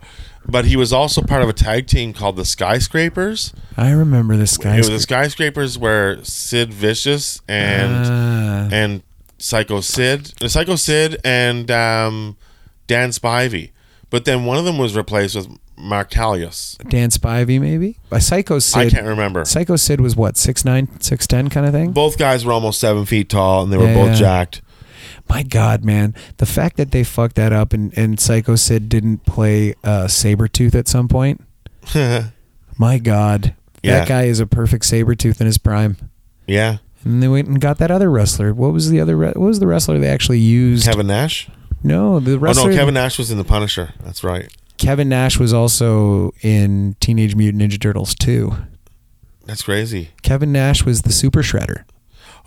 but 0.47 0.66
he 0.66 0.76
was 0.76 0.91
also 0.91 1.22
part 1.22 1.43
of 1.43 1.49
a 1.49 1.53
tag 1.53 1.86
team 1.86 2.12
called 2.12 2.36
the 2.36 2.45
Skyscrapers. 2.45 3.53
I 3.78 3.91
remember 3.91 4.36
the 4.36 4.47
Skyscrapers. 4.47 4.88
It 4.88 4.91
was 4.91 4.99
the 5.01 5.03
skyscrapers 5.03 5.78
where 5.78 6.24
Sid 6.24 6.74
Vicious 6.74 7.41
and 7.47 8.05
Ah. 8.07 8.68
and 8.72 9.03
Psycho 9.38 9.80
Sid, 9.82 10.34
uh, 10.41 10.47
Psycho 10.47 10.76
Sid 10.76 11.18
and 11.24 11.70
um, 11.70 12.36
Dan 12.88 13.10
Spivey. 13.12 13.72
But 14.10 14.26
then 14.26 14.45
one 14.45 14.57
of 14.57 14.66
them 14.66 14.80
was 14.80 14.95
replaced 14.95 15.36
with 15.36 15.47
Mark 15.80 16.10
Callous. 16.10 16.78
Dan 16.90 17.10
Spivey, 17.10 17.60
maybe. 17.60 17.98
A 18.12 18.20
Psycho 18.22 18.60
Sid. 18.60 18.88
I 18.88 18.90
can't 18.90 19.06
remember. 19.08 19.46
Psycho 19.46 19.76
Sid 19.78 20.02
was 20.02 20.16
what 20.16 20.36
six 20.38 20.66
nine, 20.66 21.00
six 21.02 21.26
ten 21.26 21.50
kind 21.50 21.66
of 21.66 21.72
thing. 21.72 21.92
Both 21.92 22.18
guys 22.18 22.46
were 22.46 22.52
almost 22.52 22.80
seven 22.80 23.06
feet 23.06 23.30
tall, 23.30 23.64
and 23.64 23.72
they 23.72 23.78
were 23.78 23.86
Yeah, 23.86 23.94
both 23.94 24.10
yeah. 24.10 24.16
jacked. 24.16 24.62
My 25.30 25.44
God, 25.44 25.84
man, 25.86 26.16
the 26.38 26.46
fact 26.46 26.78
that 26.78 26.92
they 26.92 27.04
fucked 27.04 27.36
that 27.36 27.54
up 27.54 27.72
and 27.74 27.96
and 27.98 28.20
Psycho 28.20 28.56
Sid 28.56 28.90
didn't 28.90 29.26
play 29.26 29.74
uh, 29.84 30.06
Sabretooth 30.06 30.76
at 30.76 30.88
some 30.88 31.08
point. 31.08 31.42
My 32.78 32.98
God, 32.98 33.54
Yeah. 33.84 34.00
that 34.00 34.08
guy 34.08 34.24
is 34.24 34.40
a 34.40 34.48
perfect 34.48 34.84
Sabretooth 34.86 35.40
in 35.40 35.48
his 35.48 35.58
prime. 35.58 35.98
yeah, 36.48 36.78
And 37.06 37.22
they 37.22 37.28
went 37.28 37.48
and 37.48 37.60
got 37.62 37.78
that 37.78 37.92
other 37.92 38.10
wrestler. 38.10 38.54
What 38.54 38.74
was 38.74 38.90
the 38.90 39.00
other? 39.00 39.18
What 39.18 39.38
was 39.38 39.60
the 39.60 39.68
wrestler 39.68 40.00
they 40.00 40.08
actually 40.08 40.40
used? 40.40 40.86
Kevin 40.88 41.08
Nash. 41.08 41.50
no, 41.84 42.20
the 42.20 42.40
wrestler. 42.40 42.64
Oh 42.70 42.72
no, 42.72 42.76
Kevin 42.76 42.94
Nash 42.96 43.18
was 43.18 43.32
in 43.32 43.38
the 43.38 43.44
Punisher. 43.44 43.94
That's 44.04 44.24
right. 44.24 44.52
Kevin 44.80 45.10
Nash 45.10 45.38
was 45.38 45.54
also 45.54 46.32
in 46.42 46.96
Teenage 47.00 47.36
Mutant 47.36 47.62
Ninja 47.62 47.80
Turtles 47.80 48.16
2. 48.16 48.56
That's 49.46 49.62
crazy. 49.62 50.10
Kevin 50.24 50.52
Nash 50.52 50.86
was 50.86 51.02
the 51.02 51.12
Super 51.12 51.42
Shredder. 51.42 51.84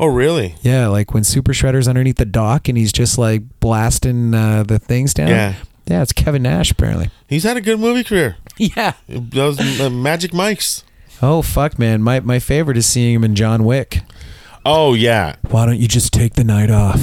Oh 0.00 0.06
really? 0.06 0.56
Yeah, 0.62 0.88
like 0.88 1.12
when 1.12 1.24
Super 1.24 1.52
Shredder's 1.52 1.86
underneath 1.86 2.16
the 2.16 2.24
dock 2.24 2.68
and 2.68 2.78
he's 2.78 2.92
just 2.92 3.18
like 3.18 3.42
blasting 3.60 4.34
uh, 4.34 4.62
the 4.62 4.78
things 4.78 5.12
down. 5.12 5.28
Yeah. 5.28 5.54
Yeah, 5.86 6.02
it's 6.02 6.12
Kevin 6.12 6.42
Nash 6.42 6.70
apparently. 6.70 7.10
He's 7.28 7.44
had 7.44 7.56
a 7.56 7.60
good 7.60 7.78
movie 7.78 8.02
career. 8.02 8.36
Yeah. 8.56 8.94
Those 9.08 9.80
uh, 9.80 9.90
Magic 9.90 10.32
Mikes. 10.32 10.84
Oh 11.20 11.42
fuck, 11.42 11.78
man! 11.78 12.02
My 12.02 12.20
my 12.20 12.38
favorite 12.38 12.76
is 12.76 12.86
seeing 12.86 13.14
him 13.14 13.24
in 13.24 13.34
John 13.34 13.64
Wick. 13.64 14.00
Oh 14.64 14.94
yeah. 14.94 15.36
Why 15.50 15.66
don't 15.66 15.78
you 15.78 15.86
just 15.88 16.12
take 16.12 16.34
the 16.34 16.44
night 16.44 16.70
off? 16.70 17.00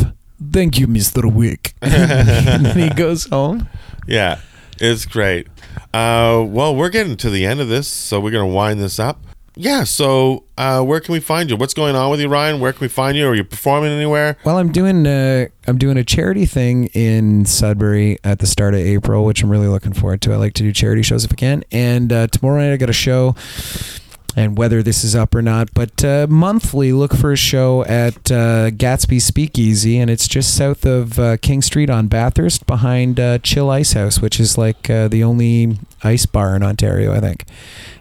Thank 0.52 0.78
you, 0.78 0.88
Mister 0.88 1.28
Wick. 1.28 1.74
and 1.82 2.66
then 2.66 2.78
he 2.78 2.90
goes 2.90 3.26
home. 3.26 3.70
Yeah, 4.08 4.40
it's 4.80 5.06
great. 5.06 5.48
Uh, 5.94 6.44
well, 6.48 6.76
we're 6.76 6.90
getting 6.90 7.18
to 7.18 7.30
the 7.30 7.46
end 7.46 7.60
of 7.60 7.68
this, 7.68 7.88
so 7.88 8.20
we're 8.20 8.32
gonna 8.32 8.48
wind 8.48 8.80
this 8.80 9.00
up. 9.00 9.20
Yeah. 9.56 9.84
So, 9.84 10.46
uh, 10.58 10.82
where 10.84 11.02
can 11.02 11.12
we 11.12 11.20
find 11.20 11.50
you? 11.50 11.58
What's 11.58 11.74
going 11.74 11.94
on 11.94 12.10
with 12.12 12.22
you, 12.22 12.30
Ryan? 12.30 12.62
Where 12.62 12.72
can 12.72 12.80
we 12.80 12.88
find 12.88 13.18
you? 13.18 13.28
Are 13.28 13.36
you 13.36 13.44
performing 13.44 13.92
anywhere? 13.92 14.38
Well, 14.46 14.58
I'm 14.58 14.72
doing 14.72 15.06
uh, 15.06 15.48
I'm 15.68 15.78
doing 15.78 15.98
a 15.98 16.04
charity 16.06 16.46
thing 16.46 16.86
in 16.94 17.46
Sudbury 17.46 18.20
at 18.24 18.40
the 18.40 18.48
start 18.48 18.74
of 18.74 18.80
April, 18.80 19.26
which 19.26 19.44
I'm 19.44 19.50
really 19.50 19.68
looking 19.68 19.92
forward 19.92 20.22
to. 20.22 20.34
I 20.34 20.38
like 20.38 20.54
to 20.54 20.64
do 20.64 20.72
charity 20.72 21.02
shows 21.02 21.26
if 21.26 21.34
I 21.34 21.36
can. 21.36 21.66
And 21.72 22.14
uh, 22.14 22.28
tomorrow 22.28 22.60
night 22.62 22.72
I 22.72 22.78
got 22.78 22.90
a 22.90 22.94
show, 22.94 23.36
and 24.36 24.58
whether 24.58 24.82
this 24.84 25.04
is 25.04 25.16
up 25.16 25.34
or 25.36 25.42
not, 25.42 25.74
but 25.74 26.04
uh, 26.04 26.28
monthly 26.30 26.92
look 26.94 27.14
for 27.16 27.32
a 27.32 27.38
show 27.38 27.84
at 27.86 28.32
uh, 28.32 28.70
Gatsby 28.72 29.22
Speakeasy, 29.22 29.98
and 29.98 30.10
it's 30.10 30.28
just 30.28 30.56
south 30.56 30.86
of 30.86 31.20
uh, 31.20 31.38
King 31.38 31.62
Street 31.62 31.90
on 31.90 32.08
Bathurst, 32.08 32.66
behind 32.66 33.20
uh, 33.20 33.40
Chill 33.40 33.70
Ice 33.70 33.94
House, 33.94 34.22
which 34.22 34.40
is 34.40 34.58
like 34.58 34.90
uh, 34.90 35.08
the 35.08 35.24
only 35.24 35.78
ice 36.04 36.26
bar 36.26 36.56
in 36.56 36.64
Ontario, 36.64 37.14
I 37.14 37.20
think. 37.20 37.46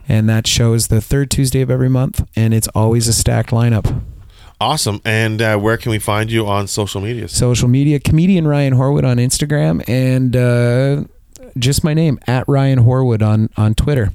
And 0.09 0.29
that 0.29 0.47
show 0.47 0.73
is 0.73 0.89
the 0.89 1.01
third 1.01 1.31
Tuesday 1.31 1.61
of 1.61 1.71
every 1.71 1.89
month, 1.89 2.27
and 2.37 2.55
it's 2.55 2.69
always 2.69 3.09
a 3.09 3.13
stacked 3.13 3.51
lineup. 3.51 4.03
Awesome. 4.61 5.01
And 5.05 5.41
uh, 5.41 5.57
where 5.59 5.77
can 5.77 5.91
we 5.91 5.99
find 5.99 6.33
you 6.33 6.47
on 6.47 6.67
social 6.67 7.01
media? 7.01 7.29
social 7.29 7.69
media 7.69 8.01
comedian 8.01 8.47
ryan 8.47 8.75
horwood 8.75 9.05
on 9.05 9.19
instagram 9.19 9.87
and 9.89 10.35
uh, 10.35 11.05
just 11.59 11.85
my 11.85 11.95
name 11.95 12.19
at 12.27 12.45
ryan 12.49 12.81
horwood 12.81 13.23
on 13.23 13.49
on 13.57 13.75
twitter 13.75 14.11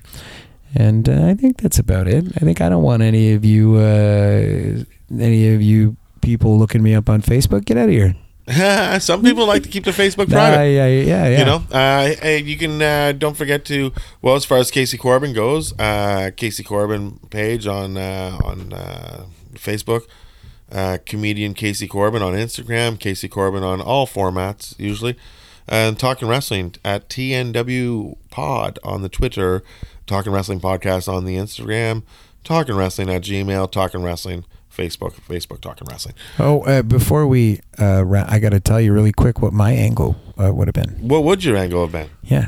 and 0.75 1.07
uh, 1.09 1.25
i 1.27 1.33
think 1.33 1.57
that's 1.57 1.79
about 1.79 2.07
it 2.07 2.25
i 2.35 2.39
think 2.39 2.61
i 2.61 2.69
don't 2.69 2.83
want 2.83 3.01
any 3.03 3.33
of 3.33 3.43
you 3.45 3.75
uh, 3.75 4.83
any 5.19 5.53
of 5.53 5.61
you 5.61 5.95
people 6.21 6.57
looking 6.57 6.81
me 6.81 6.93
up 6.95 7.09
on 7.09 7.21
facebook 7.21 7.65
get 7.65 7.77
out 7.77 7.85
of 7.89 7.91
here 7.91 8.15
Some 8.99 9.21
people 9.23 9.45
like 9.47 9.63
to 9.63 9.69
keep 9.69 9.85
their 9.85 9.93
Facebook 9.93 10.23
Uh, 10.27 10.33
private. 10.35 10.65
yeah, 10.69 10.85
yeah, 10.85 11.27
yeah. 11.29 11.39
You 11.39 11.45
know, 11.45 11.63
uh, 11.71 12.13
hey, 12.21 12.39
you 12.43 12.57
can 12.57 12.81
uh, 12.81 13.13
don't 13.13 13.37
forget 13.37 13.63
to 13.71 13.93
well, 14.21 14.35
as 14.35 14.43
far 14.43 14.57
as 14.57 14.69
Casey 14.69 14.97
Corbin 14.97 15.31
goes, 15.31 15.71
uh, 15.79 16.29
Casey 16.35 16.61
Corbin 16.61 17.19
page 17.29 17.65
on 17.67 17.95
uh, 17.95 18.37
on 18.43 18.73
uh, 18.73 19.23
Facebook, 19.53 20.01
uh, 20.73 20.97
comedian 21.05 21.53
Casey 21.53 21.87
Corbin 21.87 22.21
on 22.21 22.33
Instagram, 22.33 22.99
Casey 22.99 23.29
Corbin 23.29 23.63
on 23.63 23.79
all 23.79 24.05
formats 24.05 24.77
usually, 24.77 25.15
and 25.65 25.97
talking 25.97 26.27
wrestling 26.27 26.75
at 26.83 27.07
TNW 27.07 28.17
Pod 28.29 28.77
on 28.83 29.03
the 29.03 29.09
Twitter, 29.09 29.63
talking 30.05 30.31
wrestling 30.31 30.59
podcast 30.59 31.11
on 31.11 31.25
the 31.25 31.35
Instagram, 31.35 32.03
talking 32.43 32.75
wrestling 32.75 33.09
at 33.09 33.21
Gmail, 33.23 33.71
talking 33.71 34.01
wrestling. 34.03 34.45
Facebook, 34.75 35.13
Facebook, 35.29 35.61
talking 35.61 35.87
wrestling. 35.87 36.15
oh 36.39 36.61
uh, 36.63 36.81
before 36.81 37.27
we 37.27 37.59
uh, 37.79 38.03
ra- 38.03 38.25
i 38.27 38.39
gotta 38.39 38.59
tell 38.59 38.81
you 38.81 38.91
really 38.91 39.11
quick 39.11 39.39
what 39.39 39.53
my 39.53 39.71
angle 39.71 40.15
uh, 40.43 40.51
would 40.51 40.67
have 40.67 40.73
been 40.73 40.95
What 41.07 41.23
would 41.25 41.43
your 41.43 41.55
angle 41.57 41.81
have 41.83 41.91
been? 41.91 42.09
Yeah. 42.23 42.47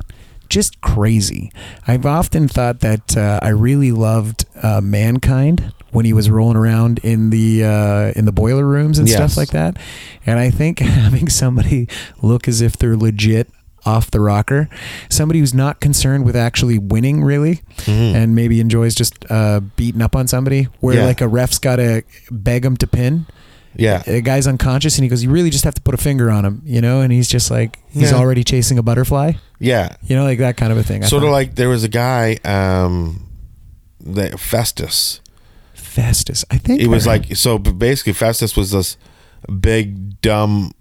Just 0.50 0.82
crazy. 0.82 1.52
I've 1.88 2.06
often 2.06 2.48
thought 2.48 2.80
that 2.80 3.16
uh, 3.16 3.40
I 3.44 3.50
really 3.50 3.92
loved 3.92 4.46
uh, 4.64 4.82
Mankind 4.82 5.72
when 5.92 6.06
he 6.06 6.14
was 6.14 6.30
rolling 6.30 6.58
around 6.58 7.00
in 7.04 7.30
the 7.30 7.64
uh, 7.64 8.12
in 8.16 8.26
the 8.26 8.32
boiler 8.32 8.66
rooms 8.66 8.98
and 8.98 9.08
Yes. 9.08 9.18
stuff 9.18 9.38
like 9.38 9.50
that. 9.52 9.78
And 10.26 10.40
I 10.40 10.50
think 10.50 10.80
having 11.04 11.30
somebody 11.30 11.88
look 12.24 12.48
as 12.48 12.60
if 12.62 12.76
they're 12.78 12.98
legit 12.98 13.50
off 13.86 14.10
the 14.12 14.20
rocker, 14.20 14.68
somebody 15.10 15.40
who's 15.40 15.54
not 15.54 15.80
concerned 15.80 16.26
with 16.26 16.36
actually 16.36 16.78
winning 16.80 17.24
really, 17.24 17.62
and 17.88 18.36
maybe 18.36 18.60
enjoys 18.60 18.96
just 18.96 19.14
uh, 19.30 19.60
beating 19.76 20.02
up 20.02 20.16
on 20.16 20.28
somebody, 20.28 20.64
where 20.80 20.96
Yeah. 20.98 21.06
like 21.06 21.22
a 21.22 21.28
ref's 21.28 21.60
got 21.60 21.76
to 21.78 22.04
beg 22.32 22.66
him 22.66 22.76
to 22.78 22.88
pin 22.88 23.26
Yeah, 23.78 24.04
a 24.08 24.22
guy's 24.22 24.48
unconscious 24.48 24.98
and 24.98 25.04
he 25.04 25.10
goes, 25.10 25.22
You 25.24 25.30
really 25.30 25.50
just 25.50 25.66
have 25.66 25.76
to 25.76 25.82
put 25.82 25.94
a 25.94 25.98
finger 25.98 26.30
on 26.32 26.46
him, 26.46 26.62
you 26.66 26.80
know? 26.82 27.02
And 27.02 27.12
he's 27.12 27.28
just 27.28 27.52
like, 27.52 27.78
he's 27.90 28.12
Yeah. 28.12 28.18
already 28.18 28.44
chasing 28.44 28.78
a 28.78 28.84
butterfly, 28.84 29.34
yeah. 29.60 29.96
you 30.08 30.16
know, 30.16 30.24
like 30.24 30.40
that 30.40 30.56
kind 30.58 30.72
of 30.72 30.78
a 30.78 30.84
thing. 30.84 31.04
Sort 31.04 31.24
of 31.24 31.30
like 31.30 31.56
there 31.56 31.68
was 31.70 31.84
a 31.84 31.90
guy 31.90 32.36
um 32.46 33.28
the 34.00 34.38
festus 34.38 35.20
Festus. 35.74 36.44
I 36.52 36.58
think 36.58 36.82
it 36.82 36.88
was 36.88 37.06
like 37.08 37.36
so 37.36 37.58
basically 37.58 38.14
festus 38.14 38.56
was 38.58 38.72
this 38.72 38.98
big 39.60 40.20
dumb 40.22 40.72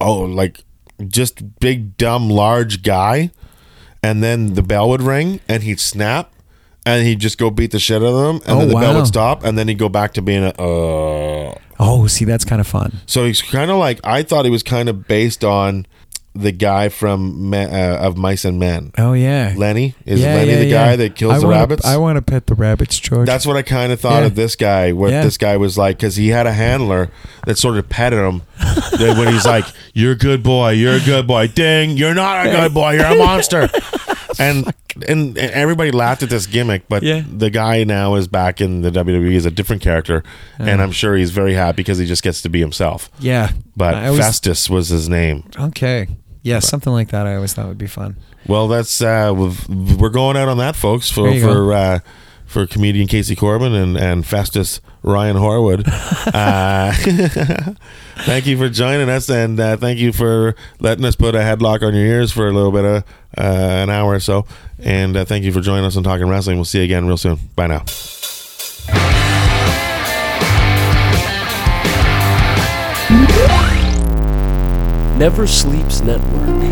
oh 0.00 0.20
like 0.20 0.64
just 1.06 1.58
big, 1.60 1.96
dumb, 1.96 2.28
large 2.30 2.82
guy, 2.82 3.30
and 4.02 4.22
then 4.22 4.54
the 4.54 4.62
bell 4.62 4.88
would 4.90 5.02
ring 5.02 5.40
and 5.48 5.62
he'd 5.62 5.80
snap. 5.80 6.32
And 6.84 7.06
he'd 7.06 7.20
just 7.20 7.38
go 7.38 7.48
beat 7.48 7.70
the 7.70 7.78
shit 7.78 8.02
out 8.02 8.06
of 8.08 8.14
them, 8.14 8.36
and 8.44 8.56
Oh, 8.56 8.58
then 8.58 8.68
the 8.70 8.74
bell 8.74 8.96
would 8.96 9.06
stop, 9.06 9.44
and 9.44 9.56
then 9.56 9.68
he'd 9.68 9.78
go 9.78 9.88
back 9.88 10.14
to 10.14 10.22
being 10.22 10.42
a. 10.42 10.48
Uh. 10.48 11.54
Oh, 11.78 12.08
see, 12.08 12.24
that's 12.24 12.44
kind 12.44 12.60
of 12.60 12.66
fun. 12.66 12.92
So 13.06 13.24
he's 13.24 13.40
kind 13.40 13.70
of 13.70 13.76
like 13.76 14.00
I 14.02 14.24
thought 14.24 14.44
he 14.44 14.50
was 14.50 14.64
kind 14.64 14.88
of 14.88 15.06
based 15.06 15.44
on 15.44 15.86
the 16.34 16.50
guy 16.52 16.88
from 16.88 17.50
Ma- 17.50 17.58
uh, 17.58 17.98
of 18.00 18.16
Mice 18.16 18.44
and 18.44 18.58
Men. 18.58 18.90
Oh 18.96 19.12
yeah, 19.12 19.54
Lenny 19.56 19.94
is 20.06 20.20
yeah, 20.20 20.34
Lenny 20.34 20.50
yeah, 20.52 20.58
the 20.58 20.64
yeah. 20.66 20.86
guy 20.86 20.96
that 20.96 21.14
kills 21.14 21.34
I 21.34 21.38
the 21.40 21.46
wanna- 21.46 21.58
rabbits. 21.58 21.84
I 21.84 21.96
want 21.98 22.16
to 22.16 22.22
pet 22.22 22.46
the 22.46 22.54
rabbits, 22.54 22.98
George. 22.98 23.26
That's 23.26 23.44
what 23.46 23.56
I 23.56 23.62
kind 23.62 23.92
of 23.92 24.00
thought 24.00 24.20
Yeah. 24.20 24.26
of 24.26 24.34
this 24.34 24.56
guy. 24.56 24.92
What 24.92 25.10
Yeah. 25.10 25.22
this 25.22 25.36
guy 25.36 25.56
was 25.56 25.76
like 25.76 25.98
because 25.98 26.16
he 26.16 26.28
had 26.28 26.46
a 26.46 26.52
handler 26.52 27.10
that 27.46 27.58
sort 27.58 27.76
of 27.76 27.88
petted 27.88 28.18
him. 28.18 28.42
that 28.58 29.16
when 29.18 29.32
he's 29.32 29.44
like, 29.44 29.64
"You're 29.92 30.12
a 30.12 30.16
good 30.16 30.42
boy. 30.42 30.70
You're 30.70 30.94
a 30.94 31.00
good 31.00 31.26
boy." 31.26 31.48
Ding! 31.48 31.96
You're 31.96 32.14
not 32.14 32.46
a 32.46 32.50
good 32.50 32.72
boy. 32.74 32.94
You're 32.94 33.06
a 33.06 33.16
monster. 33.16 33.68
and 34.38 34.72
and 35.08 35.36
everybody 35.38 35.90
laughed 35.90 36.22
at 36.22 36.30
this 36.30 36.46
gimmick, 36.46 36.88
but 36.88 37.02
Yeah. 37.02 37.22
the 37.30 37.50
guy 37.50 37.84
now 37.84 38.14
is 38.16 38.28
back 38.28 38.60
in 38.60 38.82
the 38.82 38.90
WWE 38.90 39.36
as 39.36 39.46
a 39.46 39.50
different 39.50 39.82
character, 39.82 40.22
and 40.58 40.80
I'm 40.82 40.92
sure 40.92 41.16
he's 41.16 41.30
very 41.30 41.54
happy 41.54 41.76
because 41.76 41.98
he 41.98 42.06
just 42.06 42.22
gets 42.22 42.42
to 42.42 42.48
be 42.48 42.60
himself. 42.60 43.10
yeah, 43.18 43.50
But 43.76 43.94
always- 43.94 44.18
Festus 44.20 44.68
was 44.70 44.88
his 44.88 45.08
name. 45.08 45.44
okay, 45.58 46.08
yeah, 46.42 46.58
something 46.58 46.92
like 46.92 47.08
that. 47.10 47.26
I 47.26 47.34
always 47.36 47.52
thought 47.54 47.68
would 47.68 47.78
be 47.78 47.86
fun. 47.86 48.16
Well, 48.46 48.68
that's 48.68 49.00
uh, 49.00 49.32
we've- 49.34 49.94
we're 49.96 50.08
going 50.10 50.36
out 50.36 50.48
on 50.48 50.58
that, 50.58 50.74
folks, 50.76 51.10
for 51.10 51.24
There 51.24 51.34
you 51.34 51.40
go. 51.40 51.52
for 51.54 51.72
uh, 51.72 51.98
for 52.52 52.66
comedian 52.66 53.08
Casey 53.08 53.34
Corbin 53.34 53.74
and 53.74 53.96
and 53.96 54.26
Festus 54.26 54.80
Ryan 55.02 55.36
Horwood. 55.36 55.84
uh, 56.34 56.92
thank 58.24 58.46
you 58.46 58.56
for 58.56 58.68
joining 58.68 59.08
us, 59.08 59.28
and 59.28 59.58
uh, 59.58 59.76
thank 59.76 59.98
you 59.98 60.12
for 60.12 60.54
letting 60.78 61.04
us 61.04 61.16
put 61.16 61.34
a 61.34 61.38
headlock 61.38 61.82
on 61.82 61.94
your 61.94 62.04
ears 62.04 62.30
for 62.30 62.46
a 62.46 62.52
little 62.52 62.70
bit 62.70 62.84
of 62.84 63.04
uh, 63.38 63.82
an 63.82 63.90
hour 63.90 64.12
or 64.14 64.20
so. 64.20 64.46
And 64.78 65.16
uh, 65.16 65.24
thank 65.24 65.44
you 65.44 65.52
for 65.52 65.60
joining 65.60 65.84
us 65.84 65.96
on 65.96 66.02
Talking 66.02 66.28
Wrestling. 66.28 66.56
We'll 66.56 66.64
see 66.64 66.78
you 66.78 66.84
again 66.84 67.06
real 67.06 67.16
soon. 67.16 67.38
Bye 67.56 67.68
now. 67.68 67.84
Never 75.18 75.46
Sleeps 75.46 76.00
Network. 76.00 76.71